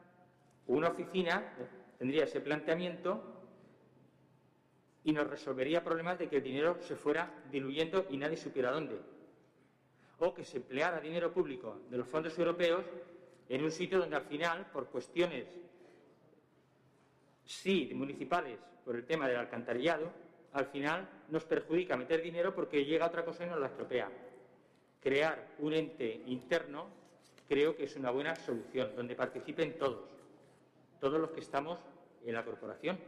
Una 0.66 0.88
oficina 0.88 1.54
tendría 1.98 2.24
ese 2.24 2.40
planteamiento 2.40 3.22
y 5.04 5.12
nos 5.12 5.28
resolvería 5.28 5.84
problemas 5.84 6.18
de 6.18 6.28
que 6.28 6.36
el 6.36 6.42
dinero 6.42 6.78
se 6.80 6.96
fuera 6.96 7.30
diluyendo 7.50 8.06
y 8.10 8.16
nadie 8.16 8.36
supiera 8.36 8.72
dónde. 8.72 8.98
O 10.18 10.34
que 10.34 10.44
se 10.44 10.56
empleara 10.58 11.00
dinero 11.00 11.32
público 11.32 11.82
de 11.90 11.96
los 11.96 12.08
fondos 12.08 12.36
europeos 12.38 12.84
en 13.48 13.62
un 13.62 13.70
sitio 13.70 13.98
donde 13.98 14.16
al 14.16 14.24
final, 14.24 14.66
por 14.72 14.88
cuestiones 14.88 15.46
sí 17.44 17.90
municipales 17.94 18.58
por 18.84 18.96
el 18.96 19.06
tema 19.06 19.28
del 19.28 19.38
alcantarillado, 19.38 20.10
al 20.52 20.66
final 20.66 21.08
nos 21.28 21.44
perjudica 21.44 21.96
meter 21.96 22.22
dinero 22.22 22.54
porque 22.54 22.84
llega 22.84 23.06
otra 23.06 23.24
cosa 23.24 23.44
y 23.44 23.48
nos 23.48 23.60
la 23.60 23.66
estropea. 23.66 24.10
Crear 25.00 25.54
un 25.60 25.72
ente 25.72 26.22
interno 26.26 26.86
creo 27.48 27.76
que 27.76 27.84
es 27.84 27.96
una 27.96 28.10
buena 28.10 28.36
solución, 28.36 28.94
donde 28.94 29.14
participen 29.14 29.78
todos, 29.78 30.10
todos 31.00 31.20
los 31.20 31.30
que 31.30 31.40
estamos 31.40 31.78
en 32.24 32.34
la 32.34 32.44
corporación. 32.44 32.98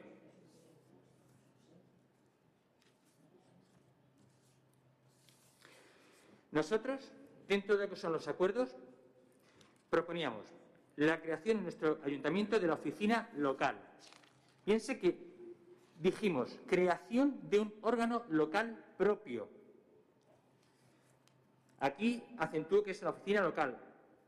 Nosotros, 6.52 7.12
dentro 7.48 7.76
de 7.76 7.84
lo 7.84 7.90
que 7.90 7.96
son 7.96 8.12
los 8.12 8.28
acuerdos, 8.28 8.76
proponíamos 9.88 10.46
la 10.96 11.20
creación 11.20 11.58
en 11.58 11.62
nuestro 11.64 12.00
ayuntamiento 12.04 12.58
de 12.58 12.66
la 12.66 12.74
oficina 12.74 13.30
local, 13.36 13.76
Piense 14.64 14.98
que 14.98 15.18
dijimos 15.98 16.58
creación 16.66 17.40
de 17.50 17.60
un 17.60 17.74
órgano 17.82 18.24
local 18.28 18.84
propio. 18.96 19.48
Aquí 21.80 22.22
acentúo 22.38 22.82
que 22.82 22.90
es 22.90 23.02
la 23.02 23.10
oficina 23.10 23.40
local. 23.40 23.78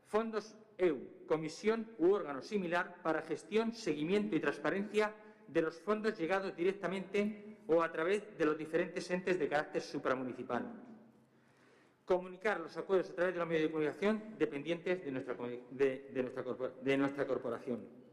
Fondos 0.05 0.55
EU, 0.77 1.25
comisión 1.27 1.87
u 1.99 2.11
órgano 2.11 2.41
similar 2.41 3.01
para 3.03 3.21
gestión, 3.21 3.73
seguimiento 3.73 4.35
y 4.35 4.39
transparencia 4.39 5.13
de 5.47 5.61
los 5.61 5.79
fondos 5.79 6.17
llegados 6.17 6.55
directamente 6.55 7.59
o 7.67 7.81
a 7.81 7.91
través 7.91 8.37
de 8.37 8.45
los 8.45 8.57
diferentes 8.57 9.09
entes 9.11 9.37
de 9.37 9.47
carácter 9.47 9.81
supramunicipal. 9.81 10.92
Comunicar 12.05 12.59
los 12.59 12.75
acuerdos 12.75 13.09
a 13.11 13.15
través 13.15 13.33
de 13.33 13.39
los 13.39 13.47
medios 13.47 13.63
de 13.63 13.71
comunicación 13.71 14.35
dependientes 14.37 15.05
de 15.05 15.11
nuestra, 15.11 15.35
de 15.35 16.97
nuestra 16.97 17.25
corporación. 17.25 18.03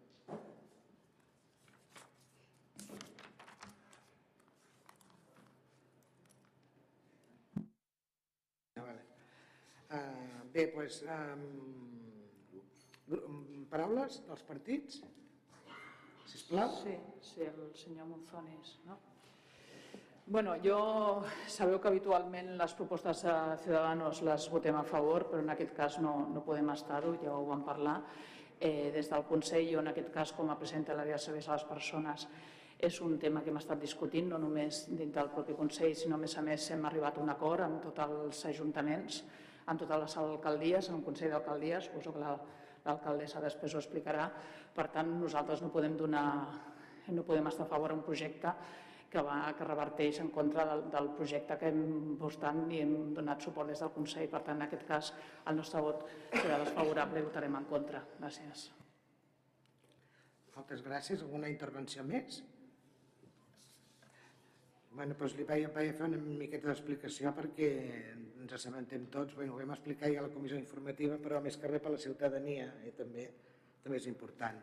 Uh, 9.90 10.46
bé, 10.54 10.68
doncs, 10.70 11.00
um, 13.10 13.64
paraules 13.72 14.20
dels 14.22 14.44
partits? 14.46 15.00
Sisplau. 16.30 16.70
Sí, 16.84 16.94
sí, 17.26 17.42
el 17.42 17.74
senyor 17.74 18.06
Monzones, 18.06 18.78
no? 18.86 19.00
Bueno, 20.30 20.52
jo 20.62 21.24
sabeu 21.50 21.80
que 21.82 21.88
habitualment 21.90 22.52
les 22.54 22.72
propostes 22.78 23.24
de 23.26 23.32
Ciudadanos 23.64 24.20
les 24.22 24.44
votem 24.46 24.76
a 24.78 24.84
favor, 24.86 25.24
però 25.26 25.40
en 25.42 25.50
aquest 25.50 25.72
cas 25.74 25.96
no, 25.98 26.12
no 26.30 26.42
podem 26.46 26.68
estar-ho, 26.70 27.16
ja 27.18 27.32
ho 27.34 27.48
vam 27.48 27.64
parlar. 27.66 27.96
Eh, 28.60 28.92
des 28.94 29.08
del 29.10 29.24
Consell, 29.26 29.66
jo 29.72 29.80
en 29.80 29.88
aquest 29.90 30.12
cas 30.14 30.30
com 30.36 30.52
a 30.52 30.54
presidenta 30.60 30.92
de 30.92 31.00
l'àrea 31.00 31.16
de 31.18 31.24
serveis 31.24 31.48
a 31.48 31.56
les 31.56 31.64
persones, 31.66 32.28
és 32.78 33.00
un 33.02 33.16
tema 33.18 33.42
que 33.42 33.50
hem 33.50 33.58
estat 33.58 33.82
discutint 33.82 34.28
no 34.30 34.38
només 34.38 34.84
dins 34.92 35.10
del 35.16 35.32
propi 35.34 35.56
Consell, 35.58 35.96
sinó 35.98 36.14
a 36.14 36.22
més 36.22 36.36
a 36.38 36.44
més 36.46 36.66
hem 36.70 36.86
arribat 36.86 37.18
a 37.18 37.24
un 37.24 37.32
acord 37.34 37.64
amb 37.64 37.80
tots 37.88 38.04
els 38.04 38.42
ajuntaments 38.52 39.24
en 39.66 39.80
totes 39.82 40.00
les 40.04 40.14
alcaldies, 40.22 40.92
en 40.92 41.00
un 41.00 41.02
Consell 41.08 41.34
d'Alcaldies, 41.34 41.88
suposo 41.88 42.12
que 42.14 42.22
l'alcaldessa 42.22 43.42
després 43.42 43.74
ho 43.74 43.82
explicarà. 43.82 44.28
Per 44.78 44.86
tant, 44.94 45.10
nosaltres 45.24 45.66
no 45.66 45.72
podem, 45.74 45.98
donar, 45.98 46.28
no 47.10 47.26
podem 47.26 47.50
estar 47.50 47.66
a 47.66 47.72
favor 47.74 47.90
d'un 47.90 48.06
projecte 48.06 48.54
que, 49.10 49.22
va, 49.26 49.38
que 49.58 49.66
reverteix 49.66 50.20
en 50.22 50.30
contra 50.34 50.66
del, 50.68 50.84
del 50.92 51.08
projecte 51.18 51.56
que 51.58 51.70
hem 51.72 52.14
votat 52.20 52.60
i 52.70 52.82
hem 52.84 52.94
donat 53.16 53.42
suport 53.46 53.72
des 53.72 53.82
del 53.82 53.92
Consell. 53.94 54.28
Per 54.30 54.42
tant, 54.46 54.60
en 54.60 54.68
aquest 54.68 54.86
cas, 54.88 55.10
el 55.50 55.58
nostre 55.58 55.82
vot 55.86 56.06
serà 56.36 56.60
desfavorable 56.62 57.22
i 57.22 57.26
votarem 57.26 57.58
en 57.58 57.66
contra. 57.72 58.04
Gràcies. 58.20 58.68
Moltes 60.54 60.82
gràcies. 60.86 61.22
Alguna 61.24 61.50
intervenció 61.50 62.04
més? 62.06 62.42
Bueno, 64.90 65.14
doncs 65.14 65.36
li 65.38 65.46
vaig, 65.46 65.68
vaig 65.74 65.92
fer 65.96 66.06
una 66.08 66.18
miqueta 66.18 66.68
d'explicació 66.68 67.30
perquè 67.36 67.68
ens 68.42 68.54
assabentem 68.56 69.06
tots. 69.14 69.36
Bueno, 69.38 69.54
ho 69.54 69.60
vam 69.60 69.74
explicar 69.76 70.10
ja 70.12 70.22
a 70.22 70.26
la 70.26 70.32
comissió 70.34 70.58
informativa, 70.58 71.18
però 71.22 71.38
més 71.42 71.56
que 71.56 71.70
res 71.70 71.82
per 71.82 71.94
la 71.94 72.00
ciutadania 72.02 72.66
eh, 72.82 72.94
també, 72.98 73.28
també 73.84 74.00
és 74.00 74.08
important. 74.10 74.58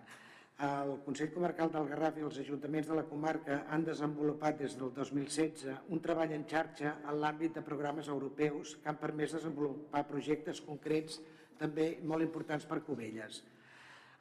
El 0.58 0.96
Consell 1.06 1.30
Comarcal 1.30 1.70
del 1.70 1.86
Garraf 1.86 2.16
i 2.18 2.24
els 2.26 2.38
ajuntaments 2.42 2.88
de 2.90 2.96
la 2.98 3.04
comarca 3.06 3.60
han 3.70 3.84
desenvolupat 3.86 4.56
des 4.58 4.74
del 4.80 4.90
2016 4.96 5.68
un 5.94 6.02
treball 6.02 6.34
en 6.34 6.48
xarxa 6.50 6.96
en 7.12 7.20
l'àmbit 7.22 7.54
de 7.60 7.62
programes 7.68 8.10
europeus 8.10 8.72
que 8.82 8.90
han 8.90 8.98
permès 8.98 9.36
desenvolupar 9.38 10.02
projectes 10.10 10.64
concrets 10.66 11.20
també 11.62 12.00
molt 12.02 12.26
importants 12.26 12.66
per 12.66 12.80
Cubelles. 12.90 13.44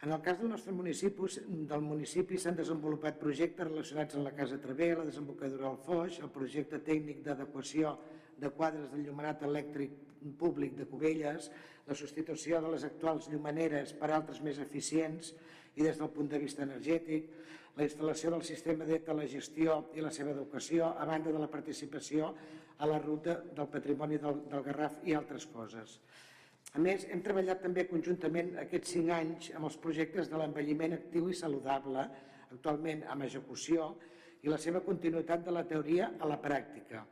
En 0.04 0.12
el 0.12 0.20
cas 0.20 0.36
del 0.36 0.52
nostre 0.52 0.76
municipi, 0.76 1.32
del 1.72 1.80
municipi 1.80 2.36
s'han 2.36 2.60
desenvolupat 2.60 3.16
projectes 3.16 3.70
relacionats 3.72 4.20
amb 4.20 4.28
la 4.28 4.36
Casa 4.36 4.60
Travé, 4.60 4.92
la 4.92 5.08
desembocadura 5.08 5.70
del 5.70 5.82
Foix, 5.88 6.20
el 6.20 6.34
projecte 6.36 6.84
tècnic 6.84 7.24
d'adequació 7.24 7.96
de 8.36 8.52
quadres 8.52 8.92
de 8.92 9.00
llumenat 9.00 9.40
elèctric 9.48 9.96
públic 10.36 10.76
de 10.76 10.84
Cubelles, 10.84 11.48
la 11.88 11.96
substitució 11.96 12.60
de 12.60 12.76
les 12.76 12.84
actuals 12.84 13.30
llumaneres 13.32 13.96
per 13.96 14.12
altres 14.12 14.44
més 14.44 14.60
eficients 14.60 15.32
i 15.76 15.84
des 15.84 15.98
del 16.00 16.10
punt 16.12 16.28
de 16.32 16.40
vista 16.40 16.64
energètic, 16.64 17.30
la 17.76 17.84
instal·lació 17.84 18.32
del 18.32 18.44
sistema 18.48 18.86
de 18.88 18.98
telegestió 19.04 19.82
i 19.94 20.04
la 20.04 20.12
seva 20.12 20.32
educació, 20.32 20.94
a 20.96 21.04
banda 21.08 21.32
de 21.32 21.42
la 21.42 21.50
participació 21.52 22.32
a 22.78 22.88
la 22.88 22.98
ruta 23.00 23.36
del 23.56 23.68
patrimoni 23.72 24.18
del, 24.20 24.42
del 24.48 24.64
Garraf 24.64 25.02
i 25.04 25.16
altres 25.16 25.46
coses. 25.52 25.98
A 26.76 26.80
més, 26.82 27.06
hem 27.12 27.22
treballat 27.24 27.62
també 27.64 27.86
conjuntament 27.88 28.56
aquests 28.60 28.96
cinc 28.96 29.12
anys 29.16 29.50
amb 29.56 29.68
els 29.68 29.76
projectes 29.80 30.28
de 30.32 30.40
l'envelliment 30.40 30.96
actiu 30.96 31.28
i 31.30 31.36
saludable, 31.36 32.04
actualment 32.52 33.04
amb 33.12 33.28
execució, 33.28 33.92
i 34.44 34.52
la 34.52 34.58
seva 34.60 34.82
continuïtat 34.84 35.44
de 35.44 35.54
la 35.54 35.64
teoria 35.68 36.10
a 36.20 36.28
la 36.28 36.36
pràctica, 36.40 37.04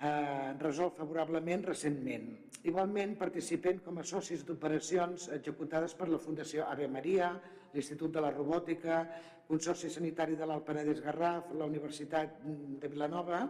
eh, 0.00 0.54
resolt 0.62 0.98
favorablement 0.98 1.64
recentment. 1.66 2.26
Igualment, 2.66 3.14
participem 3.18 3.78
com 3.84 3.98
a 3.98 4.06
socis 4.06 4.44
d'operacions 4.44 5.28
executades 5.36 5.94
per 5.94 6.08
la 6.10 6.18
Fundació 6.18 6.66
Ave 6.66 6.88
Maria, 6.90 7.30
l'Institut 7.74 8.12
de 8.14 8.22
la 8.24 8.32
Robòtica, 8.34 9.02
Consorci 9.48 9.88
Sanitari 9.88 10.36
de 10.36 10.46
l'Alt 10.46 10.66
Penedès 10.66 11.00
Garraf, 11.00 11.52
la 11.56 11.68
Universitat 11.68 12.40
de 12.44 12.88
Vilanova, 12.92 13.44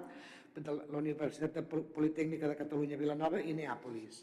la 0.58 0.98
Universitat 0.98 1.58
Politècnica 1.70 2.50
de 2.50 2.58
Catalunya 2.58 2.98
Vilanova 2.98 3.40
i 3.42 3.54
Neàpolis. 3.54 4.22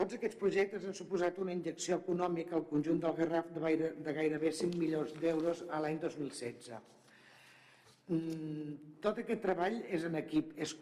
Tots 0.00 0.16
aquests 0.16 0.38
projectes 0.40 0.86
han 0.88 0.96
suposat 0.96 1.38
una 1.42 1.52
injecció 1.52 1.98
econòmica 2.00 2.56
al 2.56 2.64
conjunt 2.70 3.02
del 3.02 3.16
Garraf 3.18 3.50
de, 3.52 3.60
gaire, 3.60 3.90
de 4.00 4.14
gairebé 4.16 4.52
5 4.56 4.80
milions 4.80 5.12
d'euros 5.20 5.64
a 5.68 5.80
l'any 5.84 5.98
2016. 6.00 6.70
Mm, 8.10 8.96
tot 9.04 9.20
aquest 9.20 9.42
treball 9.44 9.76
és 9.92 10.06
en 10.08 10.16
equip, 10.18 10.54
és 10.56 10.72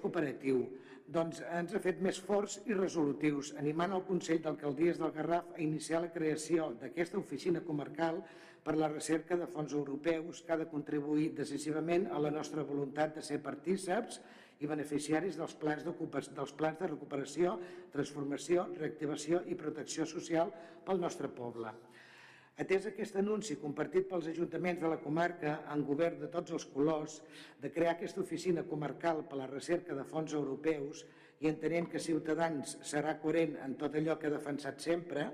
cooperatiu, 0.00 0.64
doncs 1.12 1.42
ens 1.52 1.74
ha 1.74 1.80
fet 1.84 2.00
més 2.02 2.18
forts 2.24 2.60
i 2.64 2.76
resolutius, 2.76 3.52
animant 3.60 3.92
el 3.92 4.06
Consell 4.08 4.40
d'Alcaldies 4.44 5.00
del 5.00 5.12
Garraf 5.12 5.52
a 5.54 5.60
iniciar 5.60 6.00
la 6.02 6.12
creació 6.14 6.70
d'aquesta 6.80 7.18
oficina 7.20 7.60
comarcal 7.66 8.22
per 8.64 8.78
la 8.80 8.88
recerca 8.88 9.36
de 9.36 9.46
fons 9.46 9.74
europeus 9.76 10.40
que 10.40 10.54
ha 10.54 10.60
de 10.60 10.70
contribuir 10.70 11.34
decisivament 11.36 12.08
a 12.08 12.18
la 12.18 12.32
nostra 12.32 12.64
voluntat 12.64 13.18
de 13.18 13.22
ser 13.22 13.42
partíceps 13.44 14.20
i 14.64 14.70
beneficiaris 14.70 15.36
dels 15.36 15.54
plans, 15.60 15.84
dels 15.84 16.54
plans 16.56 16.80
de 16.80 16.88
recuperació, 16.88 17.58
transformació, 17.92 18.68
reactivació 18.78 19.42
i 19.50 19.58
protecció 19.60 20.06
social 20.08 20.52
pel 20.86 21.02
nostre 21.02 21.28
poble. 21.28 21.74
Atès 22.62 22.84
aquest 22.86 23.16
anunci 23.18 23.56
compartit 23.58 24.04
pels 24.06 24.28
ajuntaments 24.30 24.78
de 24.78 24.90
la 24.92 25.00
comarca 25.02 25.56
en 25.74 25.80
govern 25.88 26.20
de 26.20 26.28
tots 26.30 26.54
els 26.54 26.66
colors 26.70 27.16
de 27.62 27.70
crear 27.74 27.96
aquesta 27.96 28.22
oficina 28.22 28.62
comarcal 28.68 29.24
per 29.26 29.40
la 29.40 29.48
recerca 29.50 29.96
de 29.98 30.04
fons 30.06 30.36
europeus 30.38 31.02
i 31.42 31.50
entenent 31.50 31.88
que 31.90 32.02
Ciutadans 32.04 32.76
serà 32.86 33.16
coherent 33.18 33.56
en 33.64 33.74
tot 33.80 33.98
allò 33.98 34.14
que 34.20 34.30
ha 34.30 34.36
defensat 34.36 34.78
sempre, 34.86 35.26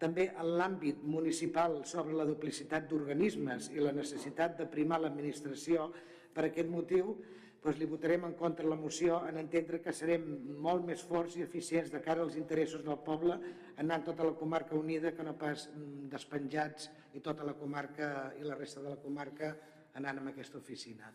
també 0.00 0.28
en 0.34 0.52
l'àmbit 0.58 1.00
municipal 1.00 1.80
sobre 1.88 2.18
la 2.18 2.28
duplicitat 2.28 2.86
d'organismes 2.90 3.70
i 3.72 3.80
la 3.80 3.96
necessitat 3.96 4.58
de 4.60 4.68
primar 4.68 5.00
l'administració 5.00 5.88
per 6.36 6.44
aquest 6.50 6.68
motiu, 6.68 7.16
doncs 7.60 7.78
li 7.78 7.88
votarem 7.88 8.24
en 8.24 8.34
contra 8.38 8.68
la 8.68 8.76
moció 8.76 9.18
en 9.28 9.36
entendre 9.40 9.82
que 9.84 9.92
serem 9.92 10.24
molt 10.64 10.86
més 10.86 11.02
forts 11.04 11.36
i 11.36 11.44
eficients 11.44 11.90
de 11.92 12.00
cara 12.00 12.24
als 12.24 12.38
interessos 12.40 12.84
del 12.86 13.00
poble 13.04 13.36
anant 13.82 14.06
tota 14.06 14.24
la 14.24 14.36
comarca 14.38 14.78
unida 14.78 15.12
que 15.16 15.26
no 15.26 15.36
pas 15.38 15.66
mm, 15.68 16.08
despenjats 16.12 16.88
i 17.14 17.20
tota 17.20 17.44
la 17.44 17.56
comarca 17.58 18.30
i 18.40 18.46
la 18.48 18.56
resta 18.56 18.80
de 18.80 18.94
la 18.94 19.00
comarca 19.02 19.52
anant 20.00 20.22
amb 20.22 20.32
aquesta 20.32 20.56
oficina. 20.58 21.10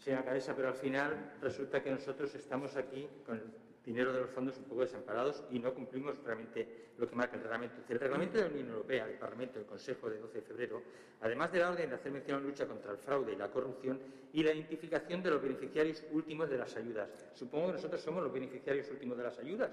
Señora 0.00 0.24
Cabeza, 0.24 0.54
pero 0.56 0.68
al 0.68 0.74
final 0.74 1.32
resulta 1.42 1.82
que 1.82 1.90
nosotros 1.90 2.34
estamos 2.34 2.76
aquí 2.76 3.06
con 3.26 3.42
dinero 3.84 4.12
de 4.12 4.20
los 4.20 4.30
fondos 4.30 4.56
un 4.58 4.64
poco 4.64 4.82
desamparados 4.82 5.42
y 5.50 5.58
no 5.58 5.72
cumplimos 5.72 6.18
realmente 6.22 6.90
lo 6.98 7.08
que 7.08 7.16
marca 7.16 7.36
el 7.36 7.42
reglamento. 7.42 7.82
El 7.88 7.98
reglamento 7.98 8.38
de 8.38 8.44
la 8.44 8.50
Unión 8.50 8.68
Europea, 8.68 9.06
el 9.08 9.18
Parlamento, 9.18 9.58
el 9.58 9.64
Consejo 9.64 10.10
de 10.10 10.18
12 10.18 10.34
de 10.34 10.42
febrero, 10.42 10.82
además 11.22 11.50
de 11.52 11.60
la 11.60 11.70
orden 11.70 11.88
de 11.88 11.96
hacer 11.96 12.12
mención 12.12 12.38
a 12.38 12.40
la 12.40 12.46
lucha 12.46 12.66
contra 12.66 12.92
el 12.92 12.98
fraude 12.98 13.32
y 13.32 13.36
la 13.36 13.50
corrupción 13.50 13.98
y 14.32 14.42
la 14.42 14.52
identificación 14.52 15.22
de 15.22 15.30
los 15.30 15.42
beneficiarios 15.42 16.04
últimos 16.12 16.50
de 16.50 16.58
las 16.58 16.76
ayudas. 16.76 17.08
Supongo 17.34 17.68
que 17.68 17.72
nosotros 17.74 18.00
somos 18.00 18.22
los 18.22 18.32
beneficiarios 18.32 18.90
últimos 18.90 19.16
de 19.16 19.24
las 19.24 19.38
ayudas. 19.38 19.70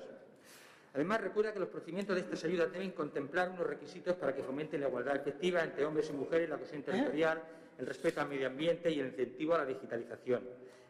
Además, 0.94 1.22
recuerda 1.22 1.54
que 1.54 1.60
los 1.60 1.70
procedimientos 1.70 2.16
de 2.16 2.22
estas 2.22 2.44
ayudas 2.46 2.72
deben 2.72 2.92
contemplar 2.92 3.50
unos 3.50 3.68
requisitos 3.68 4.16
para 4.16 4.34
que 4.34 4.42
fomenten 4.42 4.82
la 4.82 4.88
igualdad 4.88 5.18
efectiva 5.18 5.64
entre 5.64 5.86
hombres 5.86 6.10
y 6.10 6.14
mujeres, 6.14 6.50
la 6.50 6.58
cohesión 6.58 6.82
territorial, 6.82 7.44
el 7.78 7.86
respeto 7.86 8.22
al 8.22 8.30
medio 8.30 8.48
ambiente 8.48 8.90
y 8.90 9.00
el 9.00 9.08
incentivo 9.08 9.54
a 9.54 9.60
la 9.60 9.66
digitalización. 9.66 10.42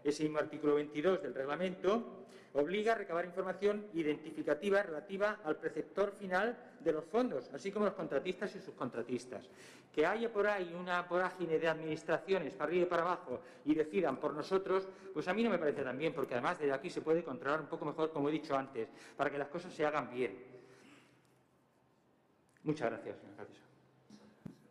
Ese 0.03 0.23
mismo 0.23 0.37
artículo 0.37 0.75
22 0.75 1.23
del 1.23 1.33
reglamento 1.33 2.26
obliga 2.57 2.93
a 2.93 2.95
recabar 2.95 3.25
información 3.25 3.85
identificativa 3.93 4.81
relativa 4.81 5.39
al 5.43 5.57
preceptor 5.57 6.11
final 6.11 6.57
de 6.79 6.91
los 6.91 7.05
fondos, 7.05 7.49
así 7.53 7.71
como 7.71 7.85
los 7.85 7.93
contratistas 7.93 8.55
y 8.55 8.59
subcontratistas. 8.59 9.47
Que 9.93 10.05
haya 10.05 10.31
por 10.31 10.47
ahí 10.47 10.73
una 10.73 11.01
vorágine 11.03 11.59
de 11.59 11.67
administraciones 11.67 12.53
para 12.53 12.69
arriba 12.69 12.85
y 12.85 12.89
para 12.89 13.01
abajo 13.03 13.41
y 13.65 13.75
decidan 13.75 14.17
por 14.17 14.33
nosotros, 14.33 14.87
pues 15.13 15.27
a 15.27 15.33
mí 15.33 15.43
no 15.43 15.49
me 15.49 15.57
parece 15.57 15.83
tan 15.83 15.97
bien, 15.97 16.13
porque 16.13 16.33
además 16.33 16.59
desde 16.59 16.73
aquí 16.73 16.89
se 16.89 17.01
puede 17.01 17.23
controlar 17.23 17.61
un 17.61 17.67
poco 17.67 17.85
mejor, 17.85 18.11
como 18.11 18.29
he 18.29 18.31
dicho 18.31 18.55
antes, 18.55 18.89
para 19.15 19.29
que 19.29 19.37
las 19.37 19.47
cosas 19.47 19.73
se 19.73 19.85
hagan 19.85 20.09
bien. 20.11 20.37
Muchas 22.63 22.91
gracias, 22.91 23.17
señor 23.17 23.66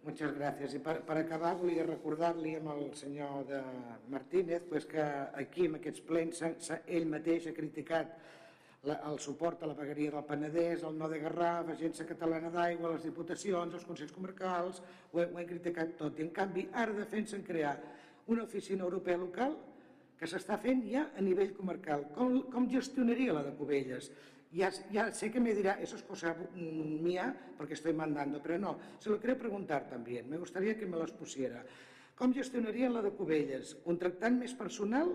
Muchas 0.07 0.37
gràcies. 0.37 0.74
I 0.77 0.78
per, 0.78 1.01
per 1.03 1.16
acabar 1.19 1.57
volia 1.59 1.83
recordar-li 1.83 2.53
amb 2.61 2.69
el 2.77 2.85
senyor 2.95 3.41
de 3.49 3.59
Martínez 4.12 4.62
pues, 4.70 4.85
que 4.87 5.03
aquí, 5.35 5.66
en 5.66 5.81
aquests 5.81 6.05
plens, 6.07 6.43
ell 6.87 7.09
mateix 7.11 7.49
ha 7.51 7.55
criticat 7.57 8.12
la, 8.87 9.01
el 9.11 9.19
suport 9.19 9.65
a 9.65 9.70
la 9.73 9.74
vegueria 9.74 10.12
del 10.15 10.28
Penedès, 10.28 10.85
el 10.87 10.95
no 11.01 11.09
de 11.11 11.19
Garraf, 11.24 11.66
l'Agència 11.73 12.07
Catalana 12.07 12.53
d'Aigua, 12.55 12.93
les 12.95 13.09
diputacions, 13.09 13.74
els 13.74 13.89
Consells 13.89 14.15
Comarcals, 14.15 14.78
ho, 15.11 15.19
ho 15.19 15.24
hem 15.27 15.41
criticat 15.51 15.97
tot. 15.99 16.23
I 16.23 16.28
en 16.28 16.31
canvi 16.39 16.69
ara 16.70 16.95
defensen 16.95 17.43
crear 17.43 17.74
una 18.31 18.47
oficina 18.47 18.87
europea 18.87 19.19
local 19.19 19.59
que 20.20 20.31
s'està 20.31 20.61
fent 20.62 20.87
ja 20.87 21.09
a 21.19 21.24
nivell 21.24 21.51
comarcal. 21.59 22.07
Com, 22.15 22.45
com 22.55 22.70
gestionaria 22.70 23.35
la 23.35 23.43
de 23.49 23.57
Cubelles? 23.59 24.12
Ya, 24.52 24.70
ya 24.90 25.12
sé 25.12 25.31
que 25.31 25.40
me 25.40 25.55
dirá, 25.55 25.81
eso 25.81 25.97
es 25.97 26.02
cosa 26.02 26.36
mía 26.55 27.35
porque 27.56 27.74
estoy 27.74 27.93
mandando, 27.93 28.40
pero 28.43 28.59
no, 28.59 28.78
se 28.98 29.10
lo 29.10 29.20
quería 29.20 29.39
preguntar 29.39 29.89
también, 29.89 30.28
me 30.28 30.39
gustaría 30.39 30.77
que 30.77 30.86
me 30.86 30.97
los 30.97 31.12
pusiera. 31.12 31.64
Com 32.16 32.32
gestionarien 32.32 32.94
la 32.94 33.02
de 33.05 33.12
Cubelles? 33.12 33.74
Contractant 33.85 34.39
més 34.40 34.55
personal? 34.56 35.10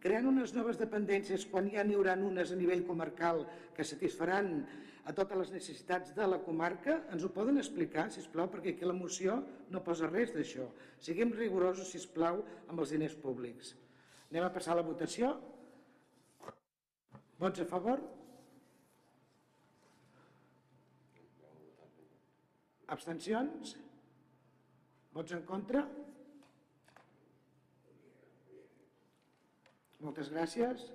Creant 0.00 0.28
unes 0.30 0.54
noves 0.56 0.78
dependències 0.80 1.44
quan 1.50 1.68
ja 1.68 1.82
n'hi 1.84 1.96
haurà 1.98 2.14
unes 2.16 2.54
a 2.54 2.56
nivell 2.56 2.86
comarcal 2.88 3.42
que 3.76 3.84
satisfaran 3.84 4.62
a 5.04 5.12
totes 5.12 5.36
les 5.42 5.52
necessitats 5.52 6.14
de 6.16 6.24
la 6.24 6.38
comarca? 6.40 7.02
Ens 7.12 7.26
ho 7.26 7.32
poden 7.34 7.60
explicar, 7.60 8.06
si 8.08 8.24
plau, 8.32 8.48
perquè 8.48 8.72
aquí 8.72 8.88
la 8.88 8.96
moció 8.96 9.42
no 9.68 9.84
posa 9.84 10.08
res 10.08 10.32
d'això. 10.32 10.70
Siguem 11.04 11.34
rigorosos, 11.36 11.92
si 11.92 12.00
plau, 12.14 12.40
amb 12.64 12.80
els 12.80 12.96
diners 12.96 13.18
públics. 13.20 13.74
Anem 14.30 14.48
a 14.48 14.52
passar 14.54 14.72
a 14.72 14.80
la 14.80 14.88
votació. 14.88 15.34
Vots 17.36 17.60
a 17.60 17.68
favor? 17.68 18.00
Abstencions? 22.88 23.74
Vots 25.12 25.34
en 25.36 25.42
contra? 25.48 25.82
Moltes 30.00 30.30
gràcies. 30.32 30.86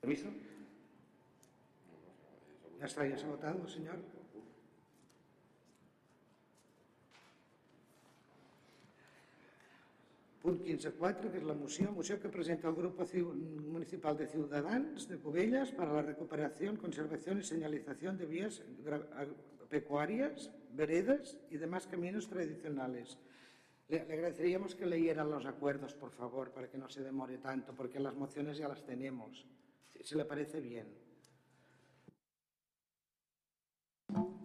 Permiso. 0.00 0.30
Ya 2.78 2.86
está, 2.86 3.06
ya 3.06 3.18
se 3.18 3.24
ha 3.24 3.28
votado. 3.28 3.66
Punt 10.46 10.60
15.4, 10.62 11.30
que 11.32 11.40
és 11.40 11.46
la 11.46 11.56
moció, 11.58 11.90
moció 11.90 12.20
que 12.22 12.28
presenta 12.30 12.68
el 12.68 12.76
Grupo 12.76 13.02
Municipal 13.66 14.16
de 14.16 14.28
Ciudadanos 14.30 15.08
de 15.08 15.18
Cubellas 15.18 15.72
para 15.72 15.92
la 15.92 16.02
recuperación, 16.02 16.76
conservación 16.76 17.40
y 17.40 17.42
señalización 17.42 18.16
de 18.16 18.26
vías 18.26 18.62
pecuarias, 19.68 20.52
veredas 20.70 21.36
y 21.50 21.56
demás 21.56 21.88
caminos 21.88 22.28
tradicionales. 22.28 23.18
Le, 23.88 24.04
le, 24.06 24.14
agradeceríamos 24.14 24.76
que 24.76 24.86
leyera 24.86 25.24
los 25.24 25.46
acuerdos, 25.46 25.94
por 25.94 26.12
favor, 26.12 26.52
para 26.52 26.70
que 26.70 26.78
no 26.78 26.88
se 26.88 27.02
demore 27.02 27.38
tanto, 27.38 27.74
porque 27.74 27.98
las 27.98 28.14
mociones 28.14 28.56
ya 28.56 28.68
las 28.68 28.86
tenemos. 28.86 29.44
Si, 29.82 30.04
si 30.04 30.14
le 30.14 30.24
parece 30.24 30.60
bien. 30.60 30.86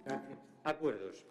Gracias. 0.03 0.39
Acuerdos. 0.63 1.23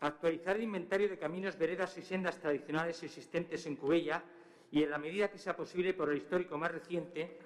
Actualizar 0.00 0.56
el 0.56 0.62
inventario 0.62 1.08
de 1.08 1.18
caminos, 1.18 1.58
veredas 1.58 1.96
y 1.98 2.02
sendas 2.02 2.38
tradicionales 2.38 3.02
existentes 3.02 3.66
en 3.66 3.76
Cubella 3.76 4.22
y, 4.70 4.82
en 4.82 4.90
la 4.90 4.98
medida 4.98 5.30
que 5.30 5.36
sea 5.36 5.54
posible, 5.54 5.92
por 5.92 6.10
el 6.10 6.18
histórico 6.18 6.56
más 6.56 6.72
reciente, 6.72 7.38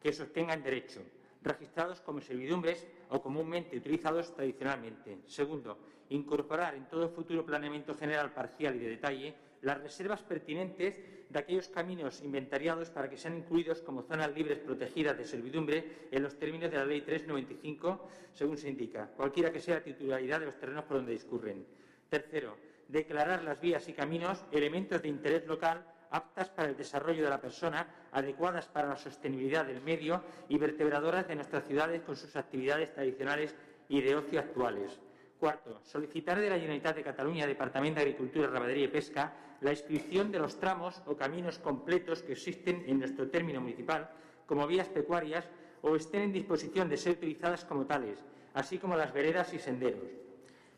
que 0.00 0.12
sostengan 0.12 0.62
derecho, 0.62 1.00
registrados 1.42 2.00
como 2.00 2.20
servidumbres 2.20 2.86
o 3.08 3.20
comúnmente 3.20 3.76
utilizados 3.76 4.34
tradicionalmente. 4.34 5.18
Segundo, 5.26 5.78
incorporar 6.10 6.74
en 6.76 6.88
todo 6.88 7.08
futuro 7.08 7.44
planeamiento 7.44 7.94
general 7.94 8.32
parcial 8.32 8.76
y 8.76 8.80
de 8.80 8.90
detalle 8.90 9.34
las 9.62 9.80
reservas 9.80 10.22
pertinentes 10.22 11.00
de 11.28 11.38
aquellos 11.38 11.68
caminos 11.68 12.20
inventariados 12.22 12.90
para 12.90 13.08
que 13.08 13.16
sean 13.16 13.38
incluidos 13.38 13.80
como 13.80 14.02
zonas 14.02 14.32
libres 14.34 14.58
protegidas 14.58 15.16
de 15.16 15.24
servidumbre 15.24 16.08
en 16.10 16.22
los 16.22 16.38
términos 16.38 16.70
de 16.70 16.76
la 16.76 16.84
Ley 16.84 17.00
395, 17.00 18.08
según 18.34 18.58
se 18.58 18.68
indica, 18.68 19.08
cualquiera 19.16 19.50
que 19.50 19.60
sea 19.60 19.76
la 19.76 19.82
titularidad 19.82 20.40
de 20.40 20.46
los 20.46 20.58
terrenos 20.58 20.84
por 20.84 20.98
donde 20.98 21.12
discurren. 21.12 21.64
Tercero, 22.08 22.56
declarar 22.88 23.42
las 23.42 23.60
vías 23.60 23.88
y 23.88 23.94
caminos 23.94 24.44
elementos 24.52 25.00
de 25.00 25.08
interés 25.08 25.46
local 25.46 25.86
aptas 26.10 26.50
para 26.50 26.68
el 26.68 26.76
desarrollo 26.76 27.24
de 27.24 27.30
la 27.30 27.40
persona, 27.40 27.86
adecuadas 28.12 28.68
para 28.68 28.88
la 28.88 28.96
sostenibilidad 28.96 29.64
del 29.64 29.80
medio 29.80 30.22
y 30.48 30.58
vertebradoras 30.58 31.26
de 31.26 31.36
nuestras 31.36 31.64
ciudades 31.64 32.02
con 32.02 32.16
sus 32.16 32.36
actividades 32.36 32.92
tradicionales 32.92 33.54
y 33.88 34.02
de 34.02 34.14
ocio 34.14 34.38
actuales. 34.38 35.00
Cuarto, 35.40 35.80
solicitar 35.82 36.38
de 36.38 36.50
la 36.50 36.56
Generalitat 36.56 36.94
de 36.94 37.02
Cataluña, 37.02 37.46
Departamento 37.46 37.96
de 37.96 38.02
Agricultura, 38.02 38.48
Rabadería 38.48 38.84
y 38.84 38.88
Pesca, 38.88 39.32
la 39.62 39.70
inscripción 39.70 40.30
de 40.30 40.38
los 40.38 40.58
tramos 40.58 41.00
o 41.06 41.16
caminos 41.16 41.58
completos 41.58 42.22
que 42.22 42.32
existen 42.32 42.84
en 42.86 42.98
nuestro 42.98 43.30
término 43.30 43.60
municipal 43.60 44.10
como 44.46 44.66
vías 44.66 44.88
pecuarias 44.88 45.46
o 45.82 45.94
estén 45.94 46.22
en 46.22 46.32
disposición 46.32 46.88
de 46.88 46.98
ser 46.98 47.14
utilizadas 47.14 47.64
como 47.64 47.86
tales, 47.86 48.18
así 48.54 48.78
como 48.78 48.96
las 48.96 49.12
veredas 49.12 49.54
y 49.54 49.58
senderos. 49.58 50.02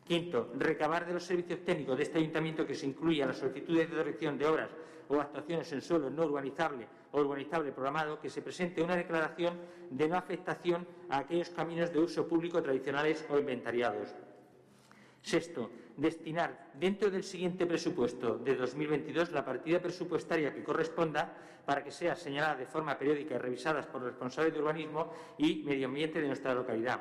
Quinto, 0.05 0.53
recabar 0.57 1.05
de 1.05 1.13
los 1.13 1.25
servicios 1.25 1.65
técnicos 1.65 1.97
de 1.97 2.03
este 2.03 2.19
ayuntamiento 2.19 2.65
que 2.65 2.75
se 2.75 2.85
incluya 2.85 3.25
la 3.25 3.33
solicitud 3.33 3.75
de 3.75 3.87
dirección 3.87 4.37
de 4.37 4.45
obras 4.45 4.69
o 5.09 5.19
actuaciones 5.19 5.71
en 5.73 5.81
suelo 5.81 6.09
no 6.09 6.25
urbanizable 6.25 6.87
o 7.11 7.21
urbanizable 7.21 7.71
programado, 7.71 8.19
que 8.19 8.29
se 8.29 8.41
presente 8.41 8.83
una 8.83 8.95
declaración 8.95 9.57
de 9.89 10.07
no 10.07 10.15
afectación 10.15 10.85
a 11.09 11.19
aquellos 11.19 11.49
caminos 11.49 11.91
de 11.91 11.99
uso 11.99 12.27
público 12.27 12.61
tradicionales 12.61 13.25
o 13.29 13.39
inventariados. 13.39 14.13
Sexto, 15.21 15.71
destinar 15.97 16.71
dentro 16.73 17.09
del 17.09 17.23
siguiente 17.23 17.65
presupuesto 17.65 18.37
de 18.37 18.55
2022 18.55 19.31
la 19.31 19.45
partida 19.45 19.81
presupuestaria 19.81 20.53
que 20.53 20.63
corresponda 20.63 21.33
para 21.65 21.83
que 21.83 21.91
sea 21.91 22.15
señalada 22.15 22.55
de 22.55 22.65
forma 22.65 22.97
periódica 22.97 23.35
y 23.35 23.37
revisada 23.37 23.81
por 23.81 24.01
los 24.01 24.11
responsables 24.11 24.53
de 24.53 24.59
urbanismo 24.59 25.11
y 25.37 25.63
medio 25.63 25.87
ambiente 25.87 26.21
de 26.21 26.27
nuestra 26.27 26.53
localidad. 26.53 26.99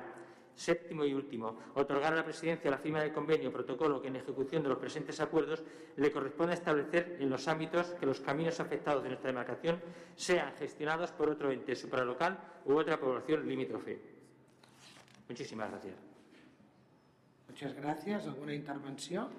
Séptimo 0.55 1.05
y 1.05 1.13
último, 1.13 1.59
otorgar 1.75 2.13
a 2.13 2.17
la 2.17 2.25
Presidencia 2.25 2.71
la 2.71 2.79
firma 2.79 3.01
del 3.01 3.13
convenio 3.13 3.53
protocolo 3.53 4.01
que 4.01 4.07
en 4.07 4.17
ejecución 4.17 4.63
de 4.63 4.69
los 4.69 4.79
presentes 4.79 5.19
acuerdos 5.19 5.65
le 5.97 6.13
corresponde 6.13 6.55
establecer 6.55 7.17
en 7.19 7.29
los 7.29 7.49
ámbitos 7.49 7.89
que 7.99 8.07
los 8.07 8.21
caminos 8.21 8.61
afectados 8.61 9.03
de 9.03 9.09
nuestra 9.09 9.31
demarcación 9.31 9.81
sean 10.15 10.55
gestionados 10.55 11.11
por 11.11 11.29
otro 11.29 11.51
ente 11.51 11.75
supralocal 11.75 12.39
u 12.67 12.75
otra 12.75 13.01
población 13.01 13.47
limítrofe. 13.49 13.99
Muchísimas 15.29 15.71
gracias. 15.71 16.14
Muchas 17.55 17.75
gracias. 17.77 18.27
¿Alguna 18.27 18.53
intervenció? 18.53 19.31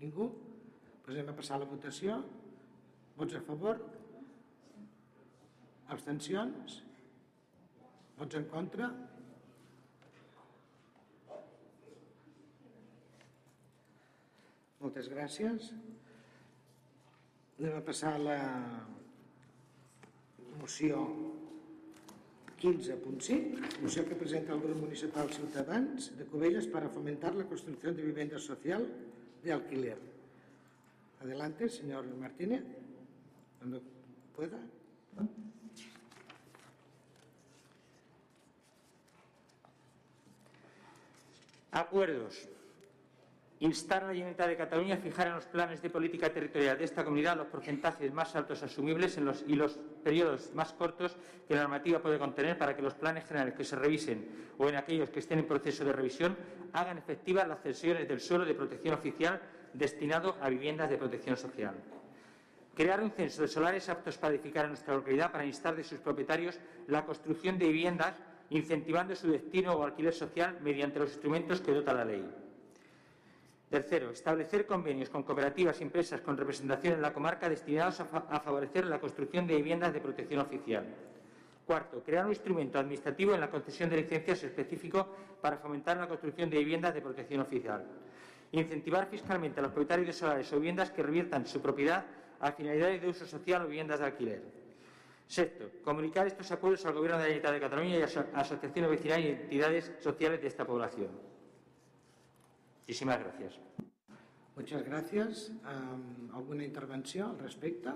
Ningú? 0.00 0.32
Pues 1.04 1.18
anem 1.18 1.28
a 1.28 1.34
passar 1.36 1.58
a 1.58 1.60
la 1.60 1.66
votació. 1.68 2.14
Vots 3.18 3.36
a 3.36 3.42
favor? 3.44 3.82
Abstencions? 5.92 6.78
Vots 8.16 8.38
en 8.40 8.48
contra? 8.48 8.88
Moltes 14.80 15.12
gràcies. 15.12 15.68
Anem 17.60 17.76
a 17.76 17.84
passar 17.92 18.16
a 18.16 18.24
la 18.24 18.40
moció 20.64 21.04
15.5, 22.62 23.80
moció 23.82 24.06
que 24.06 24.14
presenta 24.14 24.52
el 24.52 24.60
Grup 24.60 24.76
Municipal 24.76 25.28
Ciutadans 25.28 26.16
de 26.16 26.24
Cubelles 26.24 26.68
para 26.68 26.88
fomentar 26.88 27.34
la 27.34 27.44
construcción 27.44 27.96
de 27.96 28.04
vivienda 28.04 28.38
social 28.38 28.86
de 29.42 29.52
alquiler. 29.52 29.98
Adelante, 31.20 31.68
señor 31.68 32.06
Martínez, 32.14 32.62
cuando 33.58 33.82
pueda. 34.36 34.58
Acuerdos. 41.72 42.48
Instar 43.62 44.02
a 44.02 44.08
la 44.08 44.12
Generalitat 44.12 44.48
de 44.48 44.56
Cataluña 44.56 44.94
a 44.96 44.98
fijar 44.98 45.28
en 45.28 45.34
los 45.34 45.46
planes 45.46 45.80
de 45.80 45.88
política 45.88 46.32
territorial 46.32 46.76
de 46.76 46.82
esta 46.82 47.04
comunidad 47.04 47.36
los 47.36 47.46
porcentajes 47.46 48.12
más 48.12 48.34
altos 48.34 48.60
asumibles 48.64 49.16
en 49.18 49.24
los, 49.24 49.44
y 49.46 49.54
los 49.54 49.78
periodos 50.02 50.50
más 50.52 50.72
cortos 50.72 51.16
que 51.46 51.54
la 51.54 51.60
normativa 51.60 52.02
puede 52.02 52.18
contener 52.18 52.58
para 52.58 52.74
que 52.74 52.82
los 52.82 52.94
planes 52.94 53.24
generales 53.24 53.54
que 53.54 53.62
se 53.62 53.76
revisen 53.76 54.26
o 54.58 54.68
en 54.68 54.74
aquellos 54.74 55.10
que 55.10 55.20
estén 55.20 55.38
en 55.38 55.46
proceso 55.46 55.84
de 55.84 55.92
revisión 55.92 56.36
hagan 56.72 56.98
efectivas 56.98 57.46
las 57.46 57.62
cesiones 57.62 58.08
del 58.08 58.18
suelo 58.18 58.44
de 58.44 58.54
protección 58.54 58.94
oficial 58.94 59.40
destinado 59.74 60.36
a 60.40 60.48
viviendas 60.48 60.90
de 60.90 60.98
protección 60.98 61.36
social. 61.36 61.76
Crear 62.74 63.00
un 63.00 63.12
censo 63.12 63.42
de 63.42 63.48
solares 63.48 63.88
aptos 63.88 64.18
para 64.18 64.34
edificar 64.34 64.64
en 64.64 64.70
nuestra 64.70 64.96
localidad 64.96 65.30
para 65.30 65.46
instar 65.46 65.76
de 65.76 65.84
sus 65.84 66.00
propietarios 66.00 66.58
la 66.88 67.06
construcción 67.06 67.60
de 67.60 67.68
viviendas 67.68 68.16
incentivando 68.50 69.14
su 69.14 69.30
destino 69.30 69.74
o 69.74 69.84
alquiler 69.84 70.12
social 70.12 70.58
mediante 70.62 70.98
los 70.98 71.12
instrumentos 71.12 71.60
que 71.60 71.70
dota 71.70 71.94
la 71.94 72.04
ley. 72.04 72.41
Tercero, 73.72 74.10
establecer 74.10 74.66
convenios 74.66 75.08
con 75.08 75.22
cooperativas 75.22 75.80
y 75.80 75.84
empresas 75.84 76.20
con 76.20 76.36
representación 76.36 76.92
en 76.92 77.00
la 77.00 77.10
comarca 77.10 77.48
destinados 77.48 78.00
a, 78.00 78.04
fa 78.04 78.26
a, 78.28 78.38
favorecer 78.38 78.84
la 78.84 79.00
construcción 79.00 79.46
de 79.46 79.56
viviendas 79.56 79.94
de 79.94 80.00
protección 80.02 80.40
oficial. 80.40 80.84
Cuarto, 81.64 82.02
crear 82.04 82.26
un 82.26 82.32
instrumento 82.32 82.78
administrativo 82.78 83.32
en 83.32 83.40
la 83.40 83.48
concesión 83.48 83.88
de 83.88 83.96
licencias 83.96 84.42
específico 84.42 85.08
para 85.40 85.56
fomentar 85.56 85.96
la 85.96 86.06
construcción 86.06 86.50
de 86.50 86.58
viviendas 86.58 86.92
de 86.92 87.00
protección 87.00 87.40
oficial. 87.40 87.82
Incentivar 88.52 89.06
fiscalmente 89.06 89.60
a 89.60 89.62
los 89.62 89.72
propietarios 89.72 90.08
de 90.08 90.12
solares 90.12 90.52
o 90.52 90.56
viviendas 90.56 90.90
que 90.90 91.02
reviertan 91.02 91.46
su 91.46 91.62
propiedad 91.62 92.04
a 92.40 92.52
finalidades 92.52 93.00
de 93.00 93.08
uso 93.08 93.24
social 93.24 93.62
o 93.62 93.68
viviendas 93.68 94.00
de 94.00 94.04
alquiler. 94.04 94.42
Sexto, 95.26 95.80
comunicar 95.82 96.26
estos 96.26 96.52
acuerdos 96.52 96.84
al 96.84 96.92
Gobierno 96.92 97.16
de 97.16 97.24
la 97.24 97.34
Generalitat 97.36 97.54
de 97.54 97.60
Cataluña 97.60 97.96
y 97.96 98.02
a 98.02 98.38
asociaciones 98.38 98.90
vecinales 98.90 99.24
y 99.24 99.28
entidades 99.30 99.92
sociales 99.98 100.42
de 100.42 100.48
esta 100.48 100.66
población. 100.66 101.31
Muchísimas 102.82 103.18
gracias. 103.20 103.58
Muchas 104.56 104.82
gracias. 104.84 105.50
Um, 105.50 106.34
¿Alguna 106.34 106.64
intervenció 106.64 107.30
al 107.30 107.38
respecte? 107.38 107.90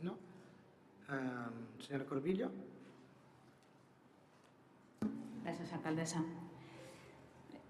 No? 0.00 0.18
Um, 1.08 1.80
senyora 1.80 2.04
Corbillo. 2.04 2.50
Gràcies, 5.44 5.72
alcaldessa. 5.72 6.20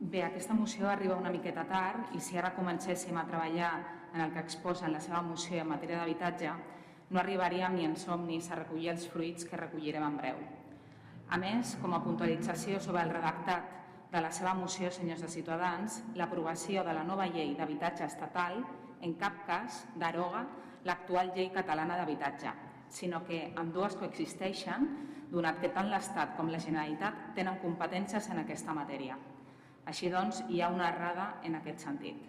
Bé, 0.01 0.25
aquesta 0.25 0.55
moció 0.55 0.89
arriba 0.89 1.17
una 1.17 1.31
miqueta 1.31 1.67
tard 1.69 2.15
i 2.17 2.21
si 2.21 2.37
ara 2.41 2.55
comencéssim 2.57 3.17
a 3.21 3.27
treballar 3.29 3.73
en 4.15 4.21
el 4.25 4.33
que 4.33 4.41
exposa 4.41 4.87
en 4.87 4.97
la 4.97 5.01
seva 5.01 5.23
moció 5.23 5.61
en 5.61 5.69
matèria 5.71 6.01
d'habitatge, 6.01 6.55
no 7.11 7.21
arribaríem 7.21 7.77
ni 7.77 7.85
en 7.87 7.97
somnis 7.97 8.51
a 8.51 8.59
recollir 8.59 8.91
els 8.95 9.07
fruits 9.13 9.45
que 9.45 9.61
recollirem 9.61 10.03
en 10.07 10.17
breu. 10.17 10.41
A 11.31 11.39
més, 11.39 11.77
com 11.83 11.95
a 11.95 12.03
puntualització 12.03 12.81
sobre 12.83 13.05
el 13.05 13.13
redactat 13.15 13.80
de 14.11 14.21
la 14.21 14.33
seva 14.35 14.55
moció, 14.59 14.91
senyors 14.91 15.23
de 15.23 15.29
Ciutadans, 15.31 16.01
l'aprovació 16.19 16.83
de 16.87 16.95
la 16.97 17.05
nova 17.07 17.29
llei 17.31 17.55
d'habitatge 17.55 18.09
estatal 18.09 18.59
en 19.07 19.15
cap 19.21 19.45
cas 19.47 19.85
deroga 20.01 20.43
l'actual 20.85 21.31
llei 21.37 21.51
catalana 21.55 21.99
d'habitatge, 22.01 22.53
sinó 22.91 23.23
que 23.25 23.53
amb 23.57 23.73
dues 23.75 23.95
coexisteixen, 24.01 24.89
donat 25.31 25.61
que 25.63 25.71
tant 25.71 25.93
l'Estat 25.93 26.35
com 26.37 26.51
la 26.51 26.59
Generalitat 26.59 27.31
tenen 27.37 27.61
competències 27.63 28.27
en 28.33 28.43
aquesta 28.43 28.75
matèria. 28.75 29.19
Així 29.87 30.11
doncs, 30.11 30.43
hi 30.49 30.61
ha 30.61 30.73
una 30.75 30.91
errada 30.91 31.37
en 31.47 31.55
aquest 31.61 31.87
sentit. 31.87 32.27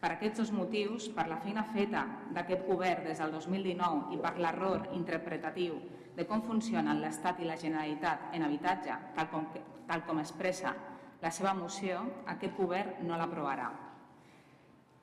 Per 0.00 0.10
aquests 0.14 0.40
dos 0.40 0.52
motius, 0.52 1.10
per 1.12 1.26
la 1.28 1.38
feina 1.44 1.64
feta 1.74 2.06
d'aquest 2.32 2.64
govern 2.68 3.04
des 3.04 3.20
del 3.20 3.36
2019 3.36 4.16
i 4.16 4.20
per 4.24 4.36
l'error 4.40 4.88
interpretatiu 4.96 5.78
de 6.16 6.24
com 6.24 6.42
funcionen 6.44 7.00
l'Estat 7.02 7.40
i 7.40 7.48
la 7.48 7.60
Generalitat 7.60 8.30
en 8.32 8.44
habitatge, 8.48 8.96
tal 9.16 9.28
com, 9.32 9.48
tal 9.88 10.04
com 10.06 10.20
expressa 10.22 10.74
la 11.22 11.32
seva 11.32 11.54
moció, 11.56 12.02
aquest 12.28 12.56
govern 12.58 13.06
no 13.08 13.16
l'aprovarà. 13.18 13.70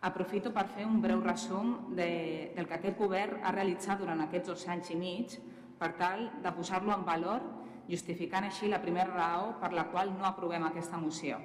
Aprofito 0.04 0.52
per 0.52 0.68
fer 0.76 0.86
un 0.86 1.00
breu 1.02 1.22
resum 1.24 1.96
de, 1.96 2.52
del 2.56 2.68
que 2.68 2.78
aquest 2.78 2.98
govern 3.00 3.40
ha 3.44 3.54
realitzat 3.56 4.02
durant 4.04 4.22
aquests 4.26 4.52
dos 4.52 4.68
anys 4.68 4.92
i 4.92 5.00
mig 5.00 5.38
per 5.80 5.94
tal 6.00 6.28
de 6.44 6.52
posar-lo 6.52 6.92
en 6.94 7.06
valor, 7.08 7.46
justificant 7.88 8.48
així 8.48 8.70
la 8.72 8.82
primera 8.84 9.12
raó 9.12 9.54
per 9.62 9.72
la 9.76 9.88
qual 9.92 10.12
no 10.16 10.28
aprovem 10.28 10.68
aquesta 10.68 11.00
moció 11.00 11.40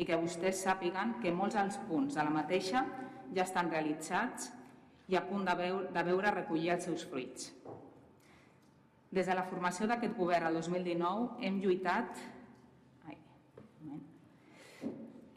i 0.00 0.06
que 0.08 0.16
vostès 0.16 0.62
sàpiguen 0.64 1.18
que 1.20 1.32
molts 1.34 1.58
dels 1.58 1.76
punts 1.88 2.16
de 2.16 2.24
la 2.24 2.32
mateixa 2.32 2.84
ja 3.36 3.44
estan 3.44 3.70
realitzats 3.72 4.50
i 5.10 5.16
a 5.18 5.24
punt 5.26 5.44
de 5.44 5.54
veure, 5.58 5.90
de 5.92 6.04
veure 6.06 6.32
recollir 6.34 6.70
els 6.74 6.86
seus 6.86 7.04
fruits. 7.10 7.50
Des 9.10 9.26
de 9.26 9.34
la 9.34 9.44
formació 9.44 9.88
d'aquest 9.90 10.14
govern 10.16 10.46
el 10.48 10.56
2019 10.60 11.44
hem 11.46 11.58
lluitat 11.62 12.20
ai, 13.10 13.18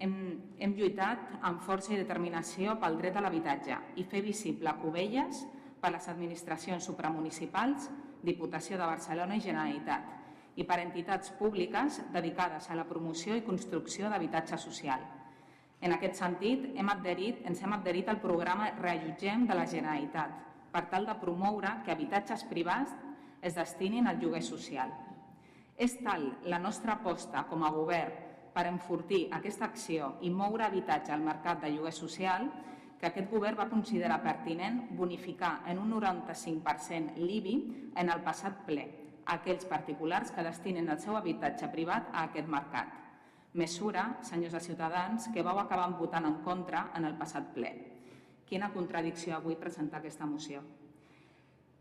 hem, 0.03 0.15
hem 0.59 0.73
lluitat 0.77 1.37
amb 1.47 1.61
força 1.63 1.93
i 1.93 1.99
determinació 1.99 2.75
pel 2.81 2.97
dret 2.99 3.17
a 3.17 3.23
l'habitatge 3.23 3.77
i 4.01 4.05
fer 4.09 4.23
visible 4.25 4.69
a 4.69 4.77
Cubelles 4.81 5.43
per 5.81 5.93
les 5.95 6.09
administracions 6.11 6.89
supramunicipals, 6.89 7.89
Diputació 8.23 8.77
de 8.79 8.85
Barcelona 8.87 9.35
i 9.35 9.43
Generalitat 9.43 10.11
i 10.55 10.63
per 10.63 10.77
entitats 10.79 11.33
públiques 11.35 11.97
dedicades 12.13 12.69
a 12.69 12.77
la 12.77 12.85
promoció 12.87 13.35
i 13.35 13.43
construcció 13.43 14.07
d'habitatge 14.07 14.59
social. 14.61 15.01
En 15.83 15.91
aquest 15.91 16.15
sentit, 16.21 16.69
hem 16.79 16.91
adherit, 16.93 17.41
ens 17.43 17.59
hem 17.59 17.73
adherit 17.75 18.07
al 18.07 18.21
programa 18.23 18.69
Reallotgem 18.77 19.47
de 19.49 19.57
la 19.59 19.65
Generalitat 19.67 20.37
per 20.71 20.85
tal 20.93 21.09
de 21.09 21.17
promoure 21.19 21.73
que 21.83 21.91
habitatges 21.91 22.45
privats 22.47 22.93
es 23.41 23.57
destinin 23.59 24.07
al 24.07 24.21
lloguer 24.21 24.43
social. 24.45 24.93
És 25.75 25.97
tal 26.05 26.29
la 26.47 26.61
nostra 26.63 26.95
aposta 26.95 27.43
com 27.49 27.65
a 27.65 27.73
govern 27.73 28.32
per 28.53 28.67
enfortir 28.69 29.27
aquesta 29.33 29.65
acció 29.65 30.15
i 30.21 30.29
moure 30.29 30.65
habitatge 30.65 31.13
al 31.13 31.25
mercat 31.25 31.61
de 31.61 31.71
lloguer 31.73 31.93
social 31.93 32.49
que 32.99 33.09
aquest 33.09 33.31
govern 33.31 33.59
va 33.59 33.69
considerar 33.69 34.21
pertinent 34.23 34.83
bonificar 34.97 35.61
en 35.67 35.79
un 35.79 35.91
95% 35.95 37.17
l'IBI 37.17 37.55
en 37.95 38.09
el 38.09 38.21
passat 38.23 38.61
ple 38.67 38.85
aquells 39.25 39.65
particulars 39.65 40.31
que 40.31 40.43
destinen 40.43 40.89
el 40.89 40.99
seu 40.99 41.15
habitatge 41.17 41.69
privat 41.71 42.09
a 42.11 42.27
aquest 42.27 42.47
mercat. 42.47 42.99
Mesura, 43.53 44.05
senyors 44.25 44.55
de 44.57 44.61
Ciutadans, 44.65 45.29
que 45.33 45.43
vau 45.45 45.59
acabar 45.59 45.89
votant 45.97 46.25
en 46.25 46.39
contra 46.43 46.89
en 46.97 47.05
el 47.05 47.17
passat 47.17 47.53
ple. 47.53 47.71
Quina 48.49 48.71
contradicció 48.73 49.37
avui 49.37 49.55
presentar 49.55 50.01
aquesta 50.01 50.25
moció. 50.25 50.63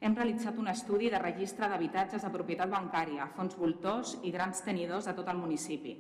Hem 0.03 0.15
realitzat 0.19 0.59
un 0.59 0.69
estudi 0.69 1.09
de 1.11 1.19
registre 1.19 1.69
d'habitatges 1.70 2.23
de 2.23 2.31
propietat 2.35 2.70
bancària, 2.70 3.28
fons 3.36 3.57
voltors 3.57 4.16
i 4.23 4.32
grans 4.35 4.62
tenidors 4.66 5.07
de 5.07 5.15
tot 5.15 5.28
el 5.31 5.39
municipi. 5.39 5.94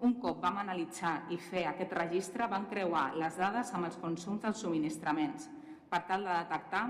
Un 0.00 0.14
cop 0.16 0.38
vam 0.40 0.56
analitzar 0.62 1.26
i 1.28 1.36
fer 1.36 1.66
aquest 1.68 1.90
registre, 1.92 2.46
vam 2.48 2.64
creuar 2.70 3.10
les 3.20 3.36
dades 3.36 3.72
amb 3.76 3.84
els 3.90 3.98
consums 4.00 4.40
dels 4.40 4.62
subministraments 4.64 5.48
per 5.90 6.00
tal 6.08 6.24
de 6.24 6.32
detectar 6.32 6.84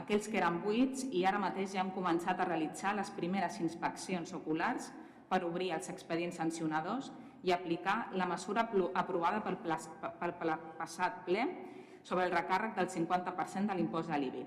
aquells 0.00 0.26
que 0.28 0.40
eren 0.40 0.58
buits 0.64 1.04
i 1.14 1.22
ara 1.28 1.38
mateix 1.38 1.76
ja 1.76 1.84
hem 1.84 1.92
començat 1.94 2.40
a 2.40 2.46
realitzar 2.48 2.96
les 2.96 3.12
primeres 3.14 3.60
inspeccions 3.62 4.32
oculars 4.34 4.90
per 5.30 5.44
obrir 5.46 5.70
els 5.76 5.90
expedients 5.92 6.40
sancionadors 6.42 7.12
i 7.46 7.52
aplicar 7.54 8.08
la 8.18 8.26
mesura 8.26 8.66
aprovada 8.94 9.42
pel, 9.44 9.60
pel 9.62 10.34
passat 10.80 11.22
ple 11.26 11.44
sobre 12.02 12.26
el 12.26 12.34
recàrrec 12.34 12.74
del 12.74 12.90
50% 12.90 13.70
de 13.70 13.76
l'impost 13.78 14.10
de 14.10 14.18
l'IBI. 14.18 14.42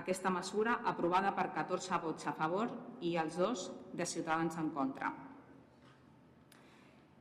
Aquesta 0.00 0.30
mesura 0.30 0.80
aprovada 0.90 1.30
per 1.38 1.52
14 1.54 2.02
vots 2.02 2.26
a 2.26 2.34
favor 2.34 2.74
i 3.00 3.14
els 3.22 3.38
dos 3.38 3.68
de 3.94 4.06
Ciutadans 4.06 4.58
en 4.58 4.74
contra. 4.74 5.12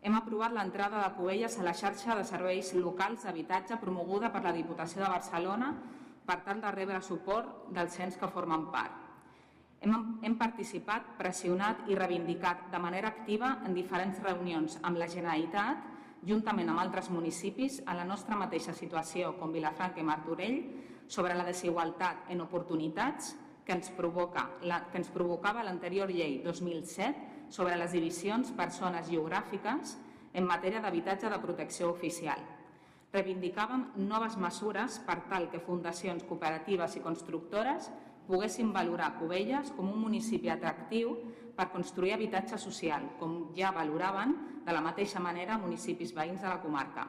Hem 0.04 0.18
aprovat 0.20 0.52
l'entrada 0.52 1.00
de 1.00 1.12
Cubelles 1.16 1.54
a 1.56 1.64
la 1.64 1.72
xarxa 1.80 2.18
de 2.20 2.26
serveis 2.28 2.74
locals 2.76 3.22
d'habitatge 3.24 3.78
promoguda 3.80 4.34
per 4.34 4.42
la 4.44 4.52
Diputació 4.52 5.00
de 5.00 5.12
Barcelona 5.14 5.70
per 6.28 6.42
tal 6.44 6.60
de 6.60 6.72
rebre 6.76 7.00
suport 7.00 7.70
dels 7.72 7.96
cens 7.96 8.18
que 8.20 8.28
formen 8.28 8.66
part. 8.74 8.98
Hem, 9.80 9.94
hem 10.28 10.36
participat, 10.36 11.14
pressionat 11.20 11.88
i 11.88 11.96
reivindicat 11.96 12.68
de 12.74 12.82
manera 12.84 13.14
activa 13.16 13.54
en 13.64 13.80
diferents 13.80 14.20
reunions 14.28 14.76
amb 14.84 15.00
la 15.00 15.08
Generalitat, 15.08 15.88
juntament 16.28 16.72
amb 16.74 16.84
altres 16.84 17.08
municipis, 17.12 17.80
en 17.88 17.96
la 17.96 18.08
nostra 18.08 18.36
mateixa 18.36 18.76
situació 18.76 19.38
com 19.40 19.56
Vilafranca 19.56 20.04
i 20.04 20.08
Martorell, 20.08 20.60
sobre 21.08 21.36
la 21.36 21.48
desigualtat 21.48 22.28
en 22.32 22.44
oportunitats 22.44 23.38
que 23.64 23.72
ens, 23.72 23.88
provoca, 23.96 24.50
la, 24.68 24.84
que 24.92 25.00
ens 25.00 25.12
provocava 25.16 25.64
l'anterior 25.64 26.12
llei 26.12 26.42
2007 26.44 27.33
sobre 27.54 27.78
les 27.78 27.94
divisions 27.94 28.50
per 28.58 28.72
zones 28.74 29.12
geogràfiques 29.12 29.94
en 30.34 30.50
matèria 30.50 30.82
d'habitatge 30.82 31.30
de 31.30 31.40
protecció 31.42 31.92
oficial. 31.94 32.42
Reivindicàvem 33.14 33.92
noves 34.10 34.40
mesures 34.42 34.98
per 35.06 35.20
tal 35.30 35.52
que 35.52 35.62
fundacions 35.62 36.26
cooperatives 36.26 36.98
i 36.98 37.04
constructores 37.06 37.92
poguessin 38.26 38.72
valorar 38.74 39.12
Cubelles 39.20 39.70
com 39.78 39.92
un 39.92 40.00
municipi 40.02 40.50
atractiu 40.50 41.14
per 41.54 41.70
construir 41.70 42.16
habitatge 42.16 42.58
social, 42.58 43.12
com 43.20 43.52
ja 43.54 43.70
valoraven 43.76 44.34
de 44.66 44.74
la 44.74 44.82
mateixa 44.82 45.22
manera 45.22 45.60
municipis 45.62 46.16
veïns 46.16 46.42
de 46.42 46.50
la 46.50 46.62
comarca. 46.64 47.06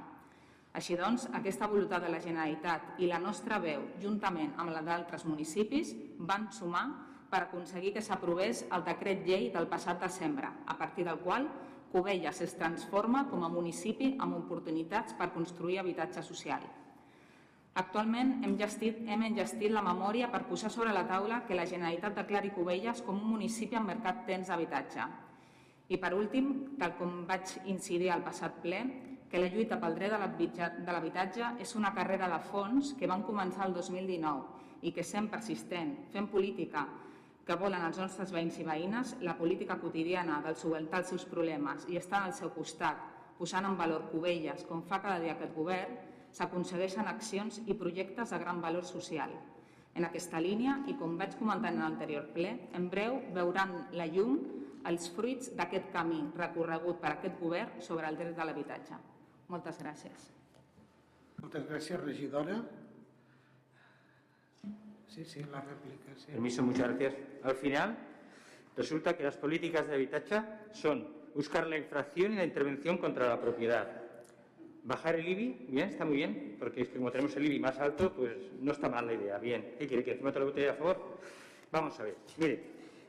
Així 0.74 0.98
doncs, 0.98 1.28
aquesta 1.38 1.70
voluntat 1.70 2.02
de 2.02 2.10
la 2.10 2.20
Generalitat 2.20 2.98
i 3.00 3.08
la 3.08 3.20
nostra 3.22 3.60
veu, 3.62 3.86
juntament 4.02 4.52
amb 4.58 4.74
la 4.74 4.82
d'altres 4.82 5.24
municipis, 5.24 5.94
van 6.18 6.50
sumar 6.52 6.84
per 7.34 7.48
aconseguir 7.48 7.90
que 7.96 8.02
s'aprovés 8.06 8.62
el 8.70 8.84
decret 8.86 9.24
llei 9.26 9.48
del 9.50 9.66
passat 9.66 9.98
desembre, 10.06 10.46
a 10.46 10.78
partir 10.78 11.02
del 11.08 11.18
qual 11.18 11.48
Cubelles 11.90 12.40
es 12.42 12.54
transforma 12.58 13.24
com 13.30 13.42
a 13.42 13.50
municipi 13.50 14.12
amb 14.22 14.38
oportunitats 14.38 15.16
per 15.18 15.32
construir 15.34 15.80
habitatge 15.82 16.22
social. 16.26 16.62
Actualment 17.82 18.44
hem 18.46 18.54
gestit, 18.58 19.00
hem 19.10 19.24
engestit 19.26 19.74
la 19.74 19.82
memòria 19.82 20.28
per 20.30 20.44
posar 20.46 20.70
sobre 20.70 20.94
la 20.94 21.04
taula 21.10 21.40
que 21.46 21.58
la 21.58 21.66
Generalitat 21.66 22.14
declari 22.20 22.52
Cubelles 22.54 23.02
com 23.02 23.18
un 23.18 23.32
municipi 23.32 23.78
amb 23.78 23.90
mercat 23.90 24.22
tens 24.28 24.50
d'habitatge. 24.50 25.06
I 25.90 25.98
per 25.98 26.12
últim, 26.14 26.52
tal 26.78 26.94
com 26.98 27.24
vaig 27.26 27.56
incidir 27.70 28.12
al 28.14 28.22
passat 28.22 28.62
ple, 28.62 28.84
que 29.30 29.42
la 29.42 29.50
lluita 29.50 29.80
pel 29.82 29.98
dret 29.98 30.14
de 30.14 30.92
l'habitatge 30.92 31.56
és 31.62 31.74
una 31.74 31.90
carrera 31.94 32.30
de 32.30 32.38
fons 32.46 32.94
que 32.98 33.10
van 33.10 33.26
començar 33.26 33.66
el 33.66 33.74
2019 33.74 34.86
i 34.86 34.94
que 34.94 35.02
sent 35.02 35.26
persistent, 35.32 35.96
fent 36.14 36.30
política, 36.30 36.86
que 37.44 37.56
volen 37.60 37.84
els 37.84 37.98
nostres 38.00 38.32
veïns 38.32 38.56
i 38.58 38.64
veïnes 38.64 39.14
la 39.26 39.36
política 39.36 39.76
quotidiana 39.80 40.40
del 40.44 40.56
solventar 40.56 41.02
els 41.02 41.10
seus 41.12 41.26
problemes 41.28 41.84
i 41.92 41.98
estar 42.00 42.22
al 42.24 42.32
seu 42.36 42.52
costat, 42.54 43.00
posant 43.38 43.66
en 43.68 43.76
valor 43.76 44.06
Cubelles, 44.10 44.64
com 44.68 44.82
fa 44.88 45.02
cada 45.02 45.20
dia 45.20 45.34
aquest 45.34 45.52
govern, 45.56 45.98
s'aconsegueixen 46.34 47.08
accions 47.10 47.60
i 47.66 47.76
projectes 47.78 48.32
de 48.32 48.38
gran 48.40 48.62
valor 48.62 48.86
social. 48.88 49.34
En 49.94 50.06
aquesta 50.08 50.40
línia, 50.42 50.80
i 50.90 50.96
com 50.98 51.18
vaig 51.18 51.36
comentar 51.38 51.70
en 51.70 51.82
l'anterior 51.82 52.30
ple, 52.34 52.54
en 52.74 52.88
breu 52.90 53.20
veuran 53.36 53.76
la 53.94 54.08
llum 54.10 54.38
els 54.88 55.06
fruits 55.14 55.52
d'aquest 55.56 55.92
camí 55.92 56.22
recorregut 56.36 56.98
per 57.02 57.12
aquest 57.14 57.36
govern 57.40 57.78
sobre 57.80 58.08
el 58.08 58.18
dret 58.18 58.34
de 58.36 58.46
l'habitatge. 58.48 58.98
Moltes 59.52 59.78
gràcies. 59.80 60.30
Moltes 61.40 61.68
gràcies, 61.68 62.00
regidora. 62.00 62.58
Sí, 65.14 65.24
sí, 65.24 65.44
la 65.52 65.60
réplica. 65.60 66.10
Sí. 66.16 66.32
Permiso, 66.32 66.64
muchas 66.64 66.88
gracias. 66.88 67.14
Al 67.44 67.54
final, 67.54 67.96
resulta 68.76 69.16
que 69.16 69.22
las 69.22 69.36
políticas 69.36 69.86
de 69.86 69.94
habitaje 69.94 70.40
son 70.72 71.06
buscar 71.36 71.68
la 71.68 71.78
infracción 71.78 72.32
y 72.32 72.36
la 72.36 72.44
intervención 72.44 72.98
contra 72.98 73.28
la 73.28 73.40
propiedad. 73.40 74.02
Bajar 74.82 75.14
el 75.14 75.28
IBI, 75.28 75.66
bien, 75.68 75.90
está 75.90 76.04
muy 76.04 76.16
bien, 76.16 76.56
porque 76.58 76.82
es 76.82 76.88
que 76.88 76.96
como 76.96 77.12
tenemos 77.12 77.36
el 77.36 77.46
IBI 77.46 77.60
más 77.60 77.78
alto, 77.78 78.12
pues 78.12 78.32
no 78.60 78.72
está 78.72 78.88
mal 78.88 79.06
la 79.06 79.12
idea. 79.12 79.38
Bien, 79.38 79.76
¿qué 79.78 79.86
quiere 79.86 80.02
que 80.02 80.10
encima 80.12 80.32
lo 80.32 80.46
vote 80.46 80.68
a 80.68 80.74
favor? 80.74 81.18
Vamos 81.70 81.98
a 82.00 82.02
ver. 82.02 82.16
Mire, 82.38 82.62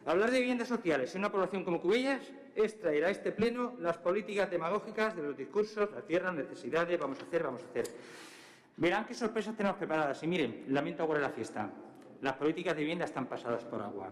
hablar 0.06 0.30
de 0.30 0.40
viviendas 0.42 0.68
sociales 0.68 1.14
en 1.16 1.22
una 1.22 1.32
población 1.32 1.64
como 1.64 1.82
Cubellas 1.82 2.22
es 2.54 2.80
traer 2.80 3.06
a 3.06 3.10
este 3.10 3.32
pleno 3.32 3.74
las 3.80 3.98
políticas 3.98 4.52
demagógicas 4.52 5.16
de 5.16 5.24
los 5.24 5.36
discursos, 5.36 5.90
la 5.92 6.02
tierra, 6.02 6.32
necesidades, 6.32 7.00
vamos 7.00 7.20
a 7.20 7.24
hacer, 7.24 7.42
vamos 7.42 7.64
a 7.64 7.66
hacer. 7.66 7.86
Verán 8.78 9.06
qué 9.06 9.16
sorpresas 9.16 9.58
tenemos 9.58 9.80
preparadas. 9.80 10.22
Y 10.22 10.28
miren, 10.28 10.66
lamento 10.68 11.02
ahora 11.02 11.20
la 11.20 11.32
fiesta 11.32 11.72
las 12.22 12.34
políticas 12.34 12.76
de 12.76 12.82
vivienda 12.82 13.06
están 13.06 13.28
pasadas 13.28 13.64
por 13.64 13.82
agua. 13.82 14.12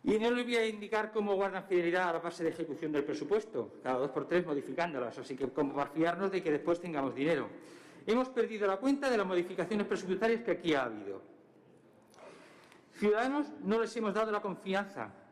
Y 0.03 0.19
no 0.19 0.31
les 0.31 0.43
voy 0.43 0.57
a 0.57 0.67
indicar 0.67 1.13
cómo 1.13 1.35
guardan 1.35 1.63
fidelidad 1.63 2.09
a 2.09 2.13
la 2.13 2.19
base 2.19 2.43
de 2.43 2.49
ejecución 2.49 2.91
del 2.91 3.05
presupuesto, 3.05 3.75
cada 3.81 3.99
dos 3.99 4.11
por 4.11 4.27
tres 4.27 4.45
modificándolas, 4.45 5.17
así 5.17 5.37
que 5.37 5.47
como 5.49 5.73
para 5.73 5.91
fiarnos 5.91 6.29
de 6.31 6.43
que 6.43 6.51
después 6.51 6.81
tengamos 6.81 7.15
dinero. 7.15 7.47
Hemos 8.05 8.27
perdido 8.27 8.67
la 8.67 8.75
cuenta 8.77 9.09
de 9.09 9.17
las 9.17 9.25
modificaciones 9.25 9.87
presupuestarias 9.87 10.41
que 10.41 10.51
aquí 10.51 10.73
ha 10.73 10.83
habido. 10.83 11.21
Ciudadanos 12.95 13.47
no 13.61 13.79
les 13.79 13.95
hemos 13.95 14.13
dado 14.13 14.31
la 14.33 14.41
confianza 14.41 15.22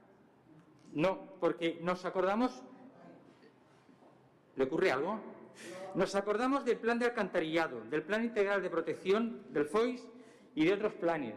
no, 0.93 1.38
porque 1.39 1.80
nos 1.81 2.05
acordamos. 2.05 2.63
¿Le 4.55 4.63
ocurre 4.63 4.91
algo? 4.91 5.19
Nos 5.95 6.15
acordamos 6.15 6.65
del 6.65 6.77
plan 6.77 6.99
de 6.99 7.05
alcantarillado, 7.05 7.81
del 7.85 8.03
plan 8.03 8.23
integral 8.23 8.61
de 8.61 8.69
protección, 8.69 9.43
del 9.49 9.65
FOIS 9.65 10.07
y 10.55 10.65
de 10.65 10.73
otros 10.73 10.93
planes. 10.93 11.35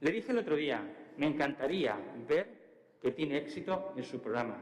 Le 0.00 0.10
dije 0.10 0.32
el 0.32 0.38
otro 0.38 0.56
día, 0.56 0.82
me 1.16 1.26
encantaría 1.26 1.96
ver 2.28 2.98
que 3.00 3.12
tiene 3.12 3.38
éxito 3.38 3.92
en 3.96 4.04
su 4.04 4.20
programa, 4.20 4.56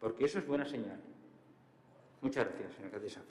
porque 0.00 0.24
eso 0.24 0.38
es 0.38 0.46
buena 0.46 0.64
señal. 0.64 1.00
Muchas 2.20 2.46
gracias, 2.46 2.72
señora 2.72 2.86
alcaldesa. 2.86 3.22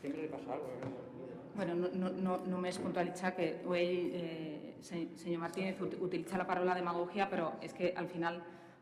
Siempre 0.00 0.22
le 0.22 0.28
pasa 0.28 0.52
algo, 0.54 0.66
¿verdad? 0.68 0.99
Bueno, 1.60 1.74
no, 1.74 1.88
no, 1.92 2.08
no, 2.08 2.34
només 2.48 2.78
puntualitzar 2.80 3.34
que 3.36 3.46
ell, 3.76 4.14
eh, 4.16 4.78
senyor 4.80 5.42
Martínez, 5.42 5.76
utilitza 5.82 6.38
la 6.40 6.46
paraula 6.48 6.72
demagogia, 6.72 7.26
però 7.28 7.50
és 7.60 7.74
que 7.76 7.90
al 8.00 8.08
final 8.08 8.38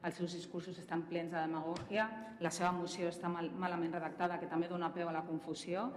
els 0.06 0.14
seus 0.14 0.36
discursos 0.36 0.78
estan 0.78 1.02
plens 1.08 1.32
de 1.34 1.40
demagògia, 1.40 2.04
la 2.38 2.52
seva 2.54 2.70
moció 2.76 3.10
està 3.10 3.26
mal, 3.26 3.50
malament 3.50 3.98
redactada, 3.98 4.38
que 4.38 4.46
també 4.46 4.70
dona 4.70 4.92
peu 4.94 5.10
a 5.10 5.16
la 5.16 5.24
confusió, 5.26 5.88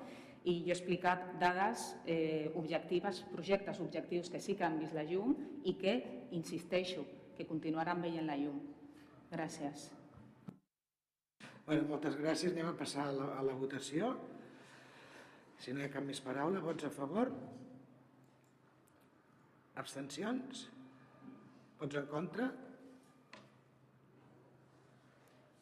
i 0.41 0.57
jo 0.63 0.73
he 0.73 0.79
explicat 0.79 1.37
dades 1.37 1.85
eh, 2.09 2.49
objectives, 2.55 3.21
projectes 3.29 3.85
objectius 3.85 4.33
que 4.33 4.41
sí 4.41 4.57
que 4.57 4.65
han 4.65 4.81
vist 4.81 4.97
la 4.97 5.05
llum 5.05 5.37
i 5.61 5.77
que, 5.77 5.95
insisteixo, 6.33 7.05
que 7.37 7.45
continuaran 7.45 8.01
veient 8.01 8.25
la 8.25 8.41
llum. 8.41 8.57
Gràcies. 9.29 9.91
Bueno, 11.61 11.85
moltes 11.93 12.17
gràcies. 12.17 12.57
Anem 12.57 12.73
a 12.73 12.77
passar 12.81 13.11
a 13.11 13.17
la, 13.21 13.33
a 13.37 13.49
la 13.51 13.53
votació. 13.53 14.15
Si 15.61 15.73
no 15.73 15.81
hi 15.81 15.85
ha 15.85 15.93
cap 15.93 16.05
més 16.07 16.21
paraula, 16.25 16.63
vots 16.65 16.87
a 16.87 16.91
favor? 16.93 17.29
Abstencions? 19.81 20.65
Vots 21.79 22.01
en 22.01 22.07
contra? 22.09 22.49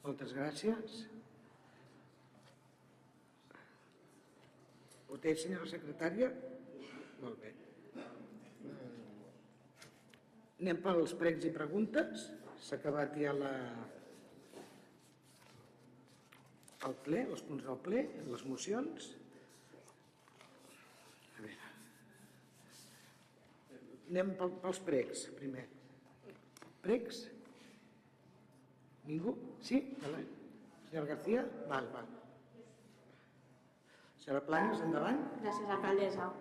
Moltes 0.06 0.32
gràcies. 0.34 1.02
Ho 5.10 5.18
té, 5.22 5.36
senyora 5.36 5.68
secretària? 5.68 6.32
Molt 7.20 7.44
bé. 7.44 7.52
Anem 10.60 10.80
pels 10.84 11.16
pregs 11.20 11.48
i 11.48 11.52
preguntes. 11.56 12.30
S'ha 12.64 12.78
acabat 12.80 13.16
ja 13.20 13.32
la, 13.36 13.54
el 16.88 16.96
ple, 17.06 17.24
els 17.26 17.44
punts 17.48 17.66
del 17.68 17.80
ple, 17.86 18.04
les 18.28 18.44
mocions. 18.48 19.10
A 21.40 21.46
veure. 21.46 21.72
Anem 24.10 24.32
pel, 24.38 24.56
pels 24.64 24.80
pregs, 24.82 25.28
primer. 25.38 25.68
Pregs? 26.82 27.28
Ningú? 29.06 29.36
Sí? 29.62 29.84
Vale. 30.02 30.24
Senyora 30.88 31.12
García? 31.12 31.44
Val, 31.70 31.90
val. 31.94 32.08
Senyora 34.18 34.42
Planes, 34.48 34.82
endavant. 34.88 35.22
Gràcies, 35.44 35.70
alcaldessa. 35.78 36.32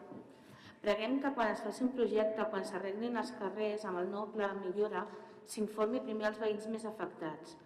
Preguem 0.81 1.19
que 1.20 1.32
quan 1.36 1.53
es 1.53 1.61
faci 1.66 1.85
un 1.85 1.93
projecte, 1.93 2.49
quan 2.51 2.65
s'arreglin 2.65 3.20
els 3.20 3.32
carrers 3.36 3.85
amb 3.85 4.01
el 4.01 4.12
nou 4.15 4.28
pla 4.32 4.49
de 4.55 4.62
millora, 4.65 5.05
s'informi 5.45 6.01
primer 6.07 6.31
als 6.31 6.40
veïns 6.40 6.69
més 6.73 6.86
afectats. 6.89 7.57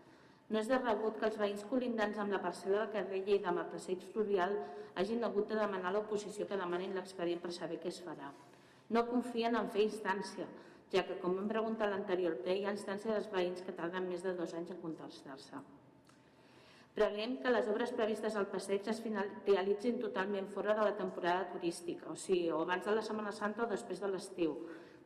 No 0.50 0.58
és 0.58 0.68
de 0.68 0.78
rebut 0.80 1.18
que 1.20 1.28
els 1.28 1.38
veïns 1.38 1.62
colindants 1.70 2.18
amb 2.18 2.34
la 2.34 2.40
parcel·la 2.42 2.82
del 2.82 2.94
carrer 2.96 3.22
Lleida 3.26 3.52
amb 3.52 3.62
el 3.62 3.70
passeig 3.70 4.02
fluvial 4.14 4.56
hagin 4.98 5.22
hagut 5.24 5.48
de 5.52 5.60
demanar 5.60 5.92
a 5.92 5.94
l'oposició 5.96 6.48
que 6.48 6.58
demanin 6.58 6.96
l'expedient 6.98 7.40
per 7.44 7.54
saber 7.54 7.78
què 7.80 7.92
es 7.92 8.02
farà. 8.02 8.32
No 8.92 9.06
confien 9.08 9.56
en 9.56 9.70
fer 9.72 9.86
instància, 9.86 10.46
ja 10.92 11.04
que, 11.08 11.16
com 11.22 11.36
vam 11.38 11.48
preguntar 11.48 11.86
a 11.88 11.94
l'anterior 11.94 12.36
ple, 12.44 12.58
hi 12.58 12.66
ha 12.66 12.74
instància 12.74 13.14
dels 13.14 13.30
veïns 13.32 13.62
que 13.64 13.72
tarden 13.76 14.08
més 14.10 14.24
de 14.26 14.34
dos 14.36 14.52
anys 14.58 14.74
en 14.74 14.82
contestar-se. 14.82 15.62
Preguem 16.92 17.38
que 17.40 17.52
les 17.54 17.68
obres 17.72 17.94
previstes 17.96 18.36
al 18.36 18.50
passeig 18.52 18.88
es 18.92 19.00
finalitzin 19.00 19.96
totalment 20.02 20.50
fora 20.52 20.74
de 20.76 20.84
la 20.84 20.96
temporada 20.98 21.48
turística, 21.54 22.10
o 22.12 22.16
sigui, 22.20 22.50
o 22.52 22.60
abans 22.66 22.84
de 22.84 22.96
la 22.98 23.04
Setmana 23.06 23.32
Santa 23.32 23.64
o 23.64 23.70
després 23.70 24.02
de 24.02 24.12
l'estiu, 24.12 24.58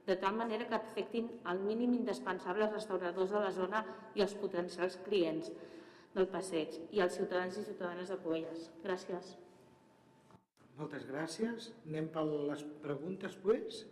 de 0.06 0.18
tal 0.18 0.34
manera 0.34 0.66
que 0.66 0.78
afectin 0.80 1.30
al 1.44 1.62
mínim 1.62 1.94
indispensable 1.94 2.66
els 2.66 2.74
restauradors 2.74 3.30
de 3.30 3.46
la 3.46 3.54
zona 3.54 3.86
i 4.18 4.26
els 4.26 4.34
potencials 4.42 4.98
clients 5.06 5.54
del 6.14 6.26
passeig 6.34 6.74
i 6.90 7.06
els 7.06 7.18
ciutadans 7.22 7.58
i 7.58 7.66
ciutadanes 7.70 8.10
de 8.10 8.18
Covelles. 8.22 8.70
Gràcies. 8.82 9.36
Moltes 10.76 11.06
gràcies. 11.08 11.70
Anem 11.88 12.08
per 12.12 12.24
les 12.28 12.64
preguntes, 12.84 13.36
pues. 13.44 13.84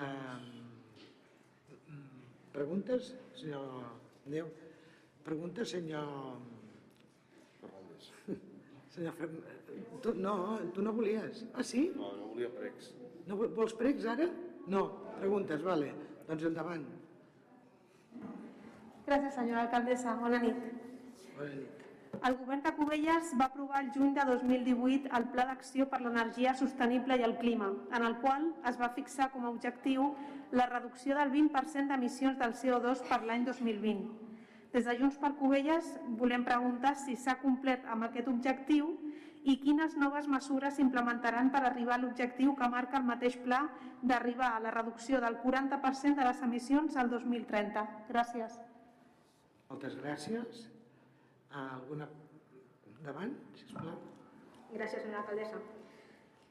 Um, 0.00 0.48
preguntes, 2.54 3.12
senyor... 3.38 3.66
Adéu. 4.26 4.50
Preguntes, 5.26 5.70
senyor... 5.76 6.08
Senyor 8.94 9.14
Fern... 9.14 9.36
Tu, 10.02 10.14
no, 10.18 10.34
tu 10.74 10.82
no 10.82 10.92
volies. 10.96 11.44
Ah, 11.54 11.62
sí? 11.62 11.90
No, 11.94 12.10
no 12.18 12.32
volia 12.32 12.48
pregs. 12.50 12.90
No 13.28 13.36
vols 13.38 13.76
pregs 13.78 14.08
ara? 14.10 14.26
No. 14.66 14.86
Preguntes, 15.20 15.62
vale. 15.62 15.92
Doncs 16.26 16.46
endavant. 16.48 16.86
Gràcies, 19.06 19.34
senyora 19.36 19.66
alcaldessa. 19.66 20.16
Bona 20.22 20.40
nit. 20.42 20.64
Bona 21.36 21.52
nit. 21.52 21.79
El 22.20 22.34
govern 22.36 22.60
de 22.60 22.70
Cubelles 22.76 23.30
va 23.40 23.46
aprovar 23.46 23.78
el 23.82 23.92
juny 23.94 24.10
de 24.12 24.24
2018 24.28 25.08
el 25.16 25.24
Pla 25.32 25.46
d'Acció 25.48 25.86
per 25.88 26.02
l'Energia 26.04 26.52
Sostenible 26.58 27.16
i 27.16 27.22
el 27.24 27.38
Clima, 27.38 27.70
en 27.96 28.02
el 28.04 28.18
qual 28.20 28.50
es 28.68 28.76
va 28.80 28.90
fixar 28.96 29.30
com 29.32 29.46
a 29.46 29.52
objectiu 29.54 30.10
la 30.52 30.66
reducció 30.68 31.16
del 31.16 31.30
20% 31.32 31.88
d'emissions 31.88 32.36
del 32.42 32.52
CO2 32.58 33.06
per 33.08 33.22
l'any 33.24 33.46
2020. 33.46 34.02
Des 34.74 34.84
de 34.84 34.96
Junts 34.98 35.16
per 35.22 35.30
Cubelles 35.38 35.88
volem 36.20 36.44
preguntar 36.44 36.92
si 37.00 37.16
s'ha 37.16 37.38
complert 37.40 37.88
amb 37.88 38.04
aquest 38.10 38.28
objectiu 38.28 38.90
i 39.48 39.56
quines 39.62 39.96
noves 39.96 40.28
mesures 40.28 40.76
s'implementaran 40.76 41.48
per 41.54 41.62
arribar 41.64 41.96
a 41.96 42.02
l'objectiu 42.02 42.52
que 42.58 42.68
marca 42.68 43.00
el 43.00 43.06
mateix 43.08 43.38
pla 43.46 43.62
d'arribar 44.02 44.50
a 44.58 44.60
la 44.66 44.74
reducció 44.76 45.22
del 45.24 45.40
40% 45.40 46.20
de 46.20 46.28
les 46.28 46.44
emissions 46.44 47.00
al 47.00 47.08
2030. 47.08 47.86
Gràcies. 48.12 48.60
Moltes 49.72 49.96
gràcies. 49.96 50.68
Alguna... 51.50 52.08
Endavant, 53.00 53.32
sisplau. 53.56 53.96
Gràcies, 54.74 55.02
senyora 55.02 55.22
alcaldessa. 55.22 55.60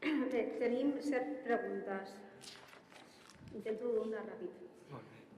Bé, 0.34 0.42
tenim 0.60 0.96
set 1.06 1.30
preguntes. 1.46 2.16
Intento 3.54 3.94
anar 4.02 4.26
ràpid. 4.26 4.69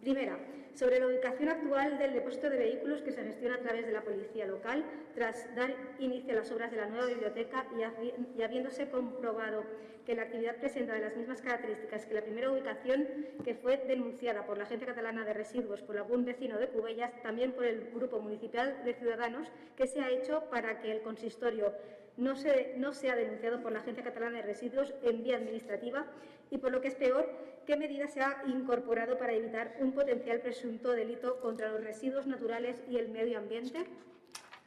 Primera, 0.01 0.35
sobre 0.73 0.99
la 0.99 1.05
ubicación 1.05 1.49
actual 1.49 1.99
del 1.99 2.13
depósito 2.13 2.49
de 2.49 2.57
vehículos 2.57 3.03
que 3.03 3.11
se 3.11 3.23
gestiona 3.23 3.55
a 3.55 3.59
través 3.59 3.85
de 3.85 3.91
la 3.91 4.01
Policía 4.01 4.47
Local 4.47 4.83
tras 5.13 5.53
dar 5.55 5.75
inicio 5.99 6.33
a 6.33 6.37
las 6.37 6.51
obras 6.51 6.71
de 6.71 6.77
la 6.77 6.87
nueva 6.87 7.05
biblioteca 7.05 7.67
y, 7.77 8.41
habiéndose 8.41 8.89
comprobado 8.89 9.63
que 10.03 10.15
la 10.15 10.23
actividad 10.23 10.55
presenta 10.55 10.97
las 10.97 11.15
mismas 11.15 11.43
características 11.43 12.07
que 12.07 12.15
la 12.15 12.23
primera 12.23 12.51
ubicación 12.51 13.07
que 13.43 13.53
fue 13.53 13.77
denunciada 13.77 14.43
por 14.47 14.57
la 14.57 14.63
Agencia 14.63 14.87
Catalana 14.87 15.23
de 15.23 15.33
Residuos 15.33 15.83
por 15.83 15.95
algún 15.97 16.25
vecino 16.25 16.57
de 16.57 16.69
Cubellas, 16.69 17.21
también 17.21 17.51
por 17.51 17.65
el 17.65 17.91
Grupo 17.91 18.19
Municipal 18.19 18.83
de 18.83 18.95
Ciudadanos, 18.95 19.51
que 19.77 19.85
se 19.85 20.01
ha 20.01 20.09
hecho 20.09 20.45
para 20.49 20.81
que 20.81 20.91
el 20.91 21.01
consistorio 21.01 21.73
no 22.17 22.35
sea 22.35 23.15
denunciado 23.15 23.61
por 23.61 23.71
la 23.71 23.79
Agencia 23.79 24.03
Catalana 24.03 24.37
de 24.37 24.43
Residuos 24.43 24.95
en 25.03 25.23
vía 25.23 25.37
administrativa 25.37 26.07
y, 26.49 26.57
por 26.57 26.71
lo 26.71 26.81
que 26.81 26.87
es 26.87 26.95
peor, 26.95 27.50
qué 27.65 27.77
medidas 27.77 28.13
se 28.13 28.21
ha 28.21 28.43
incorporado 28.47 29.17
para 29.17 29.33
evitar 29.33 29.75
un 29.79 29.91
potencial 29.93 30.39
presunto 30.39 30.91
delito 30.91 31.39
contra 31.39 31.71
los 31.71 31.83
residuos 31.83 32.27
naturales 32.27 32.81
y 32.89 32.97
el 32.97 33.09
medio 33.09 33.37
ambiente. 33.37 33.85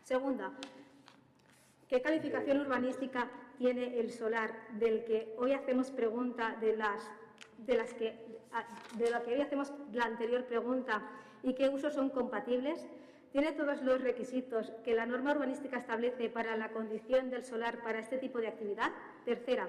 Segunda, 0.03 0.53
¿qué 1.89 2.01
calificación 2.03 2.61
urbanística 2.61 3.31
tiene 3.59 3.99
el 4.01 4.11
solar 4.11 4.53
del 4.73 5.05
que 5.05 5.35
hoy 5.39 5.53
hacemos 5.53 5.91
pregunta 5.91 6.57
de 6.61 6.77
las 6.77 7.11
de 7.59 7.77
las 7.77 7.95
que 7.95 8.15
de 8.97 9.11
lo 9.11 9.23
que 9.23 9.35
hoy 9.35 9.41
hacemos 9.41 9.73
la 9.93 10.05
anterior 10.05 10.45
pregunta 10.45 11.03
y 11.43 11.55
qué 11.55 11.69
usos 11.69 11.95
son 11.95 12.11
compatibles? 12.11 12.87
¿Tiene 13.33 13.51
todos 13.51 13.83
los 13.83 14.01
requisitos 14.01 14.71
que 14.85 14.95
la 14.95 15.07
norma 15.07 15.33
urbanística 15.33 15.77
establece 15.77 16.31
para 16.31 16.57
la 16.57 16.69
condición 16.69 17.31
del 17.31 17.45
solar 17.45 17.83
para 17.83 17.99
este 17.99 18.17
tipo 18.19 18.39
de 18.39 18.47
actividad? 18.47 18.93
Tercera, 19.25 19.69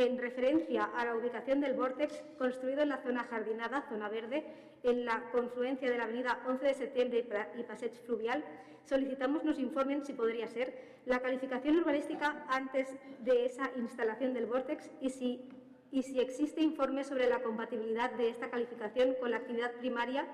en 0.00 0.16
referencia 0.16 0.84
a 0.84 1.04
la 1.04 1.14
ubicación 1.14 1.60
del 1.60 1.74
vórtex 1.74 2.22
construido 2.38 2.82
en 2.82 2.88
la 2.88 3.02
zona 3.02 3.24
jardinada, 3.24 3.82
zona 3.88 4.08
verde, 4.08 4.44
en 4.82 5.04
la 5.04 5.30
confluencia 5.30 5.90
de 5.90 5.98
la 5.98 6.04
avenida 6.04 6.40
11 6.46 6.64
de 6.64 6.74
septiembre 6.74 7.28
y 7.58 7.62
Passeig 7.64 7.92
Fluvial, 8.06 8.42
solicitamos 8.86 9.44
nos 9.44 9.58
informen 9.58 10.04
si 10.04 10.14
podría 10.14 10.48
ser 10.48 10.74
la 11.04 11.20
calificación 11.20 11.76
urbanística 11.76 12.46
antes 12.48 12.88
de 13.18 13.44
esa 13.44 13.70
instalación 13.76 14.32
del 14.32 14.46
vórtex 14.46 14.90
y 15.02 15.10
si, 15.10 15.48
y 15.92 16.02
si 16.02 16.18
existe 16.18 16.62
informe 16.62 17.04
sobre 17.04 17.28
la 17.28 17.42
compatibilidad 17.42 18.10
de 18.12 18.30
esta 18.30 18.48
calificación 18.48 19.14
con 19.20 19.30
la 19.32 19.36
actividad 19.36 19.72
primaria 19.72 20.26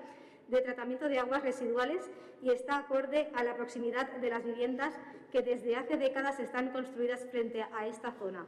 de 0.47 0.61
tratamiento 0.61 1.09
de 1.09 1.19
aguas 1.19 1.43
residuales 1.43 2.09
y 2.41 2.51
está 2.51 2.77
acorde 2.77 3.29
a 3.33 3.43
la 3.43 3.55
proximidad 3.55 4.09
de 4.13 4.29
las 4.29 4.45
viviendas 4.45 4.93
que 5.29 5.41
desde 5.41 5.75
hace 5.75 5.97
décadas 5.97 6.39
están 6.39 6.69
construidas 6.69 7.25
frente 7.29 7.63
a 7.63 7.85
esta 7.85 8.13
zona. 8.13 8.45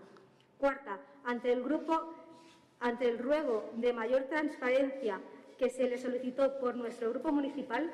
Cuarta, 0.60 1.00
ante 1.30 1.52
el 1.52 1.62
grupo, 1.62 2.12
ante 2.80 3.08
el 3.08 3.20
ruego 3.20 3.70
de 3.76 3.94
mayor 3.94 4.24
transparencia 4.24 5.22
que 5.60 5.70
se 5.70 5.88
le 5.88 6.00
solicitó 6.00 6.58
por 6.60 6.76
nuestro 6.76 7.12
grupo 7.12 7.32
municipal 7.32 7.92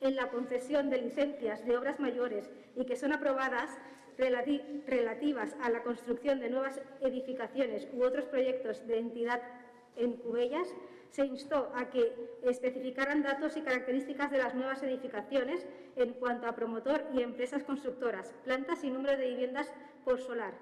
en 0.00 0.16
la 0.16 0.30
concesión 0.30 0.90
de 0.90 1.00
licencias 1.00 1.64
de 1.64 1.78
obras 1.78 2.00
mayores 2.00 2.50
y 2.74 2.86
que 2.86 2.96
son 2.96 3.12
aprobadas 3.12 3.78
relativas 4.18 5.54
a 5.62 5.70
la 5.70 5.84
construcción 5.84 6.40
de 6.40 6.50
nuevas 6.50 6.80
edificaciones 7.00 7.86
u 7.92 8.02
otros 8.02 8.24
proyectos 8.24 8.84
de 8.84 8.98
entidad 8.98 9.40
en 9.94 10.14
Cubellas, 10.14 10.74
se 11.10 11.26
instó 11.26 11.70
a 11.76 11.88
que 11.90 12.12
especificaran 12.42 13.22
datos 13.22 13.56
y 13.56 13.62
características 13.62 14.30
de 14.32 14.38
las 14.38 14.56
nuevas 14.56 14.82
edificaciones 14.82 15.64
en 15.94 16.14
cuanto 16.14 16.48
a 16.48 16.56
promotor 16.56 17.04
y 17.14 17.22
empresas 17.22 17.62
constructoras, 17.62 18.34
plantas 18.44 18.82
y 18.82 18.90
número 18.90 19.16
de 19.16 19.28
viviendas 19.28 19.72
por 20.04 20.18
solar, 20.20 20.54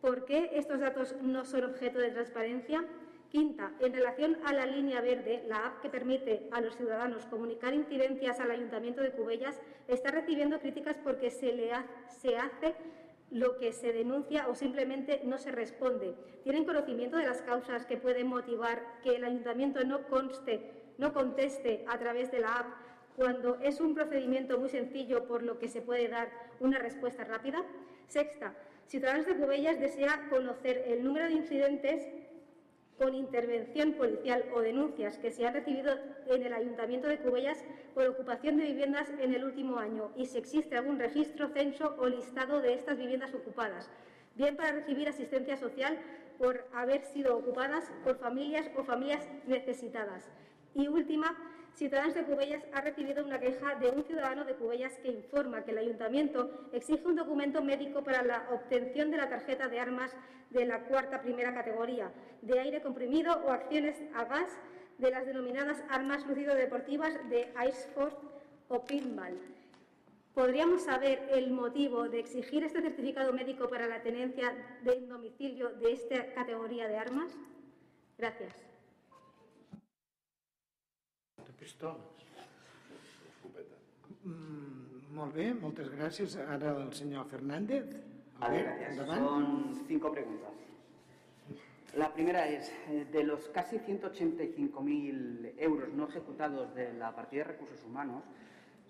¿Por 0.00 0.24
qué 0.24 0.50
estos 0.54 0.80
datos 0.80 1.16
no 1.22 1.44
son 1.44 1.64
objeto 1.64 1.98
de 1.98 2.10
transparencia? 2.10 2.84
Quinta, 3.30 3.72
en 3.80 3.92
relación 3.92 4.38
a 4.44 4.52
la 4.52 4.66
línea 4.66 5.00
verde, 5.00 5.42
la 5.48 5.66
app 5.66 5.80
que 5.80 5.88
permite 5.88 6.48
a 6.52 6.60
los 6.60 6.76
ciudadanos 6.76 7.26
comunicar 7.26 7.74
incidencias 7.74 8.38
al 8.38 8.52
Ayuntamiento 8.52 9.02
de 9.02 9.10
Cubellas 9.10 9.60
está 9.88 10.10
recibiendo 10.12 10.60
críticas 10.60 10.96
porque 11.02 11.30
se, 11.30 11.52
le 11.52 11.70
se 12.08 12.36
hace 12.38 12.74
lo 13.30 13.58
que 13.58 13.72
se 13.72 13.92
denuncia 13.92 14.48
o 14.48 14.54
simplemente 14.54 15.22
no 15.24 15.38
se 15.38 15.50
responde. 15.50 16.14
¿Tienen 16.44 16.64
conocimiento 16.64 17.16
de 17.16 17.26
las 17.26 17.42
causas 17.42 17.84
que 17.84 17.96
pueden 17.96 18.28
motivar 18.28 18.80
que 19.02 19.16
el 19.16 19.24
Ayuntamiento 19.24 19.84
no, 19.84 20.06
conste, 20.06 20.70
no 20.98 21.12
conteste 21.12 21.84
a 21.88 21.98
través 21.98 22.30
de 22.30 22.40
la 22.40 22.54
app 22.54 22.66
cuando 23.16 23.56
es 23.56 23.80
un 23.80 23.94
procedimiento 23.94 24.58
muy 24.58 24.68
sencillo 24.68 25.26
por 25.26 25.42
lo 25.42 25.58
que 25.58 25.68
se 25.68 25.82
puede 25.82 26.06
dar 26.08 26.30
una 26.60 26.78
respuesta 26.78 27.24
rápida? 27.24 27.64
Sexta, 28.06 28.54
Ciudadanos 28.88 29.26
de 29.26 29.34
Cubellas 29.34 29.80
desea 29.80 30.28
conocer 30.30 30.84
el 30.86 31.02
número 31.02 31.26
de 31.26 31.32
incidentes 31.32 32.06
con 32.96 33.16
intervención 33.16 33.94
policial 33.94 34.44
o 34.54 34.60
denuncias 34.60 35.18
que 35.18 35.32
se 35.32 35.44
han 35.44 35.54
recibido 35.54 35.98
en 36.28 36.44
el 36.44 36.52
Ayuntamiento 36.52 37.08
de 37.08 37.18
Cubellas 37.18 37.58
por 37.94 38.06
ocupación 38.06 38.56
de 38.56 38.64
viviendas 38.64 39.08
en 39.20 39.34
el 39.34 39.44
último 39.44 39.78
año 39.78 40.12
y 40.16 40.26
si 40.26 40.38
existe 40.38 40.76
algún 40.76 41.00
registro, 41.00 41.48
censo 41.48 41.96
o 41.98 42.06
listado 42.06 42.60
de 42.62 42.74
estas 42.74 42.96
viviendas 42.96 43.34
ocupadas, 43.34 43.90
bien 44.36 44.56
para 44.56 44.72
recibir 44.72 45.08
asistencia 45.08 45.56
social 45.56 45.98
por 46.38 46.64
haber 46.72 47.02
sido 47.02 47.36
ocupadas 47.36 47.90
por 48.04 48.18
familias 48.18 48.70
o 48.76 48.84
familias 48.84 49.26
necesitadas. 49.46 50.30
Y 50.74 50.86
última, 50.86 51.36
Ciudadanos 51.76 52.14
de 52.14 52.24
Cubellas 52.24 52.62
ha 52.72 52.80
recibido 52.80 53.22
una 53.22 53.38
queja 53.38 53.74
de 53.74 53.90
un 53.90 54.02
ciudadano 54.02 54.46
de 54.46 54.54
Cubellas 54.54 54.94
que 55.02 55.08
informa 55.08 55.62
que 55.62 55.72
el 55.72 55.78
ayuntamiento 55.78 56.68
exige 56.72 57.06
un 57.06 57.16
documento 57.16 57.62
médico 57.62 58.02
para 58.02 58.22
la 58.22 58.48
obtención 58.50 59.10
de 59.10 59.18
la 59.18 59.28
tarjeta 59.28 59.68
de 59.68 59.78
armas 59.78 60.10
de 60.48 60.64
la 60.64 60.84
cuarta 60.84 61.20
primera 61.20 61.52
categoría, 61.52 62.10
de 62.40 62.58
aire 62.60 62.80
comprimido 62.80 63.42
o 63.44 63.50
acciones 63.50 64.00
a 64.14 64.24
gas 64.24 64.48
de 64.96 65.10
las 65.10 65.26
denominadas 65.26 65.84
armas 65.90 66.26
lucido-deportivas 66.26 67.12
de 67.28 67.52
Iceford 67.68 68.14
o 68.68 68.82
Pinball. 68.82 69.38
¿Podríamos 70.32 70.84
saber 70.84 71.28
el 71.30 71.50
motivo 71.50 72.08
de 72.08 72.20
exigir 72.20 72.64
este 72.64 72.80
certificado 72.80 73.34
médico 73.34 73.68
para 73.68 73.86
la 73.86 74.02
tenencia 74.02 74.54
de 74.82 75.02
domicilio 75.02 75.68
de 75.74 75.92
esta 75.92 76.32
categoría 76.32 76.88
de 76.88 76.96
armas? 76.96 77.36
Gracias. 78.16 78.75
Pistoles. 81.58 82.16
Mm, 84.24 85.14
molt 85.14 85.34
bé, 85.34 85.52
moltes 85.54 85.88
gràcies. 85.92 86.36
Ara 86.36 86.74
el 86.82 86.92
senyor 86.92 87.26
Fernández. 87.30 87.96
A 88.40 88.50
ver, 88.50 88.66
son 89.06 89.84
cinco 89.86 90.12
preguntas. 90.12 90.52
La 91.96 92.12
primera 92.12 92.46
es, 92.46 92.70
eh, 92.88 93.06
de 93.10 93.24
los 93.24 93.48
casi 93.48 93.78
185.000 93.78 95.54
euros 95.56 95.94
no 95.94 96.06
ejecutados 96.06 96.74
de 96.74 96.92
la 96.92 97.14
partida 97.14 97.44
de 97.44 97.52
recursos 97.52 97.82
humanos, 97.84 98.22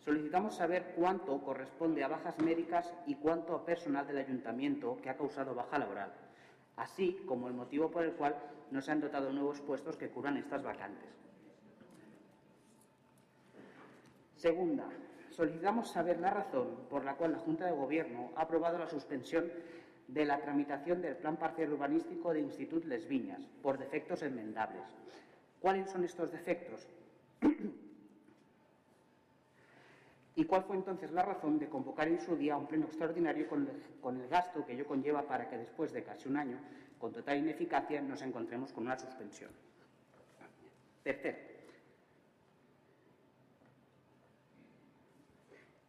solicitamos 0.04 0.56
saber 0.56 0.94
cuánto 0.96 1.40
corresponde 1.40 2.02
a 2.02 2.08
bajas 2.08 2.36
médicas 2.40 2.92
y 3.06 3.14
cuánto 3.14 3.54
a 3.54 3.64
personal 3.64 4.08
del 4.08 4.18
ayuntamiento 4.18 4.98
que 5.00 5.10
ha 5.10 5.16
causado 5.16 5.54
baja 5.54 5.78
laboral, 5.78 6.12
así 6.76 7.22
como 7.26 7.46
el 7.46 7.54
motivo 7.54 7.92
por 7.92 8.02
el 8.02 8.12
cual 8.12 8.34
no 8.72 8.82
se 8.82 8.90
han 8.90 9.00
dotado 9.00 9.32
nuevos 9.32 9.60
puestos 9.60 9.96
que 9.96 10.08
cubran 10.08 10.36
estas 10.36 10.64
vacantes. 10.64 11.25
Segunda, 14.46 14.86
solicitamos 15.32 15.90
saber 15.90 16.20
la 16.20 16.30
razón 16.30 16.86
por 16.88 17.04
la 17.04 17.16
cual 17.16 17.32
la 17.32 17.38
Junta 17.38 17.66
de 17.66 17.72
Gobierno 17.72 18.30
ha 18.36 18.42
aprobado 18.42 18.78
la 18.78 18.86
suspensión 18.86 19.50
de 20.06 20.24
la 20.24 20.40
tramitación 20.40 21.02
del 21.02 21.16
Plan 21.16 21.36
Parcial 21.36 21.72
Urbanístico 21.72 22.32
de 22.32 22.42
Institut 22.42 22.84
Les 22.84 23.08
Viñas 23.08 23.42
por 23.60 23.76
defectos 23.76 24.22
enmendables. 24.22 24.84
¿Cuáles 25.58 25.90
son 25.90 26.04
estos 26.04 26.30
defectos? 26.30 26.86
¿Y 30.36 30.44
cuál 30.44 30.62
fue 30.62 30.76
entonces 30.76 31.10
la 31.10 31.24
razón 31.24 31.58
de 31.58 31.68
convocar 31.68 32.06
en 32.06 32.20
su 32.20 32.36
día 32.36 32.56
un 32.56 32.68
pleno 32.68 32.86
extraordinario 32.86 33.48
con 33.48 33.62
el, 33.62 33.82
con 34.00 34.20
el 34.20 34.28
gasto 34.28 34.64
que 34.64 34.74
ello 34.74 34.86
conlleva 34.86 35.22
para 35.22 35.50
que 35.50 35.58
después 35.58 35.92
de 35.92 36.04
casi 36.04 36.28
un 36.28 36.36
año, 36.36 36.60
con 37.00 37.12
total 37.12 37.38
ineficacia, 37.38 38.00
nos 38.00 38.22
encontremos 38.22 38.72
con 38.72 38.84
una 38.84 38.96
suspensión? 38.96 39.50
Tercero, 41.02 41.55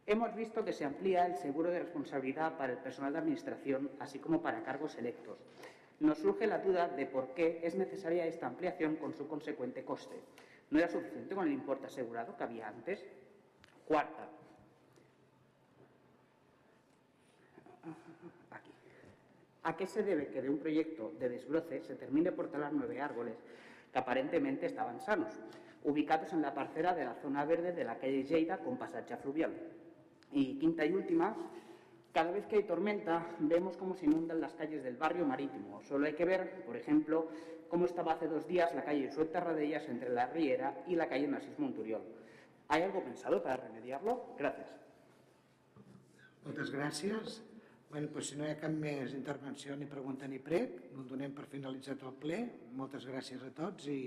Hemos 0.10 0.34
visto 0.34 0.64
que 0.64 0.72
se 0.72 0.86
amplía 0.86 1.26
el 1.26 1.36
seguro 1.36 1.70
de 1.70 1.80
responsabilidad 1.80 2.58
para 2.58 2.72
el 2.72 2.80
personal 2.80 3.12
de 3.12 3.20
Administración, 3.20 3.92
así 4.00 4.20
como 4.20 4.42
para 4.42 4.64
cargos 4.64 4.96
electos. 4.96 5.38
Nos 6.00 6.20
surge 6.20 6.48
la 6.48 6.60
duda 6.60 6.88
de 6.88 7.06
por 7.06 7.34
qué 7.34 7.60
es 7.62 7.76
necesaria 7.76 8.26
esta 8.26 8.48
ampliación 8.48 8.96
con 8.96 9.14
su 9.14 9.28
consecuente 9.28 9.84
coste. 9.84 10.16
¿No 10.70 10.80
era 10.80 10.88
suficiente 10.88 11.36
con 11.36 11.46
el 11.46 11.54
importe 11.54 11.88
asegurado 11.88 12.38
que 12.38 12.44
había 12.44 12.70
antes? 12.70 13.06
Cuarta. 13.86 14.30
Aquí. 18.52 18.72
¿A 19.64 19.76
qué 19.76 19.88
se 19.88 20.04
debe 20.04 20.28
que 20.28 20.42
de 20.42 20.50
un 20.50 20.60
proyecto 20.60 21.12
de 21.20 21.28
desbroce 21.28 21.82
se 21.82 21.96
termine 21.96 22.32
por 22.32 22.50
talar 22.50 22.72
nueve 22.72 23.02
árboles 23.02 23.36
que 23.92 24.00
aparentemente 24.00 24.68
estaban 24.68 25.02
sanos, 25.02 25.34
ubicados 25.84 26.32
en 26.32 26.42
la 26.42 26.54
parcela 26.54 26.96
de 26.96 27.04
la 27.04 27.16
zona 27.16 27.44
verde 27.44 27.74
de 27.74 27.84
la 27.84 27.98
calle 27.98 28.24
Lleida 28.24 28.60
con 28.60 28.78
pasaje 28.78 29.18
fluvial? 29.18 29.52
Y 30.32 30.58
quinta 30.60 30.86
y 30.86 30.92
última, 30.94 31.36
cada 32.12 32.32
vez 32.32 32.46
que 32.48 32.58
hay 32.58 32.64
tormenta 32.64 33.36
vemos 33.40 33.78
cómo 33.78 33.96
se 33.96 34.06
inundan 34.06 34.42
las 34.42 34.54
calles 34.54 34.84
del 34.84 34.98
barrio 34.98 35.26
marítimo. 35.26 35.82
Solo 35.82 36.08
hay 36.08 36.14
que 36.14 36.26
ver, 36.26 36.64
por 36.66 36.76
ejemplo, 36.76 37.30
cómo 37.70 37.86
estaba 37.86 38.14
hace 38.14 38.28
dos 38.28 38.48
días 38.48 38.74
la 38.74 38.84
calle 38.84 39.12
Suelta 39.12 39.40
Radellas 39.40 39.88
entre 39.88 40.10
la 40.10 40.28
Riera 40.28 40.84
y 40.88 40.96
la 40.96 41.08
calle 41.08 41.28
Narcís 41.28 41.60
Monturiol. 41.60 42.02
¿Hay 42.70 42.82
algo 42.82 43.04
pensado 43.04 43.42
para 43.42 43.58
remediarlo? 43.58 44.36
Gracias. 44.38 44.78
Moltes 46.48 46.72
gràcies. 46.72 47.42
Bueno, 47.90 48.08
doncs, 48.08 48.30
si 48.30 48.38
no 48.40 48.46
hi 48.48 48.54
ha 48.54 48.60
cap 48.60 48.72
més 48.72 49.14
intervenció 49.16 49.76
ni 49.76 49.88
pregunta 49.88 50.28
ni 50.32 50.40
prec, 50.44 50.78
no 50.96 51.04
donem 51.08 51.34
per 51.36 51.48
finalitzat 51.52 52.06
el 52.08 52.16
ple. 52.24 52.40
Moltes 52.80 53.08
gràcies 53.08 53.44
a 53.44 53.52
tots 53.56 53.90
i 53.92 54.00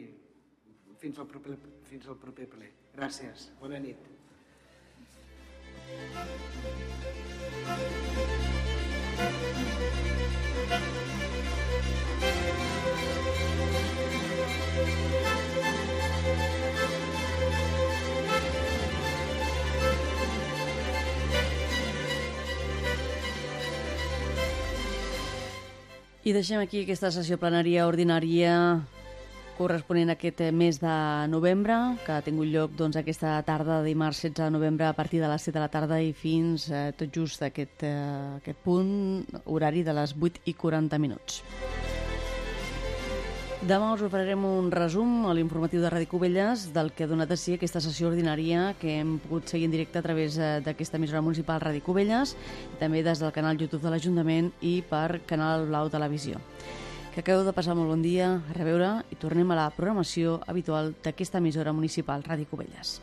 fins 1.03 1.21
al 1.21 1.29
proper, 1.29 1.59
fins 1.89 2.09
al 2.09 2.17
proper 2.21 2.49
ple. 2.57 2.73
Gràcies. 2.97 3.51
Bona 3.61 3.81
nit. 3.85 4.10
I 26.31 26.33
deixem 26.37 26.61
aquí 26.62 26.85
aquesta 26.85 27.09
sessió 27.11 27.35
plenària 27.43 27.89
ordinària 27.89 28.53
corresponent 29.61 30.09
a 30.09 30.16
aquest 30.16 30.41
mes 30.57 30.78
de 30.81 30.97
novembre, 31.28 31.77
que 32.07 32.15
ha 32.16 32.24
tingut 32.24 32.49
lloc 32.49 32.73
doncs, 32.78 32.97
aquesta 32.97 33.35
tarda 33.45 33.82
de 33.82 33.91
dimarts 33.91 34.23
16 34.24 34.47
de 34.47 34.55
novembre 34.55 34.87
a 34.89 34.95
partir 34.97 35.20
de 35.20 35.28
les 35.28 35.45
7 35.45 35.59
de 35.59 35.61
la 35.61 35.69
tarda 35.69 36.01
i 36.01 36.15
fins 36.16 36.70
eh, 36.73 36.95
tot 36.97 37.12
just 37.12 37.45
aquest, 37.45 37.85
eh, 37.85 38.39
aquest 38.39 38.65
punt 38.65 39.28
horari 39.45 39.85
de 39.85 39.93
les 40.01 40.16
8 40.16 40.49
i 40.49 40.57
40 40.57 41.03
minuts. 41.05 41.43
Demà 43.61 43.93
us 43.93 44.01
oferirem 44.01 44.49
un 44.49 44.73
resum 44.73 45.27
a 45.28 45.37
l'informatiu 45.37 45.82
de 45.85 45.93
Ràdio 45.93 46.09
Cubelles 46.09 46.70
del 46.73 46.95
que 46.97 47.05
ha 47.05 47.11
donat 47.11 47.35
a 47.35 47.37
si 47.37 47.59
aquesta 47.59 47.82
sessió 47.85 48.09
ordinària 48.09 48.70
que 48.81 48.97
hem 49.03 49.19
pogut 49.20 49.53
seguir 49.53 49.69
en 49.69 49.74
directe 49.77 50.01
a 50.01 50.07
través 50.07 50.41
eh, 50.41 50.55
d'aquesta 50.65 50.97
emissora 50.97 51.20
municipal 51.20 51.61
Ràdio 51.61 51.85
Cubelles, 51.85 52.32
també 52.81 53.05
des 53.05 53.20
del 53.20 53.37
canal 53.37 53.61
YouTube 53.61 53.85
de 53.85 53.93
l'Ajuntament 53.93 54.55
i 54.65 54.78
per 54.89 55.20
Canal 55.28 55.69
Blau 55.69 55.93
Televisió. 55.93 56.41
Que 57.11 57.24
acabeu 57.24 57.43
de 57.43 57.53
passar 57.53 57.74
molt 57.74 57.91
bon 57.91 58.03
dia, 58.07 58.28
a 58.39 58.55
reveure 58.55 58.91
i 59.11 59.19
tornem 59.19 59.51
a 59.51 59.57
la 59.59 59.70
programació 59.74 60.39
habitual 60.47 60.93
d'aquesta 61.03 61.43
emissora 61.43 61.74
municipal 61.74 62.23
Ràdio 62.23 62.47
Cubelles. 62.53 63.01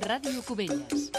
Ràdio 0.00 0.40
Cubelles. 0.46 1.10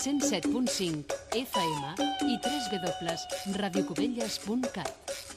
107.5 0.00 1.04
FM 1.36 2.00
i 2.24 2.38
www.radiocubelles.cat. 2.40 5.27